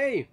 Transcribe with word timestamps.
Hey, 0.00 0.28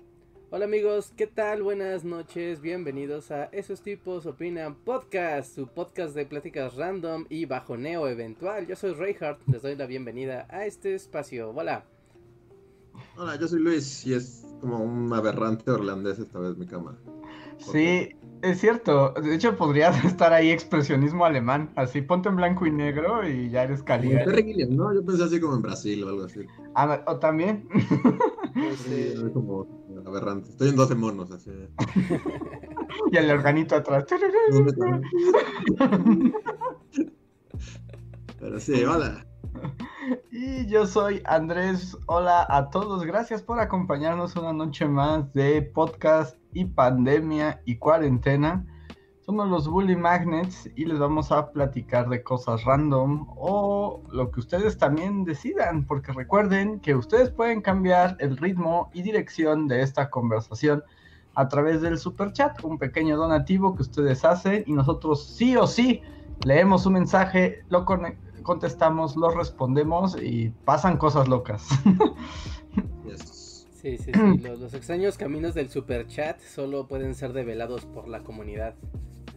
hola 0.51 0.65
amigos, 0.65 1.11
¿qué 1.17 1.25
tal? 1.25 1.63
Buenas 1.63 2.03
noches, 2.03 2.61
bienvenidos 2.61 3.31
a 3.31 3.45
Esos 3.45 3.81
tipos 3.81 4.27
opinan 4.27 4.75
podcast, 4.75 5.55
su 5.55 5.65
podcast 5.65 6.13
de 6.13 6.27
pláticas 6.27 6.75
random 6.75 7.25
y 7.29 7.45
bajoneo 7.45 8.07
eventual. 8.07 8.67
Yo 8.67 8.75
soy 8.75 8.93
Reinhardt, 8.93 9.41
les 9.47 9.63
doy 9.63 9.75
la 9.75 9.87
bienvenida 9.87 10.45
a 10.51 10.67
este 10.67 10.93
espacio. 10.93 11.49
Hola. 11.49 11.83
Hola, 13.17 13.39
yo 13.39 13.47
soy 13.47 13.59
Luis 13.59 14.05
y 14.05 14.13
es 14.13 14.45
como 14.61 14.83
un 14.83 15.11
aberrante 15.11 15.71
irlandés 15.71 16.19
esta 16.19 16.37
vez 16.37 16.55
mi 16.57 16.67
cama. 16.67 16.95
Sí, 17.57 18.09
es 18.43 18.59
cierto. 18.59 19.13
De 19.13 19.33
hecho, 19.33 19.55
podrías 19.57 20.05
estar 20.05 20.31
ahí 20.31 20.51
expresionismo 20.51 21.25
alemán. 21.25 21.71
Así, 21.75 22.03
ponte 22.03 22.29
en 22.29 22.35
blanco 22.35 22.67
y 22.67 22.71
negro 22.71 23.27
y 23.27 23.49
ya 23.49 23.63
eres 23.63 23.81
caliente. 23.81 24.67
¿no? 24.69 24.93
Yo 24.93 25.03
pensé 25.03 25.23
así 25.23 25.39
como 25.39 25.55
en 25.55 25.63
Brasil 25.63 26.03
o 26.03 26.09
algo 26.09 26.23
así. 26.25 26.45
Ah, 26.75 27.03
o 27.07 27.17
también. 27.17 27.67
Es 28.55 29.31
como 29.33 29.67
aberrante. 30.05 30.49
Estoy 30.49 30.69
en 30.69 30.77
12 30.77 30.95
monos, 30.95 31.29
así. 31.31 31.51
y 33.11 33.17
el 33.17 33.29
organito 33.29 33.75
atrás. 33.75 34.05
Pero 38.39 38.59
sí, 38.59 38.83
hola. 38.85 39.25
Y 40.31 40.65
yo 40.67 40.87
soy 40.87 41.21
Andrés. 41.25 41.97
Hola 42.05 42.45
a 42.49 42.69
todos. 42.69 43.03
Gracias 43.03 43.41
por 43.41 43.59
acompañarnos 43.59 44.37
una 44.37 44.53
noche 44.53 44.85
más 44.85 45.33
de 45.33 45.61
podcast 45.61 46.37
y 46.53 46.63
pandemia 46.63 47.61
y 47.65 47.75
cuarentena. 47.77 48.65
Somos 49.25 49.49
los 49.49 49.67
Bully 49.67 49.95
Magnets 49.95 50.69
y 50.75 50.85
les 50.85 50.99
vamos 50.99 51.31
a 51.31 51.51
platicar 51.51 52.07
de 52.09 52.21
cosas 52.21 52.63
random 52.63 53.25
o 53.35 54.03
lo 54.11 54.29
que 54.29 54.39
ustedes 54.39 54.77
también 54.77 55.23
decidan, 55.23 55.87
porque 55.87 56.11
recuerden 56.11 56.79
que 56.79 56.93
ustedes 56.93 57.31
pueden 57.31 57.63
cambiar 57.63 58.17
el 58.19 58.37
ritmo 58.37 58.91
y 58.93 59.01
dirección 59.01 59.67
de 59.67 59.81
esta 59.81 60.11
conversación 60.11 60.83
a 61.33 61.47
través 61.47 61.81
del 61.81 61.97
super 61.97 62.33
chat, 62.33 62.63
un 62.63 62.77
pequeño 62.77 63.17
donativo 63.17 63.75
que 63.75 63.81
ustedes 63.81 64.23
hacen 64.23 64.63
y 64.67 64.73
nosotros 64.73 65.25
sí 65.25 65.57
o 65.57 65.65
sí 65.65 66.03
leemos 66.43 66.83
su 66.83 66.91
mensaje, 66.91 67.63
lo 67.69 67.83
contestamos, 68.43 69.15
los 69.15 69.33
respondemos 69.33 70.21
y 70.21 70.51
pasan 70.65 70.97
cosas 70.97 71.27
locas. 71.27 71.67
Yes. 73.05 73.34
Sí, 73.85 73.99
sí, 73.99 74.11
sí, 74.11 74.37
los, 74.43 74.59
los 74.59 74.73
extraños 74.73 75.15
caminos 75.15 75.53
del 75.53 75.69
super 75.69 76.07
chat 76.07 76.39
solo 76.39 76.87
pueden 76.87 77.13
ser 77.13 77.33
develados 77.33 77.85
por 77.85 78.07
la 78.07 78.21
comunidad. 78.21 78.73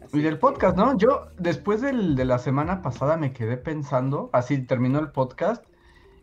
Así 0.03 0.19
y 0.19 0.23
del 0.23 0.35
que- 0.37 0.41
podcast, 0.41 0.75
¿no? 0.75 0.97
Yo 0.97 1.27
después 1.39 1.83
del, 1.83 2.17
de 2.17 2.25
la 2.25 2.39
semana 2.39 2.81
pasada 2.81 3.19
me 3.19 3.35
quedé 3.35 3.59
pensando, 3.59 4.31
así 4.33 4.57
terminó 4.63 5.01
el 5.01 5.11
podcast, 5.11 5.67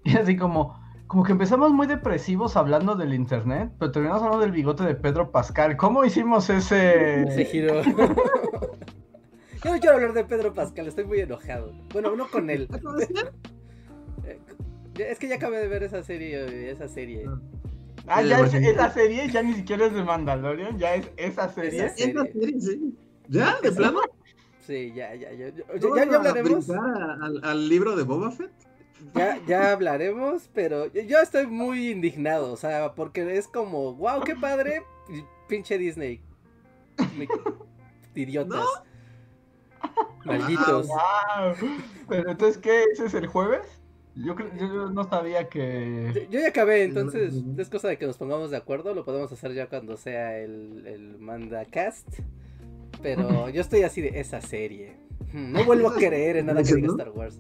y 0.04 0.18
así 0.18 0.36
como, 0.38 0.76
como 1.06 1.24
que 1.24 1.34
empezamos 1.34 1.72
muy 1.72 1.86
depresivos 1.86 2.58
hablando 2.58 2.96
del 2.96 3.14
internet, 3.14 3.72
pero 3.78 3.92
terminamos 3.92 4.24
hablando 4.24 4.42
del 4.44 4.54
bigote 4.54 4.84
de 4.86 4.96
Pedro 4.96 5.30
Pascal. 5.32 5.78
¿Cómo 5.78 6.04
hicimos 6.04 6.50
ese... 6.50 7.22
Ese 7.26 7.46
giro. 7.46 7.84
Yo 9.64 9.72
no 9.72 9.80
quiero 9.80 9.96
hablar 9.98 10.14
de 10.14 10.24
Pedro 10.24 10.52
Pascal, 10.52 10.88
estoy 10.88 11.06
muy 11.06 11.20
enojado. 11.20 11.74
Bueno, 11.94 12.16
no 12.16 12.28
con 12.28 12.50
él. 12.50 12.68
Eh, 14.28 14.40
Es 15.12 15.20
que 15.20 15.28
ya 15.28 15.36
acabé 15.36 15.60
de 15.60 15.68
ver 15.68 15.84
esa 15.84 16.02
serie, 16.02 16.72
esa 16.72 16.88
serie. 16.88 17.26
Ah, 18.08 18.22
ya 18.22 18.40
es, 18.42 18.54
esa 18.54 18.92
serie 18.92 19.28
ya 19.30 19.42
ni 19.42 19.54
siquiera 19.54 19.86
es 19.88 19.94
de 19.94 20.04
Mandalorian, 20.04 20.78
ya 20.78 20.96
es 20.96 21.10
esa 21.18 21.50
serie. 21.52 21.86
Esa- 21.86 21.96
Esa 22.10 22.24
serie, 22.26 22.60
sí. 22.62 22.96
¿Ya? 23.30 23.58
¿De 23.62 23.72
plano? 23.72 24.00
Sí, 24.66 24.92
ya, 24.96 25.14
ya, 25.16 25.32
ya. 25.32 25.50
Ya, 25.50 25.64
¿No 25.82 25.96
ya, 25.96 26.06
ya 26.06 26.16
hablaremos. 26.18 26.70
al, 26.70 27.40
al 27.44 27.70
libro 27.70 27.96
de 27.96 28.04
Boba 28.04 28.32
Fett? 28.32 28.52
Ya, 29.14 29.40
ya 29.48 29.72
hablaremos, 29.72 30.50
pero 30.54 30.88
yo- 30.92 31.20
estoy 31.20 31.48
muy 31.48 31.90
indignado, 31.92 32.52
o 32.52 32.58
sea, 32.58 32.94
porque 32.96 33.38
es 33.38 33.48
como, 33.48 33.94
wow, 33.96 34.22
qué 34.24 34.36
padre, 34.36 34.84
pinche 35.48 35.78
Disney. 35.78 36.22
Me- 37.18 37.28
Idiotas. 38.16 38.66
Malditos. 40.24 40.88
Ah, 40.98 41.54
wow. 41.62 41.70
Pero 42.08 42.32
entonces, 42.32 42.58
¿qué? 42.58 42.84
¿Ese 42.92 43.06
es 43.06 43.14
el 43.14 43.28
jueves? 43.28 43.68
Yo, 44.16 44.34
creo, 44.36 44.50
yo 44.56 44.90
no 44.90 45.04
sabía 45.04 45.50
que... 45.50 46.12
Yo, 46.16 46.22
yo 46.30 46.40
ya 46.40 46.48
acabé, 46.48 46.84
entonces 46.84 47.34
es 47.58 47.70
cosa 47.70 47.90
de 47.90 47.98
que 47.98 48.08
nos 48.08 48.18
pongamos 48.18 48.50
de 48.52 48.58
acuerdo, 48.58 48.94
lo 48.94 49.04
podemos 49.04 49.32
hacer 49.32 49.54
ya 49.54 49.68
cuando 49.68 49.98
sea 49.98 50.40
el, 50.40 50.86
el 50.88 51.18
Mandacast. 51.20 52.08
Pero 53.02 53.50
yo 53.50 53.62
estoy 53.62 53.84
así 53.84 54.02
de 54.02 54.20
esa 54.20 54.42
serie. 54.42 54.96
Hmm, 55.34 55.52
No 55.52 55.66
vuelvo 55.66 55.90
a 55.90 55.96
creer 55.96 56.38
en 56.38 56.46
nada 56.48 56.64
que 56.64 56.76
diga 56.76 56.88
Star 56.88 57.10
Wars. 57.12 57.40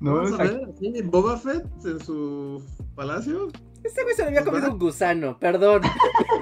No, 0.00 0.16
Vamos 0.16 0.38
a 0.38 0.44
ver, 0.44 0.68
sí, 0.78 1.02
Boba 1.02 1.36
Fett 1.38 1.64
en 1.84 1.98
su 2.00 2.62
palacio. 2.94 3.48
Este 3.82 4.02
güey 4.02 4.14
se 4.14 4.22
le 4.22 4.28
había 4.28 4.44
comido 4.44 4.70
un 4.70 4.78
gusano, 4.78 5.38
perdón. 5.38 5.82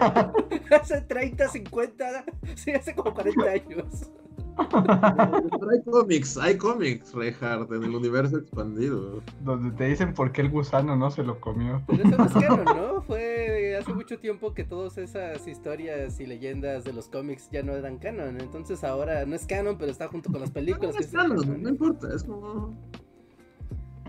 hace 0.70 1.00
30, 1.00 1.48
50, 1.48 2.24
sí, 2.54 2.72
hace 2.72 2.94
como 2.94 3.14
40 3.14 3.50
años. 3.50 4.10
Pero 4.56 5.70
hay 5.70 5.82
cómics, 5.84 6.36
hay 6.38 6.56
cómics, 6.56 7.12
Reinhardt, 7.14 7.70
en 7.72 7.82
el 7.84 7.94
universo 7.94 8.38
expandido. 8.38 9.22
donde 9.42 9.70
te 9.76 9.84
dicen 9.88 10.14
por 10.14 10.32
qué 10.32 10.42
el 10.42 10.50
gusano 10.50 10.96
no 10.96 11.10
se 11.10 11.22
lo 11.22 11.40
comió. 11.40 11.82
Pero 11.86 12.04
eso 12.04 12.16
no 12.16 12.24
es 12.26 12.32
canon, 12.32 12.64
¿no? 12.64 13.02
Fue 13.02 13.76
hace 13.80 13.92
mucho 13.92 14.18
tiempo 14.18 14.54
que 14.54 14.64
todas 14.64 14.98
esas 14.98 15.46
historias 15.48 16.20
y 16.20 16.26
leyendas 16.26 16.84
de 16.84 16.92
los 16.92 17.08
cómics 17.08 17.48
ya 17.50 17.62
no 17.62 17.72
eran 17.72 17.98
canon. 17.98 18.40
Entonces 18.40 18.84
ahora 18.84 19.24
no 19.26 19.34
es 19.34 19.46
canon, 19.46 19.76
pero 19.78 19.90
está 19.90 20.08
junto 20.08 20.30
con 20.30 20.40
las 20.40 20.50
películas. 20.50 20.94
No 20.94 21.00
es 21.00 21.06
canon, 21.08 21.62
no 21.62 21.69
importa, 21.69 22.14
es 22.14 22.22
como. 22.24 22.48
O 22.48 22.74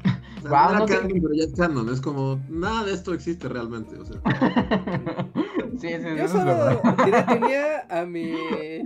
sea, 0.42 0.50
Guau, 0.50 0.74
no 0.74 0.80
no 0.80 0.86
era 0.86 0.86
te- 0.86 0.94
canon, 0.98 1.22
pero 1.22 1.34
ya 1.34 1.44
es 1.46 1.54
canon, 1.54 1.90
es 1.90 2.02
como. 2.02 2.40
Nada 2.50 2.84
de 2.86 2.94
esto 2.94 3.14
existe 3.14 3.48
realmente, 3.48 3.98
o 3.98 4.06
sea. 4.06 4.18
sí, 5.80 5.88
sí, 5.88 6.08
Yo 6.18 6.28
solo 6.28 6.81
tenía 7.28 7.81
a 7.90 8.06
mi. 8.06 8.34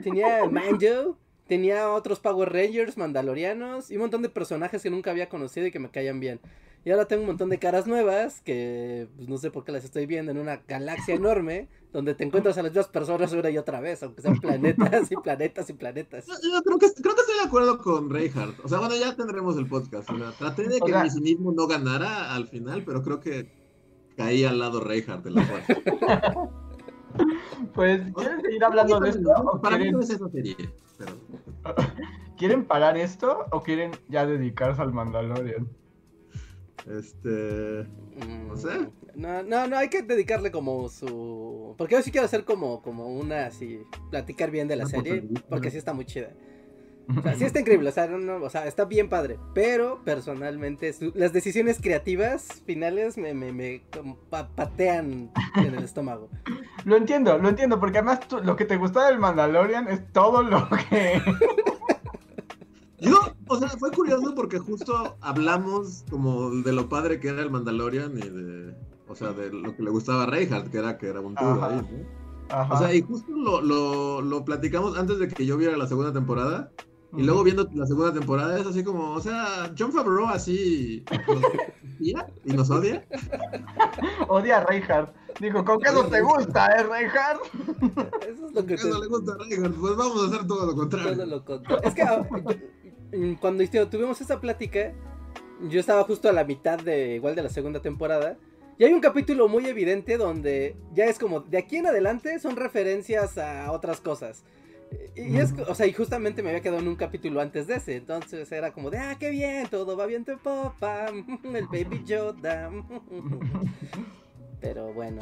Tenía 0.04 0.44
a 0.44 0.50
Manjo, 0.50 1.18
tenía 1.48 1.92
otros 1.92 2.20
Power 2.20 2.52
Rangers, 2.52 2.98
Mandalorianos 2.98 3.90
y 3.92 3.96
un 3.96 4.02
montón 4.02 4.22
de 4.22 4.30
personajes 4.30 4.84
que 4.84 4.90
nunca 4.90 5.12
había 5.12 5.30
conocido 5.30 5.68
y 5.68 5.72
que 5.72 5.80
me 5.80 5.90
caían 5.90 6.20
bien. 6.20 6.40
Y 6.86 6.92
ahora 6.92 7.06
tengo 7.06 7.24
un 7.24 7.28
montón 7.28 7.50
de 7.50 7.60
caras 7.60 7.86
nuevas 7.86 8.40
que 8.42 9.08
pues, 9.18 9.28
no 9.28 9.38
sé 9.38 9.52
por 9.52 9.66
qué 9.66 9.72
las 9.74 9.84
estoy 9.84 10.06
viendo 10.06 10.32
en 10.32 10.38
una 10.38 10.62
galaxia 10.68 11.16
enorme 11.16 11.68
donde 11.92 12.16
te 12.16 12.24
encuentras 12.24 12.58
a 12.58 12.64
las 12.64 12.72
mismas 12.72 12.88
personas 12.88 13.34
una 13.34 13.50
y 13.50 13.58
otra 13.58 13.82
vez, 13.82 14.04
aunque 14.04 14.22
sean 14.22 14.40
planetas 14.40 15.12
y 15.12 15.16
planetas 15.16 15.70
y 15.70 15.74
planetas. 15.74 16.28
Yo, 16.28 16.34
yo 16.54 16.62
creo, 16.62 16.78
que, 16.78 17.02
creo 17.02 17.16
que 17.16 17.22
estoy 17.22 17.38
de 17.38 17.46
acuerdo 17.46 17.78
con 17.80 18.10
Reinhardt. 18.10 18.64
O 18.64 18.68
sea, 18.70 18.80
bueno, 18.80 18.96
ya 18.96 19.16
tendremos 19.16 19.58
el 19.58 19.68
podcast. 19.68 20.10
O 20.10 20.18
sea, 20.18 20.32
traté 20.32 20.68
de 20.68 20.78
O 20.82 20.86
que 20.86 20.92
sea- 20.92 21.04
mi 21.04 21.10
cinismo 21.10 21.52
no 21.52 21.68
ganara 21.68 22.34
al 22.34 22.48
final, 22.48 22.84
pero 22.86 23.02
creo 23.04 23.20
que 23.20 23.50
caí 24.16 24.44
al 24.46 24.60
lado 24.60 24.80
Reinhardt 24.80 25.24
de 25.24 25.32
la 25.32 25.44
fuerza. 25.44 25.74
Pues, 27.74 28.02
¿quieren 28.16 28.42
seguir 28.42 28.64
hablando 28.64 29.00
de 29.00 29.10
esto 29.10 29.30
o 29.30 29.62
Para 29.62 29.78
mí 29.78 29.84
quieren, 29.84 29.94
no 29.94 30.04
es 30.04 30.10
esa 30.10 30.30
serie. 30.30 30.56
Pero... 30.98 31.14
quieren 32.38 32.66
parar 32.66 32.98
esto 32.98 33.46
o 33.52 33.62
quieren 33.62 33.92
ya 34.10 34.26
dedicarse 34.26 34.82
al 34.82 34.94
Mandalorian? 34.94 35.68
Este. 36.88 37.88
Mm, 38.16 38.48
No 38.48 38.56
sé. 38.56 38.90
No, 39.16 39.44
no, 39.44 39.68
no, 39.68 39.78
hay 39.78 39.90
que 39.90 40.04
dedicarle 40.04 40.52
como 40.52 40.90
su... 40.90 41.74
Porque 41.78 41.96
yo 41.96 42.02
sí 42.04 42.12
quiero 42.12 42.26
hacer 42.26 42.46
como, 42.46 42.84
como 42.84 43.08
una 43.08 43.48
así, 43.48 43.80
platicar 44.12 44.52
bien 44.52 44.68
de 44.68 44.76
la 44.76 44.86
serie, 44.86 45.28
porque 45.50 45.72
sí 45.72 45.78
está 45.78 45.92
muy 45.92 46.06
chida. 46.06 46.34
O 47.16 47.22
sea, 47.22 47.36
sí 47.36 47.46
está 47.46 47.60
increíble, 47.62 47.88
o 47.90 47.92
sea, 47.94 48.08
no, 48.08 48.18
no, 48.18 48.44
o 48.44 48.50
sea, 48.50 48.68
está 48.68 48.84
bien 48.86 49.08
padre, 49.08 49.40
pero 49.54 50.02
personalmente 50.04 50.92
su- 50.92 51.14
las 51.16 51.32
decisiones 51.32 51.80
creativas 51.82 52.62
finales 52.66 53.18
me, 53.18 53.34
me, 53.34 53.54
me 53.54 53.82
pa- 54.30 54.50
patean 54.50 55.32
en 55.56 55.74
el 55.76 55.84
estómago. 55.84 56.30
Lo 56.84 56.98
entiendo, 56.98 57.38
lo 57.38 57.48
entiendo, 57.48 57.80
porque 57.80 58.00
además 58.00 58.28
tú- 58.28 58.42
lo 58.44 58.56
que 58.58 58.66
te 58.66 58.76
gustaba 58.76 59.08
del 59.08 59.20
Mandalorian 59.20 59.88
es 59.88 60.12
todo 60.12 60.44
lo 60.44 60.68
que... 60.70 61.22
Yo, 63.00 63.20
o 63.48 63.58
sea, 63.58 63.70
fue 63.70 63.92
curioso 63.92 64.34
porque 64.36 64.58
justo 64.58 65.18
hablamos 65.22 66.04
como 66.10 66.50
de 66.50 66.74
lo 66.74 66.90
padre 66.90 67.20
que 67.20 67.28
era 67.30 67.42
el 67.44 67.52
Mandalorian 67.52 68.18
y 68.18 68.22
de. 68.22 68.74
O 69.08 69.16
sea, 69.16 69.32
de 69.34 69.52
lo 69.54 69.76
que 69.76 69.84
le 69.84 69.90
gustaba 69.92 70.24
a 70.24 70.26
Reinhardt, 70.26 70.70
que 70.70 70.80
era 70.80 70.98
que 70.98 71.08
era 71.08 71.22
un 71.22 71.36
tour 71.36 71.58
Ajá. 71.64 71.68
ahí, 71.70 71.76
¿no? 71.78 72.06
Ajá. 72.50 72.74
O 72.74 72.78
sea, 72.78 72.94
y 72.94 73.02
justo 73.04 73.32
lo, 73.32 73.62
lo, 73.62 74.22
lo 74.22 74.44
platicamos 74.44 74.98
antes 74.98 75.20
de 75.20 75.28
que 75.28 75.46
yo 75.46 75.58
viera 75.58 75.78
la 75.78 75.86
segunda 75.88 76.12
temporada. 76.12 76.72
Y 77.16 77.24
luego 77.24 77.44
viendo 77.44 77.68
la 77.74 77.86
segunda 77.86 78.14
temporada 78.14 78.60
es 78.60 78.68
así 78.68 78.84
como, 78.84 79.12
o 79.14 79.22
sea, 79.22 79.72
John 79.78 79.94
Favreau 79.94 80.28
así 80.28 81.04
nos 81.28 81.44
odia 81.44 82.28
y 82.44 82.54
nos 82.54 82.70
odia. 82.70 83.06
Odia 84.28 84.58
a 84.58 84.66
Reinhardt. 84.66 85.16
Digo, 85.40 85.64
¿con 85.64 85.80
qué 85.80 85.92
no 85.92 86.06
te 86.08 86.22
gusta, 86.22 86.68
eh, 86.68 86.84
Reinhardt? 86.84 87.42
Eso 88.28 88.48
es 88.48 88.54
lo 88.54 88.66
que 88.66 88.76
¿Qué 88.76 88.82
te... 88.84 88.90
no 88.90 89.00
le 89.00 89.08
gusta 89.08 89.34
a 89.34 89.38
Reinhardt? 89.38 89.76
Pues 89.80 89.96
vamos 89.96 90.24
a 90.24 90.28
hacer 90.28 90.48
todo 90.48 90.66
lo 90.66 90.76
contrario. 90.76 91.16
todo 91.16 91.26
lo 91.26 91.46
contrario. 91.46 91.84
Es 91.84 91.94
que 91.94 92.02
ah, 92.02 92.28
yo- 93.12 93.40
cuando 93.40 93.64
tuvimos 93.90 94.20
esta 94.20 94.42
plática, 94.42 94.94
yo 95.70 95.80
estaba 95.80 96.04
justo 96.04 96.28
a 96.30 96.34
la 96.34 96.44
mitad 96.44 96.78
de 96.80 97.16
igual 97.16 97.36
de 97.36 97.44
la 97.44 97.50
segunda 97.50 97.82
temporada. 97.82 98.38
Y 98.78 98.84
hay 98.84 98.94
un 98.94 99.00
capítulo 99.02 99.48
muy 99.48 99.66
evidente 99.66 100.18
donde 100.18 100.76
ya 100.94 101.06
es 101.06 101.18
como, 101.18 101.40
de 101.40 101.58
aquí 101.58 101.78
en 101.78 101.88
adelante 101.88 102.38
son 102.40 102.56
referencias 102.58 103.38
a 103.38 103.72
otras 103.72 104.02
cosas. 104.02 104.44
Y 105.16 105.38
es, 105.38 105.52
o 105.68 105.74
sea, 105.74 105.88
y 105.88 105.94
justamente 105.94 106.44
me 106.44 106.50
había 106.50 106.62
quedado 106.62 106.80
en 106.80 106.88
un 106.88 106.96
capítulo 106.96 107.42
antes 107.42 107.66
de 107.68 107.76
ese, 107.78 107.96
entonces 107.98 108.52
era 108.52 108.72
como 108.72 108.90
de, 108.92 109.00
ah, 109.00 109.18
qué 109.20 109.32
bien, 109.32 109.68
todo 109.68 109.98
va 109.98 110.06
bien, 110.06 110.24
te 110.24 110.38
popa, 110.38 111.08
el 111.44 111.68
baby 111.68 112.04
Yoda. 112.06 112.70
Pero 114.62 114.94
bueno, 114.94 115.20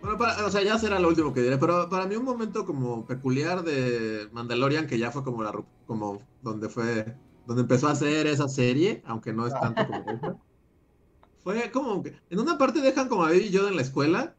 Bueno, 0.00 0.16
para- 0.18 0.46
o 0.46 0.50
sea, 0.50 0.62
ya 0.62 0.78
será 0.78 0.98
lo 1.00 1.08
último 1.08 1.32
que 1.32 1.42
diré, 1.42 1.58
pero 1.58 1.88
para 1.88 2.06
mí 2.06 2.14
un 2.16 2.24
momento 2.24 2.64
como 2.64 3.06
peculiar 3.06 3.62
de 3.64 4.28
Mandalorian, 4.32 4.86
que 4.86 4.98
ya 4.98 5.10
fue 5.10 5.24
como 5.24 5.42
la 5.42 5.52
como 5.86 6.22
donde 6.42 6.68
fue, 6.68 7.16
donde 7.46 7.62
empezó 7.62 7.88
a 7.88 7.92
hacer 7.92 8.26
esa 8.28 8.48
serie, 8.48 9.02
aunque 9.06 9.32
no 9.32 9.46
es 9.48 9.54
tanto 9.54 9.84
como 9.86 10.04
esa, 10.10 10.36
fue 11.42 11.70
como 11.72 12.02
que 12.04 12.14
en 12.30 12.38
una 12.40 12.56
parte 12.58 12.80
dejan 12.80 13.08
como 13.08 13.24
a 13.24 13.30
Baby 13.30 13.50
Yoda 13.50 13.68
en 13.70 13.76
la 13.76 13.82
escuela, 13.82 14.35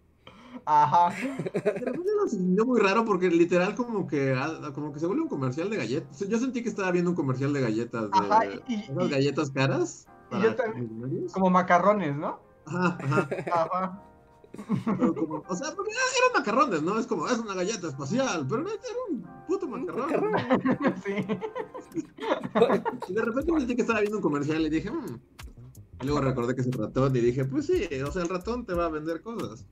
Ajá. 0.69 1.16
de 1.54 1.62
repente 1.62 2.10
lo 2.22 2.28
sintió 2.28 2.66
muy 2.66 2.81
raro 2.81 3.06
porque 3.06 3.30
literal 3.30 3.74
como 3.74 4.06
que 4.06 4.34
ah, 4.38 4.72
como 4.75 4.92
que 4.92 5.00
se 5.00 5.06
vuelve 5.08 5.24
un 5.24 5.30
comercial 5.30 5.69
de 5.69 5.78
galletas. 5.78 6.19
Yo 6.28 6.38
sentí 6.40 6.62
que 6.62 6.68
estaba 6.68 6.92
viendo 6.92 7.10
un 7.12 7.16
comercial 7.16 7.54
de 7.54 7.62
galletas, 7.62 8.12
de 8.12 8.18
Ajá, 8.19 8.46
y- 8.68 8.74
y- 8.74 9.10
galletas 9.10 9.50
caras. 9.52 10.08
y 10.31 10.42
yo 10.44 10.56
también-. 10.56 11.28
Como 11.31 11.50
macarrones, 11.50 12.18
¿no? 12.18 12.40
Ajá, 12.66 12.98
ajá. 13.02 13.30
Ajá. 13.54 14.04
Pero 14.98 15.14
como- 15.16 15.44
o 15.48 15.56
sea, 15.56 15.74
porque 15.75 15.92
eran 15.92 16.34
macarrones, 16.42 16.81
¿no? 16.81 17.00
Es 17.00 17.08
como, 17.08 17.28
es 17.28 17.38
una 17.38 17.54
galleta 17.54 17.88
espacial, 17.88 18.46
pero 18.50 18.63
no, 18.63 18.70
era 18.70 18.80
un 19.10 19.22
puto 19.48 19.68
macarrón. 19.68 20.10
Sí. 21.06 21.13
Y 23.08 23.13
de 23.13 23.22
repente 23.22 23.54
sentí 23.58 23.75
que 23.75 23.81
estaba 23.84 24.00
viendo 24.02 24.18
un 24.18 24.24
comercial 24.24 24.66
y 24.66 24.70
dije, 24.70 24.92
"Mm". 24.92 25.20
Y 26.02 26.06
luego 26.06 26.22
recordé 26.22 26.54
que 26.56 26.62
es 26.62 26.68
el 26.68 26.74
ratón 26.74 27.16
y 27.16 27.20
dije, 27.20 27.46
pues 27.46 27.66
sí, 27.68 27.88
o 28.06 28.12
sea, 28.12 28.22
el 28.22 28.30
ratón 28.30 28.66
te 28.66 28.74
va 28.74 28.86
a 28.86 28.90
vender 28.90 29.22
cosas. 29.22 29.66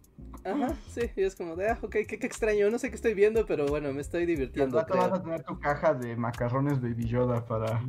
Ajá, 0.45 0.75
sí, 0.87 1.01
y 1.15 1.23
es 1.23 1.35
como 1.35 1.55
de, 1.55 1.69
ah, 1.71 1.79
ok, 1.81 1.89
qué, 1.91 2.19
qué 2.19 2.27
extraño, 2.27 2.69
no 2.69 2.77
sé 2.77 2.89
qué 2.89 2.95
estoy 2.95 3.13
viendo, 3.15 3.45
pero 3.47 3.65
bueno, 3.65 3.91
me 3.93 4.01
estoy 4.01 4.21
al 4.21 4.27
divirtiendo. 4.27 4.77
rato 4.77 4.95
vas 4.95 5.11
a 5.11 5.21
tener 5.23 5.43
tu 5.43 5.59
caja 5.59 5.93
de 5.95 6.15
macarrones 6.15 6.79
Baby 6.81 7.05
Yoda 7.07 7.43
para. 7.45 7.81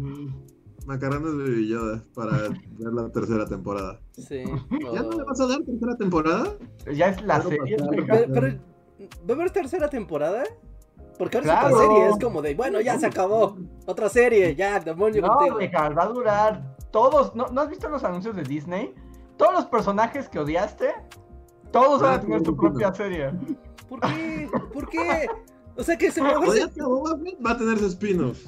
Macarrones 0.86 1.36
de 1.36 1.66
Yoda 1.66 2.04
para 2.14 2.36
ver 2.78 2.92
la 2.92 3.10
tercera 3.10 3.44
temporada. 3.46 4.00
Sí. 4.12 4.44
¿Ya 4.94 5.02
no 5.02 5.10
le 5.10 5.24
vas 5.24 5.40
a 5.40 5.46
dar 5.48 5.58
tercera 5.64 5.96
temporada? 5.96 6.54
Ya 6.94 7.08
es 7.08 7.22
la 7.22 7.42
serie. 7.42 7.76
Pero, 7.90 8.06
pero, 8.32 8.58
¿va 9.28 9.30
a 9.30 9.32
haber 9.32 9.50
tercera 9.50 9.90
temporada? 9.90 10.44
Porque 11.18 11.38
ahora 11.38 11.50
Claro. 11.60 11.68
es 11.68 11.74
otra 11.74 11.86
serie, 11.88 12.08
es 12.10 12.18
como 12.22 12.40
de, 12.42 12.54
bueno, 12.54 12.80
ya 12.80 12.98
se 12.98 13.06
acabó. 13.06 13.56
Otra 13.86 14.08
serie, 14.08 14.54
ya, 14.54 14.78
demonio 14.80 15.22
No, 15.22 15.28
contigo. 15.34 15.58
Reinhardt, 15.58 15.98
va 15.98 16.02
a 16.04 16.08
durar. 16.08 16.76
Todos. 16.92 17.34
¿no, 17.34 17.48
¿No 17.48 17.60
has 17.62 17.68
visto 17.68 17.88
los 17.88 18.04
anuncios 18.04 18.36
de 18.36 18.44
Disney? 18.44 18.94
Todos 19.36 19.52
los 19.54 19.66
personajes 19.66 20.28
que 20.28 20.38
odiaste, 20.38 20.94
todos 21.72 22.00
van 22.02 22.14
a 22.14 22.20
tener 22.20 22.44
su 22.44 22.56
propia 22.56 22.92
serie. 22.94 23.32
¿Por 23.88 24.00
qué? 24.00 24.48
¿Por 24.72 24.88
qué? 24.88 25.26
O 25.76 25.82
sea 25.82 25.96
que 25.98 26.10
se 26.10 26.22
me 26.22 26.32
va 26.32 26.36
a 26.44 26.48
¿Odiaste 26.48 26.80
a 26.80 26.86
Boba 26.86 27.18
Fett? 27.18 27.46
Va 27.46 27.50
a 27.52 27.58
tener 27.58 27.78
su 27.78 27.86
spin-off. 27.86 28.38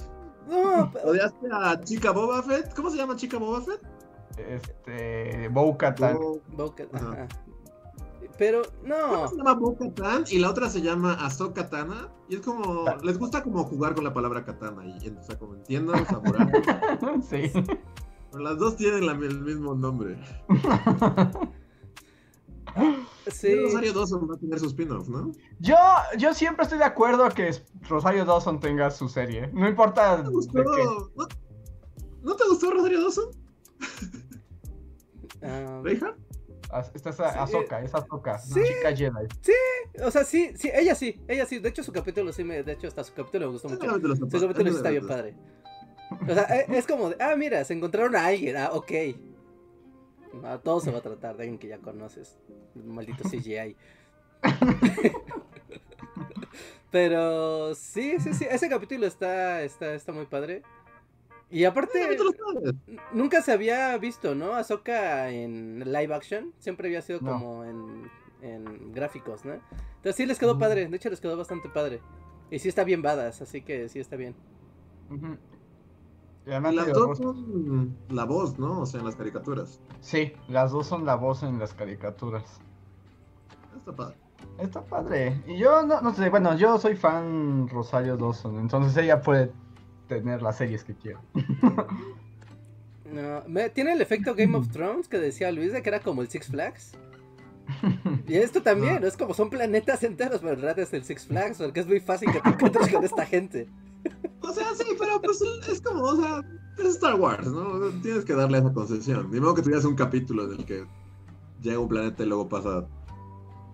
No, 0.48 0.90
pe- 0.92 1.00
¿Odiaste 1.04 1.46
a 1.52 1.80
Chica 1.82 2.10
Boba 2.10 2.42
Fett? 2.42 2.74
¿Cómo 2.74 2.90
se 2.90 2.96
llama 2.96 3.16
Chica 3.16 3.38
Boba 3.38 3.60
Fett? 3.60 3.80
Este. 4.38 5.48
Bo-Katan. 5.48 6.16
Bo- 6.16 6.74
ajá. 6.92 7.28
Pero, 8.38 8.62
Una 8.84 8.96
no. 8.98 9.28
se 9.28 9.36
llama 9.36 9.54
Bo-Katan 9.54 10.24
y 10.30 10.38
la 10.38 10.50
otra 10.50 10.70
se 10.70 10.80
llama 10.80 11.14
Ahsoka 11.14 11.68
Tana. 11.68 12.08
Y 12.28 12.36
es 12.36 12.40
como, 12.40 12.84
les 13.02 13.18
gusta 13.18 13.42
como 13.42 13.64
jugar 13.64 13.94
con 13.94 14.04
la 14.04 14.14
palabra 14.14 14.44
katana. 14.44 14.84
Y, 14.86 15.08
o 15.10 15.22
sea, 15.22 15.38
como 15.38 15.54
entiendo, 15.54 15.92
samurai. 16.06 16.46
sí. 17.28 17.50
Pero 18.30 18.44
las 18.44 18.58
dos 18.58 18.76
tienen 18.76 19.06
la- 19.06 19.12
el 19.12 19.40
mismo 19.40 19.74
nombre. 19.74 20.18
Sí. 23.30 23.54
Rosario 23.62 23.92
Dawson 23.92 24.28
va 24.30 24.34
a 24.34 24.38
tener 24.38 24.58
su 24.58 24.66
spin-off, 24.66 25.08
¿no? 25.08 25.32
Yo, 25.58 25.76
yo 26.16 26.32
siempre 26.32 26.62
estoy 26.64 26.78
de 26.78 26.84
acuerdo 26.84 27.28
que 27.30 27.54
Rosario 27.88 28.24
Dawson 28.24 28.58
tenga 28.60 28.90
su 28.90 29.08
serie. 29.08 29.48
No 29.52 29.68
importa 29.68 30.16
¿No 30.18 30.22
te 30.22 30.28
de 30.28 30.30
gustó? 30.34 30.52
qué. 30.74 30.84
¿No, 31.14 31.28
¿no 32.22 32.36
te 32.36 32.44
gustó 32.48 32.70
Rosario 32.70 33.02
Dawson? 33.02 33.26
¿Reinhardt? 35.82 36.18
Az- 36.70 36.90
Esta 36.94 37.10
es 37.10 37.16
Sí, 37.16 37.22
Ahsoka, 37.24 37.82
es 37.82 37.94
Ahsoka, 37.94 38.38
sí. 38.38 38.60
chica 38.62 38.94
Jedi. 38.94 39.26
o 40.04 40.10
sea, 40.10 40.24
sí, 40.24 40.52
sí, 40.56 40.70
ella 40.72 40.94
sí, 40.94 41.18
ella 41.28 41.46
sí. 41.46 41.58
De 41.60 41.68
hecho, 41.70 41.82
su 41.82 41.92
capítulo 41.92 42.32
sí 42.32 42.44
me. 42.44 42.62
De 42.62 42.72
hecho, 42.72 42.88
hasta 42.88 43.04
su 43.04 43.14
capítulo 43.14 43.46
me 43.46 43.52
gustó 43.52 43.68
mucho. 43.68 43.80
Su 43.80 44.40
capítulo 44.40 44.70
sí 44.70 44.76
está 44.76 44.90
bien 44.90 45.06
padre. 45.06 45.34
O 46.28 46.34
sea, 46.34 46.42
e- 46.44 46.66
es 46.76 46.86
como 46.86 47.10
de, 47.10 47.16
ah, 47.22 47.34
mira, 47.36 47.64
se 47.64 47.74
encontraron 47.74 48.16
a 48.16 48.26
alguien, 48.26 48.56
ah, 48.56 48.70
ok. 48.72 48.90
No, 50.32 50.60
todo 50.60 50.80
se 50.80 50.90
va 50.90 50.98
a 50.98 51.02
tratar 51.02 51.36
de 51.36 51.44
alguien 51.44 51.58
que 51.58 51.68
ya 51.68 51.78
conoces. 51.78 52.38
Maldito 52.74 53.24
CGI. 53.28 53.76
Pero 56.90 57.74
sí, 57.74 58.16
sí, 58.18 58.32
sí, 58.32 58.46
ese 58.50 58.68
capítulo 58.68 59.06
está, 59.06 59.62
está, 59.62 59.94
está 59.94 60.12
muy 60.12 60.26
padre. 60.26 60.62
Y 61.50 61.64
aparte, 61.64 62.16
nunca 63.12 63.42
se 63.42 63.52
había 63.52 63.96
visto, 63.98 64.34
¿no? 64.34 64.54
Ahsoka 64.54 65.30
en 65.30 65.80
live 65.84 66.14
action. 66.14 66.52
Siempre 66.58 66.88
había 66.88 67.02
sido 67.02 67.20
No. 67.20 67.32
como 67.32 67.64
en, 67.64 68.10
en 68.42 68.92
gráficos, 68.92 69.44
¿no? 69.44 69.54
Entonces 69.54 70.16
sí 70.16 70.26
les 70.26 70.38
quedó 70.38 70.52
Ujú. 70.52 70.60
padre, 70.60 70.86
de 70.88 70.96
hecho 70.96 71.10
les 71.10 71.20
quedó 71.20 71.36
bastante 71.36 71.68
padre. 71.68 72.00
Y 72.50 72.58
sí 72.58 72.68
está 72.68 72.84
bien 72.84 73.02
badass, 73.02 73.42
así 73.42 73.62
que 73.62 73.88
sí 73.88 73.98
está 73.98 74.16
bien. 74.16 74.34
Y 75.10 75.57
además 76.50 76.74
las 76.74 76.92
dos 76.92 77.18
son 77.18 77.96
la 78.10 78.24
voz, 78.24 78.58
¿no? 78.58 78.80
O 78.80 78.86
sea, 78.86 79.00
en 79.00 79.06
las 79.06 79.16
caricaturas. 79.16 79.80
Sí, 80.00 80.32
las 80.48 80.72
dos 80.72 80.86
son 80.86 81.04
la 81.04 81.14
voz 81.16 81.42
en 81.42 81.58
las 81.58 81.74
caricaturas. 81.74 82.60
Está 83.76 83.94
padre. 83.94 84.16
Está 84.58 84.82
padre. 84.84 85.42
Y 85.46 85.58
yo 85.58 85.82
no, 85.84 86.00
no 86.00 86.14
sé, 86.14 86.30
bueno, 86.30 86.56
yo 86.56 86.78
soy 86.78 86.96
fan 86.96 87.68
Rosario 87.68 88.16
Dawson, 88.16 88.58
entonces 88.58 88.96
ella 88.96 89.20
puede 89.20 89.52
tener 90.08 90.42
las 90.42 90.56
series 90.56 90.84
que 90.84 90.94
quiera. 90.94 91.20
No, 93.10 93.42
me- 93.48 93.70
tiene 93.70 93.92
el 93.94 94.02
efecto 94.02 94.34
Game 94.34 94.54
of 94.56 94.68
Thrones 94.68 95.08
que 95.08 95.18
decía 95.18 95.50
Luis 95.50 95.72
de 95.72 95.82
que 95.82 95.88
era 95.88 96.00
como 96.00 96.20
el 96.22 96.28
Six 96.28 96.48
Flags. 96.48 96.92
Y 98.26 98.34
esto 98.36 98.62
también, 98.62 99.02
es 99.04 99.16
como 99.16 99.32
son 99.32 99.48
planetas 99.48 100.02
enteros, 100.02 100.40
pero 100.40 100.52
en 100.52 100.60
realidad 100.60 100.78
es 100.80 100.92
el 100.92 101.04
Six 101.04 101.26
Flags, 101.26 101.56
porque 101.58 101.80
es 101.80 101.86
muy 101.86 102.00
fácil 102.00 102.30
que 102.30 102.40
te 102.40 102.48
encuentres 102.50 102.92
con 102.92 103.02
esta 103.04 103.24
gente. 103.24 103.68
O 104.48 104.52
sea, 104.52 104.74
sí, 104.74 104.84
pero 104.98 105.20
pues 105.20 105.42
es 105.42 105.80
como, 105.80 106.02
o 106.04 106.16
sea, 106.16 106.40
es 106.78 106.86
Star 106.86 107.16
Wars, 107.16 107.46
¿no? 107.48 107.90
Tienes 108.02 108.24
que 108.24 108.34
darle 108.34 108.58
esa 108.58 108.72
concesión. 108.72 109.30
Ni 109.30 109.40
modo 109.40 109.54
que 109.54 109.62
tuvieras 109.62 109.84
un 109.84 109.94
capítulo 109.94 110.44
en 110.44 110.60
el 110.60 110.64
que 110.64 110.86
llega 111.60 111.78
un 111.78 111.88
planeta 111.88 112.22
y 112.22 112.26
luego 112.26 112.48
pasa 112.48 112.86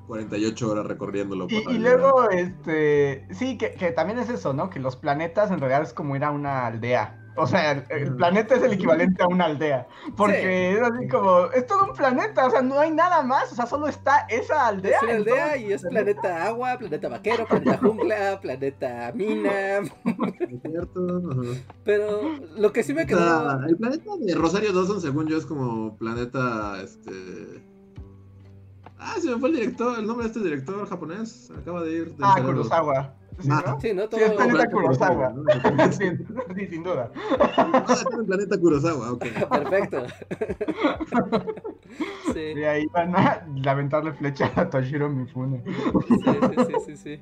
48 0.08 0.70
horas 0.70 0.86
recorriéndolo. 0.86 1.46
Y, 1.48 1.78
luego, 1.78 2.28
este, 2.30 3.26
sí, 3.32 3.56
que, 3.56 3.72
que 3.74 3.92
también 3.92 4.18
es 4.18 4.28
eso, 4.30 4.52
¿no? 4.52 4.68
Que 4.70 4.80
los 4.80 4.96
planetas 4.96 5.50
en 5.50 5.60
realidad 5.60 5.82
es 5.82 5.92
como 5.92 6.16
ir 6.16 6.24
a 6.24 6.30
una 6.30 6.66
aldea. 6.66 7.23
O 7.36 7.46
sea, 7.46 7.72
el, 7.72 7.84
el 7.90 8.16
planeta 8.16 8.54
es 8.54 8.62
el 8.62 8.72
equivalente 8.74 9.22
a 9.22 9.26
una 9.26 9.46
aldea. 9.46 9.86
Porque 10.16 10.72
es 10.74 10.80
así 10.80 11.08
como, 11.08 11.46
es 11.52 11.66
todo 11.66 11.84
un 11.86 11.92
planeta, 11.94 12.46
o 12.46 12.50
sea, 12.50 12.62
no 12.62 12.78
hay 12.78 12.90
nada 12.90 13.22
más, 13.22 13.50
o 13.52 13.54
sea, 13.54 13.66
solo 13.66 13.88
está 13.88 14.26
esa 14.28 14.68
aldea. 14.68 14.98
Es 14.98 15.02
una 15.02 15.12
aldea 15.14 15.56
y 15.56 15.72
es 15.72 15.82
planeta 15.82 16.46
agua, 16.46 16.78
planeta 16.78 17.08
vaquero, 17.08 17.46
planeta 17.46 17.78
jungla, 17.78 18.40
planeta 18.42 19.12
mina. 19.14 19.78
¿Es 19.78 20.60
cierto? 20.62 21.22
Ajá. 21.30 21.60
Pero 21.84 22.20
lo 22.56 22.72
que 22.72 22.82
sí 22.82 22.94
me 22.94 23.02
O 23.02 23.06
quedó. 23.06 23.18
sea, 23.58 23.66
el 23.68 23.76
planeta 23.76 24.10
de 24.20 24.34
Rosario 24.34 24.72
Dawson, 24.72 25.00
según 25.00 25.26
yo, 25.26 25.36
es 25.36 25.46
como 25.46 25.96
planeta, 25.96 26.80
este... 26.82 27.73
Ah, 29.06 29.16
se 29.20 29.28
me 29.30 29.38
fue 29.38 29.50
el 29.50 29.56
director, 29.56 29.98
el 29.98 30.06
nombre 30.06 30.24
de 30.26 30.32
este 30.32 30.40
director 30.42 30.88
japonés. 30.88 31.50
Acaba 31.56 31.82
de 31.82 31.92
ir. 31.92 32.04
del 32.06 32.16
Ah. 32.22 32.40
Kurosawa. 32.42 33.14
¿Sí, 33.38 33.48
Ah. 33.50 33.62
no? 33.66 33.80
Sí, 33.80 33.92
¿no? 33.92 34.08
Todo. 34.08 34.18
Sí, 34.20 34.24
es 34.26 34.32
planeta 34.32 34.54
Planeta 34.54 34.70
Kurosawa. 34.70 35.30
¿no? 35.30 35.44
sí, 35.92 36.04
sí, 36.56 36.66
sin 36.68 36.82
duda. 36.84 37.10
Ah, 37.38 37.96
el 38.18 38.24
planeta 38.26 38.58
Kurosawa, 38.58 39.12
ok. 39.12 39.24
Perfecto. 39.50 40.06
Sí, 42.32 42.40
Y 42.56 42.64
ahí 42.64 42.86
van 42.86 43.14
a 43.14 43.46
lamentarle 43.62 44.12
flecha 44.14 44.50
a 44.56 44.68
Toshiro 44.68 45.08
Mifune. 45.08 45.62
sí, 46.08 46.14
sí, 46.18 46.64
sí, 46.66 46.74
sí, 46.86 46.96
sí. 46.96 47.20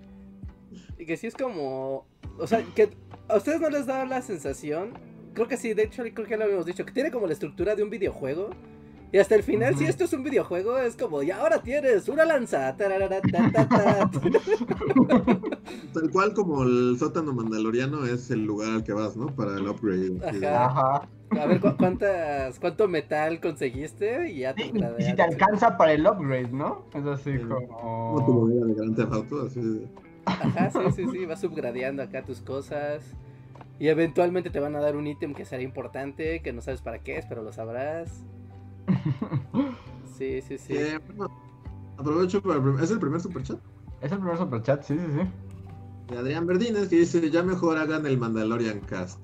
Y 0.99 1.05
que 1.05 1.17
sí 1.17 1.27
es 1.27 1.35
como. 1.35 2.07
O 2.39 2.47
sea, 2.47 2.63
que 2.75 2.91
a 3.29 3.37
ustedes 3.37 3.61
no 3.61 3.69
les 3.69 3.87
da 3.87 4.07
la 4.07 4.23
sensación. 4.23 4.91
Creo 5.35 5.49
que 5.49 5.57
sí, 5.57 5.75
de 5.75 5.83
hecho, 5.85 6.03
creo 6.15 6.27
que 6.27 6.37
lo 6.37 6.45
habíamos 6.45 6.65
dicho. 6.67 6.85
Que 6.87 6.93
tiene 6.93 7.11
como 7.11 7.27
la 7.27 7.33
estructura 7.35 7.75
de 7.75 7.83
un 7.83 7.91
videojuego. 7.91 8.51
Y 9.13 9.19
hasta 9.19 9.35
el 9.35 9.43
final, 9.43 9.77
si 9.77 9.85
esto 9.85 10.05
es 10.05 10.13
un 10.15 10.23
videojuego, 10.23 10.79
es 10.79 10.97
como, 10.97 11.23
y 11.23 11.31
ahora 11.31 11.61
tienes 11.63 12.09
una 12.09 12.25
lanza. 12.25 12.75
Tal 12.79 12.91
cual 16.11 16.33
como 16.35 16.63
el 16.63 16.97
sótano 16.99 17.33
mandaloriano 17.35 18.07
es 18.07 18.31
el 18.31 18.45
lugar 18.45 18.71
al 18.73 18.85
que 18.85 18.93
vas, 18.95 19.15
¿no? 19.17 19.27
Para 19.27 19.57
el 19.59 19.69
upgrade. 19.69 20.13
Ajá. 20.27 20.67
Ajá. 20.67 21.09
A 21.39 21.47
ver, 21.47 21.61
¿cu- 21.61 21.77
cuántas, 21.79 22.59
¿cuánto 22.59 22.89
metal 22.89 23.39
conseguiste? 23.41 24.31
Y 24.31 24.39
ya 24.41 24.55
Sí, 24.55 24.71
te 24.73 24.79
y, 24.79 24.83
y 24.99 25.03
si 25.05 25.15
te 25.15 25.23
alcanza 25.23 25.77
para 25.77 25.93
el 25.93 26.07
upgrade, 26.07 26.49
¿no? 26.53 26.87
Es 26.95 27.05
así 27.07 27.33
Sí. 27.33 27.39
como... 27.39 27.69
Como 27.69 28.27
tu 28.27 28.33
movida 28.33 28.67
de 28.85 28.95
Theft 28.97 29.13
Auto, 29.13 29.43
así 29.47 29.87
Ajá, 30.25 30.71
sí, 30.71 30.79
sí, 30.95 31.05
sí, 31.11 31.27
vas 31.27 31.41
subgradeando 31.41 32.03
acá 32.03 32.25
tus 32.25 32.41
cosas. 32.41 33.05
Y 33.79 33.89
eventualmente 33.89 34.51
te 34.51 34.61
van 34.61 34.77
a 34.77 34.81
dar 34.81 34.97
un 34.97 35.07
ítem 35.07 35.35
que 35.35 35.45
será 35.45 35.63
importante, 35.63 36.41
que 36.43 36.53
no 36.53 36.61
sabes 36.61 36.81
para 36.83 36.99
qué 37.01 37.19
es, 37.19 37.27
pero 37.27 37.43
lo 37.43 37.53
sabrás. 37.53 38.25
Sí, 40.19 40.41
sí, 40.43 40.59
sí. 40.59 40.75
Eh, 40.77 41.01
bueno, 41.17 41.33
aprovecho 41.97 42.41
para 42.43 42.57
el 42.61 42.83
¿Es 42.85 42.91
el 42.91 42.99
primer 43.01 43.21
superchat? 43.21 43.59
Es 44.01 44.13
el 44.13 44.19
primer 44.19 44.37
superchat, 44.39 44.83
sí, 44.85 44.95
sí, 44.95 45.05
sí. 45.21 46.13
De 46.13 46.19
Adrián 46.19 46.47
Verdines 46.47 46.89
que 46.89 46.97
dice, 46.97 47.31
ya 47.31 47.43
mejor 47.43 47.79
hagan 47.79 48.05
el 48.07 48.19
Mandalorian 48.19 48.81
cast. 48.81 49.19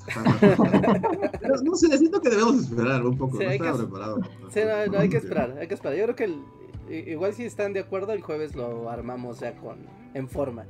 Pero 1.41 1.55
no 1.63 1.75
sé, 1.77 1.97
siento 1.99 2.21
que 2.21 2.31
debemos 2.31 2.57
esperar 2.61 3.05
un 3.05 3.17
poco, 3.19 3.37
Sí, 3.39 3.45
no 3.45 3.51
hay 3.51 3.57
estaba 3.57 3.77
que- 3.79 3.85
preparado. 3.85 4.21
Sí, 4.51 4.61
no, 4.65 4.93
no, 4.93 4.99
hay 4.99 5.09
que 5.09 5.19
esperar, 5.19 5.57
hay 5.61 5.69
que 5.69 5.75
esperar. 5.75 5.97
Yo 5.99 6.05
creo 6.05 6.17
que 6.17 6.25
el- 6.25 7.09
igual 7.09 7.35
si 7.35 7.45
están 7.45 7.73
de 7.75 7.81
acuerdo, 7.81 8.13
el 8.13 8.23
jueves 8.23 8.57
lo 8.57 8.89
armamos 8.91 9.41
ya 9.41 9.55
con 9.57 9.79
en 10.15 10.29
forma. 10.29 10.65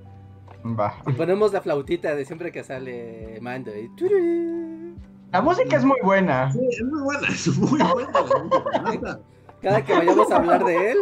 Va. 0.79 0.95
Y 1.07 1.13
ponemos 1.13 1.53
la 1.53 1.61
flautita 1.61 2.15
de 2.17 2.25
siempre 2.25 2.51
que 2.51 2.65
sale 2.65 3.39
Mando. 3.41 3.71
y. 3.77 3.89
La 5.33 5.43
música 5.43 5.77
es 5.77 5.85
muy 5.85 5.99
buena. 6.03 6.51
Sí, 6.53 6.61
es 6.71 6.83
muy 6.85 7.03
buena, 7.03 7.29
es 7.29 7.59
muy 7.59 7.69
buena. 7.69 7.95
la 8.73 8.81
música. 8.83 9.21
Cada 9.61 9.85
que 9.85 9.93
vayamos 9.93 10.31
a 10.31 10.37
hablar 10.37 10.65
de 10.65 10.93
él. 10.93 10.99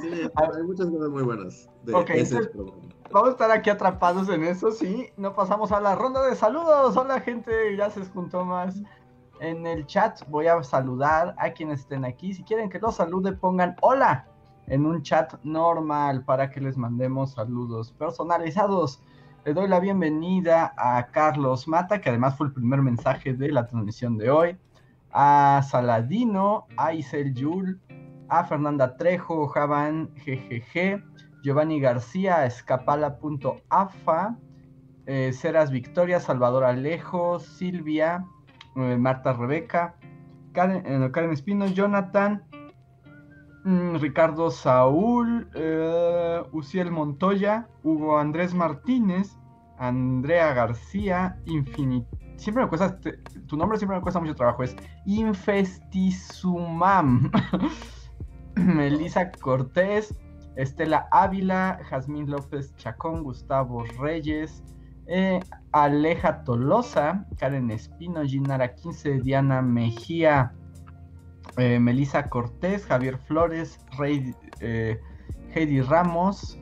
Sí, 0.00 0.30
hay 0.34 0.62
muchas 0.62 0.86
cosas 0.90 1.08
muy 1.10 1.22
buenas 1.22 1.68
de 1.84 1.94
Ok, 1.94 2.10
ese 2.10 2.20
entonces- 2.36 2.48
programa. 2.48 2.82
Vamos 3.10 3.28
a 3.30 3.32
estar 3.32 3.50
aquí 3.50 3.70
atrapados 3.70 4.28
en 4.28 4.44
eso, 4.44 4.70
sí. 4.70 5.08
No 5.16 5.34
pasamos 5.34 5.72
a 5.72 5.80
la 5.80 5.94
ronda 5.94 6.22
de 6.26 6.36
saludos. 6.36 6.94
Hola, 6.96 7.20
gente. 7.20 7.74
Ya 7.74 7.88
se 7.88 8.04
juntó 8.04 8.44
más 8.44 8.82
en 9.40 9.66
el 9.66 9.86
chat. 9.86 10.20
Voy 10.28 10.46
a 10.46 10.62
saludar 10.62 11.34
a 11.38 11.50
quienes 11.52 11.80
estén 11.80 12.04
aquí. 12.04 12.34
Si 12.34 12.42
quieren 12.44 12.68
que 12.68 12.78
los 12.78 12.96
salude, 12.96 13.32
pongan 13.32 13.76
hola 13.80 14.26
en 14.66 14.84
un 14.84 15.02
chat 15.02 15.32
normal 15.42 16.22
para 16.26 16.50
que 16.50 16.60
les 16.60 16.76
mandemos 16.76 17.32
saludos 17.32 17.92
personalizados. 17.92 19.02
Le 19.44 19.54
doy 19.54 19.68
la 19.68 19.80
bienvenida 19.80 20.74
a 20.76 21.06
Carlos 21.06 21.68
Mata, 21.68 22.00
que 22.00 22.10
además 22.10 22.36
fue 22.36 22.48
el 22.48 22.52
primer 22.52 22.82
mensaje 22.82 23.32
de 23.32 23.50
la 23.50 23.66
transmisión 23.66 24.18
de 24.18 24.30
hoy. 24.30 24.56
A 25.12 25.62
Saladino, 25.66 26.66
a 26.76 26.92
Isel 26.92 27.32
Yul, 27.34 27.80
a 28.28 28.44
Fernanda 28.44 28.96
Trejo, 28.96 29.46
Javan 29.46 30.10
GGG, 30.16 31.02
Giovanni 31.42 31.80
García, 31.80 32.44
escapala.afa, 32.44 34.36
eh, 35.06 35.32
Ceras 35.32 35.70
Victoria, 35.70 36.20
Salvador 36.20 36.64
Alejo, 36.64 37.38
Silvia, 37.38 38.26
eh, 38.76 38.96
Marta 38.98 39.32
Rebeca, 39.32 39.94
Karen, 40.52 40.84
eh, 40.84 41.32
Espino, 41.32 41.66
Jonathan, 41.68 42.42
Ricardo 44.00 44.50
Saúl, 44.50 45.48
eh, 45.54 46.42
Uciel 46.52 46.90
Montoya, 46.90 47.68
Hugo 47.82 48.18
Andrés 48.18 48.54
Martínez, 48.54 49.36
Andrea 49.78 50.54
García. 50.54 51.38
Siempre 52.36 52.62
me 52.62 52.68
cuesta, 52.68 52.98
tu 53.46 53.56
nombre 53.56 53.78
siempre 53.78 53.96
me 53.98 54.02
cuesta 54.02 54.20
mucho 54.20 54.34
trabajo, 54.34 54.62
es 54.62 54.76
Infestisumam. 55.04 57.30
Melissa 58.56 59.30
Cortés, 59.32 60.18
Estela 60.56 61.06
Ávila, 61.10 61.78
Jazmín 61.90 62.30
López 62.30 62.74
Chacón, 62.76 63.22
Gustavo 63.22 63.84
Reyes, 64.00 64.62
eh, 65.06 65.40
Aleja 65.72 66.42
Tolosa, 66.44 67.26
Karen 67.38 67.70
Espino, 67.70 68.24
Ginara 68.24 68.74
15, 68.74 69.20
Diana 69.20 69.60
Mejía, 69.62 70.54
eh, 71.56 71.78
Melissa 71.80 72.28
Cortés, 72.28 72.86
Javier 72.86 73.18
Flores, 73.18 73.80
Rey, 73.98 74.34
eh, 74.60 75.00
Heidi 75.54 75.80
Ramos, 75.80 76.58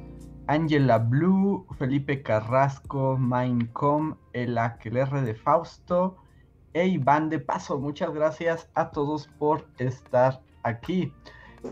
Angela 0.46 0.98
Blue, 0.98 1.66
Felipe 1.78 2.22
Carrasco, 2.22 3.16
Mindcom, 3.18 4.16
el 4.32 4.56
Aquelerre 4.58 5.22
de 5.22 5.34
Fausto 5.34 6.16
e 6.72 6.86
Iván 6.86 7.28
de 7.30 7.40
Paso. 7.40 7.78
Muchas 7.78 8.12
gracias 8.12 8.68
a 8.74 8.90
todos 8.90 9.28
por 9.38 9.66
estar 9.78 10.40
aquí. 10.62 11.12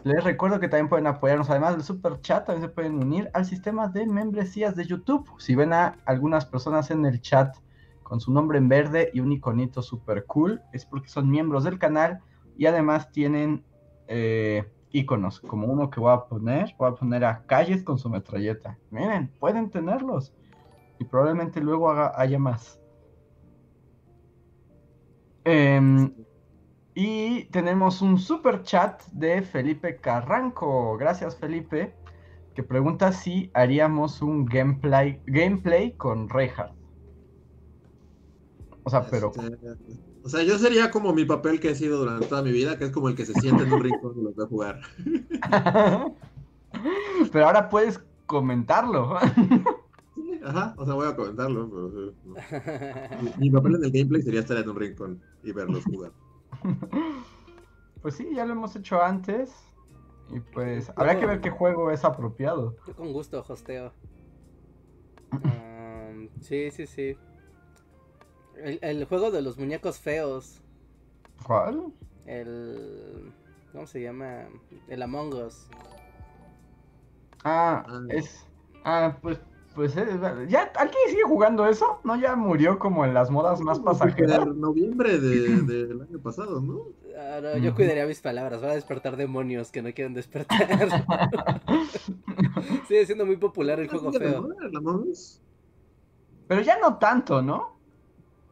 Les 0.02 0.24
recuerdo 0.24 0.58
que 0.58 0.68
también 0.68 0.88
pueden 0.88 1.06
apoyarnos, 1.06 1.50
además 1.50 1.74
del 1.74 1.84
super 1.84 2.20
chat, 2.20 2.46
también 2.46 2.68
se 2.68 2.74
pueden 2.74 2.96
unir 2.96 3.30
al 3.32 3.44
sistema 3.44 3.86
de 3.86 4.06
membresías 4.06 4.74
de 4.74 4.84
YouTube. 4.84 5.30
Si 5.38 5.54
ven 5.54 5.72
a 5.72 5.96
algunas 6.04 6.44
personas 6.46 6.90
en 6.90 7.06
el 7.06 7.20
chat 7.20 7.56
con 8.02 8.20
su 8.20 8.32
nombre 8.32 8.58
en 8.58 8.68
verde 8.68 9.10
y 9.14 9.20
un 9.20 9.30
iconito 9.30 9.82
super 9.82 10.24
cool, 10.26 10.60
es 10.72 10.84
porque 10.84 11.08
son 11.08 11.30
miembros 11.30 11.64
del 11.64 11.78
canal 11.78 12.20
y 12.56 12.66
además 12.66 13.10
tienen 13.10 13.64
eh, 14.08 14.64
iconos, 14.90 15.40
como 15.40 15.66
uno 15.66 15.90
que 15.90 16.00
voy 16.00 16.12
a 16.12 16.24
poner, 16.24 16.74
voy 16.78 16.90
a 16.90 16.94
poner 16.94 17.24
a 17.24 17.44
calles 17.46 17.82
con 17.82 17.98
su 17.98 18.08
metralleta. 18.08 18.78
Miren, 18.90 19.28
pueden 19.40 19.70
tenerlos 19.70 20.32
y 20.98 21.04
probablemente 21.04 21.60
luego 21.60 21.90
haya 21.90 22.38
más. 22.38 22.80
Em, 25.44 26.14
y 26.94 27.44
tenemos 27.46 28.00
un 28.02 28.18
super 28.18 28.62
chat 28.62 29.02
de 29.12 29.42
Felipe 29.42 29.96
Carranco. 29.96 30.96
Gracias, 30.96 31.36
Felipe. 31.36 31.94
Que 32.54 32.62
pregunta 32.62 33.10
si 33.10 33.50
haríamos 33.52 34.22
un 34.22 34.44
gameplay, 34.44 35.20
gameplay 35.26 35.92
con 35.96 36.28
Reinhardt. 36.28 36.72
O 38.84 38.90
sea, 38.90 39.04
pero. 39.10 39.30
Este, 39.30 40.13
o 40.24 40.28
sea, 40.28 40.42
yo 40.42 40.58
sería 40.58 40.90
como 40.90 41.12
mi 41.12 41.26
papel 41.26 41.60
que 41.60 41.70
he 41.70 41.74
sido 41.74 41.98
durante 41.98 42.26
toda 42.26 42.42
mi 42.42 42.50
vida, 42.50 42.78
que 42.78 42.84
es 42.84 42.90
como 42.90 43.10
el 43.10 43.14
que 43.14 43.26
se 43.26 43.34
sienta 43.34 43.62
en 43.62 43.72
un 43.72 43.82
rincón 43.82 44.18
y 44.18 44.22
los 44.22 44.34
ve 44.34 44.46
jugar. 44.46 44.80
pero 47.32 47.46
ahora 47.46 47.68
puedes 47.68 48.00
comentarlo. 48.26 49.18
Sí, 50.14 50.40
Ajá, 50.42 50.74
o 50.78 50.86
sea, 50.86 50.94
voy 50.94 51.08
a 51.08 51.14
comentarlo. 51.14 51.68
Pero, 51.68 51.90
sí, 51.90 52.16
no. 52.24 53.22
mi, 53.22 53.32
mi 53.46 53.50
papel 53.50 53.74
en 53.74 53.84
el 53.84 53.90
gameplay 53.90 54.22
sería 54.22 54.40
estar 54.40 54.56
en 54.56 54.68
un 54.68 54.76
rincón 54.76 55.20
y 55.42 55.52
verlos 55.52 55.84
jugar. 55.84 56.12
Pues 58.00 58.16
sí, 58.16 58.28
ya 58.34 58.44
lo 58.44 58.52
hemos 58.52 58.76
hecho 58.76 59.02
antes. 59.02 59.50
Y 60.30 60.38
pues 60.38 60.92
habrá 60.94 61.18
que 61.18 61.24
ver 61.24 61.40
qué 61.40 61.48
juego 61.48 61.90
es 61.90 62.04
apropiado. 62.04 62.76
Yo 62.86 62.94
con 62.94 63.12
gusto 63.12 63.44
hosteo. 63.48 63.92
Um, 65.32 66.28
sí, 66.40 66.70
sí, 66.70 66.86
sí. 66.86 67.16
El, 68.62 68.78
el 68.82 69.04
juego 69.06 69.30
de 69.30 69.42
los 69.42 69.58
muñecos 69.58 69.98
feos. 69.98 70.60
¿Cuál? 71.44 71.92
El. 72.26 73.32
¿Cómo 73.72 73.86
se 73.86 74.02
llama? 74.02 74.44
El 74.88 75.02
Among 75.02 75.34
Us. 75.34 75.66
Ah, 77.44 77.84
Ah. 77.86 78.00
es. 78.10 78.46
Ah, 78.84 79.16
pues. 79.20 79.38
Pues 79.74 79.92
ya, 79.92 80.70
¿alguien 80.76 81.00
sigue 81.08 81.24
jugando 81.26 81.66
eso? 81.66 81.98
¿No? 82.04 82.14
Ya 82.14 82.36
murió 82.36 82.78
como 82.78 83.04
en 83.04 83.12
las 83.12 83.28
modas 83.28 83.60
más 83.60 83.80
pasajeras. 83.80 84.46
noviembre 84.46 85.18
de- 85.18 85.62
del 85.62 86.00
año 86.00 86.20
pasado, 86.20 86.60
¿no? 86.60 86.82
Ah, 87.18 87.40
no, 87.42 87.56
yo 87.58 87.74
cuidaría 87.74 88.06
mis 88.06 88.20
palabras. 88.20 88.62
Va 88.62 88.70
a 88.70 88.74
despertar 88.74 89.16
demonios 89.16 89.72
que 89.72 89.82
no 89.82 89.92
quieren 89.92 90.14
despertar. 90.14 90.68
Sigue 92.86 93.04
siendo 93.06 93.26
muy 93.26 93.36
popular 93.36 93.80
el 93.80 93.88
juego 93.88 94.12
¿Sigue 94.12 94.24
de 94.26 94.30
feo. 94.30 94.42
moda 94.42 94.54
el 94.64 94.76
Among 94.76 95.08
Us? 95.08 95.40
Pero 96.46 96.60
ya 96.60 96.78
no 96.78 96.96
tanto, 96.98 97.42
¿no? 97.42 97.73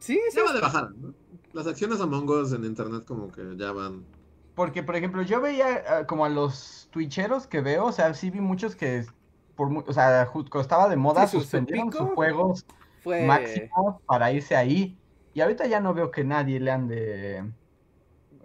Sí, 0.03 0.21
sí. 0.31 0.37
Ya 0.39 0.45
va 0.45 0.53
de 0.53 0.61
bajada, 0.61 0.91
¿no? 0.97 1.15
Las 1.53 1.67
acciones 1.67 2.01
Among 2.01 2.29
Us 2.31 2.53
en 2.53 2.65
internet 2.65 3.05
como 3.05 3.31
que 3.31 3.57
ya 3.57 3.73
van... 3.73 4.05
Porque, 4.55 4.83
por 4.83 4.97
ejemplo, 4.97 5.23
yo 5.23 5.41
veía 5.41 5.83
ah, 5.89 6.07
como 6.07 6.25
a 6.25 6.29
los 6.29 6.89
twitcheros 6.91 7.47
que 7.47 7.61
veo, 7.63 7.87
o 7.87 7.93
sea, 7.93 8.13
sí 8.15 8.31
vi 8.31 8.41
muchos 8.41 8.77
que, 8.77 9.07
por, 9.55 9.69
o 9.89 9.93
sea, 9.93 10.27
ju- 10.27 10.49
cuando 10.51 10.61
estaba 10.61 10.89
de 10.89 10.97
moda, 10.97 11.27
Sí, 11.27 11.39
su- 11.39 11.41
su 11.41 11.41
suspendieron 11.41 11.91
pico 11.91 11.99
sus 11.99 12.11
juegos 12.15 12.67
Fue. 13.03 13.27
máximos 13.27 14.03
para 14.07 14.33
irse 14.33 14.57
ahí. 14.57 14.99
Y 15.35 15.41
ahorita 15.41 15.67
ya 15.67 15.81
no 15.81 15.95
veo 15.95 16.11
que 16.11 16.25
nadie 16.25 16.61
le 16.61 16.71
ande, 16.71 17.53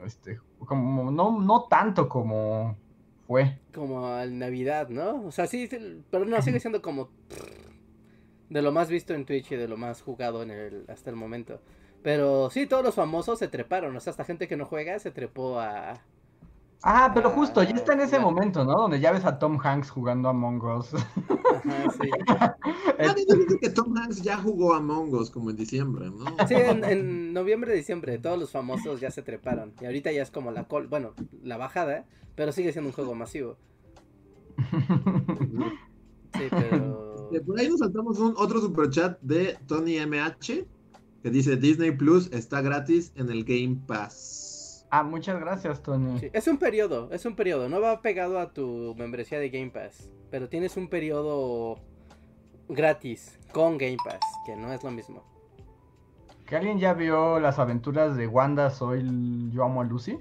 este, 0.06 0.40
como, 0.60 1.12
no, 1.12 1.40
no 1.42 1.68
tanto 1.70 2.08
como 2.10 2.78
fue. 3.28 3.60
como 3.74 4.08
al 4.08 4.38
Navidad, 4.40 4.90
¿no? 4.90 5.26
O 5.26 5.32
sea, 5.32 5.48
sí, 5.48 5.68
pero 6.10 6.26
no, 6.26 6.42
sigue 6.42 6.60
siendo 6.60 6.82
como 6.82 7.10
de 8.50 8.62
lo 8.62 8.72
más 8.72 8.90
visto 8.90 9.14
en 9.14 9.26
Twitch 9.26 9.52
y 9.52 9.56
de 9.56 9.68
lo 9.68 9.78
más 9.78 10.02
jugado 10.02 10.44
en 10.44 10.52
el 10.52 10.86
hasta 10.90 11.10
el 11.10 11.16
momento. 11.16 11.62
Pero 12.04 12.50
sí, 12.50 12.68
todos 12.68 12.84
los 12.84 12.96
famosos 12.96 13.40
se 13.40 13.48
treparon, 13.48 13.96
o 13.96 14.00
sea, 14.00 14.12
hasta 14.12 14.24
gente 14.24 14.48
que 14.48 14.58
no 14.58 14.66
juega 14.66 15.00
se 15.00 15.12
trepó 15.12 15.60
a... 15.60 15.94
Ah, 16.84 17.12
pero 17.14 17.32
justo, 17.32 17.64
ya 17.64 17.72
Ah, 17.72 17.76
está 17.76 17.94
en 17.94 18.02
ese 18.02 18.20
momento, 18.20 18.64
¿no? 18.64 18.74
Donde 18.74 19.00
ya 19.00 19.12
ves 19.12 19.26
a 19.26 19.40
Tom 19.40 19.60
Hanks 19.62 19.90
jugando 19.90 20.30
a 20.30 20.78
Us. 20.78 20.94
Ajá, 20.94 21.90
sí. 22.00 22.10
Nadie 23.00 23.26
dice 23.28 23.58
que 23.60 23.70
Tom 23.72 23.98
Hanks 23.98 24.22
ya 24.22 24.38
jugó 24.38 24.76
a 24.76 24.80
Us 24.80 25.32
como 25.32 25.50
en 25.50 25.56
diciembre, 25.56 26.12
¿no? 26.12 26.26
Sí, 26.48 26.54
en, 26.54 26.84
en 26.84 27.34
noviembre, 27.34 27.74
diciembre, 27.74 28.20
todos 28.20 28.38
los 28.38 28.52
famosos 28.52 29.02
ya 29.02 29.10
se 29.10 29.24
treparon. 29.24 29.74
Y 29.82 29.86
ahorita 29.86 30.12
ya 30.12 30.22
es 30.22 30.30
como 30.30 30.52
la 30.52 30.66
col, 30.66 30.88
bueno, 30.88 31.14
la 31.44 31.58
bajada, 31.58 32.06
pero 32.36 32.52
sigue 32.52 32.72
siendo 32.72 32.90
un 32.90 32.94
juego 32.96 33.16
masivo. 33.16 33.58
Sí, 36.34 36.44
pero. 36.52 37.07
Eh, 37.32 37.42
Por 37.42 37.60
ahí 37.60 37.70
nos 37.70 37.80
saltamos 37.80 38.20
un 38.20 38.34
otro 38.38 38.60
superchat 38.62 39.20
de 39.22 39.58
Tony 39.68 39.98
MH 40.00 40.66
que 41.24 41.30
dice 41.30 41.58
Disney 41.58 41.92
Plus 41.92 42.32
está 42.32 42.62
gratis 42.62 43.12
en 43.16 43.30
el 43.30 43.44
Game 43.44 43.82
Pass. 43.88 44.86
Ah, 44.90 45.04
muchas 45.04 45.40
gracias, 45.40 45.82
Tony. 45.84 46.20
Sí, 46.20 46.30
es 46.32 46.48
un 46.48 46.58
periodo, 46.58 47.10
es 47.12 47.26
un 47.26 47.36
periodo. 47.36 47.68
No 47.68 47.82
va 47.82 48.02
pegado 48.02 48.40
a 48.40 48.54
tu 48.54 48.96
membresía 48.98 49.40
de 49.40 49.50
Game 49.50 49.72
Pass. 49.72 50.10
Pero 50.32 50.48
tienes 50.48 50.78
un 50.78 50.88
periodo 50.90 51.80
gratis 52.70 53.38
con 53.52 53.78
Game 53.78 53.98
Pass, 54.04 54.22
que 54.46 54.56
no 54.56 54.72
es 54.72 54.84
lo 54.84 54.92
mismo. 54.92 55.24
¿Que 56.46 56.56
alguien 56.56 56.80
ya 56.80 56.94
vio 56.94 57.40
las 57.42 57.60
aventuras 57.60 58.16
de 58.16 58.28
Wanda, 58.28 58.70
soy 58.70 59.50
yo 59.52 59.66
amo 59.66 59.82
a 59.82 59.84
Lucy? 59.84 60.18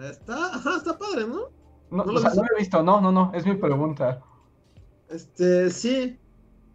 Está, 0.00 0.54
ajá, 0.54 0.76
está 0.78 0.96
padre, 0.98 1.26
¿no? 1.26 1.50
No, 1.90 2.04
¿No 2.04 2.12
o 2.12 2.12
lo 2.12 2.20
sea, 2.20 2.30
viste? 2.30 2.40
no 2.40 2.42
lo 2.48 2.56
he 2.56 2.58
visto, 2.58 2.82
no, 2.82 3.00
no, 3.02 3.12
no, 3.12 3.32
es 3.34 3.44
mi 3.44 3.54
pregunta. 3.56 4.22
Este, 5.10 5.68
sí, 5.68 6.18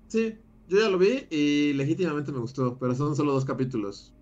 sí, 0.07 0.39
yo 0.67 0.79
ya 0.79 0.89
lo 0.89 0.97
vi 0.97 1.27
y 1.29 1.73
legítimamente 1.73 2.31
me 2.31 2.39
gustó, 2.39 2.77
pero 2.79 2.95
son 2.95 3.15
solo 3.15 3.33
dos 3.33 3.45
capítulos. 3.45 4.13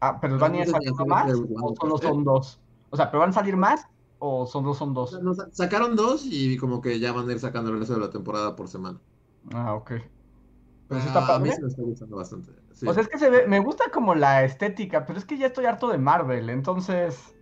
Ah, 0.00 0.18
pero 0.20 0.38
¿van 0.38 0.54
a 0.54 0.58
ir 0.58 0.66
no 0.66 0.66
sé 0.66 0.72
saliendo 0.72 1.04
si 1.04 1.04
más 1.06 1.44
o 1.54 1.74
solo 1.80 1.98
¿eh? 2.00 2.00
son 2.00 2.24
dos? 2.24 2.60
O 2.90 2.96
sea, 2.96 3.10
¿pero 3.10 3.20
van 3.20 3.30
a 3.30 3.32
salir 3.32 3.56
más 3.56 3.86
o 4.18 4.46
son 4.46 4.64
dos, 4.64 4.78
son 4.78 4.94
dos? 4.94 5.22
sacaron 5.50 5.96
dos 5.96 6.26
y 6.26 6.56
como 6.56 6.80
que 6.80 6.98
ya 7.00 7.12
van 7.12 7.28
a 7.28 7.32
ir 7.32 7.40
sacando 7.40 7.70
el 7.70 7.78
resto 7.78 7.94
de 7.94 8.00
la 8.00 8.10
temporada 8.10 8.56
por 8.56 8.68
semana. 8.68 9.00
Ah, 9.54 9.74
ok. 9.74 9.92
Pero 10.88 11.00
sí 11.00 11.08
Ah, 11.08 11.18
está 11.20 11.36
a 11.36 11.38
mí 11.38 11.50
sí 11.52 11.60
me 11.62 11.68
está 11.68 11.82
gustando 11.82 12.16
bastante. 12.16 12.52
sí. 12.72 12.86
O 12.86 12.92
sea, 12.94 13.02
es 13.02 13.08
que 13.08 13.18
se 13.18 13.30
ve, 13.30 13.46
me 13.46 13.60
gusta 13.60 13.90
como 13.92 14.14
la 14.14 14.44
estética, 14.44 15.04
pero 15.06 15.18
es 15.18 15.24
que 15.24 15.38
ya 15.38 15.46
estoy 15.46 15.66
harto 15.66 15.88
de 15.88 15.98
Marvel, 15.98 16.50
entonces... 16.50 17.36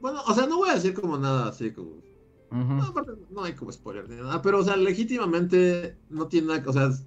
Bueno, 0.00 0.20
o 0.26 0.34
sea, 0.34 0.46
no 0.46 0.56
voy 0.58 0.70
a 0.70 0.74
decir 0.74 0.94
como 0.94 1.18
nada 1.18 1.48
así 1.48 1.72
como... 1.72 2.02
No, 2.50 2.94
no 3.30 3.44
hay 3.44 3.52
como 3.54 3.70
spoiler 3.72 4.08
ni 4.08 4.16
nada, 4.16 4.40
pero 4.42 4.58
o 4.60 4.62
sea, 4.64 4.76
legítimamente 4.76 5.96
no 6.08 6.28
tiene 6.28 6.48
nada, 6.48 6.62
o 6.66 6.72
sea, 6.72 6.86
es, 6.86 7.06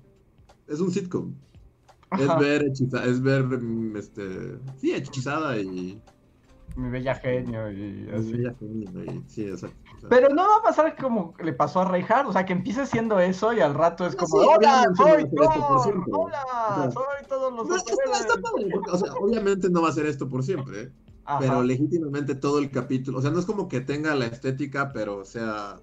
es 0.68 0.80
un 0.80 0.92
sitcom. 0.92 1.34
Es 2.20 2.28
ver 2.40 2.64
hechizada, 2.64 3.06
es 3.06 3.22
ver, 3.22 3.44
mm, 3.46 3.96
este, 3.96 4.58
sí, 4.78 4.94
hechizada 4.94 5.58
y... 5.58 6.02
Mi 6.76 6.90
bella 6.90 7.16
genio 7.16 7.70
y 7.72 8.10
así. 8.14 8.32
bella 8.34 8.54
genio, 8.60 9.04
y- 9.04 9.24
sí, 9.28 9.46
exacto. 9.46 9.76
sea. 10.00 10.10
Pero 10.10 10.30
no 10.30 10.48
va 10.48 10.58
a 10.58 10.64
pasar 10.64 10.96
como 10.96 11.34
le 11.44 11.54
pasó 11.54 11.82
a 11.82 11.86
Reinhardt, 11.86 12.30
o 12.30 12.34
sea, 12.34 12.46
que 12.46 12.54
empiece 12.54 12.86
siendo 12.86 13.20
eso 13.20 13.52
y 13.54 13.62
al 13.62 13.74
rato 13.74 14.06
es 14.06 14.14
No, 14.16 14.20
como, 14.26 14.42
sí, 14.42 14.48
¡Hola, 14.58 14.86
no 14.90 14.96
soy 14.96 15.22
siempre. 15.84 16.12
¡Hola! 16.14 16.46
O 16.70 16.76
sea, 16.76 16.92
¡Soy 16.92 17.28
todos 17.28 17.54
los 17.54 17.68
No, 17.68 17.76
está, 17.76 17.92
superhéroes". 17.92 18.22
está 18.22 18.42
padre, 18.42 18.70
porque, 18.72 18.92
o 18.92 18.98
sea, 18.98 19.14
obviamente 19.16 19.70
no 19.70 19.82
va 19.82 19.90
a 19.90 19.94
ser 19.94 20.06
esto 20.06 20.28
por 20.30 20.44
siempre. 20.44 20.92
Ajá, 21.24 21.40
pero 21.40 21.64
legítimamente 21.64 22.36
todo 22.36 22.60
el 22.60 22.72
capítulo, 22.72 23.20
o 23.20 23.22
sea, 23.22 23.32
no 23.32 23.40
es 23.40 23.46
como 23.46 23.68
que 23.68 23.82
tenga 23.82 24.16
la 24.16 24.26
estética, 24.26 24.92
pero 24.92 25.18
o 25.18 25.26
sea, 25.26 25.80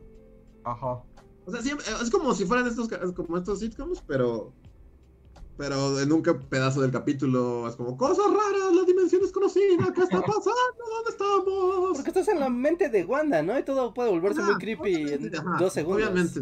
ajá. 0.64 1.02
o 1.47 1.50
sea, 1.50 1.62
siempre- 1.62 1.87
es 2.02 2.11
como 2.11 2.35
si 2.35 2.45
fueran 2.45 2.66
estos, 2.66 2.88
como 3.14 3.38
estos 3.38 3.61
sitcoms, 3.61 4.02
pero, 4.07 4.52
pero 5.57 6.00
en 6.00 6.11
un 6.12 6.23
pedazo 6.23 6.80
del 6.80 6.90
capítulo 6.90 7.68
es 7.68 7.76
como 7.76 7.97
cosas 7.97 8.26
raras, 8.26 8.75
la 8.75 8.83
dimensión 8.83 9.23
desconocida, 9.23 9.92
¿qué 9.95 10.02
está 10.02 10.21
pasando? 10.21 10.52
¿Dónde 10.78 11.11
estamos? 11.11 11.97
Porque 11.97 12.11
estás 12.11 12.28
en 12.28 12.40
la 12.40 12.49
mente 12.49 12.88
de 12.88 13.04
Wanda, 13.04 13.42
¿no? 13.42 13.59
Y 13.59 13.64
todo 13.64 13.95
puede 13.95 14.11
volverse 14.11 14.42
muy 14.42 14.57
creepy 14.57 15.12
en 15.12 15.30
dos 15.59 15.73
segundos. 15.73 16.02
Obviamente. 16.02 16.40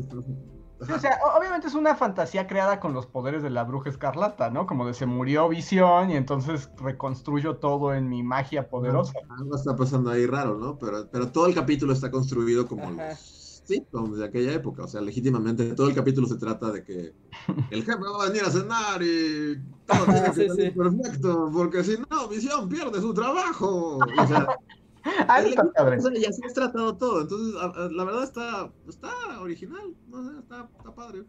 Sí, 0.84 0.92
o 0.92 0.98
sea, 0.98 1.18
obviamente 1.36 1.68
es 1.68 1.74
una 1.74 1.94
fantasía 1.94 2.46
creada 2.46 2.80
con 2.80 2.92
los 2.92 3.06
poderes 3.06 3.42
de 3.42 3.48
la 3.48 3.64
bruja 3.64 3.88
escarlata, 3.88 4.50
¿no? 4.50 4.66
Como 4.66 4.86
de 4.86 4.92
se 4.92 5.06
murió 5.06 5.48
Visión 5.48 6.10
y 6.10 6.16
entonces 6.16 6.70
reconstruyo 6.76 7.56
todo 7.56 7.94
en 7.94 8.08
mi 8.08 8.22
magia 8.22 8.68
poderosa. 8.68 9.14
Algo 9.38 9.56
está 9.56 9.74
pasando 9.74 10.10
ahí 10.10 10.26
raro, 10.26 10.58
¿no? 10.58 10.78
Pero, 10.78 11.08
pero 11.10 11.32
todo 11.32 11.46
el 11.46 11.54
capítulo 11.54 11.94
está 11.94 12.10
construido 12.10 12.66
como 12.66 12.82
Ajá. 12.82 13.08
los 13.08 13.62
sitcoms 13.64 14.18
de 14.18 14.26
aquella 14.26 14.52
época. 14.52 14.84
O 14.84 14.88
sea, 14.88 15.00
legítimamente 15.00 15.74
todo 15.74 15.88
el 15.88 15.94
capítulo 15.94 16.26
se 16.26 16.36
trata 16.36 16.70
de 16.70 16.84
que 16.84 17.14
el 17.70 17.82
jefe 17.84 17.98
va 17.98 18.24
a 18.24 18.28
venir 18.28 18.44
a 18.44 18.50
cenar 18.50 19.02
y 19.02 19.56
todo 19.86 20.04
tiene 20.04 20.30
que 20.34 20.50
sí. 20.50 20.70
perfecto, 20.72 21.50
porque 21.52 21.84
si 21.84 21.96
no, 22.10 22.28
Visión 22.28 22.68
pierde 22.68 23.00
su 23.00 23.14
trabajo. 23.14 23.98
O 23.98 24.26
sea, 24.26 24.46
Ah, 25.28 25.40
eso 25.40 25.48
está 25.48 25.64
padre. 25.72 25.98
o 25.98 26.00
sea, 26.00 26.18
y 26.18 26.24
así 26.24 26.40
es 26.44 26.54
tratado 26.54 26.96
todo. 26.96 27.22
Entonces, 27.22 27.54
a- 27.60 27.66
a- 27.84 27.88
la 27.90 28.04
verdad 28.04 28.22
está, 28.24 28.72
está 28.88 29.40
original. 29.40 29.94
No 30.08 30.24
sé, 30.24 30.38
está, 30.38 30.68
está 30.76 30.94
padre. 30.94 31.22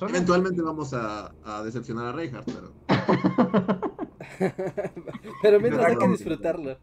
Eventualmente 0.00 0.60
vamos 0.62 0.92
a, 0.94 1.32
a 1.44 1.62
decepcionar 1.62 2.06
a 2.06 2.12
Reinhardt, 2.12 2.46
pero. 2.52 2.72
Pero 5.42 5.60
mientras 5.60 5.86
hay 5.86 5.96
que 5.96 6.08
disfrutarlo. 6.08 6.76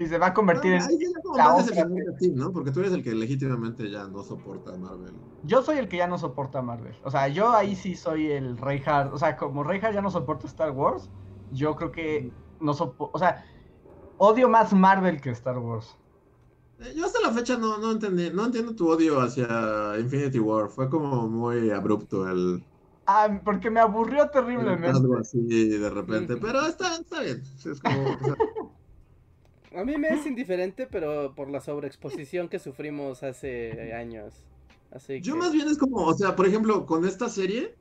Y 0.00 0.06
se 0.06 0.16
va 0.16 0.28
a 0.28 0.34
convertir 0.34 0.74
en... 0.74 0.82
Ahí 0.82 0.88
sería 0.96 1.08
como 1.24 1.36
la 1.36 1.44
más 1.44 1.52
otra 1.54 1.64
decepcionante 1.66 2.10
a 2.14 2.16
ti, 2.18 2.30
¿no? 2.30 2.52
Porque 2.52 2.70
tú 2.70 2.80
eres 2.80 2.92
el 2.92 3.02
que 3.02 3.12
legítimamente 3.14 3.90
ya 3.90 4.06
no 4.06 4.22
soporta 4.22 4.72
a 4.72 4.78
Marvel. 4.78 5.12
Yo 5.42 5.60
soy 5.62 5.78
el 5.78 5.88
que 5.88 5.96
ya 5.96 6.06
no 6.06 6.18
soporta 6.18 6.62
Marvel. 6.62 6.94
O 7.02 7.10
sea, 7.10 7.26
yo 7.26 7.50
ahí 7.50 7.74
sí 7.74 7.96
soy 7.96 8.30
el 8.30 8.56
Reinhardt. 8.58 9.12
O 9.12 9.18
sea, 9.18 9.36
como 9.36 9.64
Reinhardt 9.64 9.94
ya 9.94 10.00
no 10.00 10.10
soporta 10.10 10.46
Star 10.46 10.70
Wars, 10.70 11.10
yo 11.50 11.74
creo 11.74 11.90
que 11.90 12.30
no 12.60 12.74
soporto... 12.74 13.10
O 13.12 13.18
sea, 13.18 13.44
odio 14.18 14.48
más 14.48 14.72
Marvel 14.72 15.20
que 15.20 15.30
Star 15.30 15.58
Wars. 15.58 15.96
Eh, 16.80 16.94
Yo 16.96 17.06
hasta 17.06 17.20
la 17.20 17.32
fecha 17.32 17.56
no, 17.56 17.78
no 17.78 17.92
entendí, 17.92 18.30
no 18.30 18.46
entiendo 18.46 18.74
tu 18.74 18.88
odio 18.88 19.20
hacia 19.20 19.98
Infinity 19.98 20.38
War. 20.38 20.68
Fue 20.70 20.88
como 20.88 21.28
muy 21.28 21.70
abrupto 21.70 22.28
el, 22.28 22.64
Ah, 23.06 23.40
porque 23.44 23.70
me 23.70 23.80
aburrió 23.80 24.28
terriblemente. 24.30 24.88
algo 24.98 25.16
así 25.18 25.40
de 25.78 25.90
repente. 25.90 26.36
Pero 26.36 26.66
está, 26.66 26.96
está 26.96 27.22
bien. 27.22 27.42
Es 27.64 27.80
como, 27.80 28.14
o 28.14 28.18
sea, 28.22 28.36
A 29.74 29.84
mí 29.84 29.96
me 29.98 30.08
es 30.14 30.26
indiferente, 30.26 30.86
pero 30.86 31.34
por 31.34 31.48
la 31.50 31.60
sobreexposición 31.60 32.48
que 32.48 32.58
sufrimos 32.58 33.22
hace 33.22 33.92
años. 33.94 34.34
Así 34.90 35.20
yo 35.22 35.36
más 35.36 35.52
bien 35.52 35.68
es 35.68 35.78
como, 35.78 35.98
o 36.04 36.14
sea, 36.14 36.36
por 36.36 36.46
ejemplo, 36.46 36.86
con 36.86 37.04
esta 37.06 37.28
serie, 37.28 37.76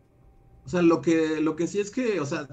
o 0.66 0.70
sea, 0.70 0.82
lo 0.82 1.02
que, 1.02 1.42
lo 1.42 1.56
que 1.56 1.68
sí 1.68 1.80
es 1.80 1.92
que, 1.92 2.20
o 2.20 2.26
sea, 2.26 2.48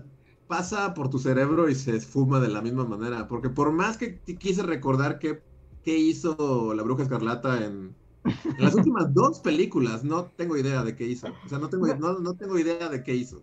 pasa 0.46 0.94
por 0.94 1.10
tu 1.10 1.18
cerebro 1.18 1.68
y 1.68 1.74
se 1.74 1.96
esfuma 1.96 2.40
de 2.40 2.48
la 2.48 2.62
misma 2.62 2.84
manera. 2.84 3.28
Porque 3.28 3.50
por 3.50 3.72
más 3.72 3.96
que 3.96 4.20
quise 4.20 4.62
recordar 4.62 5.18
qué, 5.18 5.42
qué 5.82 5.96
hizo 5.96 6.74
la 6.74 6.82
Bruja 6.82 7.02
Escarlata 7.02 7.64
en, 7.64 7.94
en 8.24 8.64
las 8.64 8.74
últimas 8.74 9.12
dos 9.14 9.40
películas, 9.40 10.04
no 10.04 10.26
tengo 10.26 10.56
idea 10.56 10.82
de 10.82 10.96
qué 10.96 11.04
hizo. 11.04 11.28
O 11.44 11.48
sea, 11.48 11.58
no 11.58 11.68
tengo, 11.68 11.86
no, 11.94 12.18
no 12.18 12.34
tengo 12.34 12.58
idea 12.58 12.88
de 12.88 13.02
qué 13.02 13.14
hizo. 13.14 13.42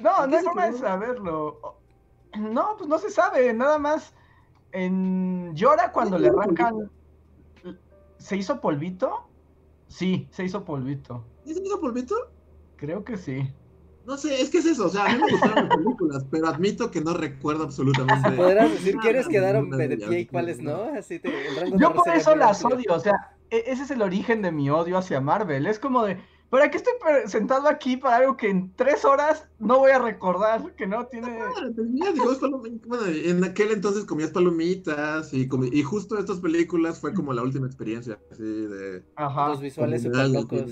No, 0.00 0.24
¿En 0.24 0.30
no 0.30 0.36
hay 0.36 0.44
forma 0.44 0.66
de 0.66 0.78
saberlo. 0.78 1.78
No, 2.38 2.76
pues 2.76 2.88
no 2.88 2.98
se 2.98 3.10
sabe, 3.10 3.52
nada 3.54 3.78
más. 3.78 4.12
En 4.72 5.54
Llora 5.54 5.92
cuando 5.92 6.18
le 6.18 6.28
arrancan. 6.28 6.90
¿Se 8.18 8.36
hizo 8.36 8.60
polvito? 8.60 9.28
Sí, 9.88 10.26
se 10.30 10.44
hizo 10.44 10.64
polvito. 10.64 11.24
¿Y 11.44 11.54
se 11.54 11.62
hizo 11.62 11.80
polvito? 11.80 12.14
Creo 12.76 13.04
que 13.04 13.16
sí. 13.16 13.52
No 14.06 14.16
sé, 14.16 14.40
es 14.40 14.50
que 14.50 14.58
es 14.58 14.66
eso, 14.66 14.86
o 14.86 14.88
sea, 14.88 15.06
a 15.06 15.12
mí 15.12 15.20
me 15.20 15.32
gustaron 15.32 15.68
las 15.68 15.76
películas, 15.76 16.26
pero 16.30 16.46
admito 16.48 16.90
que 16.90 17.00
no 17.00 17.12
recuerdo 17.14 17.64
absolutamente. 17.64 18.30
¿Podrás 18.36 18.70
decir 18.70 18.96
quiénes 18.98 19.26
quedaron 19.26 19.64
ninguna 19.64 19.82
de 19.82 19.88
de 19.88 19.94
ellas, 19.96 20.08
pie 20.08 20.18
y 20.20 20.26
cuáles 20.26 20.60
no? 20.60 20.84
Así 20.96 21.18
te, 21.18 21.28
el 21.48 21.56
rango 21.56 21.76
de 21.76 21.82
Yo 21.82 21.92
por 21.92 22.08
eso 22.14 22.36
las 22.36 22.64
odio, 22.64 22.94
o 22.94 23.00
sea, 23.00 23.36
e- 23.50 23.64
ese 23.66 23.82
es 23.82 23.90
el 23.90 24.02
origen 24.02 24.42
de 24.42 24.52
mi 24.52 24.70
odio 24.70 24.96
hacia 24.96 25.20
Marvel. 25.20 25.66
Es 25.66 25.80
como 25.80 26.04
de, 26.04 26.18
¿para 26.50 26.70
qué 26.70 26.76
estoy 26.76 26.92
sentado 27.26 27.66
aquí 27.68 27.96
para 27.96 28.18
algo 28.18 28.36
que 28.36 28.48
en 28.48 28.72
tres 28.76 29.04
horas 29.04 29.48
no 29.58 29.78
voy 29.78 29.90
a 29.90 29.98
recordar? 29.98 30.74
Que 30.76 30.86
no 30.86 31.06
tiene... 31.06 31.38
Madre, 31.38 31.72
pues 31.74 32.40
digo, 32.40 32.62
Bueno, 32.86 33.06
en 33.08 33.42
aquel 33.42 33.72
entonces 33.72 34.04
comías 34.04 34.30
palomitas 34.30 35.34
y, 35.34 35.48
comi- 35.48 35.70
y 35.72 35.82
justo 35.82 36.16
estas 36.16 36.38
películas 36.38 37.00
fue 37.00 37.12
como 37.12 37.32
la 37.32 37.42
última 37.42 37.66
experiencia, 37.66 38.20
así 38.30 38.44
de... 38.44 39.02
Ajá. 39.16 39.48
Los 39.48 39.60
visuales 39.60 40.02
super 40.04 40.28
locos. 40.28 40.62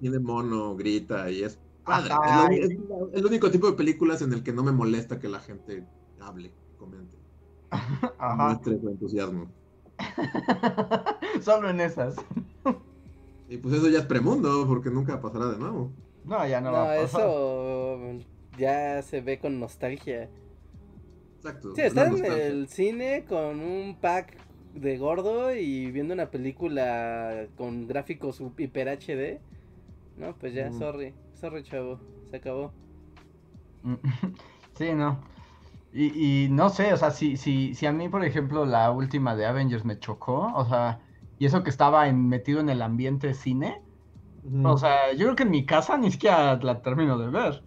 Tiene 0.00 0.18
mono, 0.20 0.74
grita 0.74 1.30
y 1.30 1.42
es 1.42 1.58
padre. 1.88 2.12
Ajá. 2.12 2.48
Es, 2.52 2.74
lo- 2.88 3.08
es 3.10 3.14
el 3.18 3.26
único 3.26 3.50
tipo 3.50 3.66
de 3.66 3.72
películas 3.76 4.22
en 4.22 4.32
el 4.32 4.42
que 4.42 4.52
no 4.52 4.62
me 4.62 4.72
molesta 4.72 5.18
que 5.18 5.28
la 5.28 5.40
gente 5.40 5.84
hable, 6.20 6.52
comente, 6.78 7.16
Ajá. 7.70 8.36
muestre 8.36 8.78
su 8.80 8.88
entusiasmo. 8.88 9.50
Solo 11.42 11.70
en 11.70 11.80
esas. 11.80 12.16
Y 13.48 13.56
pues 13.58 13.74
eso 13.74 13.88
ya 13.88 14.00
es 14.00 14.04
premundo, 14.06 14.66
porque 14.66 14.90
nunca 14.90 15.20
pasará 15.20 15.46
de 15.46 15.58
nuevo. 15.58 15.90
No, 16.24 16.46
ya 16.46 16.60
no, 16.60 16.70
No, 16.70 16.76
va 16.76 16.94
a 16.94 17.00
pasar. 17.02 17.20
eso 17.22 17.98
ya 18.58 19.00
se 19.02 19.20
ve 19.20 19.38
con 19.38 19.58
nostalgia. 19.58 20.28
Exacto. 21.38 21.74
Sí, 21.74 21.82
estar 21.82 22.08
en 22.14 22.24
el 22.24 22.68
cine 22.68 23.24
con 23.26 23.60
un 23.60 23.96
pack 24.00 24.36
de 24.74 24.98
gordo 24.98 25.54
y 25.54 25.90
viendo 25.90 26.12
una 26.14 26.30
película 26.30 27.46
con 27.56 27.86
gráficos 27.86 28.42
hiper 28.58 28.88
HD. 28.88 29.40
No, 30.18 30.36
pues 30.36 30.52
ya, 30.52 30.68
Mm. 30.70 30.78
sorry. 30.78 31.14
Sorry, 31.40 31.62
chavo. 31.62 32.04
Se 32.30 32.36
acabó. 32.36 32.76
Sí, 34.76 34.92
no. 34.94 35.22
Y, 35.92 36.44
y 36.46 36.48
no 36.50 36.70
sé, 36.70 36.92
o 36.92 36.96
sea, 36.96 37.10
si, 37.12 37.36
si, 37.36 37.74
si 37.74 37.86
a 37.86 37.92
mí, 37.92 38.08
por 38.08 38.24
ejemplo, 38.24 38.66
la 38.66 38.90
última 38.92 39.36
de 39.36 39.46
Avengers 39.46 39.84
me 39.84 39.98
chocó, 40.00 40.52
o 40.54 40.66
sea, 40.68 41.02
y 41.38 41.46
eso 41.46 41.62
que 41.64 41.70
estaba 41.70 42.08
en- 42.08 42.28
metido 42.28 42.60
en 42.60 42.70
el 42.70 42.82
ambiente 42.82 43.34
cine. 43.34 43.84
O 44.62 44.78
sea, 44.78 45.12
yo 45.14 45.26
creo 45.26 45.36
que 45.36 45.44
en 45.44 45.50
mi 45.52 45.66
casa 45.66 45.98
ni 45.98 46.10
siquiera 46.12 46.56
la 46.58 46.82
termino 46.82 47.18
de 47.18 47.28
ver. 47.30 47.66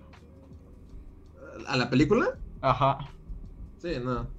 ¿A 1.67 1.77
la 1.77 1.89
película? 1.89 2.27
Ajá. 2.62 2.97
Sí, 3.77 3.97
no. 3.99 4.36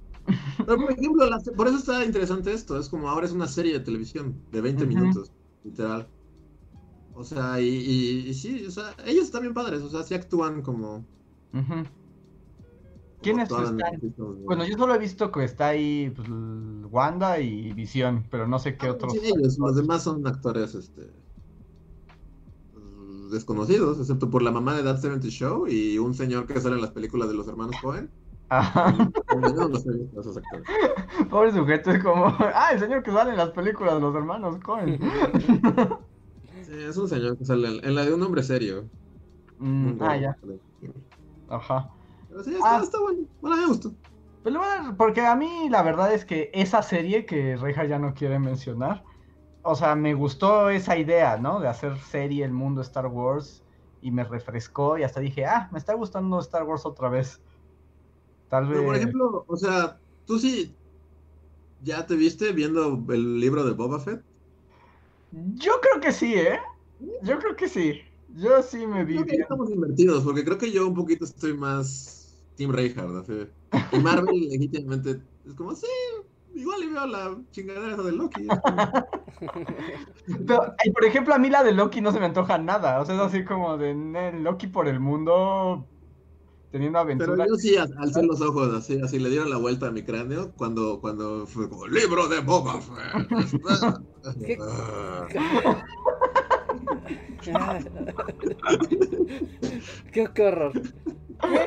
Pero 0.65 0.77
por 0.79 0.91
ejemplo, 0.91 1.25
la- 1.27 1.39
por 1.57 1.67
eso 1.67 1.77
está 1.77 2.05
interesante 2.05 2.53
esto. 2.53 2.79
Es 2.79 2.89
como 2.89 3.09
ahora 3.09 3.25
es 3.27 3.33
una 3.33 3.47
serie 3.47 3.73
de 3.73 3.81
televisión 3.81 4.47
de 4.51 4.61
20 4.61 4.85
Ujú. 4.85 4.87
minutos, 4.87 5.33
literal. 5.63 6.11
O 7.15 7.23
sea, 7.23 7.59
y, 7.61 7.67
y- 7.67 8.29
y 8.29 8.33
sí, 8.33 8.65
o 8.65 8.71
sea, 8.71 8.95
ellos 9.05 9.25
están 9.25 9.41
bien 9.41 9.53
padres, 9.53 9.81
o 9.81 9.89
sea, 9.89 10.03
sí 10.03 10.13
actúan 10.13 10.61
como. 10.61 11.05
¿Quiénes 13.21 13.49
están? 13.49 13.77
de- 13.77 14.13
Bueno, 14.45 14.65
yo 14.65 14.77
solo 14.77 14.95
he 14.95 14.99
visto 14.99 15.31
que 15.31 15.43
está 15.43 15.67
ahí 15.69 16.11
pues, 16.15 16.27
Wanda 16.91 17.39
y 17.39 17.71
Visión, 17.73 18.25
pero 18.29 18.47
no 18.47 18.59
sé 18.59 18.75
qué 18.75 18.87
Ah, 18.87 18.91
otros. 18.91 19.13
sí, 19.13 19.19
ellos, 19.23 19.57
los 19.59 19.75
demás 19.75 20.03
son 20.03 20.25
actores 20.27 20.75
este, 20.75 21.09
desconocidos, 23.31 23.99
excepto 23.99 24.29
por 24.29 24.41
la 24.41 24.51
mamá 24.51 24.75
de 24.75 24.83
That 24.83 24.97
70 24.97 25.27
Show 25.29 25.67
y 25.67 25.97
un 25.97 26.13
señor 26.13 26.47
que 26.47 26.59
sale 26.59 26.75
en 26.75 26.81
las 26.81 26.91
películas 26.91 27.29
de 27.29 27.35
los 27.35 27.47
hermanos 27.47 27.75
Cohen. 27.81 28.09
Ajá. 28.49 28.91
No 28.91 29.65
a 29.65 30.19
esos 30.19 30.37
actores. 30.37 30.67
Pobre 31.29 31.51
sujeto, 31.51 31.91
es 31.91 32.03
como. 32.03 32.25
Ah, 32.53 32.69
el 32.73 32.79
señor 32.79 33.03
que 33.03 33.11
sale 33.11 33.31
en 33.31 33.37
las 33.37 33.51
películas 33.51 33.95
de 33.95 34.01
los 34.01 34.15
hermanos 34.15 34.59
Cohen. 34.59 34.99
Es 36.73 36.97
un 36.97 37.07
señor 37.07 37.37
que 37.37 37.45
sale 37.45 37.79
en, 37.83 37.95
la 37.95 38.03
de 38.03 38.13
un 38.13 38.23
hombre 38.23 38.43
serio. 38.43 38.89
Mm, 39.59 40.01
ah, 40.01 40.17
ya. 40.17 40.37
Ajá. 41.49 41.89
Pero 42.29 42.43
sí, 42.43 42.53
está, 42.55 42.77
Ah. 42.77 42.81
está 42.83 42.99
bueno. 42.99 43.27
Bueno, 43.41 43.57
me 43.57 43.67
gustó. 43.67 43.93
Pero 44.43 44.59
bueno, 44.59 44.95
porque 44.97 45.21
a 45.21 45.35
mí 45.35 45.69
la 45.69 45.83
verdad 45.83 46.13
es 46.13 46.25
que 46.25 46.51
esa 46.53 46.81
serie 46.81 47.25
que 47.25 47.55
Reja 47.55 47.85
ya 47.85 47.99
no 47.99 48.13
quiere 48.13 48.39
mencionar, 48.39 49.03
o 49.61 49.75
sea, 49.75 49.95
me 49.95 50.13
gustó 50.13 50.69
esa 50.69 50.97
idea, 50.97 51.37
¿no? 51.37 51.59
De 51.59 51.67
hacer 51.67 51.97
serie 51.99 52.43
el 52.43 52.51
mundo 52.51 52.81
Star 52.81 53.07
Wars 53.07 53.63
y 54.01 54.11
me 54.11 54.25
refrescó 54.25 54.97
y 54.97 55.03
hasta 55.03 55.21
dije, 55.21 55.45
ah, 55.45 55.69
me 55.71 55.79
está 55.79 55.93
gustando 55.93 56.39
Star 56.39 56.63
Wars 56.63 56.85
otra 56.85 57.07
vez. 57.07 57.39
Tal 58.49 58.67
vez. 58.67 58.77
Pero, 58.77 58.85
por 58.85 58.95
ejemplo, 58.95 59.45
o 59.47 59.55
sea, 59.55 59.97
tú 60.25 60.39
sí 60.39 60.75
ya 61.83 62.05
te 62.05 62.15
viste 62.15 62.51
viendo 62.51 63.01
el 63.09 63.39
libro 63.39 63.63
de 63.63 63.73
Boba 63.73 63.99
Fett. 63.99 64.23
Yo 65.55 65.73
creo 65.81 65.99
que 65.99 66.11
sí, 66.11 66.35
¿eh? 66.35 66.59
Yo 67.23 67.39
creo 67.39 67.55
que 67.55 67.67
sí. 67.67 68.01
Yo 68.35 68.61
sí 68.61 68.85
me 68.85 69.03
vi 69.03 69.15
Creo 69.15 69.25
que 69.25 69.35
estamos 69.37 69.69
invertidos, 69.69 70.23
porque 70.23 70.43
creo 70.43 70.57
que 70.57 70.71
yo 70.71 70.87
un 70.87 70.93
poquito 70.93 71.25
estoy 71.25 71.55
más 71.55 72.45
Team 72.55 72.71
Reinhardt, 72.71 73.29
así. 73.29 73.47
Y 73.91 73.99
Marvel 73.99 74.35
legítimamente 74.49 75.21
es 75.45 75.53
como, 75.55 75.75
sí, 75.75 75.87
igual 76.53 76.83
y 76.83 76.89
veo 76.89 77.07
la 77.07 77.37
chingadera 77.51 77.93
esa 77.93 78.03
de 78.03 78.11
Loki. 78.11 78.47
Pero, 80.47 80.75
y 80.83 80.91
por 80.91 81.05
ejemplo, 81.05 81.33
a 81.33 81.39
mí 81.39 81.49
la 81.49 81.63
de 81.63 81.73
Loki 81.73 82.01
no 82.01 82.11
se 82.11 82.19
me 82.19 82.27
antoja 82.27 82.57
nada. 82.57 83.01
O 83.01 83.05
sea, 83.05 83.15
es 83.15 83.21
así 83.21 83.43
como 83.43 83.77
de 83.77 83.93
"Ne, 83.93 84.39
Loki 84.39 84.67
por 84.67 84.87
el 84.87 84.99
mundo 84.99 85.85
teniendo 86.73 86.97
Pero 87.05 87.33
aventuras. 87.33 87.47
yo 87.47 87.55
sí 87.55 87.77
al- 87.77 87.93
alcé 87.99 88.23
los 88.23 88.41
ojos, 88.41 88.73
así, 88.73 88.99
así 88.99 89.19
le 89.19 89.29
dieron 89.29 89.49
la 89.51 89.57
vuelta 89.57 89.87
a 89.87 89.91
mi 89.91 90.01
cráneo 90.03 90.51
cuando, 90.57 90.99
cuando 90.99 91.45
fue 91.45 91.69
como, 91.69 91.85
libro 91.87 92.27
de 92.27 92.39
Boba 92.41 92.81
Fett. 92.81 93.29
¿Qué? 94.45 94.57
Ah. 97.53 97.77
Ah. 97.77 97.79
horror. 100.39 100.71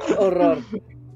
Qué 0.07 0.15
horror. 0.19 0.59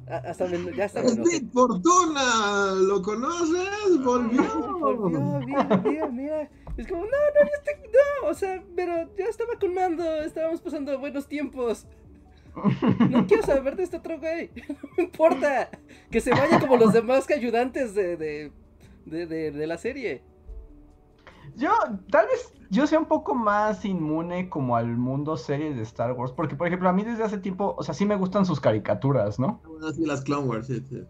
Ah, 0.09 0.23
Hasta 0.29 0.47
me- 0.47 0.77
ya 0.77 0.85
está. 0.85 1.01
Big 1.03 1.51
Fortuna, 1.53 2.73
¿lo 2.87 3.01
conoces? 3.01 4.05
Volvió. 4.05 4.43
Volvió, 4.79 5.41
mira, 5.47 5.83
mira, 5.85 6.07
mira. 6.09 6.51
Es 6.77 6.87
como, 6.87 7.03
no, 7.03 7.09
no, 7.09 7.41
ya 7.41 7.57
está, 7.59 7.73
no, 8.23 8.29
o 8.29 8.35
sea, 8.35 8.63
pero 8.77 8.93
ya 9.17 9.25
estaba 9.27 9.55
con 9.59 9.73
Mando, 9.75 10.05
estábamos 10.23 10.61
pasando 10.61 10.99
buenos 10.99 11.27
tiempos. 11.27 11.87
No 13.09 13.27
quiero 13.27 13.43
saber 13.45 13.77
de 13.77 13.85
este 13.85 13.99
otro 13.99 14.19
güey. 14.19 14.51
No 14.69 14.89
me 14.97 15.05
importa. 15.05 15.71
Que 16.11 16.21
se 16.21 16.31
vaya 16.31 16.61
como 16.61 16.77
los 16.77 16.93
demás 16.93 17.27
que 17.27 17.35
ayudantes 17.35 17.95
de, 17.95 18.17
de, 18.17 18.53
de, 19.07 19.27
de, 19.27 19.51
de 19.51 19.67
la 19.67 19.79
serie. 19.79 20.23
Yo, 21.57 21.71
tal 22.11 22.27
vez, 22.27 22.53
yo 22.71 22.87
sea 22.87 22.99
un 22.99 23.07
poco 23.07 23.35
más 23.35 23.85
inmune 23.85 24.49
como 24.49 24.77
al 24.77 24.97
mundo 24.97 25.37
series 25.37 25.77
de 25.77 25.83
Star 25.83 26.13
Wars, 26.13 26.33
porque 26.33 26.55
por 26.55 26.67
ejemplo 26.67 26.89
a 26.89 26.93
mí 26.93 27.03
desde 27.03 27.25
hace 27.25 27.39
tiempo, 27.39 27.75
o 27.77 27.83
sea, 27.83 27.95
sí 27.95 28.07
me 28.07 28.17
gustan 28.17 28.47
sus 28.47 28.61
caricaturas, 28.61 29.39
¿no? 29.39 29.61
Bueno, 29.67 29.91
sí, 29.91 30.05
las 30.07 30.23
Clone 30.23 30.49
Wars, 30.49 30.67
sí, 30.69 30.81
sí. 30.89 31.03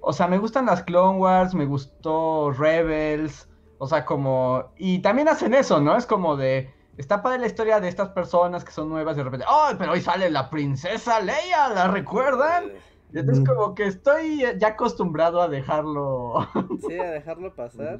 O 0.00 0.12
sea, 0.12 0.28
me 0.28 0.38
gustan 0.38 0.66
las 0.66 0.82
Clone 0.82 1.18
Wars, 1.18 1.54
me 1.54 1.66
gustó 1.66 2.52
Rebels, 2.52 3.48
o 3.78 3.86
sea, 3.86 4.04
como, 4.04 4.72
y 4.76 5.00
también 5.00 5.28
hacen 5.28 5.54
eso, 5.54 5.80
¿no? 5.80 5.96
Es 5.96 6.06
como 6.06 6.36
de, 6.36 6.70
está 6.98 7.22
padre 7.22 7.38
la 7.40 7.46
historia 7.46 7.80
de 7.80 7.88
estas 7.88 8.10
personas 8.10 8.64
que 8.64 8.72
son 8.72 8.88
nuevas 8.88 9.14
y 9.14 9.18
de 9.18 9.24
repente, 9.24 9.46
¡ay, 9.48 9.76
pero 9.78 9.92
hoy 9.92 10.00
sale 10.00 10.30
la 10.30 10.50
princesa 10.50 11.20
Leia! 11.20 11.68
¿La 11.70 11.88
recuerdan? 11.88 12.72
Y 13.12 13.18
entonces 13.18 13.48
como 13.48 13.74
que 13.74 13.86
estoy 13.86 14.42
ya 14.58 14.68
acostumbrado 14.68 15.40
a 15.40 15.48
dejarlo. 15.48 16.46
Sí, 16.86 16.98
a 16.98 17.10
dejarlo 17.12 17.54
pasar. 17.54 17.98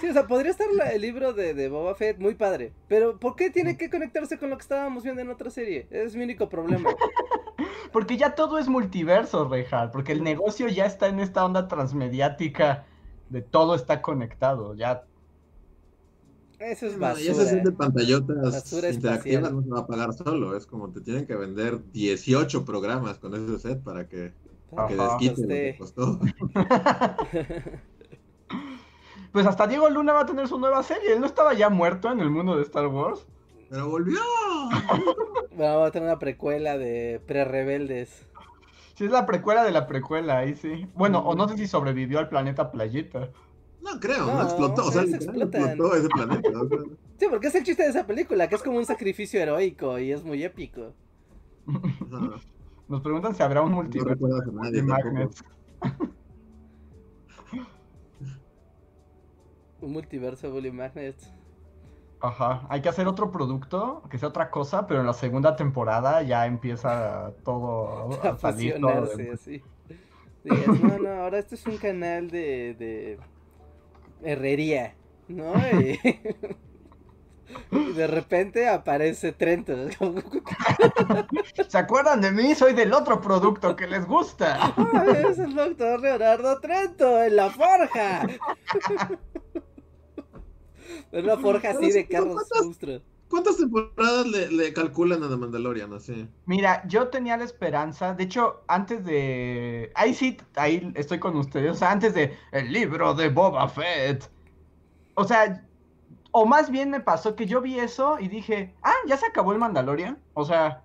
Sí, 0.00 0.08
o 0.08 0.12
sea, 0.12 0.26
podría 0.26 0.50
estar 0.50 0.66
la- 0.72 0.90
el 0.90 1.00
libro 1.00 1.32
de, 1.32 1.54
de 1.54 1.68
Boba 1.68 1.94
Fett 1.94 2.18
muy 2.18 2.34
padre. 2.34 2.72
Pero 2.88 3.18
¿por 3.18 3.36
qué 3.36 3.48
tiene 3.50 3.76
que 3.78 3.88
conectarse 3.88 4.38
con 4.38 4.50
lo 4.50 4.56
que 4.56 4.62
estábamos 4.62 5.04
viendo 5.04 5.22
en 5.22 5.30
otra 5.30 5.50
serie? 5.50 5.86
Es 5.90 6.16
mi 6.16 6.24
único 6.24 6.48
problema. 6.48 6.90
Porque 7.92 8.16
ya 8.16 8.34
todo 8.34 8.58
es 8.58 8.68
multiverso, 8.68 9.48
Reinhardt, 9.48 9.92
porque 9.92 10.12
el 10.12 10.22
negocio 10.24 10.66
ya 10.68 10.86
está 10.86 11.08
en 11.08 11.20
esta 11.20 11.44
onda 11.44 11.68
transmediática 11.68 12.86
de 13.28 13.42
todo 13.42 13.74
está 13.74 14.00
conectado, 14.02 14.74
ya. 14.74 15.04
Eso 16.64 16.86
es 16.86 16.96
Y 16.96 16.96
basura. 16.98 17.32
esa 17.32 17.44
sesión 17.44 17.62
de 17.64 17.72
pantallotas 17.72 18.36
Basura 18.50 18.88
interactivas 18.90 19.52
no 19.52 19.62
se 19.62 19.68
va 19.70 19.80
a 19.80 19.86
pagar 19.86 20.12
solo, 20.14 20.56
es 20.56 20.66
como 20.66 20.92
te 20.92 21.00
tienen 21.00 21.26
que 21.26 21.36
vender 21.36 21.82
18 21.92 22.64
programas 22.64 23.18
con 23.18 23.34
ese 23.34 23.58
set 23.58 23.82
para 23.82 24.08
que, 24.08 24.34
que 24.86 24.94
Ajá. 24.94 24.94
desquite 24.94 25.46
lo 25.46 25.56
Este, 25.56 25.72
que 25.72 25.76
costó. 25.76 26.20
Pues 29.32 29.46
hasta 29.46 29.66
Diego 29.66 29.88
Luna 29.88 30.12
va 30.12 30.20
a 30.22 30.26
tener 30.26 30.46
su 30.48 30.58
nueva 30.58 30.82
serie, 30.82 31.12
él 31.14 31.20
no 31.20 31.26
estaba 31.26 31.54
ya 31.54 31.70
muerto 31.70 32.10
en 32.12 32.20
el 32.20 32.30
mundo 32.30 32.56
de 32.56 32.62
Star 32.62 32.86
Wars. 32.86 33.26
Pero 33.68 33.88
volvió. 33.88 34.20
Vamos 35.56 35.88
a 35.88 35.90
tener 35.90 36.08
una 36.08 36.18
precuela 36.18 36.78
de 36.78 37.22
pre-rebeldes. 37.26 38.26
Sí, 38.94 39.04
es 39.06 39.10
la 39.10 39.26
precuela 39.26 39.64
de 39.64 39.70
la 39.72 39.86
precuela, 39.86 40.38
ahí 40.38 40.54
sí. 40.54 40.86
Bueno, 40.94 41.20
o 41.20 41.34
no 41.34 41.48
sé 41.48 41.56
si 41.56 41.66
sobrevivió 41.66 42.18
al 42.18 42.28
planeta 42.28 42.70
Playita. 42.70 43.30
No 43.82 43.98
creo, 44.00 44.26
no, 44.26 44.34
No, 44.36 44.42
explotó, 44.42 44.86
o 44.86 44.92
sea, 44.92 45.02
explotó 45.02 45.94
ese 45.96 46.08
planeta. 46.08 46.50
o 46.60 46.68
sea, 46.68 46.78
Sí, 47.18 47.26
porque 47.28 47.48
es 47.48 47.54
el 47.56 47.64
chiste 47.64 47.82
de 47.82 47.88
esa 47.90 48.06
película, 48.06 48.48
que 48.48 48.54
es 48.54 48.62
como 48.62 48.78
un 48.78 48.86
sacrificio 48.86 49.40
heroico 49.40 49.98
y 49.98 50.12
es 50.12 50.22
muy 50.24 50.42
épico. 50.44 50.92
Nos 52.88 53.00
preguntan 53.00 53.34
si 53.34 53.42
habrá 53.42 53.62
un 53.62 53.70
No 53.70 53.76
multiverso 53.76 54.26
a 54.26 54.70
de. 54.70 54.82
Magnets. 54.82 55.44
Un 59.80 59.92
multiverso 59.92 60.50
Bully 60.50 60.70
Magnets. 60.70 61.32
Ajá, 62.20 62.66
hay 62.68 62.80
que 62.82 62.88
hacer 62.88 63.08
otro 63.08 63.32
producto, 63.32 64.02
que 64.08 64.16
sea 64.16 64.28
otra 64.28 64.48
cosa, 64.50 64.86
pero 64.86 65.00
en 65.00 65.06
la 65.06 65.12
segunda 65.12 65.56
temporada 65.56 66.22
ya 66.22 66.46
empieza 66.46 67.32
todo 67.44 68.12
A 68.22 68.28
a 68.28 68.38
salir 68.38 68.80
todo 68.80 69.06
de- 69.16 69.30
así. 69.32 69.62
Digas, 70.44 70.80
no, 70.82 70.98
no, 70.98 71.08
ahora 71.22 71.38
esto 71.38 71.54
es 71.56 71.66
un 71.66 71.76
canal 71.78 72.28
de, 72.30 72.74
de 72.78 73.18
herrería, 74.24 74.94
¿no? 75.28 75.54
Y, 75.80 75.98
y 77.70 77.92
de 77.94 78.06
repente 78.06 78.68
aparece 78.68 79.32
Trento. 79.32 79.72
es 79.74 79.98
¿Se 81.68 81.78
acuerdan 81.78 82.20
de 82.20 82.32
mí? 82.32 82.54
Soy 82.54 82.72
del 82.74 82.92
otro 82.92 83.20
producto 83.20 83.76
que 83.76 83.86
les 83.86 84.06
gusta. 84.06 84.74
"Ah, 84.76 85.04
es 85.30 85.38
el 85.38 85.54
doctor 85.54 86.00
Leonardo 86.00 86.60
Trento 86.60 87.22
en 87.22 87.36
la 87.36 87.50
forja. 87.50 88.26
En 91.10 91.24
una 91.24 91.36
forja 91.38 91.70
así 91.70 91.90
de 91.90 92.06
carros 92.06 92.34
¿Cuántas- 92.34 92.64
monstruos. 92.64 93.02
¿Cuántas 93.32 93.56
temporadas 93.56 94.26
le, 94.26 94.52
le 94.52 94.74
calculan 94.74 95.22
a 95.22 95.28
The 95.30 95.38
Mandalorian 95.38 95.90
así? 95.94 96.28
Mira, 96.44 96.86
yo 96.86 97.08
tenía 97.08 97.34
la 97.38 97.44
esperanza, 97.44 98.12
de 98.12 98.24
hecho, 98.24 98.62
antes 98.68 99.06
de... 99.06 99.90
Ahí 99.94 100.12
sí, 100.12 100.36
ahí 100.54 100.92
estoy 100.94 101.18
con 101.18 101.34
ustedes, 101.38 101.70
o 101.70 101.74
sea, 101.74 101.92
antes 101.92 102.12
de 102.12 102.36
el 102.50 102.70
libro 102.70 103.14
de 103.14 103.30
Boba 103.30 103.66
Fett. 103.70 104.30
O 105.14 105.24
sea, 105.24 105.66
o 106.30 106.44
más 106.44 106.70
bien 106.70 106.90
me 106.90 107.00
pasó 107.00 107.34
que 107.34 107.46
yo 107.46 107.62
vi 107.62 107.78
eso 107.78 108.18
y 108.20 108.28
dije, 108.28 108.74
ah, 108.82 108.92
ya 109.06 109.16
se 109.16 109.24
acabó 109.24 109.52
el 109.52 109.58
Mandalorian. 109.58 110.18
O 110.34 110.44
sea, 110.44 110.82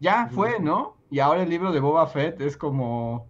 ya 0.00 0.28
fue. 0.34 0.58
¿no? 0.58 0.96
Y 1.10 1.20
ahora 1.20 1.44
el 1.44 1.48
libro 1.48 1.70
de 1.70 1.78
Boba 1.78 2.08
Fett 2.08 2.40
es 2.40 2.56
como... 2.56 3.28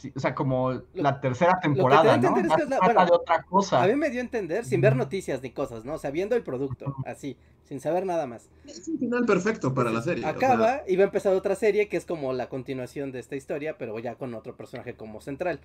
sí, 0.00 0.12
o 0.14 0.20
sea, 0.20 0.34
como 0.34 0.82
la 0.94 1.20
tercera 1.20 1.58
temporada, 1.60 2.14
a 2.14 2.16
¿no? 2.16 2.28
entender 2.28 2.44
es 2.46 2.50
Ya 2.50 2.56
que 2.56 2.60
se 2.62 2.64
es 2.64 2.70
la- 2.70 2.78
trata 2.78 2.92
bueno, 2.94 3.06
de 3.10 3.16
otra 3.16 3.42
cosa. 3.42 3.82
A 3.82 3.86
mí 3.86 3.94
me 3.96 4.10
dio 4.10 4.20
a 4.20 4.24
entender, 4.24 4.64
sin 4.64 4.80
ver 4.80 4.96
noticias 4.96 5.42
ni 5.42 5.50
cosas, 5.50 5.84
¿no? 5.84 5.94
O 5.94 5.98
sea, 5.98 6.10
viendo 6.10 6.34
el 6.36 6.42
producto, 6.42 6.94
así, 7.06 7.36
sin 7.64 7.80
saber 7.80 8.06
nada 8.06 8.26
más. 8.26 8.48
Es 8.66 8.88
un 8.88 8.98
final 8.98 9.24
perfecto 9.26 9.72
para 9.74 9.90
la 9.90 10.02
serie. 10.02 10.24
o 10.24 10.28
sea, 10.28 10.36
Acaba 10.36 10.82
y 10.88 10.96
va 10.96 11.02
a 11.02 11.06
empezar 11.06 11.34
otra 11.34 11.54
serie 11.54 11.88
que 11.88 11.96
es 11.96 12.06
como 12.06 12.32
la 12.32 12.48
continuación 12.48 13.12
de 13.12 13.20
esta 13.20 13.36
historia, 13.36 13.76
pero 13.78 13.98
ya 13.98 14.14
con 14.16 14.34
otro 14.34 14.56
personaje 14.56 14.94
como 14.94 15.20
central. 15.20 15.60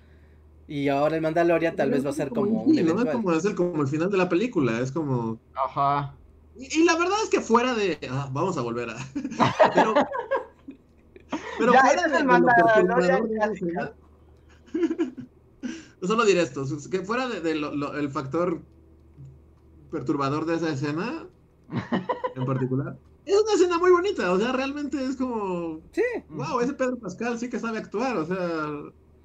Y 0.68 0.88
ahora 0.88 1.14
el 1.16 1.22
Mandalorian 1.22 1.76
tal 1.76 1.90
vez 1.92 2.04
va 2.04 2.10
a 2.10 2.12
ser 2.12 2.30
como 2.30 2.62
un 2.62 2.74
Sí, 2.74 2.82
¿no? 2.82 2.88
Es 2.88 2.92
eventual. 2.92 3.12
como, 3.16 3.32
el, 3.32 3.54
como 3.54 3.82
el 3.82 3.88
final 3.88 4.10
de 4.10 4.16
la 4.18 4.28
película, 4.28 4.80
es 4.80 4.90
como... 4.92 5.38
Ajá. 5.54 6.14
Y, 6.56 6.80
y 6.80 6.84
la 6.84 6.96
verdad 6.96 7.16
es 7.22 7.28
que 7.30 7.40
fuera 7.40 7.74
de. 7.74 7.98
ah, 8.10 8.28
vamos 8.32 8.56
a 8.56 8.62
volver 8.62 8.88
a. 8.90 8.96
pero. 9.74 9.92
Pero 11.58 11.72
Ya, 11.72 11.80
fuera 11.82 12.02
es 12.06 12.12
de, 12.12 12.18
el 12.18 12.24
Mandalorian 12.24 13.28
Solo 16.02 16.24
diré 16.24 16.42
esto, 16.42 16.64
que 16.90 17.02
fuera 17.04 17.28
de, 17.28 17.40
de 17.40 17.54
lo- 17.56 17.74
lo- 17.74 17.94
el 17.96 18.10
factor 18.10 18.66
perturbador 19.90 20.44
de 20.46 20.54
esa 20.56 20.72
escena 20.72 21.28
en 22.34 22.44
particular, 22.44 22.98
es 23.24 23.34
una 23.42 23.52
escena 23.54 23.78
muy 23.78 23.90
bonita, 23.90 24.32
o 24.32 24.38
sea, 24.38 24.52
realmente 24.52 25.02
es 25.04 25.16
como, 25.16 25.82
Sí, 25.92 26.02
wow, 26.28 26.60
ese 26.60 26.74
Pedro 26.74 26.98
Pascal 26.98 27.38
sí 27.38 27.48
que 27.48 27.58
sabe 27.58 27.78
actuar, 27.78 28.16
o 28.16 28.26
sea, 28.26 28.68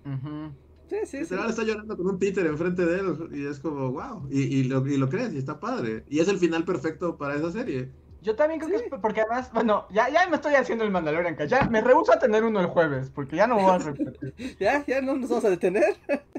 Ujú. 0.06 0.56
sí, 0.90 0.98
sí. 1.06 1.26
sí. 1.26 1.36
literal 1.36 1.50
está 1.50 1.64
llorando 1.64 1.96
con 1.98 2.08
un 2.08 2.20
títer 2.20 2.46
enfrente 2.48 2.86
de 2.86 3.00
él 3.00 3.30
y 3.32 3.46
es 3.46 3.60
como, 3.60 3.92
wow, 3.92 4.28
y, 4.32 4.42
y 4.60 4.64
lo, 4.66 4.86
y 4.88 4.98
lo 4.98 5.10
crees 5.10 5.34
y 5.34 5.38
está 5.38 5.60
padre, 5.60 6.06
y 6.08 6.20
es 6.20 6.28
el 6.28 6.40
final 6.40 6.66
perfecto 6.66 7.18
para 7.18 7.36
esa 7.36 7.52
serie. 7.52 7.96
Yo 8.22 8.36
también 8.36 8.60
creo 8.60 8.78
Sí. 8.80 8.86
que 8.90 8.96
es 8.96 9.02
porque 9.02 9.22
además, 9.22 9.52
bueno, 9.54 9.86
ya, 9.92 10.10
ya 10.10 10.28
me 10.30 10.36
estoy 10.36 10.54
haciendo 10.56 10.84
el 10.84 10.92
Mandalorian, 10.92 11.36
ya 11.48 11.64
me 11.70 11.82
rehúso 11.82 12.14
a 12.14 12.20
tener 12.20 12.44
uno 12.44 12.60
el 12.60 12.68
jueves, 12.68 13.10
porque 13.10 13.36
ya 13.36 13.48
no 13.48 13.56
voy 13.56 13.72
a 13.72 13.78
repetir. 13.80 14.34
Ya, 14.60 14.86
ya 14.86 15.02
no 15.02 15.16
nos 15.16 15.30
vamos 15.30 15.46
a 15.46 15.50
detener. 15.50 15.96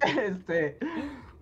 este, 0.00 0.78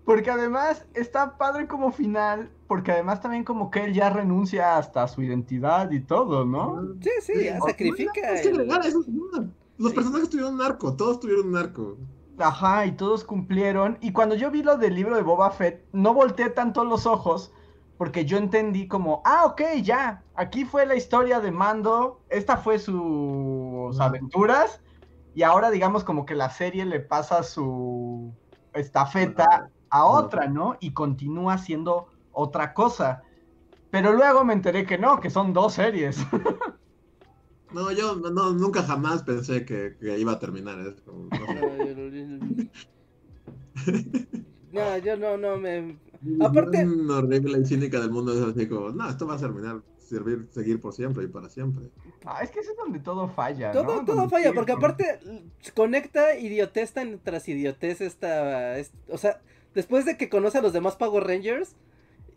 porque 0.05 0.31
además 0.31 0.85
está 0.95 1.37
padre 1.37 1.67
como 1.67 1.93
final, 1.93 2.51
porque 2.67 2.93
además 2.93 3.21
también 3.21 3.45
como 3.45 3.71
que 3.71 3.85
él 3.85 3.93
ya 3.95 4.11
renuncia 4.11 4.77
hasta 4.79 5.03
a 5.05 5.09
su 5.09 5.23
identidad 5.23 5.91
y 5.91 6.01
todo, 6.01 6.45
¿no? 6.45 6.95
Sí, 7.01 7.11
sí, 7.21 7.45
ya 7.45 7.59
o- 7.61 7.67
sacrifica. 7.69 8.33
Es 8.33 8.43
que 8.43 8.49
el- 8.49 8.71
eso. 8.71 9.05
Los 9.79 9.91
Sí. 9.91 9.97
personajes 9.97 10.29
tuvieron 10.31 10.55
un 10.55 10.63
arco, 10.63 10.95
todos 10.97 11.21
tuvieron 11.21 11.49
un 11.49 11.57
arco. 11.57 11.97
Ajá, 12.39 12.87
y 12.87 12.93
todos 12.93 13.25
cumplieron. 13.25 13.99
Y 14.01 14.13
cuando 14.13 14.35
yo 14.35 14.51
vi 14.51 14.63
lo 14.63 14.77
del 14.77 14.95
libro 14.95 15.17
de 15.17 15.23
Boba 15.23 15.51
Fett, 15.51 15.85
no 15.93 16.15
volteé 16.15 16.51
tanto 16.51 16.85
los 16.85 17.07
ojos, 17.07 17.53
porque 18.03 18.25
yo 18.25 18.37
entendí 18.37 18.89
como, 18.89 19.23
ah, 19.25 19.45
ok, 19.47 19.63
ya, 19.81 20.25
aquí 20.35 20.65
fue 20.65 20.87
la 20.87 20.97
historia 20.97 21.39
de 21.39 21.53
Mando, 21.53 22.25
esta 22.31 22.57
fue 22.57 22.81
sus 22.81 24.01
aventuras, 24.01 24.83
y 25.37 25.45
ahora 25.45 25.71
digamos 25.71 26.03
como 26.03 26.27
que 26.27 26.35
la 26.35 26.51
serie 26.51 26.85
le 26.85 26.99
pasa 26.99 27.45
su 27.45 28.35
estafeta 28.73 29.71
a 29.89 30.05
otra, 30.05 30.49
¿no? 30.49 30.77
Y 30.81 30.93
continúa 30.93 31.59
siendo 31.59 32.09
otra 32.33 32.75
cosa. 32.75 33.23
Pero 33.93 34.13
luego 34.15 34.45
me 34.45 34.55
enteré 34.55 34.85
que 34.85 34.99
no, 34.99 35.21
que 35.21 35.31
son 35.31 35.53
dos 35.53 35.75
series. 35.75 36.19
No, 37.71 37.93
yo 37.93 38.17
no, 38.17 38.31
no, 38.31 38.53
nunca 38.53 38.83
jamás 38.83 39.23
pensé 39.23 39.65
que, 39.65 39.97
que 40.01 40.19
iba 40.19 40.33
a 40.33 40.41
terminar 40.41 40.81
esto. 40.81 41.13
No- 41.13 41.31
No, 44.73 44.99
yo 44.99 45.17
no, 45.17 45.37
no 45.37 45.57
me. 45.59 45.99
Aparte- 46.41 46.85
Un 46.85 47.11
horrible 47.11 47.59
y 47.61 47.65
cínica 47.65 48.01
del 48.01 48.11
mundo 48.11 48.33
es 48.33 48.41
así 48.57 48.67
como, 48.69 48.91
no, 48.91 49.09
esto 49.09 49.27
va 49.27 49.35
a 49.35 49.39
terminar, 49.39 49.81
servir, 49.99 50.47
seguir 50.51 50.81
por 50.81 50.93
siempre 50.93 51.25
y 51.25 51.27
para 51.29 51.49
siempre. 51.49 51.87
Ah, 52.25 52.41
es 52.43 52.51
que 52.51 52.61
ese 52.61 52.71
es 52.71 52.77
donde 52.77 53.01
todo 53.01 53.29
falla. 53.29 53.73
Todo, 53.73 53.97
¿no? 53.97 54.05
todo 54.05 54.29
falla, 54.29 54.53
porque 54.53 54.73
como- 54.75 54.87
aparte 54.87 55.19
conecta 55.75 56.39
idiotez 56.39 56.93
tan 56.93 57.19
tras 57.19 57.49
idiotez 57.49 58.01
esta, 58.01 58.79
es- 58.79 58.93
O 59.09 59.19
sea, 59.19 59.41
después 59.75 60.05
de 60.05 60.17
que 60.17 60.29
conoce 60.29 60.59
a 60.59 60.63
los 60.63 60.73
demás 60.73 60.97
Power 60.97 61.25
Rangers, 61.25 61.75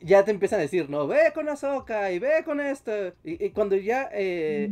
ya 0.01 0.23
te 0.25 0.31
empiezan 0.31 0.59
a 0.59 0.63
decir, 0.63 0.89
no, 0.89 1.07
ve 1.07 1.19
con 1.33 1.47
Ahsoka 1.49 2.11
y 2.11 2.19
ve 2.19 2.43
con 2.45 2.59
esto. 2.61 2.91
Y, 3.23 3.43
y 3.45 3.49
cuando 3.51 3.75
ya 3.75 4.09
eh, 4.13 4.71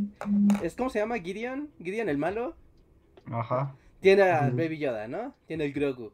es 0.61 0.75
¿cómo 0.75 0.89
se 0.89 0.99
llama? 0.99 1.17
Gideon, 1.19 1.69
Gideon 1.83 2.09
el 2.09 2.17
malo, 2.17 2.55
Ajá. 3.31 3.75
tiene 4.01 4.23
a 4.31 4.47
Ujú. 4.47 4.57
Baby 4.57 4.77
Yoda, 4.79 5.07
¿no? 5.07 5.33
Tiene 5.47 5.65
el 5.65 5.73
Grogu. 5.73 6.11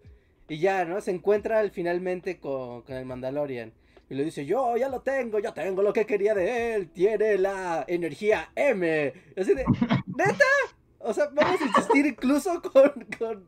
Y 0.49 0.59
ya, 0.59 0.83
¿no? 0.85 0.99
Se 1.01 1.11
encuentra 1.11 1.59
al- 1.59 1.71
finalmente 1.71 2.39
con, 2.39 2.81
con 2.81 2.95
el 2.95 3.05
Mandalorian. 3.05 3.71
Y 4.09 4.15
le 4.15 4.23
dice, 4.25 4.45
yo 4.45 4.75
ya 4.75 4.89
lo 4.89 5.01
tengo, 5.01 5.37
ya 5.39 5.53
tengo 5.53 5.83
lo 5.83 5.93
que 5.93 6.05
quería 6.07 6.33
de 6.33 6.73
él. 6.75 6.89
Tiene 6.89 7.37
la 7.37 7.85
energía 7.87 8.49
M. 8.55 9.13
Y 9.35 9.39
así 9.39 9.53
de, 9.53 9.63
¿neta? 10.07 10.45
O 10.97 11.13
sea, 11.13 11.27
vamos 11.31 11.61
a 11.61 11.65
insistir 11.65 12.05
incluso 12.07 12.61
con, 12.61 12.91
con, 13.19 13.45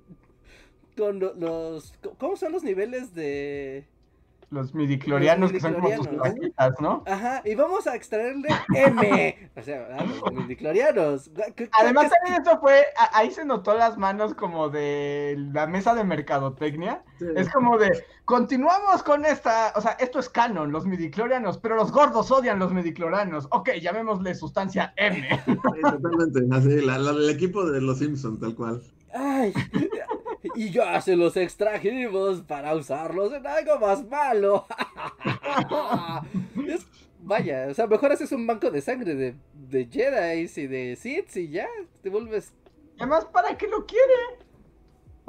con 0.96 1.20
lo- 1.20 1.34
los... 1.34 1.94
¿Cómo 2.20 2.36
son 2.38 2.52
los 2.52 2.64
niveles 2.64 3.14
de...? 3.16 3.86
Los 4.52 4.74
midiclorianos 4.76 5.50
que 5.54 5.62
son 5.62 5.76
como 5.76 5.90
tus 5.96 6.08
¿no? 6.82 7.04
Ajá, 7.08 7.42
y 7.46 7.56
vamos 7.56 7.88
a 7.88 7.96
extraerle 7.96 8.50
M. 8.76 9.50
O 9.56 9.62
sea, 9.62 9.88
a 9.98 10.04
los 10.04 10.34
midichlorianos. 10.34 11.30
¿Qué- 11.34 11.54
qué- 11.56 11.70
Además, 11.80 12.10
también 12.12 12.42
eso 12.42 12.60
fue, 12.60 12.84
ahí 13.14 13.32
se 13.32 13.46
notó 13.46 13.74
las 13.78 13.98
manos 13.98 14.34
como 14.34 14.68
de 14.70 15.38
la 15.54 15.68
mesa 15.68 15.96
de 15.96 16.04
mercadotecnia. 16.04 17.02
Sí. 17.18 17.28
Es 17.38 17.50
como 17.50 17.78
de, 17.78 18.04
continuamos 18.26 19.04
con 19.04 19.24
esta, 19.26 19.72
o 19.78 19.80
sea, 19.82 19.92
esto 19.92 20.20
es 20.20 20.28
canon, 20.28 20.74
los 20.74 20.86
midiclorianos, 20.86 21.58
pero 21.58 21.78
los 21.78 21.90
gordos 21.94 22.30
odian 22.30 22.60
los 22.60 22.74
midiclorianos. 22.74 23.48
Ok, 23.52 23.70
llamémosle 23.82 24.36
sustancia 24.36 24.94
M. 24.98 25.30
Sí, 25.46 25.56
totalmente, 25.82 26.42
así, 26.52 26.82
la- 26.86 26.98
la- 26.98 27.12
el 27.12 27.30
equipo 27.30 27.66
de 27.72 27.80
los 27.80 28.00
Simpsons, 28.00 28.42
tal 28.42 28.54
cual. 28.56 28.82
Ay, 29.14 29.54
y 30.56 30.72
ya 30.72 31.00
se 31.02 31.16
los 31.16 31.38
extrajimos 31.38 32.42
para 32.42 32.76
usarlos 32.76 33.34
en 33.34 33.46
algo 33.46 33.80
más 33.80 34.06
malo. 34.08 34.66
Vaya, 37.24 37.68
o 37.70 37.74
sea, 37.74 37.86
mejor 37.86 38.12
haces 38.12 38.32
un 38.32 38.48
banco 38.48 38.72
de 38.72 38.82
sangre 38.82 39.14
de, 39.14 39.36
de 39.54 39.86
Jedi 39.86 40.50
y 40.56 40.68
de 40.68 40.96
Sith 40.96 41.38
y 41.38 41.50
ya 41.50 41.68
te 42.02 42.10
vuelves 42.10 42.54
además, 43.02 43.26
¿para 43.26 43.58
qué 43.58 43.68
lo 43.68 43.86
quiere? 43.86 44.14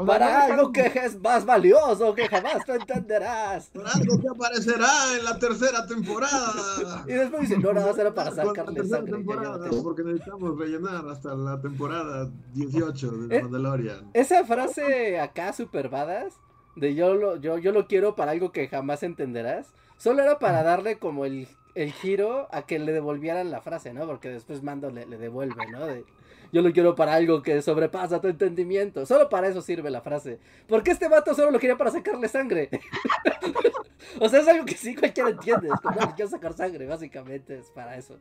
Para 0.06 0.44
algo 0.44 0.72
que 0.72 0.86
es 0.94 1.20
más 1.20 1.44
valioso 1.44 2.14
que 2.14 2.28
jamás 2.28 2.64
tú 2.64 2.72
entenderás. 2.72 3.66
Por 3.70 3.86
algo 3.86 4.20
que 4.20 4.28
aparecerá 4.28 4.88
en 5.18 5.24
la 5.24 5.38
tercera 5.38 5.86
temporada. 5.86 7.04
Y 7.06 7.12
después 7.12 7.42
dice, 7.48 7.58
no, 7.58 7.72
no, 7.72 7.92
será 7.94 8.14
para 8.14 8.30
sacarle 8.32 8.86
sangre. 8.86 9.12
temporada, 9.12 9.56
llévatelo". 9.56 9.82
porque 9.82 10.02
necesitamos 10.02 10.58
rellenar 10.58 11.08
hasta 11.08 11.34
la 11.34 11.60
temporada 11.60 12.30
18 12.54 13.10
de 13.10 13.36
Eh, 13.36 13.42
Mandalorian. 13.42 14.10
Esa 14.14 14.44
frase 14.44 15.18
acá 15.20 15.52
super 15.52 15.88
badass 15.88 16.34
de 16.76 16.94
yo 16.94 17.14
lo, 17.14 17.36
yo, 17.36 17.58
yo 17.58 17.72
lo 17.72 17.86
quiero 17.86 18.14
para 18.16 18.32
algo 18.32 18.50
que 18.52 18.68
jamás 18.68 19.02
entenderás, 19.02 19.72
solo 19.98 20.22
era 20.22 20.38
para 20.38 20.62
darle 20.62 20.98
como 20.98 21.24
el, 21.26 21.46
el 21.74 21.92
giro 21.92 22.48
a 22.50 22.62
que 22.62 22.78
le 22.78 22.92
devolvieran 22.92 23.50
la 23.50 23.60
frase, 23.60 23.92
¿no? 23.92 24.06
Porque 24.06 24.30
después 24.30 24.62
Mando 24.62 24.90
le, 24.90 25.04
le 25.06 25.18
devuelve, 25.18 25.66
¿no? 25.70 25.86
De, 25.86 26.04
yo 26.52 26.60
lo 26.60 26.72
quiero 26.72 26.94
para 26.94 27.14
algo 27.14 27.42
que 27.42 27.62
sobrepasa 27.62 28.20
tu 28.20 28.28
entendimiento. 28.28 29.06
Solo 29.06 29.30
para 29.30 29.48
eso 29.48 29.62
sirve 29.62 29.90
la 29.90 30.02
frase. 30.02 30.38
Porque 30.68 30.90
este 30.90 31.08
vato 31.08 31.34
solo 31.34 31.50
lo 31.50 31.58
quería 31.58 31.78
para 31.78 31.90
sacarle 31.90 32.28
sangre. 32.28 32.68
o 34.20 34.28
sea, 34.28 34.40
es 34.40 34.48
algo 34.48 34.66
que 34.66 34.76
sí 34.76 34.94
cualquiera 34.94 35.30
entiende. 35.30 35.68
Es 35.68 35.80
como, 35.80 35.98
no, 35.98 36.06
le 36.06 36.14
quiero 36.14 36.30
sacar 36.30 36.52
sangre, 36.52 36.86
básicamente 36.86 37.58
es 37.58 37.70
para 37.70 37.96
eso. 37.96 38.18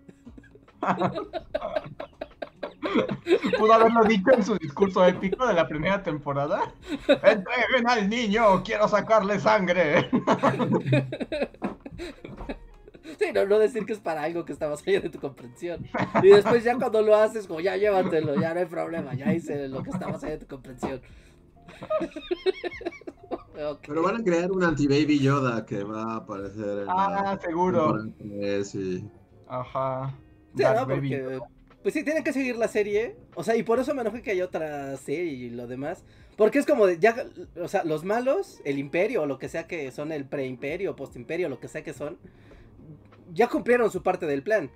Pudo 3.58 3.74
haberlo 3.74 4.04
dicho 4.06 4.32
en 4.34 4.44
su 4.44 4.58
discurso 4.58 5.06
épico 5.06 5.46
de 5.46 5.54
la 5.54 5.68
primera 5.68 6.02
temporada. 6.02 6.74
Entreguen 7.08 7.88
al 7.88 8.10
niño, 8.10 8.64
quiero 8.64 8.88
sacarle 8.88 9.40
sangre. 9.40 10.10
Sí, 13.20 13.26
no, 13.34 13.46
no 13.46 13.60
decir 13.60 13.86
que 13.86 13.94
es 13.94 14.00
para 14.00 14.24
algo 14.24 14.46
que 14.46 14.54
está 14.54 14.70
más 14.70 14.86
allá 14.88 15.02
de 15.02 15.10
tu 15.10 15.20
comprensión. 15.20 15.86
Y 16.22 16.28
después 16.30 16.64
ya 16.64 16.78
cuando 16.78 17.02
lo 17.02 17.16
haces, 17.16 17.48
como 17.48 17.60
ya 17.60 17.76
llévatelo, 17.76 18.40
ya 18.40 18.54
no 18.54 18.60
hay 18.60 18.66
problema, 18.68 19.14
ya 19.16 19.34
hice 19.34 19.68
lo 19.68 19.84
que 19.84 19.90
está 19.90 20.08
más 20.08 20.24
allá 20.24 20.34
de 20.34 20.46
tu 20.46 20.48
comprensión. 20.48 21.02
Pero 23.54 24.02
van 24.02 24.16
a 24.22 24.24
crear 24.24 24.52
un 24.52 24.64
anti-baby 24.64 25.20
Yoda 25.20 25.66
que 25.66 25.84
va 25.84 26.14
a 26.14 26.16
aparecer 26.18 26.80
en 26.80 26.86
Ah, 26.90 27.22
la 27.24 27.40
seguro. 27.40 27.96
Ajá. 29.48 30.16
Sí. 30.56 30.64
Porque, 30.88 31.40
pues 31.84 31.94
sí, 31.94 32.04
tienen 32.04 32.24
que 32.24 32.34
seguir 32.34 32.56
la 32.56 32.68
serie. 32.68 33.18
O 33.36 33.44
sea, 33.44 33.56
y 33.56 33.64
por 33.64 33.80
eso 33.80 33.94
me 33.94 34.02
enojé 34.02 34.22
que 34.22 34.32
haya 34.32 34.46
otra 34.46 34.96
serie 34.98 35.32
y 35.34 35.50
lo 35.50 35.68
demás. 35.68 36.04
Porque 36.38 36.60
es 36.60 36.66
como 36.66 36.88
de, 36.88 36.98
ya, 36.98 37.16
o 37.62 37.68
sea, 37.68 37.84
los 37.84 38.04
malos, 38.04 38.62
el 38.66 38.80
imperio, 38.80 39.24
o 39.24 39.26
lo 39.26 39.38
que 39.38 39.50
sea 39.50 39.68
que 39.68 39.92
son 39.92 40.12
el 40.12 40.26
pre-imperio, 40.26 40.96
post-imperio, 40.96 41.50
lo 41.50 41.60
que 41.60 41.68
sea 41.68 41.84
que 41.84 41.94
son, 41.94 42.18
ya 43.34 43.48
cumplieron 43.48 43.90
su 43.92 44.02
parte 44.04 44.26
del 44.26 44.44
plan. 44.44 44.70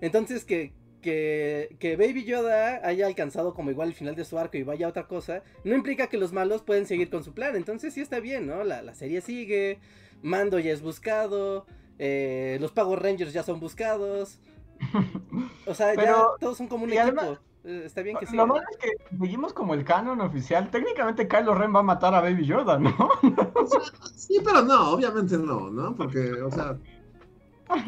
Entonces 0.00 0.44
que, 0.44 0.72
que, 1.02 1.76
que 1.78 1.96
Baby 1.96 2.24
Yoda 2.24 2.80
haya 2.86 3.06
alcanzado 3.06 3.54
como 3.54 3.70
igual 3.70 3.88
el 3.88 3.94
final 3.94 4.14
de 4.14 4.24
su 4.24 4.38
arco 4.38 4.56
y 4.56 4.62
vaya 4.62 4.86
a 4.86 4.90
otra 4.90 5.06
cosa, 5.06 5.42
no 5.64 5.74
implica 5.74 6.06
que 6.08 6.16
los 6.18 6.32
malos 6.32 6.62
pueden 6.62 6.86
seguir 6.86 7.10
con 7.10 7.24
su 7.24 7.32
plan. 7.32 7.56
Entonces 7.56 7.94
sí 7.94 8.00
está 8.00 8.20
bien, 8.20 8.46
¿no? 8.46 8.64
La, 8.64 8.82
la 8.82 8.94
serie 8.94 9.20
sigue, 9.20 9.78
Mando 10.22 10.58
ya 10.58 10.72
es 10.72 10.82
buscado, 10.82 11.66
eh, 11.98 12.58
los 12.60 12.72
Power 12.72 13.02
Rangers 13.02 13.32
ya 13.32 13.42
son 13.42 13.60
buscados. 13.60 14.40
O 15.66 15.74
sea, 15.74 15.88
ya 15.94 16.00
Pero- 16.00 16.36
todos 16.40 16.56
son 16.56 16.68
como 16.68 16.84
un 16.84 16.90
equipo. 16.90 17.02
además- 17.20 17.38
Eh, 17.62 17.82
está 17.84 18.00
bien 18.00 18.16
que 18.16 18.24
sí. 18.24 18.34
Lo 18.34 18.46
malo 18.46 18.62
es 18.70 18.76
que 18.78 18.88
seguimos 19.18 19.52
como 19.52 19.74
el 19.74 19.84
canon 19.84 20.22
oficial. 20.22 20.70
Técnicamente 20.70 21.28
Kylo 21.28 21.54
Ren 21.54 21.74
va 21.74 21.80
a 21.80 21.82
matar 21.82 22.14
a 22.14 22.22
Baby 22.22 22.46
Yoda, 22.46 22.78
¿no? 22.78 22.96
O 23.54 23.66
sea, 23.66 23.80
sí, 24.16 24.40
pero 24.42 24.62
no, 24.62 24.92
obviamente 24.92 25.36
no, 25.36 25.68
¿no? 25.68 25.94
Porque, 25.94 26.32
o 26.40 26.50
sea, 26.50 26.78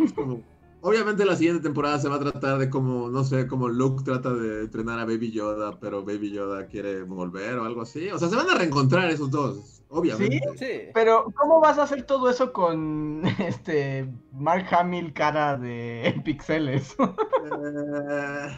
es 0.02 0.12
como, 0.12 0.42
obviamente 0.82 1.24
la 1.24 1.36
siguiente 1.36 1.62
temporada 1.62 1.98
se 1.98 2.08
va 2.08 2.16
a 2.16 2.20
tratar 2.20 2.58
de 2.58 2.68
como, 2.68 3.08
no 3.08 3.24
sé, 3.24 3.46
como 3.46 3.68
Luke 3.68 4.04
trata 4.04 4.34
de 4.34 4.62
entrenar 4.62 4.98
a 4.98 5.04
Baby 5.04 5.30
Yoda, 5.30 5.78
pero 5.80 6.04
Baby 6.04 6.32
Yoda 6.32 6.66
quiere 6.66 7.02
volver 7.02 7.58
o 7.58 7.64
algo 7.64 7.82
así. 7.82 8.10
O 8.10 8.18
sea, 8.18 8.28
se 8.28 8.36
van 8.36 8.50
a 8.50 8.54
reencontrar 8.54 9.10
esos 9.10 9.30
dos, 9.30 9.82
obviamente. 9.88 10.40
Sí. 10.56 10.90
Pero, 10.92 11.32
¿cómo 11.36 11.60
vas 11.60 11.78
a 11.78 11.84
hacer 11.84 12.02
todo 12.02 12.28
eso 12.28 12.52
con 12.52 13.22
este 13.38 14.08
Mark 14.32 14.66
Hamill 14.72 15.12
cara 15.12 15.56
de 15.56 16.20
pixeles? 16.24 16.94
Eh... 17.44 18.48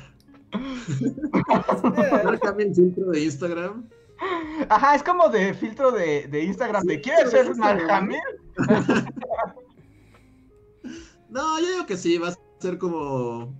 Mark 2.22 2.40
Hamill 2.46 2.74
filtro 2.74 3.10
de 3.10 3.24
Instagram. 3.24 3.88
Ajá, 4.68 4.94
es 4.94 5.02
como 5.02 5.28
de 5.28 5.52
filtro 5.52 5.90
de, 5.90 6.28
de 6.28 6.44
Instagram. 6.44 6.84
¿De 6.84 7.00
quieres 7.00 7.30
ser 7.30 7.56
Mark 7.56 7.82
Hamill? 7.90 8.20
No, 11.34 11.58
yo 11.58 11.66
digo 11.66 11.86
que 11.86 11.96
sí, 11.96 12.16
va 12.16 12.28
a 12.28 12.34
ser 12.60 12.78
como. 12.78 13.52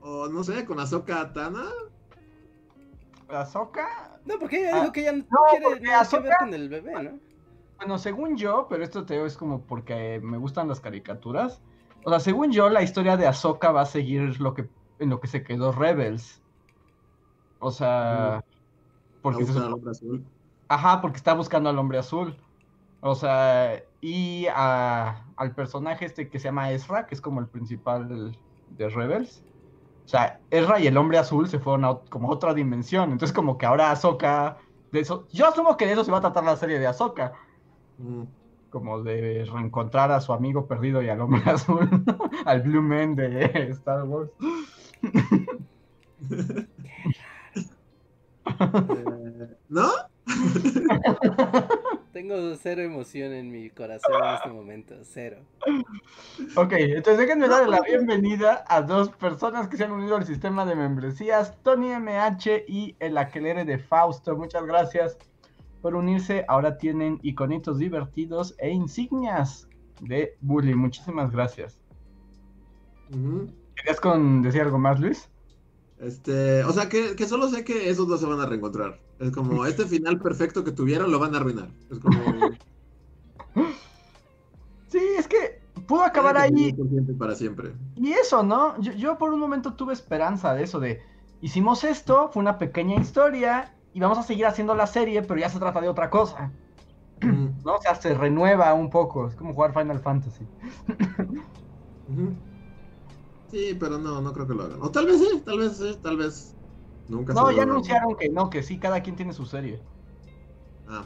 O 0.00 0.28
no 0.28 0.44
sé, 0.44 0.64
con 0.64 0.78
Azoka 0.78 1.32
Tana. 1.32 1.64
¿Azoka? 3.28 4.20
No, 4.24 4.38
porque 4.38 4.60
ella 4.68 4.80
dijo 4.80 4.92
que 4.92 5.00
ella 5.00 5.12
no, 5.12 5.18
No, 5.28 5.38
quiere 5.50 5.80
nada 5.80 6.00
Ahsoka- 6.04 6.22
ver 6.22 6.32
con 6.38 6.54
el 6.54 6.68
bebé, 6.68 7.02
¿no? 7.02 7.18
Bueno, 7.78 7.98
según 7.98 8.36
yo, 8.36 8.66
pero 8.70 8.82
esto 8.84 9.04
te 9.04 9.14
digo 9.14 9.26
es 9.26 9.36
como 9.36 9.62
porque 9.62 10.20
me 10.22 10.38
gustan 10.38 10.68
las 10.68 10.80
caricaturas. 10.80 11.60
O 12.04 12.10
sea, 12.10 12.20
según 12.20 12.52
yo, 12.52 12.68
la 12.68 12.82
historia 12.82 13.16
de 13.16 13.26
Ahsoka 13.26 13.70
va 13.72 13.82
a 13.82 13.86
seguir 13.86 14.40
lo 14.40 14.54
que, 14.54 14.68
en 14.98 15.10
lo 15.10 15.20
que 15.20 15.26
se 15.28 15.42
quedó 15.42 15.72
Rebels. 15.72 16.40
O 17.58 17.70
sea, 17.70 18.44
porque 19.20 19.44
se 19.44 19.52
Porque 19.52 19.66
supo- 19.66 19.74
hombre 19.74 19.90
azul. 19.90 20.24
Ajá, 20.68 21.00
porque 21.00 21.16
está 21.16 21.34
buscando 21.34 21.68
al 21.70 21.78
hombre 21.78 21.98
azul. 21.98 22.36
O 23.00 23.14
sea, 23.14 23.82
y 24.00 24.46
a- 24.54 25.24
al 25.36 25.54
personaje 25.54 26.04
este 26.04 26.28
que 26.28 26.38
se 26.38 26.48
llama 26.48 26.70
Ezra, 26.70 27.06
que 27.06 27.14
es 27.14 27.20
como 27.20 27.40
el 27.40 27.46
principal 27.48 28.36
de 28.70 28.88
Rebels. 28.88 29.42
O 30.04 30.08
sea, 30.08 30.40
Ezra 30.50 30.80
y 30.80 30.86
el 30.86 30.96
hombre 30.96 31.18
azul 31.18 31.48
se 31.48 31.58
fueron 31.58 31.84
a 31.84 31.96
como 32.08 32.28
a 32.30 32.34
otra 32.34 32.54
dimensión. 32.54 33.12
Entonces, 33.12 33.34
como 33.34 33.58
que 33.58 33.66
ahora 33.66 33.90
Ahsoka. 33.90 34.56
De 34.90 35.00
eso, 35.00 35.26
yo 35.32 35.46
asumo 35.46 35.76
que 35.76 35.84
de 35.84 35.92
eso 35.92 36.04
se 36.04 36.10
va 36.10 36.18
a 36.18 36.22
tratar 36.22 36.44
la 36.44 36.56
serie 36.56 36.78
de 36.78 36.86
Ahsoka. 36.86 37.32
Mm. 37.98 38.22
Como 38.70 39.02
de 39.02 39.44
reencontrar 39.50 40.10
a 40.12 40.20
su 40.20 40.32
amigo 40.32 40.66
perdido 40.66 41.02
y 41.02 41.08
al 41.10 41.20
hombre 41.20 41.42
azul. 41.50 41.88
al 42.46 42.62
Blue 42.62 42.82
Man 42.82 43.16
de 43.16 43.44
Star 43.70 44.04
Wars. 44.04 44.30
Eh, 48.60 49.56
¿No? 49.68 49.88
Tengo 52.18 52.56
cero 52.56 52.82
emoción 52.82 53.32
en 53.32 53.52
mi 53.52 53.70
corazón 53.70 54.12
en 54.20 54.34
este 54.34 54.48
momento, 54.48 54.96
cero. 55.04 55.36
Ok, 56.56 56.72
entonces 56.72 57.16
déjenme 57.16 57.46
darle 57.46 57.70
la 57.70 57.80
bienvenida 57.80 58.64
a 58.66 58.82
dos 58.82 59.10
personas 59.10 59.68
que 59.68 59.76
se 59.76 59.84
han 59.84 59.92
unido 59.92 60.16
al 60.16 60.26
sistema 60.26 60.66
de 60.66 60.74
membresías, 60.74 61.56
Tony 61.62 61.94
MH 61.94 62.64
y 62.66 62.96
el 62.98 63.18
aquelere 63.18 63.64
de 63.64 63.78
Fausto. 63.78 64.36
Muchas 64.36 64.66
gracias 64.66 65.16
por 65.80 65.94
unirse. 65.94 66.44
Ahora 66.48 66.76
tienen 66.76 67.20
iconitos 67.22 67.78
divertidos 67.78 68.56
e 68.58 68.68
insignias 68.68 69.68
de 70.00 70.36
Bully. 70.40 70.74
Muchísimas 70.74 71.30
gracias. 71.30 71.80
Ujú. 73.10 73.48
¿Querías 73.76 74.00
con 74.00 74.42
decir 74.42 74.62
algo 74.62 74.78
más, 74.80 74.98
Luis? 74.98 75.30
Este, 76.00 76.62
o 76.64 76.72
sea, 76.72 76.88
que, 76.88 77.16
que 77.16 77.26
solo 77.26 77.48
sé 77.48 77.64
que 77.64 77.90
esos 77.90 78.06
dos 78.06 78.20
se 78.20 78.26
van 78.26 78.40
a 78.40 78.46
reencontrar. 78.46 79.00
Es 79.18 79.32
como, 79.32 79.66
este 79.66 79.86
final 79.86 80.20
perfecto 80.20 80.64
que 80.64 80.72
tuvieron 80.72 81.10
lo 81.10 81.18
van 81.18 81.34
a 81.34 81.38
arruinar. 81.38 81.70
Es 81.90 81.98
como... 81.98 82.18
Sí, 84.90 85.00
es 85.18 85.28
que 85.28 85.60
pudo 85.86 86.02
acabar 86.02 86.36
que 86.36 86.40
ahí. 86.40 86.74
Para 87.18 87.34
siempre. 87.34 87.74
Y 87.96 88.12
eso, 88.12 88.42
¿no? 88.42 88.80
Yo, 88.80 88.92
yo 88.92 89.18
por 89.18 89.34
un 89.34 89.40
momento 89.40 89.74
tuve 89.74 89.92
esperanza 89.92 90.54
de 90.54 90.62
eso, 90.62 90.80
de 90.80 91.02
hicimos 91.42 91.84
esto, 91.84 92.30
fue 92.32 92.40
una 92.40 92.56
pequeña 92.56 92.94
historia 92.98 93.76
y 93.92 94.00
vamos 94.00 94.16
a 94.16 94.22
seguir 94.22 94.46
haciendo 94.46 94.74
la 94.74 94.86
serie, 94.86 95.22
pero 95.22 95.38
ya 95.38 95.50
se 95.50 95.58
trata 95.58 95.80
de 95.80 95.90
otra 95.90 96.08
cosa. 96.08 96.52
Ujú, 97.22 97.52
¿no? 97.64 97.74
O 97.74 97.82
sea, 97.82 97.94
se 97.96 98.14
renueva 98.14 98.72
un 98.74 98.90
poco. 98.90 99.28
Es 99.28 99.34
como 99.34 99.52
jugar 99.52 99.74
Final 99.74 100.00
Fantasy. 100.00 100.46
Sí, 103.50 103.76
pero 103.78 103.98
no, 103.98 104.20
no 104.20 104.32
creo 104.32 104.46
que 104.46 104.54
lo 104.54 104.64
hagan. 104.64 104.82
O 104.82 104.90
tal 104.90 105.06
vez 105.06 105.18
sí, 105.20 105.42
tal 105.44 105.58
vez 105.58 105.76
sí, 105.76 105.98
tal 106.02 106.16
vez 106.16 106.54
nunca 107.08 107.32
No, 107.32 107.48
se 107.48 107.56
ya 107.56 107.62
anunciaron 107.62 108.16
que 108.16 108.28
no, 108.28 108.50
que 108.50 108.62
sí, 108.62 108.78
cada 108.78 109.02
quien 109.02 109.16
tiene 109.16 109.32
su 109.32 109.46
serie. 109.46 109.80
Ah. 110.86 111.04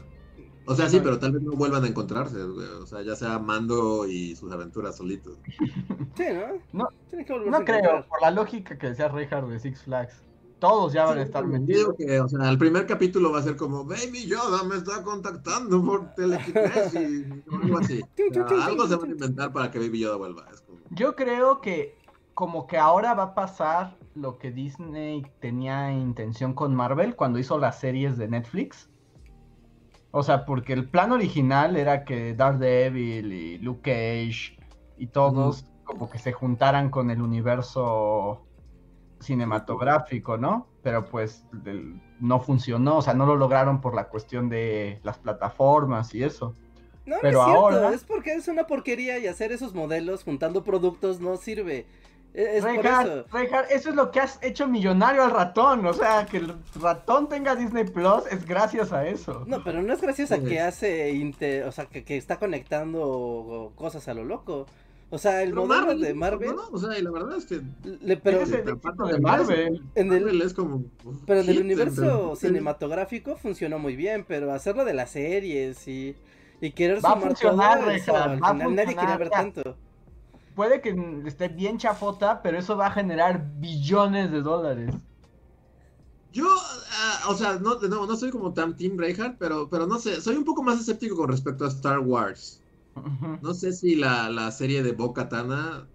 O 0.65 0.75
sea, 0.75 0.87
sí, 0.89 0.99
pero 1.03 1.19
tal 1.19 1.33
vez 1.33 1.41
no 1.41 1.51
vuelvan 1.53 1.83
a 1.83 1.87
encontrarse, 1.87 2.41
güey. 2.43 2.67
O 2.67 2.85
sea, 2.85 3.01
ya 3.01 3.15
sea 3.17 3.37
Mando 3.39 4.07
y 4.07 4.35
sus 4.35 4.51
aventuras 4.51 4.95
solitos. 4.97 5.37
Sí, 6.15 6.25
¿no? 6.31 6.85
No, 6.85 6.87
que 7.09 7.17
No 7.49 7.65
creo, 7.65 7.77
encontrar. 7.79 8.07
por 8.07 8.21
la 8.21 8.29
lógica 8.29 8.77
que 8.77 8.89
decía 8.89 9.07
Reinhardt 9.07 9.49
de 9.49 9.59
Six 9.59 9.81
Flags. 9.81 10.21
Todos 10.59 10.93
ya 10.93 11.05
van 11.05 11.17
a 11.17 11.23
estar 11.23 11.45
metidos. 11.45 11.95
que, 11.97 12.19
o 12.21 12.27
sea, 12.29 12.49
el 12.49 12.57
primer 12.59 12.85
capítulo 12.85 13.31
va 13.31 13.39
a 13.39 13.41
ser 13.43 13.57
como 13.57 13.83
Baby 13.83 14.27
Yoda 14.27 14.63
me 14.63 14.75
está 14.75 15.01
contactando 15.03 15.83
por 15.83 16.13
telequinesis 16.13 17.25
o 17.51 17.55
algo 17.55 17.77
así. 17.79 18.01
O 18.29 18.33
sea, 18.33 18.65
algo 18.65 18.87
se 18.87 18.95
van 18.95 19.09
a 19.09 19.11
inventar 19.13 19.51
para 19.51 19.71
que 19.71 19.79
Baby 19.79 19.99
Yoda 20.01 20.15
vuelva. 20.17 20.45
Es 20.53 20.61
como, 20.61 20.79
Yo 20.91 21.15
creo 21.15 21.59
que 21.61 21.97
como 22.33 22.67
que 22.67 22.77
ahora 22.77 23.13
va 23.13 23.23
a 23.23 23.35
pasar 23.35 23.97
lo 24.15 24.37
que 24.37 24.51
Disney 24.51 25.23
tenía 25.39 25.91
intención 25.91 26.53
con 26.53 26.73
Marvel 26.75 27.15
cuando 27.15 27.39
hizo 27.39 27.57
las 27.57 27.79
series 27.79 28.17
de 28.17 28.27
Netflix. 28.27 28.89
O 30.11 30.21
sea, 30.23 30.45
porque 30.45 30.73
el 30.73 30.89
plan 30.89 31.11
original 31.11 31.75
era 31.75 32.05
que 32.05 32.33
Daredevil 32.35 33.33
y 33.33 33.57
Luke 33.57 33.81
Cage 33.91 34.57
y 34.97 35.07
todos 35.07 35.65
como 35.83 36.09
que 36.09 36.19
se 36.19 36.31
juntaran 36.31 36.89
con 36.89 37.09
el 37.09 37.21
universo 37.21 38.45
cinematográfico, 39.19 40.37
¿no? 40.37 40.67
Pero 40.83 41.05
pues 41.05 41.45
no 42.19 42.39
funcionó, 42.39 42.97
o 42.97 43.01
sea, 43.01 43.13
no 43.13 43.25
lo 43.25 43.35
lograron 43.35 43.81
por 43.81 43.95
la 43.95 44.09
cuestión 44.09 44.49
de 44.49 44.99
las 45.03 45.17
plataformas 45.17 46.13
y 46.13 46.23
eso. 46.23 46.55
No, 47.05 47.17
Pero 47.21 47.39
no 47.39 47.39
es 47.39 47.45
cierto, 47.45 47.65
ahora- 47.65 47.93
es 47.93 48.03
porque 48.03 48.33
es 48.33 48.47
una 48.47 48.65
porquería 48.67 49.17
y 49.19 49.27
hacer 49.27 49.51
esos 49.51 49.73
modelos 49.73 50.23
juntando 50.23 50.63
productos 50.63 51.19
no 51.19 51.35
sirve. 51.37 51.85
E- 52.33 52.57
Es 52.57 52.63
por 52.63 52.71
Reinhardt, 52.73 53.69
eso. 53.69 53.89
Es 53.89 53.95
lo 53.95 54.09
que 54.11 54.19
has 54.19 54.39
hecho 54.41 54.67
millonario 54.67 55.23
al 55.23 55.31
ratón. 55.31 55.85
O 55.85 55.93
sea, 55.93 56.25
que 56.25 56.37
el 56.37 56.53
ratón 56.81 57.29
tenga 57.29 57.55
Disney 57.55 57.83
Plus 57.83 58.23
es 58.31 58.45
gracias 58.45 58.91
a 58.91 59.05
eso. 59.07 59.43
No, 59.47 59.63
pero 59.63 59.81
no 59.83 59.93
es 59.93 60.01
gracias 60.01 60.31
a 60.31 60.39
que 60.39 60.59
hace, 60.59 61.11
inte- 61.11 61.63
o 61.63 61.71
sea, 61.71 61.85
que, 61.85 62.03
que 62.03 62.17
está 62.17 62.39
conectando 62.39 63.71
cosas 63.75 64.07
a 64.07 64.13
lo 64.13 64.23
loco. 64.25 64.65
O 65.09 65.19
sea, 65.19 65.43
el 65.43 65.51
pero 65.51 65.67
modelo 65.67 65.95
de 65.99 66.09
hizo, 66.09 66.15
Marvel, 66.15 66.55
¿no? 66.55 66.63
O 66.71 66.79
sea, 66.79 66.97
y 66.97 67.03
la 67.03 67.11
verdad 67.11 67.37
es 67.37 67.45
que 67.45 67.61
le- 68.01 68.17
pero, 68.17 68.41
es 68.41 68.51
el 68.51 68.65
de 68.65 68.73
de 68.73 69.19
Marvel. 69.19 69.83
en 69.93 70.11
el, 70.11 70.21
Marvel 70.21 70.41
es 70.41 70.53
como. 70.55 70.85
pero 71.27 71.41
en 71.41 71.49
el 71.49 71.61
universo 71.61 72.31
entre- 72.31 72.47
cinematográfico 72.47 73.35
funcionó 73.35 73.77
muy 73.77 73.95
bien, 73.95 74.25
pero 74.27 74.51
hacerlo 74.51 74.85
de 74.85 74.95
las 74.95 75.11
series 75.11 75.87
y, 75.87 76.15
y 76.61 76.71
querer 76.71 76.95
Va 77.05 77.09
a 77.09 77.13
sumar 77.13 77.27
funcionar, 77.27 77.79
todo 77.81 77.91
eso, 77.91 78.11
Reinhardt, 78.11 78.43
al 78.43 78.53
final 78.53 78.75
nadie 78.75 78.95
quería 78.95 79.17
ver 79.17 79.29
ya. 79.29 79.37
tanto. 79.37 79.77
Puede 80.55 80.81
que 80.81 80.95
esté 81.25 81.47
bien 81.47 81.77
chafota, 81.77 82.41
pero 82.41 82.57
eso 82.57 82.77
va 82.77 82.87
a 82.87 82.91
generar 82.91 83.49
billones 83.59 84.31
de 84.31 84.41
dólares. 84.41 84.93
Yo, 86.31 86.45
ah, 86.47 87.29
o 87.29 87.35
sea, 87.35 87.59
no, 87.59 87.79
no, 87.79 88.07
no 88.07 88.15
soy 88.15 88.31
como 88.31 88.53
tan 88.53 88.75
Team 88.75 88.97
Reinhardt, 88.97 89.37
pero, 89.37 89.69
pero 89.69 89.85
no 89.85 89.99
sé, 89.99 90.19
soy 90.19 90.35
un 90.35 90.43
poco 90.43 90.63
más 90.63 90.79
escéptico 90.79 91.15
con 91.15 91.29
respecto 91.29 91.65
a 91.65 91.69
Star 91.69 91.99
Wars. 91.99 92.59
No 93.41 93.53
sé 93.53 93.71
si 93.71 93.95
la, 93.95 94.29
la 94.29 94.51
serie 94.51 94.83
de 94.83 94.91
Bo 94.91 95.13
Katana 95.13 95.87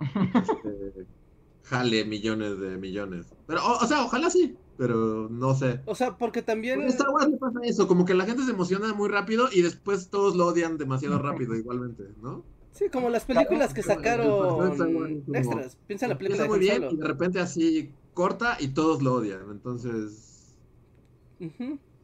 este, 0.00 1.06
jale 1.64 2.04
millones 2.04 2.58
de 2.58 2.76
millones. 2.76 3.26
Pero, 3.46 3.64
o, 3.64 3.84
o 3.84 3.86
sea, 3.86 4.04
ojalá 4.04 4.30
sí, 4.30 4.56
pero 4.76 5.28
no 5.30 5.54
sé. 5.54 5.80
O 5.86 5.94
sea, 5.94 6.16
porque 6.16 6.42
también... 6.42 6.80
Con 6.80 6.88
Star 6.88 7.10
Wars 7.10 7.28
le 7.28 7.36
pasa 7.36 7.60
eso, 7.64 7.88
como 7.88 8.04
que 8.04 8.14
la 8.14 8.26
gente 8.26 8.44
se 8.44 8.52
emociona 8.52 8.92
muy 8.94 9.08
rápido 9.08 9.48
y 9.52 9.62
después 9.62 10.10
todos 10.10 10.36
lo 10.36 10.46
odian 10.46 10.78
demasiado 10.78 11.18
rápido 11.22 11.54
igualmente, 11.54 12.04
¿no? 12.22 12.44
Sí, 12.76 12.90
como 12.90 13.08
las 13.10 13.24
películas 13.24 13.72
que 13.74 13.80
El 13.80 13.86
sacaron 13.86 15.24
extras. 15.32 15.78
Piensa 15.86 16.06
en 16.06 16.10
la 16.10 16.18
película 16.18 16.42
de 16.42 16.48
muy 16.48 16.58
Han 16.58 16.60
bien 16.60 16.74
Solo. 16.82 16.92
y 16.92 16.96
de 16.96 17.04
repente 17.04 17.40
así 17.40 17.96
corta 18.14 18.56
y 18.60 18.68
todos 18.68 19.02
lo 19.02 19.14
odian. 19.14 19.50
Entonces, 19.50 20.58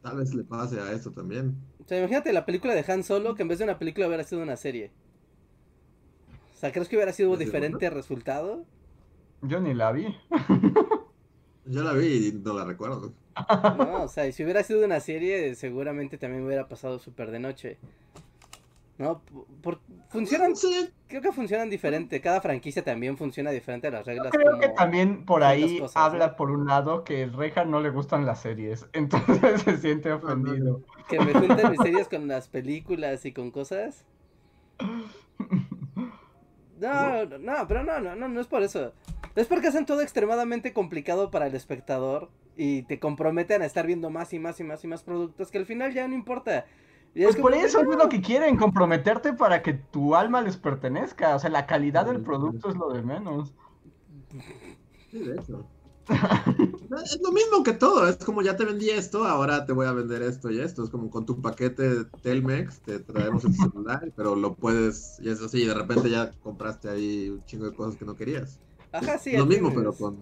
tal 0.01 0.17
vez 0.17 0.33
le 0.33 0.43
pase 0.43 0.79
a 0.79 0.91
eso 0.91 1.11
también. 1.11 1.55
O 1.79 1.85
sea, 1.85 1.99
imagínate 1.99 2.33
la 2.33 2.45
película 2.45 2.73
de 2.75 2.83
Han 2.91 3.03
Solo 3.03 3.35
que 3.35 3.43
en 3.43 3.47
vez 3.49 3.59
de 3.59 3.65
una 3.65 3.77
película 3.79 4.07
hubiera 4.07 4.23
sido 4.23 4.41
una 4.41 4.57
serie. 4.57 4.91
O 6.53 6.55
sea, 6.57 6.71
¿crees 6.71 6.87
que 6.89 6.95
hubiera 6.95 7.13
sido 7.13 7.31
un 7.31 7.37
¿Decir 7.37 7.47
diferente 7.47 7.89
resultado? 7.89 8.65
Yo 9.41 9.59
ni 9.59 9.73
la 9.73 9.91
vi. 9.91 10.07
Yo 11.65 11.83
la 11.83 11.93
vi 11.93 12.27
y 12.29 12.31
no 12.33 12.53
la 12.53 12.65
recuerdo. 12.65 13.13
No, 13.75 14.03
o 14.03 14.07
sea, 14.07 14.27
y 14.27 14.31
si 14.33 14.43
hubiera 14.43 14.63
sido 14.63 14.85
una 14.85 14.99
serie, 14.99 15.55
seguramente 15.55 16.17
también 16.17 16.45
hubiera 16.45 16.67
pasado 16.67 16.99
súper 16.99 17.31
de 17.31 17.39
noche. 17.39 17.79
¿No? 18.97 19.21
Por, 19.63 19.79
funcionan, 20.09 20.55
Sí, 20.55 20.89
creo 21.07 21.21
que 21.21 21.31
funcionan 21.31 21.69
diferente. 21.69 22.21
Cada 22.21 22.41
franquicia 22.41 22.83
también 22.83 23.17
funciona 23.17 23.49
diferente 23.49 23.87
a 23.87 23.91
las 23.91 24.05
Yo 24.05 24.11
reglas. 24.11 24.31
creo 24.31 24.51
como- 24.51 24.61
que 24.61 24.69
también 24.69 25.25
por 25.25 25.43
ahí 25.43 25.79
cosas, 25.79 25.97
habla 25.97 26.27
¿no? 26.27 26.35
por 26.35 26.51
un 26.51 26.67
lado 26.67 27.03
que 27.03 27.25
Reja 27.25 27.65
no 27.65 27.79
le 27.81 27.89
gustan 27.89 28.25
las 28.25 28.41
series. 28.41 28.85
Entonces 28.93 29.61
se 29.63 29.77
siente 29.77 30.11
ofendido. 30.11 30.81
Que 31.09 31.19
me 31.19 31.33
junten 31.33 31.71
mis 31.71 31.79
series 31.81 32.07
con 32.07 32.27
las 32.27 32.47
películas 32.47 33.25
y 33.25 33.33
con 33.33 33.49
cosas. 33.49 34.05
No, 36.79 37.25
no, 37.25 37.67
pero 37.67 37.83
no, 37.83 37.99
no, 37.99 38.15
no, 38.15 38.27
no 38.27 38.41
es 38.41 38.47
por 38.47 38.61
eso. 38.63 38.93
Es 39.35 39.47
porque 39.47 39.67
hacen 39.69 39.85
todo 39.85 40.01
extremadamente 40.01 40.73
complicado 40.73 41.31
para 41.31 41.47
el 41.47 41.55
espectador 41.55 42.29
y 42.55 42.83
te 42.83 42.99
comprometen 42.99 43.61
a 43.61 43.65
estar 43.65 43.87
viendo 43.87 44.09
más 44.09 44.33
y 44.33 44.39
más 44.39 44.59
y 44.59 44.63
más 44.63 44.83
y 44.83 44.87
más 44.87 45.01
productos 45.03 45.49
que 45.49 45.57
al 45.57 45.65
final 45.65 45.93
ya 45.93 46.07
no 46.07 46.13
importa. 46.13 46.65
Y 47.15 47.23
Pues 47.23 47.35
es 47.35 47.41
por 47.41 47.53
eso 47.53 47.79
es 47.79 47.87
lo 47.87 48.09
que 48.09 48.21
quieren, 48.21 48.57
comprometerte 48.57 49.33
para 49.33 49.61
que 49.61 49.73
tu 49.73 50.15
alma 50.15 50.41
les 50.41 50.57
pertenezca. 50.57 51.35
O 51.35 51.39
sea, 51.39 51.49
la 51.49 51.67
calidad 51.67 52.05
del 52.05 52.21
producto 52.21 52.69
es 52.69 52.75
lo 52.75 52.91
de 52.91 53.03
menos. 53.03 53.53
Sí, 55.11 55.19
de 55.19 55.35
hecho. 55.35 55.65
es 57.05 57.21
lo 57.21 57.31
mismo 57.31 57.63
que 57.63 57.71
todo, 57.71 58.09
es 58.09 58.17
como 58.17 58.41
ya 58.41 58.57
te 58.57 58.65
vendí 58.65 58.89
esto, 58.89 59.23
ahora 59.23 59.65
te 59.65 59.71
voy 59.71 59.85
a 59.85 59.93
vender 59.93 60.21
esto 60.21 60.51
y 60.51 60.59
esto. 60.59 60.83
Es 60.83 60.89
como 60.89 61.09
con 61.09 61.25
tu 61.25 61.41
paquete 61.41 62.05
Telmex, 62.21 62.81
te 62.81 62.99
traemos 62.99 63.45
el 63.45 63.53
celular, 63.53 64.11
pero 64.15 64.35
lo 64.35 64.55
puedes, 64.55 65.17
y 65.21 65.29
es 65.29 65.41
así, 65.41 65.61
y 65.61 65.65
de 65.65 65.73
repente 65.73 66.09
ya 66.09 66.31
compraste 66.41 66.89
ahí 66.89 67.29
un 67.29 67.45
chingo 67.45 67.65
de 67.65 67.75
cosas 67.75 67.95
que 67.95 68.05
no 68.05 68.15
querías. 68.15 68.59
Ajá, 68.91 69.17
sí. 69.17 69.31
Es 69.31 69.39
lo 69.39 69.45
mismo, 69.45 69.71
pero 69.73 69.93
con. 69.93 70.17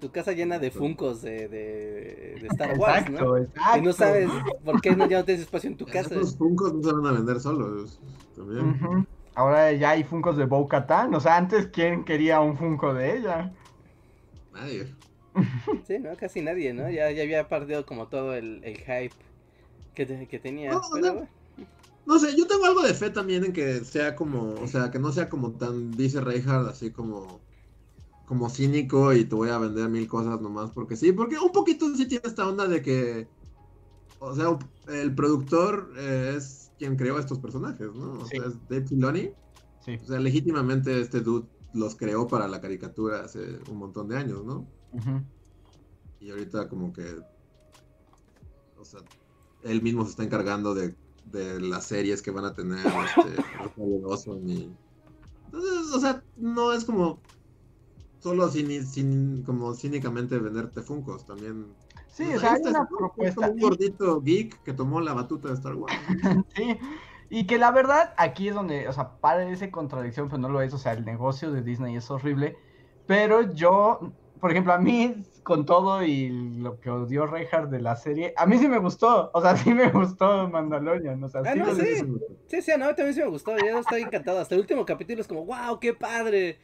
Tu 0.00 0.10
casa 0.12 0.32
llena 0.32 0.58
de 0.58 0.70
funcos 0.70 1.22
de, 1.22 1.48
de, 1.48 2.38
de 2.40 2.46
Star 2.52 2.78
Wars, 2.78 3.00
Exacto, 3.08 3.24
¿no? 3.24 3.36
exacto. 3.36 3.78
Y 3.78 3.82
no 3.82 3.92
sabes 3.92 4.30
por 4.64 4.80
qué 4.80 4.94
no, 4.94 5.08
ya 5.08 5.18
no 5.18 5.24
tienes 5.24 5.42
espacio 5.42 5.70
en 5.70 5.76
tu 5.76 5.86
casa. 5.86 6.14
Esos 6.14 6.36
Funkos 6.36 6.72
no 6.74 6.82
se 6.82 6.92
van 6.94 7.06
a 7.06 7.12
vender 7.12 7.40
solos. 7.40 8.00
También. 8.36 9.06
Ahora 9.34 9.72
ya 9.72 9.90
hay 9.90 10.04
Funcos 10.04 10.36
de 10.36 10.44
Bo 10.44 10.68
Katan. 10.68 11.14
O 11.14 11.20
sea, 11.20 11.36
antes, 11.36 11.66
¿quién 11.68 12.04
quería 12.04 12.40
un 12.40 12.56
Funko 12.56 12.94
de 12.94 13.16
ella? 13.18 13.52
Nadie. 14.52 14.94
Sí, 15.86 15.98
¿no? 15.98 16.16
Casi 16.16 16.42
nadie, 16.42 16.72
¿no? 16.72 16.90
Ya, 16.90 17.10
ya 17.10 17.22
había 17.22 17.48
perdido 17.48 17.86
como 17.86 18.08
todo 18.08 18.34
el, 18.34 18.60
el 18.64 18.76
hype 18.78 19.14
que, 19.94 20.06
te- 20.06 20.26
que 20.26 20.38
tenía. 20.38 20.72
No, 20.72 20.80
pero 20.92 21.06
no. 21.06 21.12
bueno. 21.14 21.28
No 22.06 22.18
sé, 22.18 22.34
yo 22.36 22.46
tengo 22.46 22.64
algo 22.64 22.82
de 22.82 22.94
fe 22.94 23.10
también 23.10 23.44
en 23.44 23.52
que 23.52 23.84
sea 23.84 24.16
como, 24.16 24.54
o 24.54 24.66
sea, 24.66 24.90
que 24.90 24.98
no 24.98 25.12
sea 25.12 25.28
como 25.28 25.52
tan, 25.52 25.90
dice 25.92 26.20
Reinhardt, 26.22 26.68
así 26.70 26.90
como, 26.90 27.40
como 28.28 28.50
cínico 28.50 29.12
y 29.14 29.24
te 29.26 29.34
voy 29.34 29.48
a 29.50 29.58
vender 29.58 29.88
mil 29.88 30.06
cosas 30.08 30.40
nomás 30.40 30.72
porque 30.72 30.96
sí, 30.96 31.12
porque 31.12 31.38
un 31.38 31.52
poquito 31.52 31.88
sí 31.96 32.06
tiene 32.08 32.22
esta 32.26 32.48
onda 32.48 32.68
de 32.68 32.82
que, 32.82 33.30
o 34.18 34.34
sea, 34.34 34.58
el 34.88 35.14
productor 35.14 35.92
eh, 35.98 36.34
es 36.36 36.72
quien 36.78 36.96
creó 36.96 37.18
estos 37.18 37.40
personajes, 37.40 37.88
¿no? 37.94 38.22
O 38.22 38.24
Sí. 38.26 38.38
sea, 38.38 38.46
es 38.48 38.66
Dave 38.68 38.86
Filoni, 38.86 39.34
Sí. 39.80 39.98
o 40.00 40.06
sea, 40.06 40.20
legítimamente 40.20 41.00
este 41.00 41.20
dude 41.22 41.50
los 41.72 41.96
creó 41.96 42.30
para 42.30 42.48
la 42.48 42.60
caricatura 42.60 43.24
hace 43.24 43.60
un 43.66 43.78
montón 43.78 44.08
de 44.08 44.18
años, 44.18 44.44
¿no? 44.44 44.72
Y 46.20 46.30
ahorita 46.30 46.68
como 46.68 46.92
que, 46.92 47.22
o 48.74 48.84
sea, 48.84 49.00
él 49.60 49.82
mismo 49.82 50.04
se 50.04 50.10
está 50.10 50.24
encargando 50.24 50.74
de, 50.74 50.96
de 51.24 51.60
las 51.60 51.86
series 51.86 52.22
que 52.22 52.30
van 52.30 52.44
a 52.44 52.54
tener 52.54 52.96
este. 52.98 53.44
Entonces, 55.50 55.94
o 55.94 56.00
sea, 56.00 56.24
no 56.34 56.72
es 56.72 56.84
como 56.84 57.24
solo 58.28 58.48
cini- 58.50 58.82
cin- 58.84 59.44
como 59.44 59.74
cínicamente 59.74 60.38
venderte 60.38 60.82
Funkos, 60.82 61.24
también... 61.24 61.66
Sí, 62.08 62.24
pues 62.24 62.36
o 62.38 62.40
sea, 62.40 62.52
hay 62.54 62.62
una 62.62 62.88
propuesta. 62.88 63.48
un 63.48 63.58
gordito 63.58 64.20
geek 64.20 64.62
que 64.62 64.72
tomó 64.72 65.00
la 65.00 65.12
batuta 65.14 65.48
de 65.48 65.54
Star 65.54 65.74
Wars. 65.74 65.94
Sí, 66.54 66.78
y 67.30 67.46
que 67.46 67.58
la 67.58 67.70
verdad 67.70 68.14
aquí 68.16 68.48
es 68.48 68.54
donde, 68.54 68.88
o 68.88 68.92
sea, 68.92 69.18
parece 69.20 69.70
contradicción, 69.70 70.28
pero 70.28 70.38
no 70.38 70.48
lo 70.48 70.60
es, 70.62 70.72
o 70.74 70.78
sea, 70.78 70.92
el 70.92 71.04
negocio 71.04 71.52
de 71.52 71.62
Disney 71.62 71.94
es 71.96 72.10
horrible, 72.10 72.56
pero 73.06 73.52
yo, 73.52 74.12
por 74.40 74.50
ejemplo, 74.50 74.72
a 74.72 74.78
mí, 74.78 75.14
con 75.42 75.64
todo 75.64 76.02
y 76.02 76.28
lo 76.58 76.80
que 76.80 76.90
odió 76.90 77.26
Reinhardt 77.26 77.70
de 77.70 77.80
la 77.80 77.96
serie, 77.96 78.34
a 78.36 78.46
mí 78.46 78.58
sí 78.58 78.66
me 78.68 78.78
gustó, 78.78 79.30
o 79.32 79.40
sea, 79.40 79.56
sí 79.56 79.72
me 79.72 79.90
gustó 79.90 80.48
Mandalorian, 80.48 81.22
o 81.22 81.28
sea, 81.28 81.42
Ah, 81.44 81.52
sí 81.52 81.58
no, 81.58 81.74
sí. 81.74 81.84
Sí, 82.48 82.62
sí, 82.62 82.72
a 82.72 82.78
mí 82.78 82.84
también 82.84 83.14
sí 83.14 83.20
me 83.20 83.28
gustó. 83.28 83.56
Yo 83.58 83.78
estoy 83.78 84.02
encantado. 84.02 84.38
Hasta 84.40 84.54
el 84.54 84.62
último 84.62 84.84
capítulo 84.86 85.20
es 85.20 85.28
como, 85.28 85.44
wow, 85.44 85.78
qué 85.78 85.92
padre. 85.94 86.58